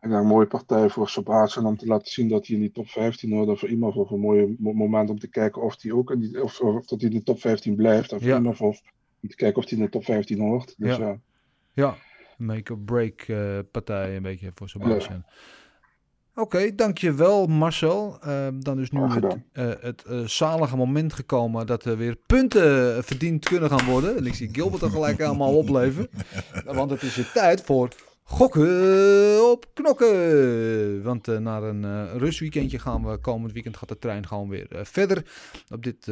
ik 0.00 0.08
denk 0.08 0.12
een 0.14 0.26
mooie 0.26 0.46
partij 0.46 0.88
voor 0.88 1.08
Shabazian 1.08 1.66
om 1.66 1.76
te 1.76 1.86
laten 1.86 2.12
zien 2.12 2.28
dat 2.28 2.46
hij 2.46 2.56
in 2.56 2.62
die 2.62 2.72
top 2.72 2.88
15 2.88 3.32
hoort. 3.32 3.48
En 3.48 3.58
voor 3.58 3.68
Imavov 3.68 4.10
een 4.10 4.20
mooi 4.20 4.56
mo- 4.58 4.72
moment 4.72 5.10
om 5.10 5.18
te 5.18 5.28
kijken 5.28 5.62
of 5.62 5.82
hij 5.82 5.92
ook 5.92 6.10
in 6.10 6.18
die, 6.20 6.42
of, 6.42 6.60
of 6.60 6.86
dat 6.86 7.00
hij 7.00 7.10
in 7.10 7.16
de 7.16 7.22
top 7.22 7.40
15 7.40 7.76
blijft. 7.76 8.08
Voor 8.10 8.22
Ja. 8.22 8.36
Imavov 8.38 8.78
om 9.22 9.28
te 9.28 9.36
kijken 9.36 9.62
of 9.62 9.68
hij 9.70 9.78
in 9.78 9.84
de 9.84 9.90
top 9.90 10.04
15 10.04 10.40
hoort. 10.40 10.74
Dus 10.78 10.96
Ja. 10.96 11.06
ja. 11.08 11.20
Ja, 11.74 11.96
make-or-break 12.38 13.20
eh, 13.20 13.58
partij 13.70 14.16
een 14.16 14.22
beetje 14.22 14.50
voor 14.54 14.68
Sebastian. 14.68 15.24
Oké, 16.34 16.74
dankjewel 16.74 17.46
Marcel. 17.46 18.18
Ehm, 18.20 18.60
dan 18.60 18.80
is 18.80 18.90
nu 18.90 19.00
het, 19.00 19.36
eh, 19.52 19.70
het 19.80 20.02
eh, 20.02 20.18
zalige 20.24 20.76
moment 20.76 21.12
gekomen 21.12 21.66
dat 21.66 21.84
er 21.84 21.96
weer 21.96 22.16
punten 22.26 23.04
verdiend 23.04 23.48
kunnen 23.48 23.70
gaan 23.70 23.86
worden. 23.86 24.16
En 24.16 24.26
ik 24.26 24.34
zie 24.34 24.48
Gilbert 24.52 24.82
er 24.82 24.90
gelijk 24.90 25.22
allemaal 25.22 25.56
opleven. 25.56 26.08
Want 26.64 26.90
het 26.90 27.02
is 27.02 27.16
weer 27.16 27.30
tijd 27.32 27.62
voor 27.62 27.88
gokken 28.22 29.50
op 29.50 29.66
knokken. 29.74 31.02
Want 31.02 31.28
eh, 31.28 31.36
naar 31.36 31.62
een 31.62 32.18
rustweekendje 32.18 32.78
gaan 32.78 33.10
we 33.10 33.18
komend 33.18 33.52
weekend 33.52 33.76
gaat 33.76 33.88
de 33.88 33.98
trein 33.98 34.26
gewoon 34.26 34.48
weer 34.48 34.66
verder. 34.70 35.24
Op 35.68 35.82
dit, 35.82 36.06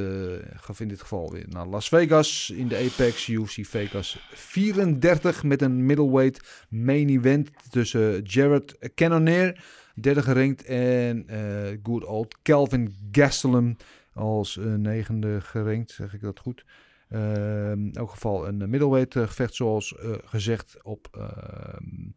in 0.79 0.89
dit 0.89 1.01
geval 1.01 1.33
weer 1.33 1.47
naar 1.49 1.67
Las 1.67 1.89
Vegas 1.89 2.53
in 2.57 2.69
de 2.69 2.77
Apex 2.77 3.29
UFC 3.29 3.67
Vegas 3.67 4.29
34 4.33 5.43
met 5.43 5.63
een 5.63 5.87
middleweight 5.87 6.67
main 6.69 7.09
event 7.09 7.51
tussen 7.71 8.23
Jared 8.23 8.93
Cannonier, 8.95 9.61
derde 10.01 10.23
gerankt, 10.23 10.65
en 10.65 11.29
eh 11.29 11.79
good 11.83 12.05
old 12.05 12.37
Calvin 12.43 12.95
Gastelum 13.13 13.77
als 14.21 14.57
eh, 14.57 14.75
negende 14.75 15.41
gerankt, 15.41 15.91
zeg 15.91 16.15
ik 16.15 16.21
dat 16.21 16.39
goed. 16.39 16.65
Ehm, 17.09 17.87
in 17.87 17.95
elk 17.95 18.11
geval 18.11 18.49
een 18.49 18.71
middleweight 18.71 19.17
eh, 19.17 19.27
gevecht 19.27 19.55
zoals 19.55 19.95
gezegd 20.25 20.77
op... 20.83 21.09
ehm, 21.13 22.09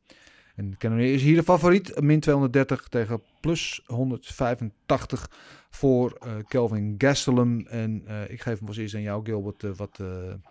en 0.55 0.77
Cannonier 0.77 1.13
is 1.13 1.21
hier 1.21 1.35
de 1.35 1.43
favoriet. 1.43 2.01
Min 2.01 2.19
230 2.19 2.87
tegen 2.87 3.21
plus 3.41 3.81
185 3.85 5.29
voor 5.69 6.17
eh, 6.19 6.31
Kelvin 6.47 6.95
Gastelum. 6.97 7.67
En 7.67 8.05
ik 8.27 8.41
geef 8.41 8.59
hem 8.59 8.67
als 8.67 8.77
eerst 8.77 8.95
aan 8.95 9.01
jou, 9.01 9.25
Gilbert. 9.25 9.77
Wat 9.77 9.99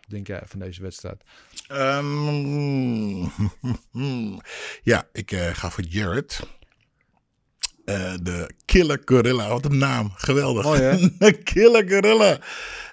denk 0.08 0.26
jij 0.26 0.42
van 0.44 0.58
deze 0.58 0.82
wedstrijd? 0.82 1.22
Ehm, 1.68 3.22
ja, 4.92 5.08
ik 5.12 5.34
ga 5.34 5.70
voor 5.70 5.84
Jared. 5.84 6.40
Eh, 7.84 8.12
de 8.22 8.50
Killer 8.64 9.00
Gorilla. 9.04 9.48
Wat 9.48 9.64
een 9.64 9.78
naam. 9.78 10.12
Geweldig. 10.14 10.64
Mooi, 10.64 10.80
hè? 10.80 10.96
de 11.18 11.32
Killer 11.32 11.88
Gorilla. 11.88 12.38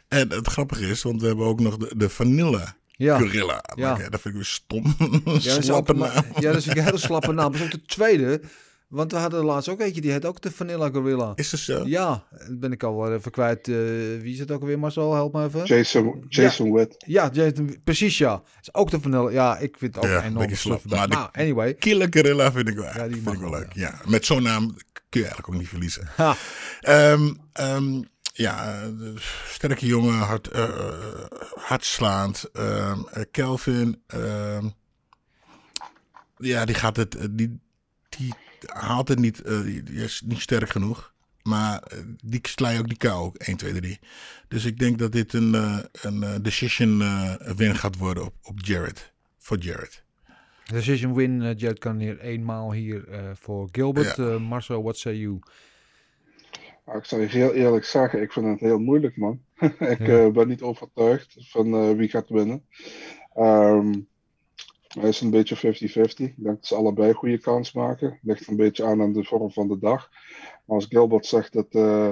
En 0.08 0.30
het 0.32 0.48
grappige 0.48 0.86
is, 0.88 1.04
want 1.04 1.22
we 1.22 1.28
hebben 1.28 1.46
ook 1.46 1.60
nog 1.60 1.78
de, 1.78 1.92
de 1.98 2.10
Vanilla 2.10 2.76
Ja. 2.92 3.18
Gorilla. 3.20 3.64
Ja. 3.76 3.94
Dat 3.96 4.22
vind 4.22 4.26
ik 4.26 4.34
weer 4.34 4.44
stom. 4.46 4.96
Ja, 5.40 5.62
Slappe 5.62 5.94
naam. 5.94 6.24
ja, 6.40 6.52
dat 6.52 6.56
is 6.56 6.66
een 6.66 6.84
hele 6.84 6.98
slappe 6.98 7.32
naam. 7.34 7.52
Dat 7.52 7.62
is 7.62 7.66
ook 7.66 7.72
de 7.72 7.82
tweede. 7.86 8.42
Want 8.90 9.12
we 9.12 9.18
hadden 9.18 9.46
laatst 9.46 9.70
ook 9.70 9.80
eentje, 9.82 10.02
die 10.02 10.12
heet 10.12 10.26
ook 10.26 10.42
de 10.42 10.52
Vanilla 10.52 10.90
Gorilla. 10.90 11.32
Is 11.36 11.50
dat 11.50 11.60
zo? 11.60 11.84
Ja, 11.86 12.24
dat 12.30 12.60
ben 12.60 12.72
ik 12.72 12.84
al 12.84 13.14
even 13.14 13.32
kwijt. 13.32 13.68
Eh, 13.68 13.76
wie 14.22 14.34
is 14.34 14.40
het 14.40 14.52
ook 14.52 14.62
alweer, 14.62 14.80
Marcel? 14.80 15.14
Help 15.14 15.34
me 15.34 15.44
even. 15.46 15.66
Jason, 15.66 16.26
Jason 16.30 16.74
Witt. 16.74 16.96
Ja, 17.08 17.30
Jason, 17.34 17.82
precies 17.84 18.18
ja. 18.18 18.42
Is 18.62 18.74
ook 18.74 18.90
de 18.92 19.00
Vanilla. 19.00 19.30
Ja, 19.30 19.58
ik 19.58 19.76
vind 19.78 19.96
het 19.96 20.04
ook 20.04 20.10
Ja, 20.12 20.18
een 20.18 20.24
enorm 20.26 20.56
slap. 20.56 20.86
Maar 20.86 21.08
Nou, 21.08 21.30
anyway. 21.32 21.74
Killer 21.74 22.08
Gorilla 22.10 22.52
vind 22.52 22.68
ik 22.68 22.76
wel, 22.76 22.86
Ja, 22.86 23.08
die 23.08 23.22
vind 23.22 23.36
ik 23.36 23.40
wel 23.42 23.50
leuk. 23.50 23.74
Ja. 23.74 24.02
Met 24.06 24.26
zo'n 24.26 24.44
naam 24.44 24.68
kun 25.10 25.22
je 25.22 25.28
eigenlijk 25.28 25.50
ook 25.50 25.60
niet 25.60 25.70
verliezen. 25.70 26.08
Ha. 26.16 26.36
Ehm, 26.82 28.02
ja, 28.34 28.82
eh, 28.82 28.88
sterke 29.48 29.86
jongen, 29.86 30.14
hard, 30.14 30.50
hardslaand. 31.56 32.50
Eh, 32.54 33.00
Kelvin, 33.32 34.04
ja, 36.38 36.66
die 36.66 36.76
gaat 36.76 36.96
het, 36.96 37.18
die, 37.32 37.60
die 38.10 38.34
haalt 38.66 39.08
het 39.08 39.20
niet, 39.20 39.42
eh, 39.42 39.62
die 39.62 39.84
is 39.84 40.22
niet 40.26 40.40
sterk 40.40 40.70
genoeg. 40.70 41.14
Maar 41.44 41.80
eh, 41.84 41.98
die 42.24 42.40
sla 42.42 42.70
je 42.70 42.80
ook 42.80 42.88
die 42.88 42.98
kou, 42.98 43.24
ook 43.26 43.36
1, 43.38 43.58
2, 43.58 43.74
3. 43.74 44.00
Dus 44.48 44.66
ik 44.66 44.80
denk 44.80 44.98
dat 45.00 45.12
dit 45.12 45.34
een, 45.34 45.56
eh, 45.56 45.78
een 46.02 46.42
decision 46.44 47.02
eh, 47.02 47.34
win 47.56 47.76
gaat 47.76 47.98
worden 47.98 48.26
op, 48.26 48.34
op 48.44 48.60
Jared. 48.60 49.12
Voor 49.38 49.58
Jared. 49.58 50.04
Decision 50.66 51.14
win. 51.14 51.54
Jared 51.54 51.80
Cannonier 51.80 52.20
eenmaal 52.20 52.72
hier 52.74 53.08
eh, 53.10 53.30
voor 53.34 53.70
Gilbert. 53.72 54.16
Ja. 54.16 54.28
Eh, 54.28 54.40
Marcel, 54.40 54.82
what 54.84 54.98
say 54.98 55.16
you? 55.16 55.40
Nou, 56.86 56.98
ik 56.98 57.06
zal 57.06 57.20
je 57.20 57.26
heel 57.28 57.54
eerlijk 57.54 57.86
zeggen, 57.86 58.22
ik 58.22 58.32
vind 58.32 58.46
het 58.46 58.60
heel 58.60 58.80
moeilijk, 58.80 59.18
man. 59.18 59.42
ik 59.80 60.00
Ja. 60.00 60.26
eh, 60.26 60.32
ben 60.32 60.48
niet 60.48 60.62
overtuigd 60.62 61.36
van 61.40 61.74
eh, 61.74 61.96
wie 61.96 62.10
gaat 62.10 62.30
winnen. 62.30 62.66
Ehm 63.36 63.94
het 64.94 65.04
is 65.04 65.22
een 65.22 65.30
beetje 65.30 65.58
50-50. 65.58 65.60
Ik 65.60 66.16
denk 66.18 66.36
dat 66.38 66.66
ze 66.66 66.76
allebei 66.76 67.14
goede 67.14 67.40
kans 67.40 67.72
maken. 67.72 68.20
Ligt 68.22 68.48
een 68.48 68.56
beetje 68.56 68.86
aan 68.86 69.02
aan 69.02 69.14
de 69.14 69.24
vorm 69.24 69.52
van 69.52 69.68
de 69.68 69.80
dag. 69.80 70.10
Maar 70.66 70.76
als 70.76 70.86
Gilbert 70.86 71.26
zegt 71.26 71.54
dat, 71.54 71.68
eh 71.70 72.12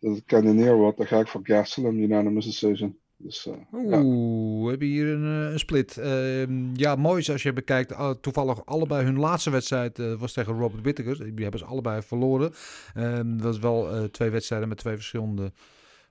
dat 0.00 0.14
het 0.14 0.24
Cannonier 0.24 0.74
wordt, 0.74 0.96
dan 0.96 1.06
ga 1.06 1.18
ik 1.18 1.28
voor 1.28 1.40
Gastelum, 1.42 2.00
unanimous 2.00 2.44
decision. 2.44 2.98
Dus, 3.16 3.46
eh, 3.46 3.54
ja. 3.90 4.02
Oeh, 4.02 4.64
we 4.64 4.70
hebben 4.70 4.88
hier 4.88 5.06
een, 5.06 5.46
eh, 5.46 5.52
een 5.52 5.58
split. 5.58 5.96
Ehm, 5.96 6.74
ja, 6.74 6.96
mooi 6.96 7.20
is 7.20 7.30
als 7.30 7.42
je 7.42 7.52
bekijkt. 7.52 7.94
toevallig 8.20 8.66
allebei 8.66 9.04
hun 9.04 9.18
laatste 9.18 9.50
wedstrijd 9.50 9.98
was 10.18 10.32
tegen 10.32 10.58
Robert 10.58 10.82
Whittaker. 10.82 11.16
Die 11.34 11.42
hebben 11.42 11.60
ze 11.60 11.66
allebei 11.66 12.02
verloren. 12.02 12.52
Ehm 12.94 13.36
dat 13.36 13.46
was 13.46 13.58
wel 13.58 14.10
twee 14.10 14.30
wedstrijden 14.30 14.68
met 14.68 14.78
twee 14.78 14.94
verschillende 14.94 15.52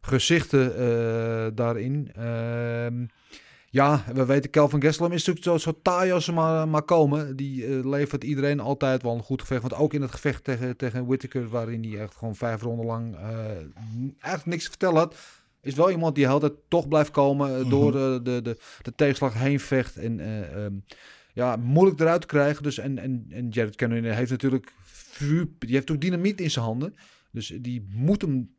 gezichten 0.01 1.55
daarin. 1.55 2.11
Ja, 3.71 4.03
we 4.13 4.25
weten 4.25 4.49
Kelvin 4.49 4.81
Gastelum 4.81 5.11
is 5.11 5.25
natuurlijk 5.25 5.45
zo, 5.45 5.71
zo 5.71 5.79
taai 5.81 6.11
als 6.11 6.25
ze 6.25 6.31
maar, 6.31 6.67
maar 6.67 6.83
komen. 6.83 7.35
Die 7.35 7.65
eh, 7.65 7.85
levert 7.85 8.23
iedereen 8.23 8.59
altijd 8.59 9.01
wel 9.01 9.15
een 9.15 9.23
goed 9.23 9.41
gevecht. 9.41 9.61
Want 9.61 9.73
ook 9.73 9.93
in 9.93 10.01
het 10.01 10.11
gevecht 10.11 10.43
tegen, 10.43 10.77
tegen 10.77 11.05
Whittaker, 11.05 11.47
waarin 11.47 11.83
hij 11.83 12.01
echt 12.01 12.15
gewoon 12.15 12.35
vijf 12.35 12.61
ronden 12.61 12.85
lang 12.85 13.15
eh, 13.15 13.23
eigenlijk 14.19 14.45
niks 14.45 14.63
te 14.63 14.69
vertellen 14.69 14.97
had. 14.97 15.15
Is 15.61 15.75
wel 15.75 15.91
iemand 15.91 16.15
die 16.15 16.27
altijd 16.27 16.53
toch 16.67 16.87
blijft 16.87 17.11
komen, 17.11 17.59
eh, 17.59 17.69
door 17.69 17.91
de, 17.91 18.19
de, 18.23 18.41
de, 18.41 18.57
de 18.81 18.95
tegenslag 18.95 19.33
heen 19.33 19.59
vecht. 19.59 19.97
En 19.97 20.19
eh, 20.19 20.65
ehm, 20.65 20.73
ja, 21.33 21.55
moeilijk 21.55 21.99
eruit 21.99 22.21
te 22.21 22.27
krijgen. 22.27 22.63
Dus, 22.63 22.77
en, 22.77 22.97
en, 22.97 23.25
en 23.29 23.49
Jared 23.49 23.75
Cannonier 23.75 24.15
heeft 24.15 24.31
natuurlijk 24.31 24.73
vuur, 24.85 25.47
die 25.59 25.75
heeft 25.75 25.91
ook 25.91 26.01
dynamiet 26.01 26.41
in 26.41 26.51
zijn 26.51 26.65
handen. 26.65 26.95
Dus 27.31 27.47
die 27.59 27.87
moet 27.89 28.21
hem 28.21 28.55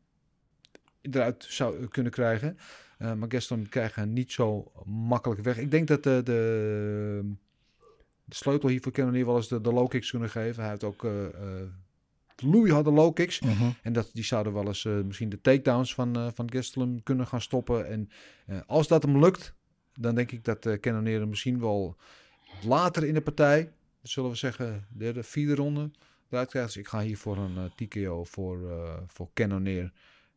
eruit 1.01 1.45
zou 1.49 1.87
kunnen 1.87 2.11
krijgen. 2.11 2.57
Eh, 2.97 3.13
maar 3.13 3.31
Gaston 3.31 3.69
krijgt 3.69 3.95
hem 3.95 4.13
niet 4.13 4.31
zo 4.31 4.71
makkelijk 4.85 5.41
weg. 5.41 5.57
Ik 5.57 5.71
denk 5.71 5.87
dat 5.87 6.03
de, 6.03 6.21
de, 6.23 7.33
de 8.25 8.35
sleutel 8.35 8.69
hier 8.69 8.81
voor 8.81 8.91
Cannonier 8.91 9.25
wel 9.25 9.35
eens 9.35 9.47
de, 9.47 9.61
de 9.61 9.73
low 9.73 9.89
kicks 9.89 10.09
kunnen 10.09 10.29
geven. 10.29 10.61
Hij 10.61 10.71
heeft 10.71 10.83
ook 10.83 11.03
eh 11.03 11.25
eh 11.25 11.67
Louis 12.35 12.71
had 12.71 12.83
de 12.83 12.91
low 12.91 13.13
kicks. 13.13 13.39
Mhm. 13.39 13.69
En 13.81 13.93
dat, 13.93 14.09
die 14.13 14.23
zouden 14.23 14.53
wel 14.53 14.67
eens 14.67 14.85
eh, 14.85 15.01
misschien 15.01 15.29
de 15.29 15.41
takedowns 15.41 15.93
van, 15.93 16.15
eh 16.15 16.27
van 16.33 16.51
Gastelum 16.51 17.03
kunnen 17.03 17.27
gaan 17.27 17.41
stoppen. 17.41 17.87
En 17.87 18.09
eh, 18.45 18.57
als 18.65 18.87
dat 18.87 19.03
hem 19.03 19.19
lukt, 19.19 19.53
dan 19.93 20.15
denk 20.15 20.31
ik 20.31 20.43
dat 20.45 20.65
uh, 20.65 20.79
Cannonier 20.79 21.27
misschien 21.27 21.59
wel 21.59 21.97
later 22.63 23.03
in 23.05 23.13
de 23.13 23.21
partij, 23.21 23.71
zullen 24.01 24.29
we 24.29 24.35
zeggen, 24.35 24.87
derde, 24.89 25.23
vierde 25.23 25.55
ronde, 25.55 25.91
eruit 26.29 26.49
krijgt. 26.49 26.73
Dus 26.73 26.77
ik 26.77 26.87
ga 26.87 27.01
hier 27.01 27.17
voor 27.17 27.37
een 27.37 27.57
eh, 27.57 27.87
TKO 27.87 28.23
voor, 28.23 28.69
eh 28.71 28.97
voor 29.07 29.29
Cannonier. 29.33 29.91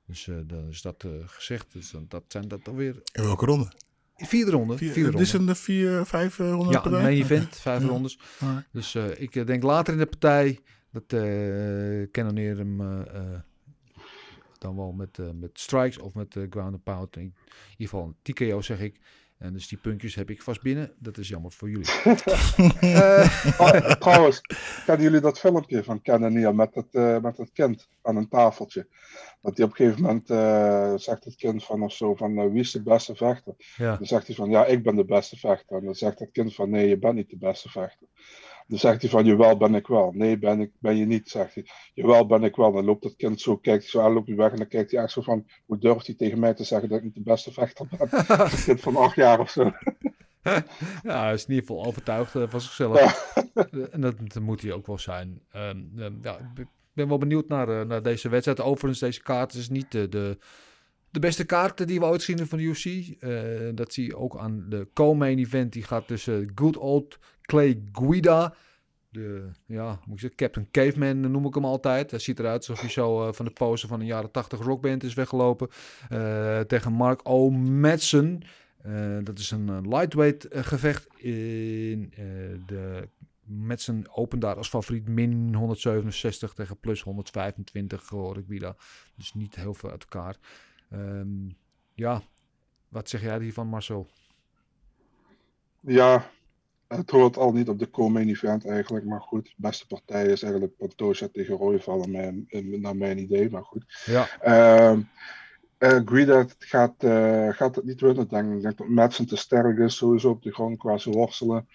Dus 0.07 0.29
eh, 0.29 0.37
dan 0.47 0.69
is 0.69 0.83
dat 0.83 1.05
eh, 1.05 1.11
gezegd. 1.27 1.73
Dus 1.73 1.91
dan, 1.91 2.05
dat 2.09 2.25
zijn 2.29 2.49
dat 2.49 2.69
alweer 2.69 2.95
In 3.13 3.23
welke 3.23 3.47
ronde? 3.47 3.73
vierde 4.17 4.51
ronde. 4.51 4.77
Vier, 4.77 4.93
vierde 4.93 5.11
dit 5.11 5.21
is 5.21 5.33
ronde. 5.33 5.51
een 5.51 5.57
vier, 5.57 6.07
vijf 6.07 6.39
eh, 6.39 6.51
ronde 6.51 6.73
Ja, 6.73 6.85
een 6.85 6.93
main 6.93 7.07
event, 7.23 7.57
vijf 7.57 7.83
Ja. 7.83 7.89
rondes. 7.89 8.19
Dus 8.73 8.95
eh, 8.95 9.21
ik 9.21 9.37
eh, 9.37 9.47
denk 9.47 9.63
later 9.63 9.93
in 9.93 9.99
de 9.99 10.07
partij 10.07 10.59
dat 10.93 11.13
eh 11.13 12.11
Cannonier 12.11 12.57
hem 12.57 12.81
eh, 12.81 13.01
eh, 13.17 13.41
dan 14.59 14.77
wel 14.77 14.93
met, 14.93 15.19
eh, 15.19 15.31
met 15.31 15.51
strikes 15.53 15.99
of 15.99 16.15
met 16.15 16.37
eh, 16.37 16.43
ground 16.51 16.73
and 16.73 16.83
pound. 16.83 17.17
In 17.17 17.23
ieder 17.23 17.35
geval 17.77 18.05
een 18.05 18.17
TKO 18.35 18.61
zeg 18.63 18.81
ik. 18.81 19.01
En 19.39 19.53
dus 19.53 19.69
die 19.69 19.79
puntjes 19.79 20.15
heb 20.15 20.31
ik 20.31 20.43
vast 20.43 20.63
binnen. 20.63 20.93
Dat 20.99 21.19
is 21.19 21.29
jammer 21.29 21.53
voor 21.53 21.71
jullie. 21.71 21.87
Eh, 22.81 23.59
Oh, 23.61 23.91
trouwens, 23.93 24.41
kennen 24.85 25.05
jullie 25.05 25.21
dat 25.21 25.39
filmpje 25.39 25.85
van 25.85 26.03
Cannonier 26.03 26.55
met 26.55 26.75
het, 26.75 26.95
eh, 26.95 27.19
met 27.21 27.37
het 27.37 27.51
kind 27.53 27.89
aan 28.03 28.17
een 28.17 28.29
tafeltje? 28.29 28.87
Dat 29.43 29.57
hij 29.57 29.67
op 29.67 29.71
een 29.71 29.77
gegeven 29.77 30.03
moment 30.03 30.31
eh, 30.31 30.95
zegt 30.97 31.25
het 31.25 31.37
kind 31.37 31.65
van 31.65 31.83
of 31.83 31.93
zo 31.93 32.15
van 32.15 32.51
wie 32.53 32.61
is 32.61 32.71
de 32.71 32.83
beste 32.83 33.15
vechter? 33.15 33.55
ja. 33.77 33.97
Dan 33.97 34.07
zegt 34.07 34.27
hij 34.27 34.37
van 34.37 34.51
ja, 34.51 34.65
ik 34.65 34.83
ben 34.83 34.97
de 34.97 35.05
beste 35.05 35.37
vechter. 35.37 35.77
En 35.77 35.85
dan 35.85 35.95
zegt 35.95 36.19
het 36.19 36.31
kind 36.33 36.55
van 36.55 36.71
nee, 36.71 36.89
je 36.89 36.99
bent 36.99 37.15
niet 37.15 37.31
de 37.31 37.39
beste 37.39 37.69
vechter. 37.69 38.07
Dan 38.67 38.79
zegt 38.79 39.01
hij 39.01 39.11
van 39.11 39.25
jawel 39.25 39.57
ben 39.57 39.75
ik 39.75 39.87
wel. 39.87 40.13
Nee, 40.15 40.39
ben, 40.39 40.61
ik, 40.61 40.71
ben 40.79 40.97
je 40.97 41.07
niet, 41.07 41.29
zegt 41.29 41.55
hij. 41.55 41.67
Jawel 41.95 42.27
ben 42.27 42.43
ik 42.43 42.57
wel. 42.57 42.73
Dan 42.73 42.85
loopt 42.85 43.05
het 43.05 43.17
kind 43.17 43.41
zo, 43.41 43.57
kijkt 43.57 43.83
hij 43.83 43.91
zo 43.91 44.01
aan, 44.01 44.13
loopt 44.13 44.27
hij 44.27 44.37
weg 44.37 44.51
en 44.51 44.57
dan 44.57 44.69
kijkt 44.69 44.91
hij 44.91 45.03
echt 45.03 45.13
zo 45.13 45.21
van 45.21 45.47
hoe 45.67 45.79
durft 45.79 46.07
hij 46.07 46.17
tegen 46.17 46.39
mij 46.39 46.55
te 46.55 46.65
zeggen 46.65 46.89
dat 46.89 46.99
ik 46.99 47.05
niet 47.05 47.15
de 47.15 47.23
beste 47.23 47.53
vechter 47.53 47.87
ben? 47.91 48.09
een 48.11 48.65
kind 48.65 48.81
van 48.81 48.97
acht 48.97 49.17
jaar 49.17 49.41
of 49.41 49.51
zo. 49.51 49.71
ja, 51.03 51.23
hij 51.25 51.33
is 51.33 51.45
in 51.45 51.55
ieder 51.55 51.67
geval 51.67 51.85
overtuigd 51.85 52.35
eh, 52.35 52.43
van 52.49 52.61
zichzelf. 52.61 52.97
Eh, 53.55 53.95
en 53.95 54.01
dat, 54.01 54.15
dat 54.19 54.43
moet 54.43 54.63
hij 54.63 54.73
ook 54.73 54.87
wel 54.87 54.99
zijn. 54.99 55.41
Ehm, 55.51 55.83
ehm, 55.97 56.15
ja, 56.23 56.39
ik 56.55 56.67
ben 56.93 57.09
wel 57.09 57.19
benieuwd 57.19 57.49
naar, 57.49 57.69
eh, 57.69 57.87
naar 57.87 58.03
deze 58.03 58.29
wedstrijd. 58.29 58.61
Overigens, 58.61 59.01
deze 59.01 59.23
kaart 59.23 59.55
is 59.55 59.69
niet 59.69 59.93
de, 59.93 60.09
de, 60.09 60.39
de 61.17 61.27
beste 61.27 61.45
kaart 61.45 61.87
die 61.87 62.01
we 62.01 62.07
ooit 62.07 62.23
zien 62.23 62.47
van 62.47 62.59
de 62.59 62.65
UFC. 62.65 62.87
Eh, 62.87 63.31
dat 63.75 63.93
zie 63.93 64.05
je 64.05 64.17
ook 64.17 64.39
aan 64.39 64.67
de 64.69 64.89
co-main 64.93 65.39
event. 65.39 65.73
Die 65.73 65.83
gaat 65.83 66.07
tussen 66.07 66.53
Good 66.55 66.77
Old 66.77 67.19
Clay 67.41 67.83
Guida. 67.93 68.55
De, 69.09 69.51
ja, 69.67 70.01
moet 70.05 70.15
ik 70.15 70.21
zeggen, 70.21 70.39
Captain 70.39 70.69
Caveman 70.71 71.31
noem 71.31 71.47
ik 71.47 71.55
hem 71.55 71.65
altijd. 71.65 72.11
Hij 72.11 72.21
ziet 72.21 72.39
eruit 72.39 72.59
alsof 72.59 72.81
hij 72.81 72.91
zo 72.91 73.27
eh, 73.27 73.33
van 73.33 73.45
de 73.45 73.51
pose 73.51 73.87
van 73.87 74.01
een 74.01 74.07
jaren 74.07 74.31
80 74.31 74.61
rockband 74.61 75.03
is 75.05 75.15
weggelopen. 75.15 75.69
Eh, 76.09 76.61
tegen 76.61 76.93
Mark 76.93 77.21
O. 77.23 77.51
Madsen. 77.51 78.43
Eh, 78.83 79.19
dat 79.23 79.39
is 79.39 79.51
een 79.51 79.69
eh, 79.69 79.79
lightweight 79.83 80.49
eh, 80.49 80.63
gevecht 80.63 81.07
in 81.17 82.13
eh, 82.17 82.25
de 82.67 83.09
Madsen 83.45 84.05
open 84.15 84.39
daar 84.39 84.57
als 84.57 84.69
favoriet 84.69 85.09
min 85.09 85.55
167 85.55 86.53
tegen 86.53 86.79
plus 86.79 87.03
125 87.03 88.09
hoor 88.09 88.39
ik 88.39 88.45
Guida. 88.49 88.77
Dus 89.17 89.35
niet 89.35 89.55
heel 89.55 89.75
veel 89.75 89.91
uit 89.91 90.03
elkaar. 90.03 90.37
Ehm, 90.91 91.49
ja, 91.95 92.23
wat 92.89 93.09
zeg 93.09 93.23
jij 93.23 93.41
hiervan 93.41 93.67
Marcel? 93.67 94.07
Ja, 95.81 96.31
het 96.87 97.11
hoort 97.11 97.37
al 97.37 97.53
niet 97.53 97.69
op 97.69 97.79
de 97.79 97.91
co-main 97.91 98.29
event 98.29 98.67
eigenlijk, 98.67 99.05
maar 99.05 99.21
goed. 99.21 99.45
De 99.45 99.53
beste 99.57 99.87
partij 99.87 100.27
is 100.27 100.43
eigenlijk 100.43 100.77
Pantoja 100.77 101.29
tegen 101.33 101.57
Royval, 101.57 101.99
naar 101.99 102.09
mijn, 102.09 102.45
in- 102.49 102.81
naar 102.81 102.97
mijn 102.97 103.19
idee, 103.19 103.51
maar 103.51 103.65
goed. 103.65 104.03
Ja. 104.05 104.29
Eh, 105.79 106.01
Guida 106.05 106.47
gaat, 106.59 107.03
eh, 107.03 107.49
gaat 107.49 107.77
het 107.77 107.85
niet 107.85 108.01
winnen, 108.01 108.29
denk 108.29 108.49
ik. 108.49 108.57
Ik 108.57 108.63
denk 108.63 108.77
dat 108.77 108.89
Madsen 108.89 109.27
te 109.27 109.37
sterk 109.37 109.79
is, 109.79 109.97
sowieso 109.97 110.31
op 110.31 110.43
de 110.43 110.53
grond 110.53 110.79
qua 110.79 110.99
zijn 110.99 111.15
worstelen. 111.15 111.69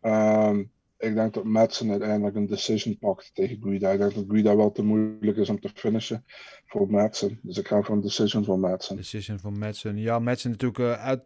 Ehm, 0.00 0.64
ik 0.98 1.14
denk 1.14 1.34
dat 1.34 1.44
Madsen 1.44 1.90
uiteindelijk 1.90 2.36
een 2.36 2.46
decision 2.46 2.98
pakt 2.98 3.30
tegen 3.34 3.58
Guida. 3.62 3.90
Ik 3.90 3.98
denk 3.98 4.14
dat 4.14 4.24
Guida 4.28 4.56
wel 4.56 4.72
te 4.72 4.82
moeilijk 4.82 5.36
is 5.36 5.48
om 5.48 5.60
te 5.60 5.70
finishen 5.74 6.24
voor 6.66 6.90
Madsen. 6.90 7.38
Dus 7.42 7.58
ik 7.58 7.68
ga 7.68 7.82
voor 7.82 7.94
een 7.94 8.00
decision 8.00 8.44
voor 8.44 8.58
Madsen. 8.58 8.96
Decision 8.96 9.38
van 9.38 9.58
Madsen. 9.58 9.96
Ja, 9.96 10.18
Madsen 10.18 10.50
natuurlijk 10.50 10.78
eh, 10.78 11.04
uit, 11.04 11.22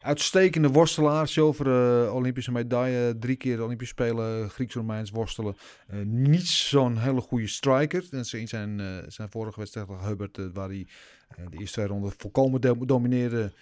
uitstekende 0.00 0.68
worstelaar. 0.68 1.28
Zilveren 1.28 2.14
Olympische 2.14 2.52
medaille. 2.52 3.18
Drie 3.18 3.36
keer 3.36 3.62
Olympische 3.62 3.94
Spelen 3.94 4.50
Grieks-Romeins 4.50 5.10
worstelen. 5.10 5.56
Eh, 5.86 5.98
niet 6.04 6.46
zo'n 6.46 6.98
hele 6.98 7.20
goede 7.20 7.46
striker. 7.48 8.04
En 8.10 8.24
in 8.30 8.48
zijn, 8.48 8.80
eh, 8.80 8.86
zijn 9.06 9.30
vorige 9.30 9.58
wedstrijd 9.58 9.86
tegen 9.86 10.04
Hubbard, 10.06 10.38
eh, 10.38 10.44
waar 10.52 10.68
hij 10.68 10.86
eh, 11.28 11.44
de 11.50 11.58
eerste 11.58 11.72
twee 11.72 11.86
ronden 11.86 12.12
volkomen 12.16 12.60
do- 12.60 12.84
domineerde. 12.84 13.52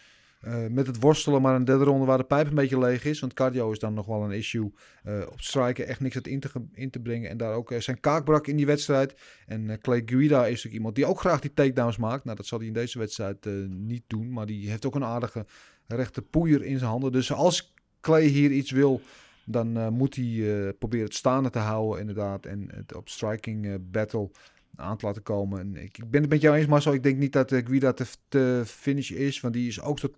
Eh, 0.41 0.67
met 0.67 0.87
het 0.87 1.01
worstelen, 1.01 1.43
maar 1.43 1.55
een 1.55 1.65
derde 1.65 1.85
ronde 1.85 2.07
waar 2.07 2.19
de 2.19 2.25
pijp 2.25 2.47
een 2.47 2.55
beetje 2.55 2.79
leeg 2.79 3.05
is. 3.05 3.21
Want 3.21 3.33
cardio 3.33 3.73
is 3.73 3.79
dan 3.79 3.95
nog 3.95 4.07
wel 4.07 4.23
een 4.23 4.31
issue. 4.31 4.73
Eh, 5.03 5.21
op 5.33 5.41
striken 5.41 5.87
echt 5.87 6.01
niks 6.01 6.15
uit 6.15 6.27
in 6.27 6.41
te, 6.41 6.51
in 6.73 6.91
te 6.91 7.01
brengen. 7.01 7.31
En 7.31 7.37
daar 7.37 7.55
ook 7.55 7.71
eh, 7.71 7.81
zijn 7.81 8.01
kaak 8.01 8.25
brak 8.25 8.47
in 8.47 8.57
die 8.57 8.67
wedstrijd. 8.67 9.15
En 9.47 9.81
Clay 9.81 10.03
Guida 10.07 10.43
is 10.43 10.49
natuurlijk 10.49 10.75
iemand 10.75 10.95
die 10.95 11.07
ook 11.07 11.21
graag 11.21 11.41
die 11.41 11.53
takedowns 11.53 11.97
maakt. 11.97 12.25
Nou, 12.25 12.37
dat 12.37 12.47
zal 12.47 12.59
hij 12.59 12.67
in 12.67 12.73
deze 12.73 12.99
wedstrijd 12.99 13.47
niet 13.69 14.03
doen. 14.07 14.33
Maar 14.33 14.47
die 14.47 14.71
heeft 14.71 14.87
ook 14.87 14.95
een 14.95 15.05
aardige 15.05 15.47
rechte 15.87 16.23
poeier 16.23 16.65
in 16.65 16.79
zijn 16.79 16.91
handen. 16.91 17.13
Dus 17.13 17.33
als 17.33 17.75
Clay 18.01 18.25
hier 18.25 18.51
iets 18.51 18.71
wil, 18.71 19.01
dan 19.45 19.93
moet 19.93 20.15
hij 20.15 20.73
proberen 20.79 21.07
het 21.07 21.15
staande 21.15 21.51
te 21.51 21.59
houden 21.59 22.01
inderdaad. 22.01 22.47
En 22.47 22.71
het 22.75 22.95
op 22.95 23.09
striking 23.09 23.91
battle 23.91 24.31
aan 24.77 24.97
te 24.97 25.07
laten 25.07 25.23
komen. 25.23 25.61
En 25.61 25.77
ik, 25.77 26.11
ben 26.11 26.21
het 26.21 26.31
met 26.31 26.41
jou 26.41 26.57
eens, 26.57 26.67
Marcel. 26.67 26.95
Ik 26.95 27.03
denk 27.03 27.19
niet 27.19 27.33
dat 27.33 27.53
Guida 27.53 27.93
te, 27.93 28.07
te 28.29 28.63
finish 28.67 29.11
is. 29.11 29.41
Want 29.41 29.55
die 29.55 29.69
is 29.69 29.81
ook 29.81 29.99
zo 29.99 30.09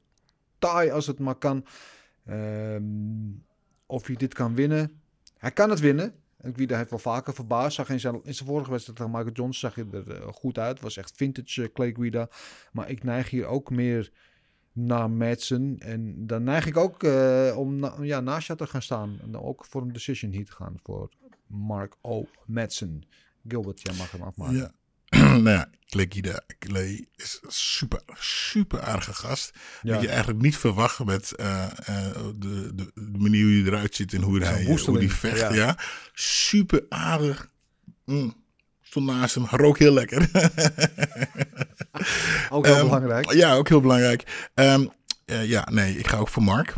taai 0.62 0.90
als 0.90 1.06
het 1.06 1.18
maar 1.18 1.34
kan. 1.34 1.64
Ehm, 2.26 2.82
of 3.86 4.06
hij 4.06 4.16
dit 4.16 4.34
kan 4.34 4.54
winnen. 4.54 5.00
Hij 5.38 5.50
kan 5.50 5.70
het 5.70 5.80
winnen. 5.80 6.14
En 6.36 6.54
Guida 6.54 6.76
heeft 6.76 6.90
wel 6.90 6.98
vaker 6.98 7.34
verbaasd. 7.34 7.74
Zag 7.74 7.88
in 7.88 8.00
zijn, 8.00 8.20
in 8.24 8.34
zijn 8.34 8.48
vorige 8.48 8.70
wedstrijd 8.70 8.98
tegen 8.98 9.12
Michael 9.12 9.34
Johnson 9.34 9.70
zag 9.70 9.74
je 9.74 9.86
er 9.92 10.10
eh, 10.10 10.32
goed 10.32 10.58
uit. 10.58 10.80
Was 10.80 10.96
echt 10.96 11.12
vintage 11.16 11.62
eh, 11.62 11.72
Clay 11.72 11.92
Guida. 11.92 12.28
Maar 12.72 12.90
ik 12.90 13.04
neig 13.04 13.30
hier 13.30 13.46
ook 13.46 13.70
meer 13.70 14.12
naar 14.72 15.10
Madsen. 15.10 15.76
En 15.78 16.26
dan 16.26 16.42
neig 16.42 16.66
ik 16.66 16.76
ook 16.76 17.02
eh, 17.02 17.54
om 17.56 18.02
ja, 18.04 18.20
naast 18.20 18.56
te 18.56 18.66
gaan 18.66 18.82
staan. 18.82 19.18
En 19.22 19.36
ook 19.36 19.64
voor 19.64 19.82
een 19.82 19.92
decision 19.92 20.30
hier 20.30 20.44
te 20.44 20.52
gaan 20.52 20.74
voor 20.82 21.10
Mark 21.46 21.96
O. 22.00 22.26
Madsen. 22.46 23.02
Gilbert, 23.48 23.80
jij 23.80 23.94
mag 23.96 24.10
hem 24.10 24.22
afmaken. 24.22 24.56
Ja. 24.56 24.74
nou 25.44 25.50
ja, 25.50 25.68
Clay 25.86 26.06
Guida, 26.08 26.40
Clay 26.58 27.06
is 27.16 27.40
super, 27.48 28.00
super 28.18 28.80
aardige 28.82 29.14
gast. 29.14 29.50
Ja. 29.82 29.92
Dat 29.92 30.02
je 30.02 30.08
eigenlijk 30.08 30.40
niet 30.42 30.56
verwacht 30.56 31.04
met 31.04 31.32
eh, 31.32 31.64
eh, 31.64 32.14
de, 32.36 32.70
de, 32.74 32.90
de 32.94 33.18
manier 33.18 33.44
hoe 33.44 33.52
hij 33.62 33.72
eruit 33.72 33.94
ziet 33.94 34.12
en 34.12 34.22
hoe 34.22 34.40
hij, 34.42 34.56
hoe 34.58 34.66
woesteling, 34.66 35.08
hij 35.08 35.16
vecht. 35.18 35.40
ja. 35.40 35.52
Ja. 35.54 35.76
Super 36.14 36.84
aardig. 36.88 37.50
Mm. 38.04 38.34
Stond 38.82 39.06
naast 39.06 39.34
hem, 39.34 39.46
rook 39.50 39.78
heel 39.78 39.92
lekker. 39.92 40.20
Ook 42.50 42.66
heel 42.66 42.74
Ehm, 42.76 42.84
belangrijk. 42.84 43.32
Ja, 43.32 43.54
ook 43.54 43.68
heel 43.68 43.80
belangrijk. 43.80 44.48
Ehm, 44.54 44.86
eh, 45.24 45.48
ja, 45.48 45.68
nee, 45.70 45.98
ik 45.98 46.06
ga 46.06 46.16
ook 46.16 46.28
voor 46.28 46.42
Mark. 46.42 46.74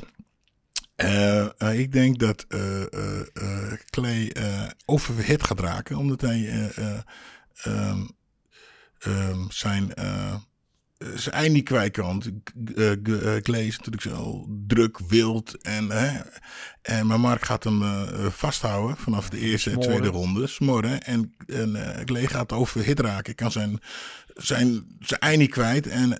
Eh, 0.97 1.61
eh, 1.62 1.78
ik 1.78 1.93
denk 1.93 2.18
dat 2.18 2.45
eh, 2.49 2.82
eh, 2.82 3.20
eh, 3.32 3.72
Clay 3.91 4.28
eh 4.28 4.62
overhit 4.85 5.45
gaat 5.45 5.61
raken, 5.61 5.97
omdat 5.97 6.20
hij 6.20 6.68
eh, 6.76 6.99
eh, 9.05 9.29
ehm, 9.29 9.45
zijn, 9.49 9.95
eh, 10.99 11.11
zijn 11.15 11.35
eind 11.35 11.53
niet 11.53 11.65
kwijt 11.65 11.93
kan. 11.93 12.23
Eh, 12.75 12.93
eh, 12.93 13.43
Clay 13.43 13.67
is 13.67 13.77
natuurlijk 13.77 14.03
zo 14.03 14.47
druk, 14.67 14.99
wild. 15.09 15.63
En, 15.63 15.91
hè, 15.91 16.21
en, 16.83 17.07
maar 17.07 17.21
Mark 17.21 17.45
gaat 17.45 17.65
hem 17.65 17.83
vasthouden 18.31 18.97
vanaf 18.97 19.29
de 19.29 19.39
eerste 19.39 19.71
en 19.71 19.81
tweede 19.81 20.09
ronde. 20.09 20.47
Smoren. 20.47 21.03
En, 21.03 21.35
en 21.47 21.77
Clay 22.05 22.27
gaat 22.27 22.53
overhit 22.53 23.01
raken. 23.01 23.35
Kan 23.35 23.51
zijn, 23.51 23.81
zijn, 24.35 24.97
zijn 25.01 25.21
eind 25.21 25.39
niet 25.39 25.51
kwijt. 25.51 25.87
En 25.87 26.19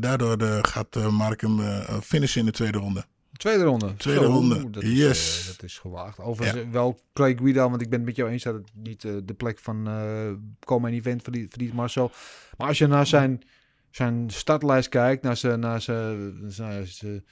daardoor 0.00 0.64
gaat 0.64 0.94
Mark 1.10 1.40
hem 1.40 1.60
finishen 2.02 2.40
in 2.40 2.46
de 2.46 2.52
tweede 2.52 2.78
ronde. 2.78 3.04
Tweede 3.38 3.64
ronde. 3.64 3.94
Tweede 3.96 4.24
ronde. 4.24 4.70
Dat 4.70 4.82
is, 4.82 4.98
Yes. 4.98 5.40
eh, 5.40 5.46
dat 5.46 5.62
is 5.62 5.78
gewaagd. 5.78 6.18
Overigens 6.20 6.64
wel 6.70 7.00
Clay 7.12 7.36
Guida, 7.36 7.68
want 7.70 7.82
ik 7.82 7.88
ben 7.88 7.98
het 7.98 8.08
met 8.08 8.16
jou 8.16 8.30
eens 8.30 8.42
dat 8.42 8.54
het 8.54 8.70
niet 8.74 9.04
eh, 9.04 9.12
de 9.24 9.34
plek 9.34 9.58
van 9.58 9.88
eh 9.88 10.30
komen 10.60 10.92
event 10.92 11.22
verdient, 11.22 11.50
verdient 11.50 11.72
Marcel. 11.72 12.10
Maar 12.56 12.68
als 12.68 12.78
je 12.78 12.86
naar 12.86 13.06
zijn, 13.06 13.42
zijn 13.90 14.30
startlijst 14.30 14.88
kijkt, 14.88 15.22
naar 15.22 15.36
zijn, 15.36 15.60
naar 15.60 15.80
zijn, 15.80 16.44
zijn, 16.48 16.86
zijn, 16.86 17.24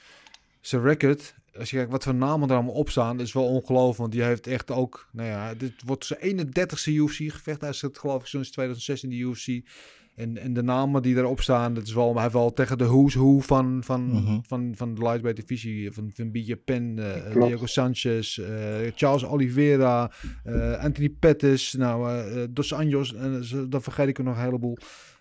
zijn 0.60 0.82
record. 0.82 1.34
Als 1.58 1.70
je 1.70 1.76
kijkt 1.76 1.90
wat 1.90 2.04
voor 2.04 2.14
namen 2.14 2.48
er 2.48 2.54
allemaal 2.54 2.74
op 2.74 2.90
staan, 2.90 3.16
dat 3.16 3.26
is 3.26 3.32
wel 3.32 3.46
ongelooflijk. 3.48 3.98
Want 3.98 4.12
die 4.12 4.22
heeft 4.22 4.46
echt 4.46 4.70
ook, 4.70 5.08
nou 5.12 5.28
ja, 5.28 5.54
dit 5.54 5.72
wordt 5.84 6.04
zijn 6.06 6.20
31ste 6.48 6.92
UFC-gevecht. 6.92 7.60
Hij 7.60 7.72
zit 7.72 7.98
geloof 7.98 8.20
ik 8.20 8.26
sinds 8.26 8.50
2006 8.50 9.02
in 9.02 9.10
de 9.10 9.16
UFC. 9.16 9.68
En, 10.16 10.38
en 10.38 10.52
de 10.52 10.62
namen 10.62 11.02
die 11.02 11.16
erop 11.16 11.40
staan, 11.40 11.74
dat 11.74 11.86
is 11.86 11.92
wel, 11.92 12.12
hij 12.12 12.22
heeft 12.22 12.34
wel 12.34 12.52
tegen 12.52 12.78
de 12.78 12.84
who's 12.84 13.14
who 13.14 13.38
van, 13.40 13.84
van, 13.84 14.06
Mhm. 14.06 14.38
van, 14.42 14.72
van 14.76 14.94
de 14.94 15.02
lightweight 15.02 15.40
divisie, 15.40 15.92
van, 15.92 16.10
van 16.14 16.30
BJ 16.30 16.56
Penn, 16.56 16.98
eh, 16.98 17.30
Klopt. 17.30 17.46
Diego 17.46 17.66
Sanchez, 17.66 18.38
eh, 18.38 18.92
Charles 18.94 19.24
Oliveira, 19.24 20.10
eh, 20.44 20.78
Anthony 20.78 21.08
Pettis, 21.08 21.72
nou, 21.72 22.08
eh, 22.10 22.42
eh, 22.42 22.48
Dos 22.52 22.72
Anjos, 22.72 23.14
en 23.14 23.44
dan 23.68 23.82
vergeet 23.82 24.08
ik 24.08 24.18
er 24.18 24.24
nog 24.24 24.36
een 24.36 24.42
heleboel. 24.42 24.76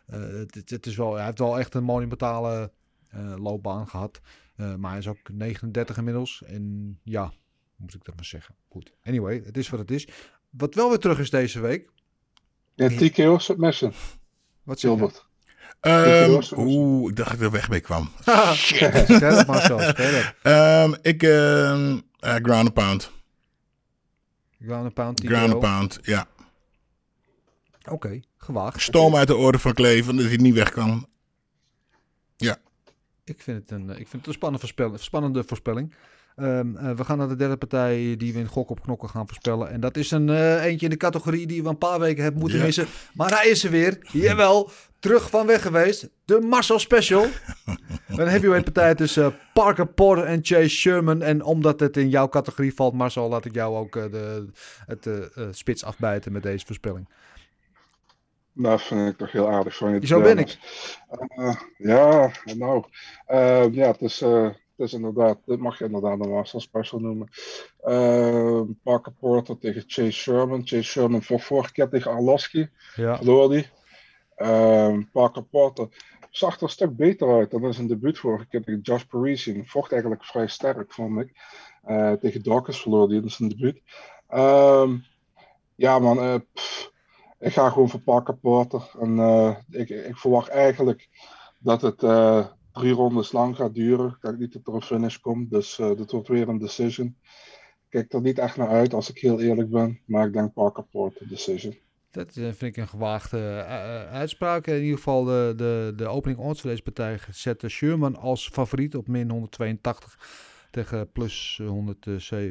Eh, 0.05 0.19
het, 0.19 0.69
het, 0.69 0.85
is 0.85 0.95
wel, 0.95 1.15
hij 1.15 1.25
heeft 1.25 1.39
wel 1.39 1.59
echt 1.59 1.73
een 1.73 1.83
monumentale 1.83 2.71
eh, 3.07 3.33
loopbaan 3.37 3.87
gehad. 3.87 4.21
Eh, 4.55 4.75
maar 4.75 4.89
hij 4.89 4.99
is 4.99 5.07
ook 5.07 5.29
39 5.33 5.97
inmiddels. 5.97 6.43
En 6.45 6.97
ja, 7.03 7.23
hoe 7.23 7.31
moet 7.77 7.93
ik 7.93 8.03
dat 8.05 8.15
maar 8.15 8.25
zeggen? 8.25 8.55
Goed. 8.67 8.93
Anyway, 9.03 9.41
het 9.45 9.57
is 9.57 9.69
wat 9.69 9.79
het 9.79 9.91
is. 9.91 10.07
Wat 10.49 10.75
wel 10.75 10.89
weer 10.89 10.97
terug 10.99 11.19
is 11.19 11.29
deze 11.29 11.59
week. 11.59 11.89
Ja, 12.75 12.87
TKO 12.87 13.37
submission, 13.37 13.91
Wat? 14.65 14.79
Gilbert. 14.79 15.25
Ehm, 15.79 16.31
was- 16.31 16.51
Oeh, 16.55 17.09
ik 17.09 17.15
dacht 17.15 17.29
dat 17.29 17.37
ik 17.39 17.45
er 17.45 17.51
weg 17.51 17.69
mee 17.69 17.79
kwam. 17.79 18.09
Scherp, 18.53 19.47
Marcel, 19.47 19.79
scherp. 19.79 20.35
Ehm, 20.41 20.93
ik, 21.01 21.23
ehm 21.23 21.99
eh, 22.19 22.35
ground 22.35 22.51
and 22.65 22.73
pound. 22.73 23.11
Ground 24.65 24.83
and 24.85 24.93
pound, 24.93 25.17
TKO. 25.17 25.27
Ground 25.27 25.51
and 25.51 25.59
pound, 25.61 25.99
ja. 26.01 26.27
Oké, 27.89 28.19
gewaagd. 28.37 28.81
Stoom 28.81 29.15
uit 29.15 29.27
de 29.27 29.35
orde 29.35 29.59
van 29.59 29.73
Kleven, 29.73 30.15
dat 30.15 30.25
hij 30.25 30.35
niet 30.35 30.53
weg 30.53 30.71
kan. 30.71 31.07
Ja. 32.37 32.57
Ik 33.23 33.41
vind 33.41 33.61
het 33.61 33.71
een, 33.71 33.89
eh, 33.89 33.99
ik 33.99 34.07
vind 34.07 34.11
het 34.11 34.27
een 34.27 34.33
spannende, 34.33 34.59
voorspelling, 34.59 34.99
spannende 34.99 35.43
voorspelling. 35.47 35.93
Ehm, 36.35 36.75
eh, 36.77 36.91
we 36.91 37.03
gaan 37.05 37.17
naar 37.17 37.27
de 37.27 37.35
derde 37.35 37.57
partij 37.57 38.15
die 38.17 38.33
we 38.33 38.39
in 38.39 38.47
Gok 38.47 38.69
op 38.69 38.81
Knokken 38.81 39.09
gaan 39.09 39.27
voorspellen. 39.27 39.69
En 39.69 39.79
dat 39.79 39.97
is 39.97 40.11
een 40.11 40.29
eh, 40.29 40.63
eentje 40.63 40.85
in 40.85 40.91
de 40.91 40.97
categorie 40.97 41.47
die 41.47 41.63
we 41.63 41.69
een 41.69 41.77
paar 41.77 41.99
weken 41.99 42.23
hebben 42.23 42.41
moeten 42.41 42.59
Ja. 42.59 42.65
missen. 42.65 42.87
Maar 43.13 43.29
hij 43.39 43.47
is 43.49 43.63
er 43.63 43.71
weer. 43.71 43.97
Jawel, 44.11 44.69
terug 44.99 45.29
van 45.29 45.45
weg 45.45 45.61
geweest. 45.61 46.09
De 46.25 46.39
Marcel 46.39 46.79
Special. 46.79 47.25
een 48.07 48.27
heavyweight 48.27 48.63
partij 48.63 48.95
tussen 48.95 49.25
eh, 49.25 49.31
Parker 49.53 49.87
Porter 49.87 50.25
en 50.25 50.39
Chase 50.41 50.69
Sherman. 50.69 51.21
En 51.21 51.43
omdat 51.43 51.79
het 51.79 51.97
in 51.97 52.09
jouw 52.09 52.29
categorie 52.29 52.73
valt, 52.73 52.93
Marcel, 52.93 53.29
laat 53.29 53.45
ik 53.45 53.53
jou 53.53 53.75
ook 53.75 53.95
eh, 53.95 54.03
de, 54.11 54.47
het 54.85 55.07
spits 55.57 55.83
afbijten 55.83 56.31
met 56.31 56.43
deze 56.43 56.65
voorspelling. 56.65 57.07
Dat 58.53 58.81
vind 58.81 59.09
ik 59.09 59.17
toch 59.17 59.31
heel 59.31 59.49
aardig 59.49 59.75
van 59.77 59.93
je. 59.93 60.07
Zo 60.07 60.21
ben 60.21 60.37
ik. 60.37 60.57
Eh, 61.35 61.55
ja, 61.77 62.31
nou. 62.55 62.83
eh, 63.25 63.73
ja, 63.73 63.87
het 63.87 64.01
is, 64.01 64.23
het 64.77 64.87
is 64.87 64.93
inderdaad. 64.93 65.37
Dit 65.45 65.59
mag 65.59 65.77
je 65.79 65.85
inderdaad 65.85 66.19
een 66.19 66.29
Master 66.29 66.61
Special 66.61 66.99
noemen. 67.01 67.27
Eh, 67.79 68.61
Parker 68.83 69.11
Porter 69.11 69.57
tegen 69.57 69.83
Chase 69.87 70.11
Sherman. 70.11 70.61
Chase 70.67 70.83
Sherman 70.83 71.23
voor 71.23 71.39
vorige 71.39 71.71
keer 71.71 71.89
tegen 71.89 72.11
Arlovski. 72.11 72.69
Ja. 72.95 73.15
Verloor 73.17 73.49
die. 73.49 73.67
Eh, 74.35 74.97
Parker 75.11 75.43
Porter 75.43 75.87
zag 76.29 76.55
er 76.57 76.63
een 76.63 76.69
stuk 76.69 76.95
beter 76.95 77.37
uit 77.37 77.51
dan 77.51 77.63
in 77.65 77.73
zijn 77.73 77.87
debuut 77.87 78.17
vorige 78.17 78.47
keer 78.47 78.61
tegen 78.63 78.81
Josh 78.81 79.03
Parisian. 79.03 79.65
Vocht 79.65 79.91
eigenlijk 79.91 80.25
vrij 80.25 80.47
sterk, 80.47 80.93
vond 80.93 81.19
ik. 81.19 81.33
Eh, 81.83 82.11
tegen 82.11 82.43
Dawkins 82.43 82.81
verloor 82.81 83.07
hij 83.07 83.17
in 83.17 83.29
zijn 83.31 83.49
debuut. 83.49 83.81
Ehm, 84.27 84.97
ja, 85.75 85.99
man. 85.99 86.19
eh, 86.19 86.35
pff, 86.53 86.91
ik 87.39 87.53
ga 87.53 87.69
gewoon 87.69 87.89
voor 87.89 87.99
Parker 87.99 88.35
Porter. 88.35 88.89
En 88.99 89.19
eh, 89.19 89.55
ik, 89.69 89.89
ik 89.89 90.17
verwacht 90.17 90.47
eigenlijk 90.49 91.09
dat 91.59 91.81
het, 91.81 92.01
drie 92.75 92.93
rondes 92.93 93.31
lang 93.31 93.55
gaat 93.55 93.73
duren. 93.73 94.17
Ik 94.21 94.37
niet 94.37 94.53
dat 94.53 94.67
er 94.67 94.73
een 94.73 94.81
finish 94.81 95.17
komt. 95.17 95.49
Dus 95.49 95.79
uh, 95.79 95.95
dit 95.95 96.11
wordt 96.11 96.27
weer 96.27 96.49
een 96.49 96.57
decision. 96.57 97.07
Ik 97.07 97.89
kijk 97.89 98.13
er 98.13 98.21
niet 98.21 98.39
echt 98.39 98.57
naar 98.57 98.69
uit 98.69 98.93
als 98.93 99.09
ik 99.09 99.17
heel 99.17 99.39
eerlijk 99.39 99.69
ben. 99.69 99.99
Maar 100.05 100.27
ik 100.27 100.33
denk 100.33 100.53
Parker 100.53 100.83
Porter 100.83 101.27
decision. 101.27 101.75
Dat 102.11 102.31
vind 102.31 102.61
ik 102.61 102.77
een 102.77 102.87
gewaagde 102.87 103.37
uh, 103.37 104.11
uitspraak. 104.11 104.67
In 104.67 104.81
ieder 104.81 104.97
geval 104.97 105.23
de, 105.23 105.53
de, 105.55 105.93
de 105.95 106.07
opening 106.07 106.39
odds 106.39 106.61
voor 106.61 106.69
deze 106.69 106.81
partij 106.81 107.19
zette 107.31 107.69
Sherman 107.69 108.15
als 108.15 108.49
favoriet 108.49 108.95
op 108.95 109.07
min 109.07 109.29
182 109.29 110.17
tegen 110.71 111.11
plus 111.11 111.61
100, 111.65 112.05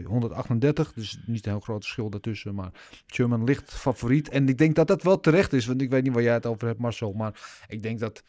138. 0.04 0.92
Dus 0.92 1.18
niet 1.26 1.46
een 1.46 1.52
heel 1.52 1.60
groot 1.60 1.82
verschil 1.82 2.10
daartussen. 2.10 2.54
Maar 2.54 2.70
Sherman 3.12 3.44
ligt 3.44 3.74
favoriet. 3.74 4.28
En 4.28 4.48
ik 4.48 4.58
denk 4.58 4.74
dat 4.74 4.86
dat 4.86 5.02
wel 5.02 5.20
terecht 5.20 5.52
is. 5.52 5.66
Want 5.66 5.80
ik 5.80 5.90
weet 5.90 6.02
niet 6.02 6.12
waar 6.12 6.22
jij 6.22 6.32
het 6.32 6.46
over 6.46 6.66
hebt, 6.66 6.80
Marcel. 6.80 7.12
Maar 7.12 7.62
ik 7.68 7.82
denk 7.82 8.00
dat, 8.00 8.22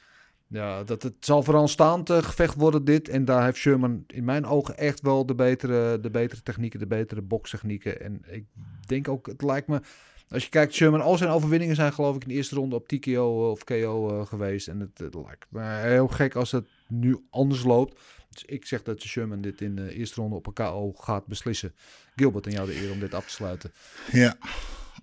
ja, 0.56 0.84
dat 0.84 1.03
het 1.03 1.14
zal 1.20 1.43
vooraanstaand 1.43 2.10
uh, 2.10 2.18
gevecht 2.18 2.56
worden, 2.56 2.86
dit. 2.86 3.10
En 3.10 3.26
daar 3.26 3.43
heeft 3.43 3.58
Sherman 3.58 4.03
in 4.08 4.24
mijn 4.24 4.45
ogen 4.45 4.78
echt 4.78 5.01
wel 5.01 5.26
de 5.26 5.36
betere, 5.36 5.99
de 5.99 6.10
betere 6.10 6.41
technieken, 6.41 6.80
de 6.80 6.88
betere 6.88 7.22
bokstechnieken. 7.22 8.01
En 8.01 8.22
ik 8.30 8.45
denk 8.86 9.08
ook, 9.08 9.28
het 9.28 9.41
lijkt 9.41 9.68
me... 9.68 9.82
Als 10.30 10.43
je 10.43 10.49
kijkt, 10.49 10.74
Sherman, 10.74 11.01
al 11.01 11.18
zijn 11.18 11.30
overwinningen 11.30 11.76
zijn 11.76 11.93
geloof 11.93 12.16
ik 12.16 12.22
in 12.22 12.28
de 12.28 12.34
eerste 12.34 12.56
ronde 12.56 12.76
op 12.76 12.88
TKO 12.88 13.51
of 13.51 13.64
KO 13.64 14.20
uh, 14.20 14.26
geweest. 14.26 14.68
En 14.68 14.80
het, 14.80 14.97
het, 14.97 15.14
lijkt 15.14 15.45
me 15.49 15.64
heel 15.64 16.08
gek 16.08 16.36
als 16.36 16.51
het 16.51 16.68
nu 16.88 17.26
anders 17.30 17.64
loopt. 17.64 17.99
Dus 18.30 18.43
ik 18.43 18.66
zeg 18.66 18.84
dat 18.84 19.01
Sherman 19.01 19.41
dit 19.41 19.62
in 19.62 19.76
de 19.76 19.93
eerste 19.93 20.22
ronde 20.22 20.36
op 20.36 20.47
een 20.47 20.53
KO 20.53 20.93
gaat 20.93 21.26
beslissen. 21.26 21.76
Gilbert, 22.16 22.45
en 22.45 22.51
jou 22.51 22.68
de 22.68 22.82
eer 22.82 22.91
om 22.91 22.99
dit 22.99 23.14
af 23.14 23.26
te 23.26 23.32
sluiten. 23.32 23.72
Ja, 24.12 24.38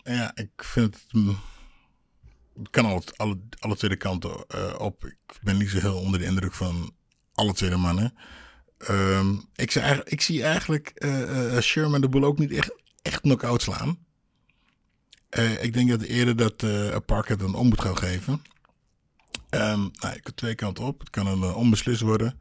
ja 0.03 0.33
ik 0.35 0.65
vind 0.65 0.95
het... 0.95 1.25
Kan 2.71 2.85
alle, 2.85 3.03
alle, 3.17 3.41
alle 3.59 3.77
tweede 3.77 3.97
kanten 3.97 4.45
uh, 4.55 4.75
op. 4.79 5.05
Ik 5.05 5.39
ben 5.43 5.57
niet 5.57 5.71
zo 5.71 5.79
heel 5.79 5.97
onder 5.97 6.21
de 6.21 6.27
indruk 6.27 6.55
van 6.55 6.95
alle 7.35 7.53
tweede 7.53 7.77
mannen. 7.77 8.15
Um, 8.91 9.49
ik, 9.55 9.71
zie 9.71 9.81
eigenlijk, 9.81 10.11
ik 10.11 10.21
zie 10.21 10.43
eigenlijk 10.43 10.93
uh, 10.95 11.53
uh, 11.55 11.61
Sherman 11.61 12.01
de 12.01 12.09
boel 12.09 12.25
ook 12.25 12.39
niet 12.39 12.53
echt, 12.53 12.75
echt 13.03 13.21
knock-out 13.21 13.63
slaan. 13.63 13.99
Ik 15.61 15.73
denk 15.73 15.91
dat 15.91 16.03
eerder 16.03 16.37
dat 16.37 16.57
Parker 17.07 17.33
het 17.33 17.43
een 17.43 17.55
om 17.55 17.69
moet 17.69 17.81
gaan 17.81 17.99
geven. 17.99 18.43
Um, 19.51 19.91
nou, 19.93 20.15
ik 20.15 20.27
heb 20.27 20.35
twee 20.35 20.55
kanten 20.55 20.85
op. 20.85 21.01
Het 21.01 21.11
kan 21.11 21.27
een 21.27 21.55
onbeslist 21.55 22.01
worden. 22.01 22.41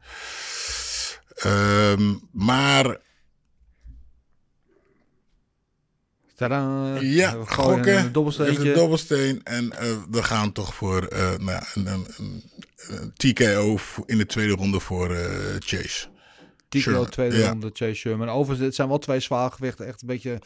Um, 1.44 2.28
maar. 2.32 3.10
Tadaa. 6.42 7.00
Ja, 7.00 7.38
we 7.38 7.46
gokken. 7.46 7.98
Een 7.98 8.12
dobbelsteentje. 8.12 8.62
Is 8.62 8.68
een 8.68 8.74
dobbelsteen. 8.74 9.40
En 9.44 9.72
we 10.10 10.22
gaan 10.22 10.52
toch 10.52 10.74
voor 10.74 11.08
nou 11.10 11.50
ja, 11.50 11.64
een, 11.74 11.86
een, 11.86 12.06
een, 12.88 13.12
TKO 13.14 13.78
in 14.06 14.18
de 14.18 14.26
tweede 14.26 14.52
ronde 14.52 14.80
voor 14.80 15.16
Chase. 15.58 16.06
TKO 16.68 16.80
Sherman. 16.80 17.08
tweede 17.08 17.36
ja. 17.36 17.48
ronde 17.48 17.70
Chase 17.72 17.94
Sherman. 17.94 18.28
Overigens, 18.28 18.66
het 18.66 18.74
zijn 18.74 18.88
wel 18.88 18.98
twee 18.98 19.20
zwaargewichten. 19.20 19.86
Echt 19.86 20.00
een 20.00 20.06
beetje 20.06 20.38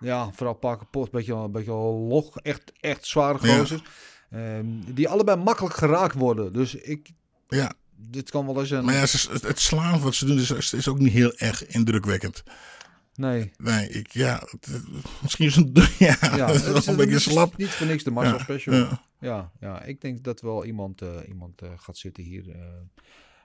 ja, 0.00 0.30
vooral 0.34 0.54
Parker 0.54 0.86
Pot, 0.86 1.04
een 1.04 1.10
beetje, 1.12 1.34
een 1.34 1.52
beetje 1.52 1.72
log. 1.72 2.38
Echt, 2.38 2.72
echt 2.80 3.06
zware 3.06 3.38
gozers. 3.38 3.82
Ja. 4.30 4.56
Um, 4.56 4.84
die 4.94 5.08
allebei 5.08 5.42
makkelijk 5.42 5.74
geraakt 5.74 6.14
worden. 6.14 6.52
Dus 6.52 6.74
ik... 6.74 7.10
Ja. 7.48 7.72
Dit 7.96 8.30
kan 8.30 8.46
wel 8.46 8.60
eens 8.60 8.70
een... 8.70 8.84
Maar 8.84 8.94
ja, 8.94 9.06
het 9.40 9.60
slaan 9.60 10.00
wat 10.00 10.14
ze 10.14 10.26
doen 10.26 10.38
is, 10.38 10.72
is 10.72 10.88
ook 10.88 10.98
niet 10.98 11.12
heel 11.12 11.32
erg 11.36 11.66
indrukwekkend. 11.66 12.42
Nee. 13.14 13.52
Nee, 13.56 13.88
ik, 13.88 14.10
ja, 14.12 14.42
het, 14.50 14.82
misschien 15.22 15.46
is 15.46 15.54
het, 15.54 15.68
ja, 15.98 16.16
ja 16.36 16.46
het 16.52 16.76
is 16.76 16.86
een 16.86 16.96
beetje 16.96 17.18
slap. 17.18 17.56
Niet 17.56 17.68
voor 17.68 17.86
niks 17.86 18.04
de 18.04 18.10
Marcel 18.10 18.36
ja, 18.36 18.42
Special. 18.42 18.74
Ja. 18.74 19.02
ja. 19.20 19.52
Ja, 19.60 19.82
ik 19.82 20.00
denk 20.00 20.24
dat 20.24 20.40
wel 20.40 20.64
iemand, 20.64 21.02
uh, 21.02 21.08
iemand 21.28 21.62
uh, 21.62 21.68
gaat 21.76 21.96
zitten 21.96 22.22
hier... 22.22 22.48
Uh, 22.48 22.54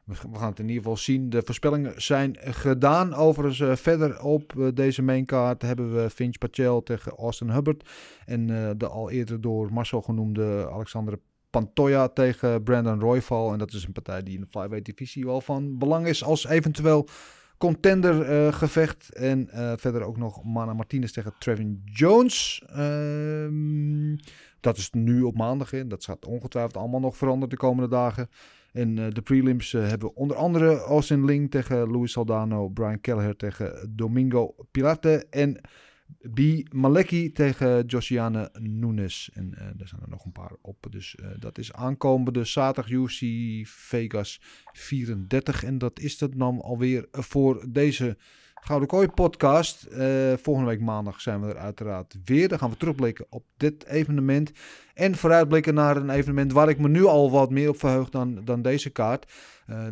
we 0.06 0.16
gaan 0.16 0.50
het 0.50 0.60
in 0.60 0.68
ieder 0.68 0.82
geval 0.82 0.98
zien. 0.98 1.30
De 1.30 1.42
voorspellingen 1.46 2.02
zijn 2.02 2.38
gedaan. 2.40 3.14
Overigens 3.14 3.82
verder 3.82 4.22
op 4.22 4.72
deze 4.74 5.02
maincard 5.02 5.62
hebben 5.62 5.96
we 5.96 6.10
Finch 6.10 6.38
Pachel 6.38 6.84
tegen 6.84 7.12
Austin 7.12 7.50
Hubbard. 7.50 7.90
En 8.26 8.48
de 8.78 8.88
al 8.88 9.10
eerder 9.10 9.42
door 9.42 9.74
Marcel 9.74 10.02
genoemde 10.02 10.70
Alexander 10.72 11.20
Pantoja 11.50 12.08
tegen 12.08 12.64
Brandon 12.64 13.00
Royval. 13.00 13.52
En 13.52 13.60
dat 13.60 13.74
is 13.74 13.86
een 13.86 13.92
partij 13.92 14.24
die 14.24 14.36
in 14.36 14.42
de 14.42 14.48
flyweight 14.50 14.86
divisie 14.86 15.26
wel 15.26 15.42
van 15.42 15.78
belang 15.78 16.08
is 16.08 16.24
als 16.24 16.46
eventueel 16.46 17.08
contender 17.60 18.54
gevecht. 18.54 19.14
En 19.14 19.50
verder 19.78 20.02
ook 20.02 20.18
nog 20.18 20.44
Mana 20.44 20.74
Martinez 20.74 21.12
tegen 21.12 21.34
Trevin 21.40 21.82
Jones. 21.86 22.64
Ehm, 22.68 24.16
dat 24.60 24.78
is 24.78 24.90
nu 24.92 25.22
op 25.22 25.36
maandag 25.36 25.74
in. 25.74 25.90
Dat 25.90 26.06
gaat 26.06 26.26
ongetwijfeld 26.26 26.78
allemaal 26.78 27.00
nog 27.00 27.18
veranderen 27.18 27.50
de 27.50 27.58
komende 27.58 27.90
dagen. 27.90 28.30
En 28.72 28.98
uh, 28.98 29.06
de 29.10 29.22
prelims 29.22 29.72
hebben 29.72 30.16
onder 30.16 30.38
andere 30.38 30.80
Austin 30.80 31.26
Ling 31.26 31.52
tegen 31.52 31.92
Luis 31.92 32.12
Saldano, 32.12 32.68
Brian 32.68 33.02
Kelleher 33.02 33.36
tegen 33.36 33.94
Domingo 33.96 34.56
Pilate 34.72 35.26
en 35.30 35.62
B. 36.34 36.40
Maleki 36.74 37.32
tegen 37.32 37.86
Josiane 37.86 38.50
Nunes. 38.60 39.30
En 39.34 39.52
uh, 39.54 39.62
er 39.62 39.88
zijn 39.88 40.02
er 40.02 40.10
nog 40.10 40.26
een 40.26 40.32
paar 40.32 40.52
op. 40.62 40.88
Dus 40.90 41.18
dat 41.40 41.58
is 41.58 41.74
aankomende 41.74 42.44
zaterdag 42.44 42.92
UC 42.92 43.20
Vegas 43.68 44.42
34. 44.72 45.64
En 45.64 45.78
dat 45.78 46.00
is 46.00 46.20
het 46.20 46.40
dan 46.40 46.62
alweer 46.62 47.08
voor 47.12 47.66
deze 47.70 48.18
Gouden 48.62 48.88
Kooi 48.88 49.08
podcast. 49.08 49.88
Uh, 49.92 50.34
volgende 50.42 50.70
week 50.70 50.82
maandag 50.82 51.22
zijn 51.22 51.42
we 51.42 51.48
er 51.48 51.58
uiteraard 51.58 52.16
weer. 52.26 52.48
Dan 52.48 52.60
gaan 52.60 52.70
we 52.70 52.78
terugblikken 52.78 53.26
op 53.30 53.46
dit 53.58 53.86
evenement. 53.86 54.52
En 54.94 55.16
vooruitblikken 55.16 55.74
naar 55.74 55.98
een 55.98 56.10
evenement 56.10 56.52
waar 56.52 56.70
ik 56.70 56.80
me 56.80 56.88
nu 56.88 57.06
al 57.06 57.32
wat 57.32 57.50
meer 57.50 57.70
op 57.70 57.80
verheug 57.80 58.10
dan, 58.10 58.46
dan 58.46 58.62
deze 58.62 58.90
kaart. 58.90 59.32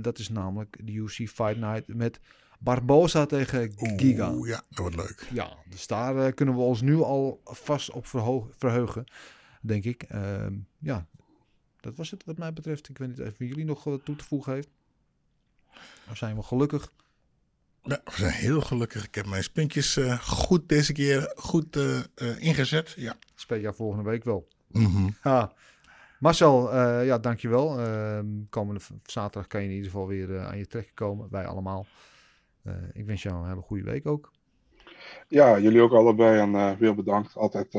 Dat 0.02 0.20
is 0.20 0.30
namelijk 0.30 0.78
de 0.84 0.94
UC 0.94 1.30
Fight 1.30 1.58
Night 1.58 1.88
met 1.88 2.20
Barbosa 2.58 3.26
tegen 3.26 3.74
Giga. 3.76 4.34
Oeh, 4.34 4.50
ja, 4.50 4.64
dat 4.70 4.80
wordt 4.80 4.96
leuk. 4.96 5.28
Ja, 5.34 5.58
dus 5.70 5.88
daar 5.88 6.16
uh, 6.16 6.34
kunnen 6.34 6.56
we 6.56 6.62
ons 6.62 6.82
nu 6.82 6.96
al 6.96 7.42
vast 7.44 7.92
op 7.92 8.08
verheugen, 8.58 9.04
denk 9.62 9.84
ik. 9.84 10.04
Ehm, 10.04 10.54
ja, 10.80 11.08
dat 11.80 11.96
was 11.96 12.12
het 12.12 12.24
wat 12.26 12.38
mij 12.38 12.54
betreft. 12.54 12.90
Ik 12.90 12.98
weet 12.98 13.08
niet 13.08 13.22
of 13.22 13.38
jullie 13.38 13.66
nog 13.66 13.84
wat 13.84 14.06
toe 14.06 14.16
te 14.16 14.24
voegen 14.24 14.54
heeft. 14.54 14.70
Dan 16.06 16.16
zijn 16.16 16.36
we 16.36 16.44
gelukkig. 16.44 16.92
Ja, 17.84 18.02
we 18.06 18.12
zijn 18.12 18.32
heel 18.32 18.62
gelukkig. 18.62 19.06
Ik 19.06 19.16
heb 19.16 19.26
mijn 19.26 19.44
spinkjes 19.44 19.98
uh, 19.98 20.20
goed 20.20 20.70
deze 20.70 20.94
keer 20.94 21.34
goed 21.36 21.76
uh, 21.76 22.00
uh, 22.16 22.42
ingezet. 22.42 22.94
Ja. 22.96 23.18
Speel 23.36 23.60
jou 23.60 23.76
volgende 23.76 24.10
week 24.10 24.24
wel. 24.24 24.48
Mm 24.68 24.86
-hmm. 24.86 25.16
ah. 25.22 25.50
Marcel, 26.20 26.76
ja, 27.04 27.18
dankjewel. 27.18 27.80
Ehm, 27.80 28.26
komende 28.50 28.82
zaterdag 29.06 29.48
kan 29.48 29.62
je 29.62 29.68
in 29.68 29.74
ieder 29.74 29.92
geval 29.92 30.08
weer 30.08 30.40
aan 30.40 30.58
je 30.58 30.68
trekken 30.68 30.94
komen. 30.94 31.28
Wij 31.30 31.46
allemaal. 31.46 31.86
Ik 32.94 33.06
wens 33.06 33.24
jou 33.24 33.36
een 33.36 33.50
hele 33.50 33.62
goede 33.62 33.84
week 33.84 34.06
ook. 34.06 34.32
Ja, 35.28 35.60
jullie 35.60 35.82
ook 35.82 35.94
allebei 35.94 36.40
en 36.40 36.78
weer 36.78 36.96
bedankt. 36.96 37.36
Altijd 37.36 37.74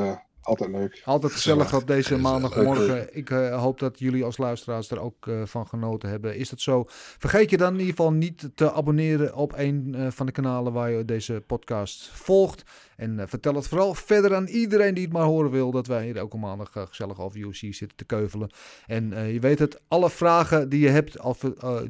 altijd 0.49 0.71
leuk. 0.71 1.03
Altijd 1.05 1.33
gezellig 1.33 1.75
op 1.75 1.87
deze 1.87 2.17
maandagmorgen. 2.17 3.17
Ik 3.17 3.31
uh, 3.31 3.61
hoop 3.61 3.79
dat 3.79 3.99
jullie 3.99 4.25
als 4.25 4.39
luisteraars 4.39 4.91
er 4.91 5.01
ook 5.01 5.27
uh, 5.27 5.43
van 5.45 5.67
genoten 5.67 6.09
hebben. 6.09 6.37
Is 6.37 6.49
dat 6.49 6.61
zo? 6.61 6.85
Vergeet 6.89 7.51
je 7.51 7.57
dan 7.57 7.73
in 7.73 7.79
ieder 7.79 7.95
geval 7.95 8.13
niet 8.13 8.51
te 8.55 8.73
abonneren 8.73 9.35
op 9.35 9.53
een 9.57 9.95
uh, 9.97 10.07
van 10.11 10.27
de 10.27 10.33
kanalen 10.33 10.73
waar 10.73 10.91
je 10.91 11.05
deze 11.05 11.43
podcast 11.47 12.11
volgt. 12.13 12.63
En 12.97 13.29
vertel 13.29 13.55
het 13.55 13.69
vooral 13.69 13.95
verder 13.95 14.35
aan 14.35 14.47
iedereen 14.47 14.95
die 14.95 15.05
het 15.05 15.13
maar 15.13 15.25
horen 15.25 15.51
wil. 15.51 15.71
Dat 15.71 15.87
wij 15.87 16.05
hier 16.05 16.17
elke 16.17 16.37
maandag 16.37 16.71
gezellig 16.73 17.21
over 17.21 17.39
UFC 17.39 17.75
zitten 17.75 17.97
te 17.97 18.05
keuvelen. 18.05 18.51
En 18.87 19.33
je 19.33 19.41
weet 19.41 19.59
het, 19.59 19.81
alle 19.89 20.11
vragen 20.11 20.69
die 20.69 20.81
je 20.81 20.89
hebt 20.89 21.21
of, 21.21 21.39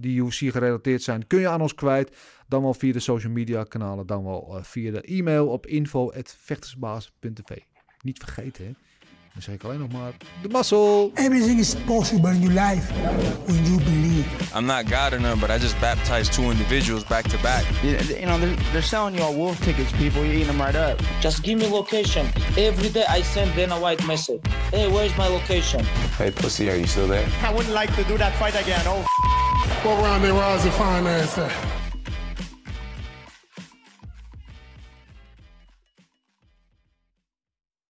die 0.01 0.23
UFC 0.23 0.39
gerelateerd 0.39 1.03
zijn, 1.03 1.27
kun 1.27 1.41
je 1.41 1.49
aan 1.49 1.61
ons 1.61 1.75
kwijt. 1.75 2.17
Dan 2.49 2.63
wel 2.63 2.75
via 2.75 2.93
de 2.93 3.01
social 3.01 3.33
media 3.33 3.65
kanalen, 3.65 4.07
dan 4.07 4.25
wel 4.25 4.59
via 4.63 4.91
de 4.91 5.01
e-mail 5.01 5.49
op 5.49 5.67
info.vechtersbaas.tv 5.67 7.78
niet 8.03 8.19
vergeten. 8.25 8.65
Hè? 8.65 8.71
Dan 9.33 9.43
zeg 9.43 9.55
ik 9.55 9.65
alleen 9.65 9.79
nog 9.79 9.93
maar 9.93 10.13
de 10.43 10.49
muscle. 10.49 11.11
Everything 11.15 11.59
is 11.61 11.75
possible 11.87 12.31
in 12.31 12.41
your 12.41 12.55
life 12.69 12.93
when 13.47 13.65
you 13.65 13.77
believe. 13.83 14.27
I'm 14.59 14.67
not 14.67 14.89
God 14.91 15.13
or 15.13 15.21
none, 15.21 15.39
but 15.39 15.51
I 15.51 15.59
just 15.59 15.79
baptized 15.81 16.33
two 16.33 16.51
individuals 16.51 17.05
back 17.05 17.29
to 17.29 17.39
back. 17.43 17.65
You, 17.83 17.91
you 17.91 18.27
know, 18.27 18.39
they're, 18.41 18.57
they're 18.73 18.83
selling 18.83 19.15
you 19.15 19.23
all 19.23 19.35
wolf 19.35 19.61
tickets, 19.63 19.93
people. 19.93 20.25
You're 20.25 20.35
eating 20.35 20.47
them 20.49 20.61
right 20.61 20.75
up. 20.75 21.01
Just 21.21 21.43
give 21.43 21.59
me 21.59 21.67
location. 21.69 22.27
Every 22.57 22.89
day 22.89 23.05
I 23.09 23.23
send 23.23 23.55
Dana 23.55 23.79
White 23.79 24.05
message. 24.07 24.41
Hey, 24.73 24.89
where's 24.89 25.17
my 25.17 25.29
location? 25.29 25.85
Hey, 26.17 26.31
pussy, 26.33 26.69
are 26.71 26.77
you 26.77 26.87
still 26.87 27.07
there? 27.07 27.29
I 27.43 27.53
wouldn't 27.53 27.75
like 27.75 27.95
to 27.95 28.03
do 28.05 28.19
that 28.19 28.35
fight 28.39 28.55
again. 28.61 28.83
Oh, 28.87 29.05
What 29.85 30.03
round 30.03 30.25
there 30.25 30.35
was 30.35 30.65
the 30.65 30.71
fine 30.73 31.07
ass 31.07 31.39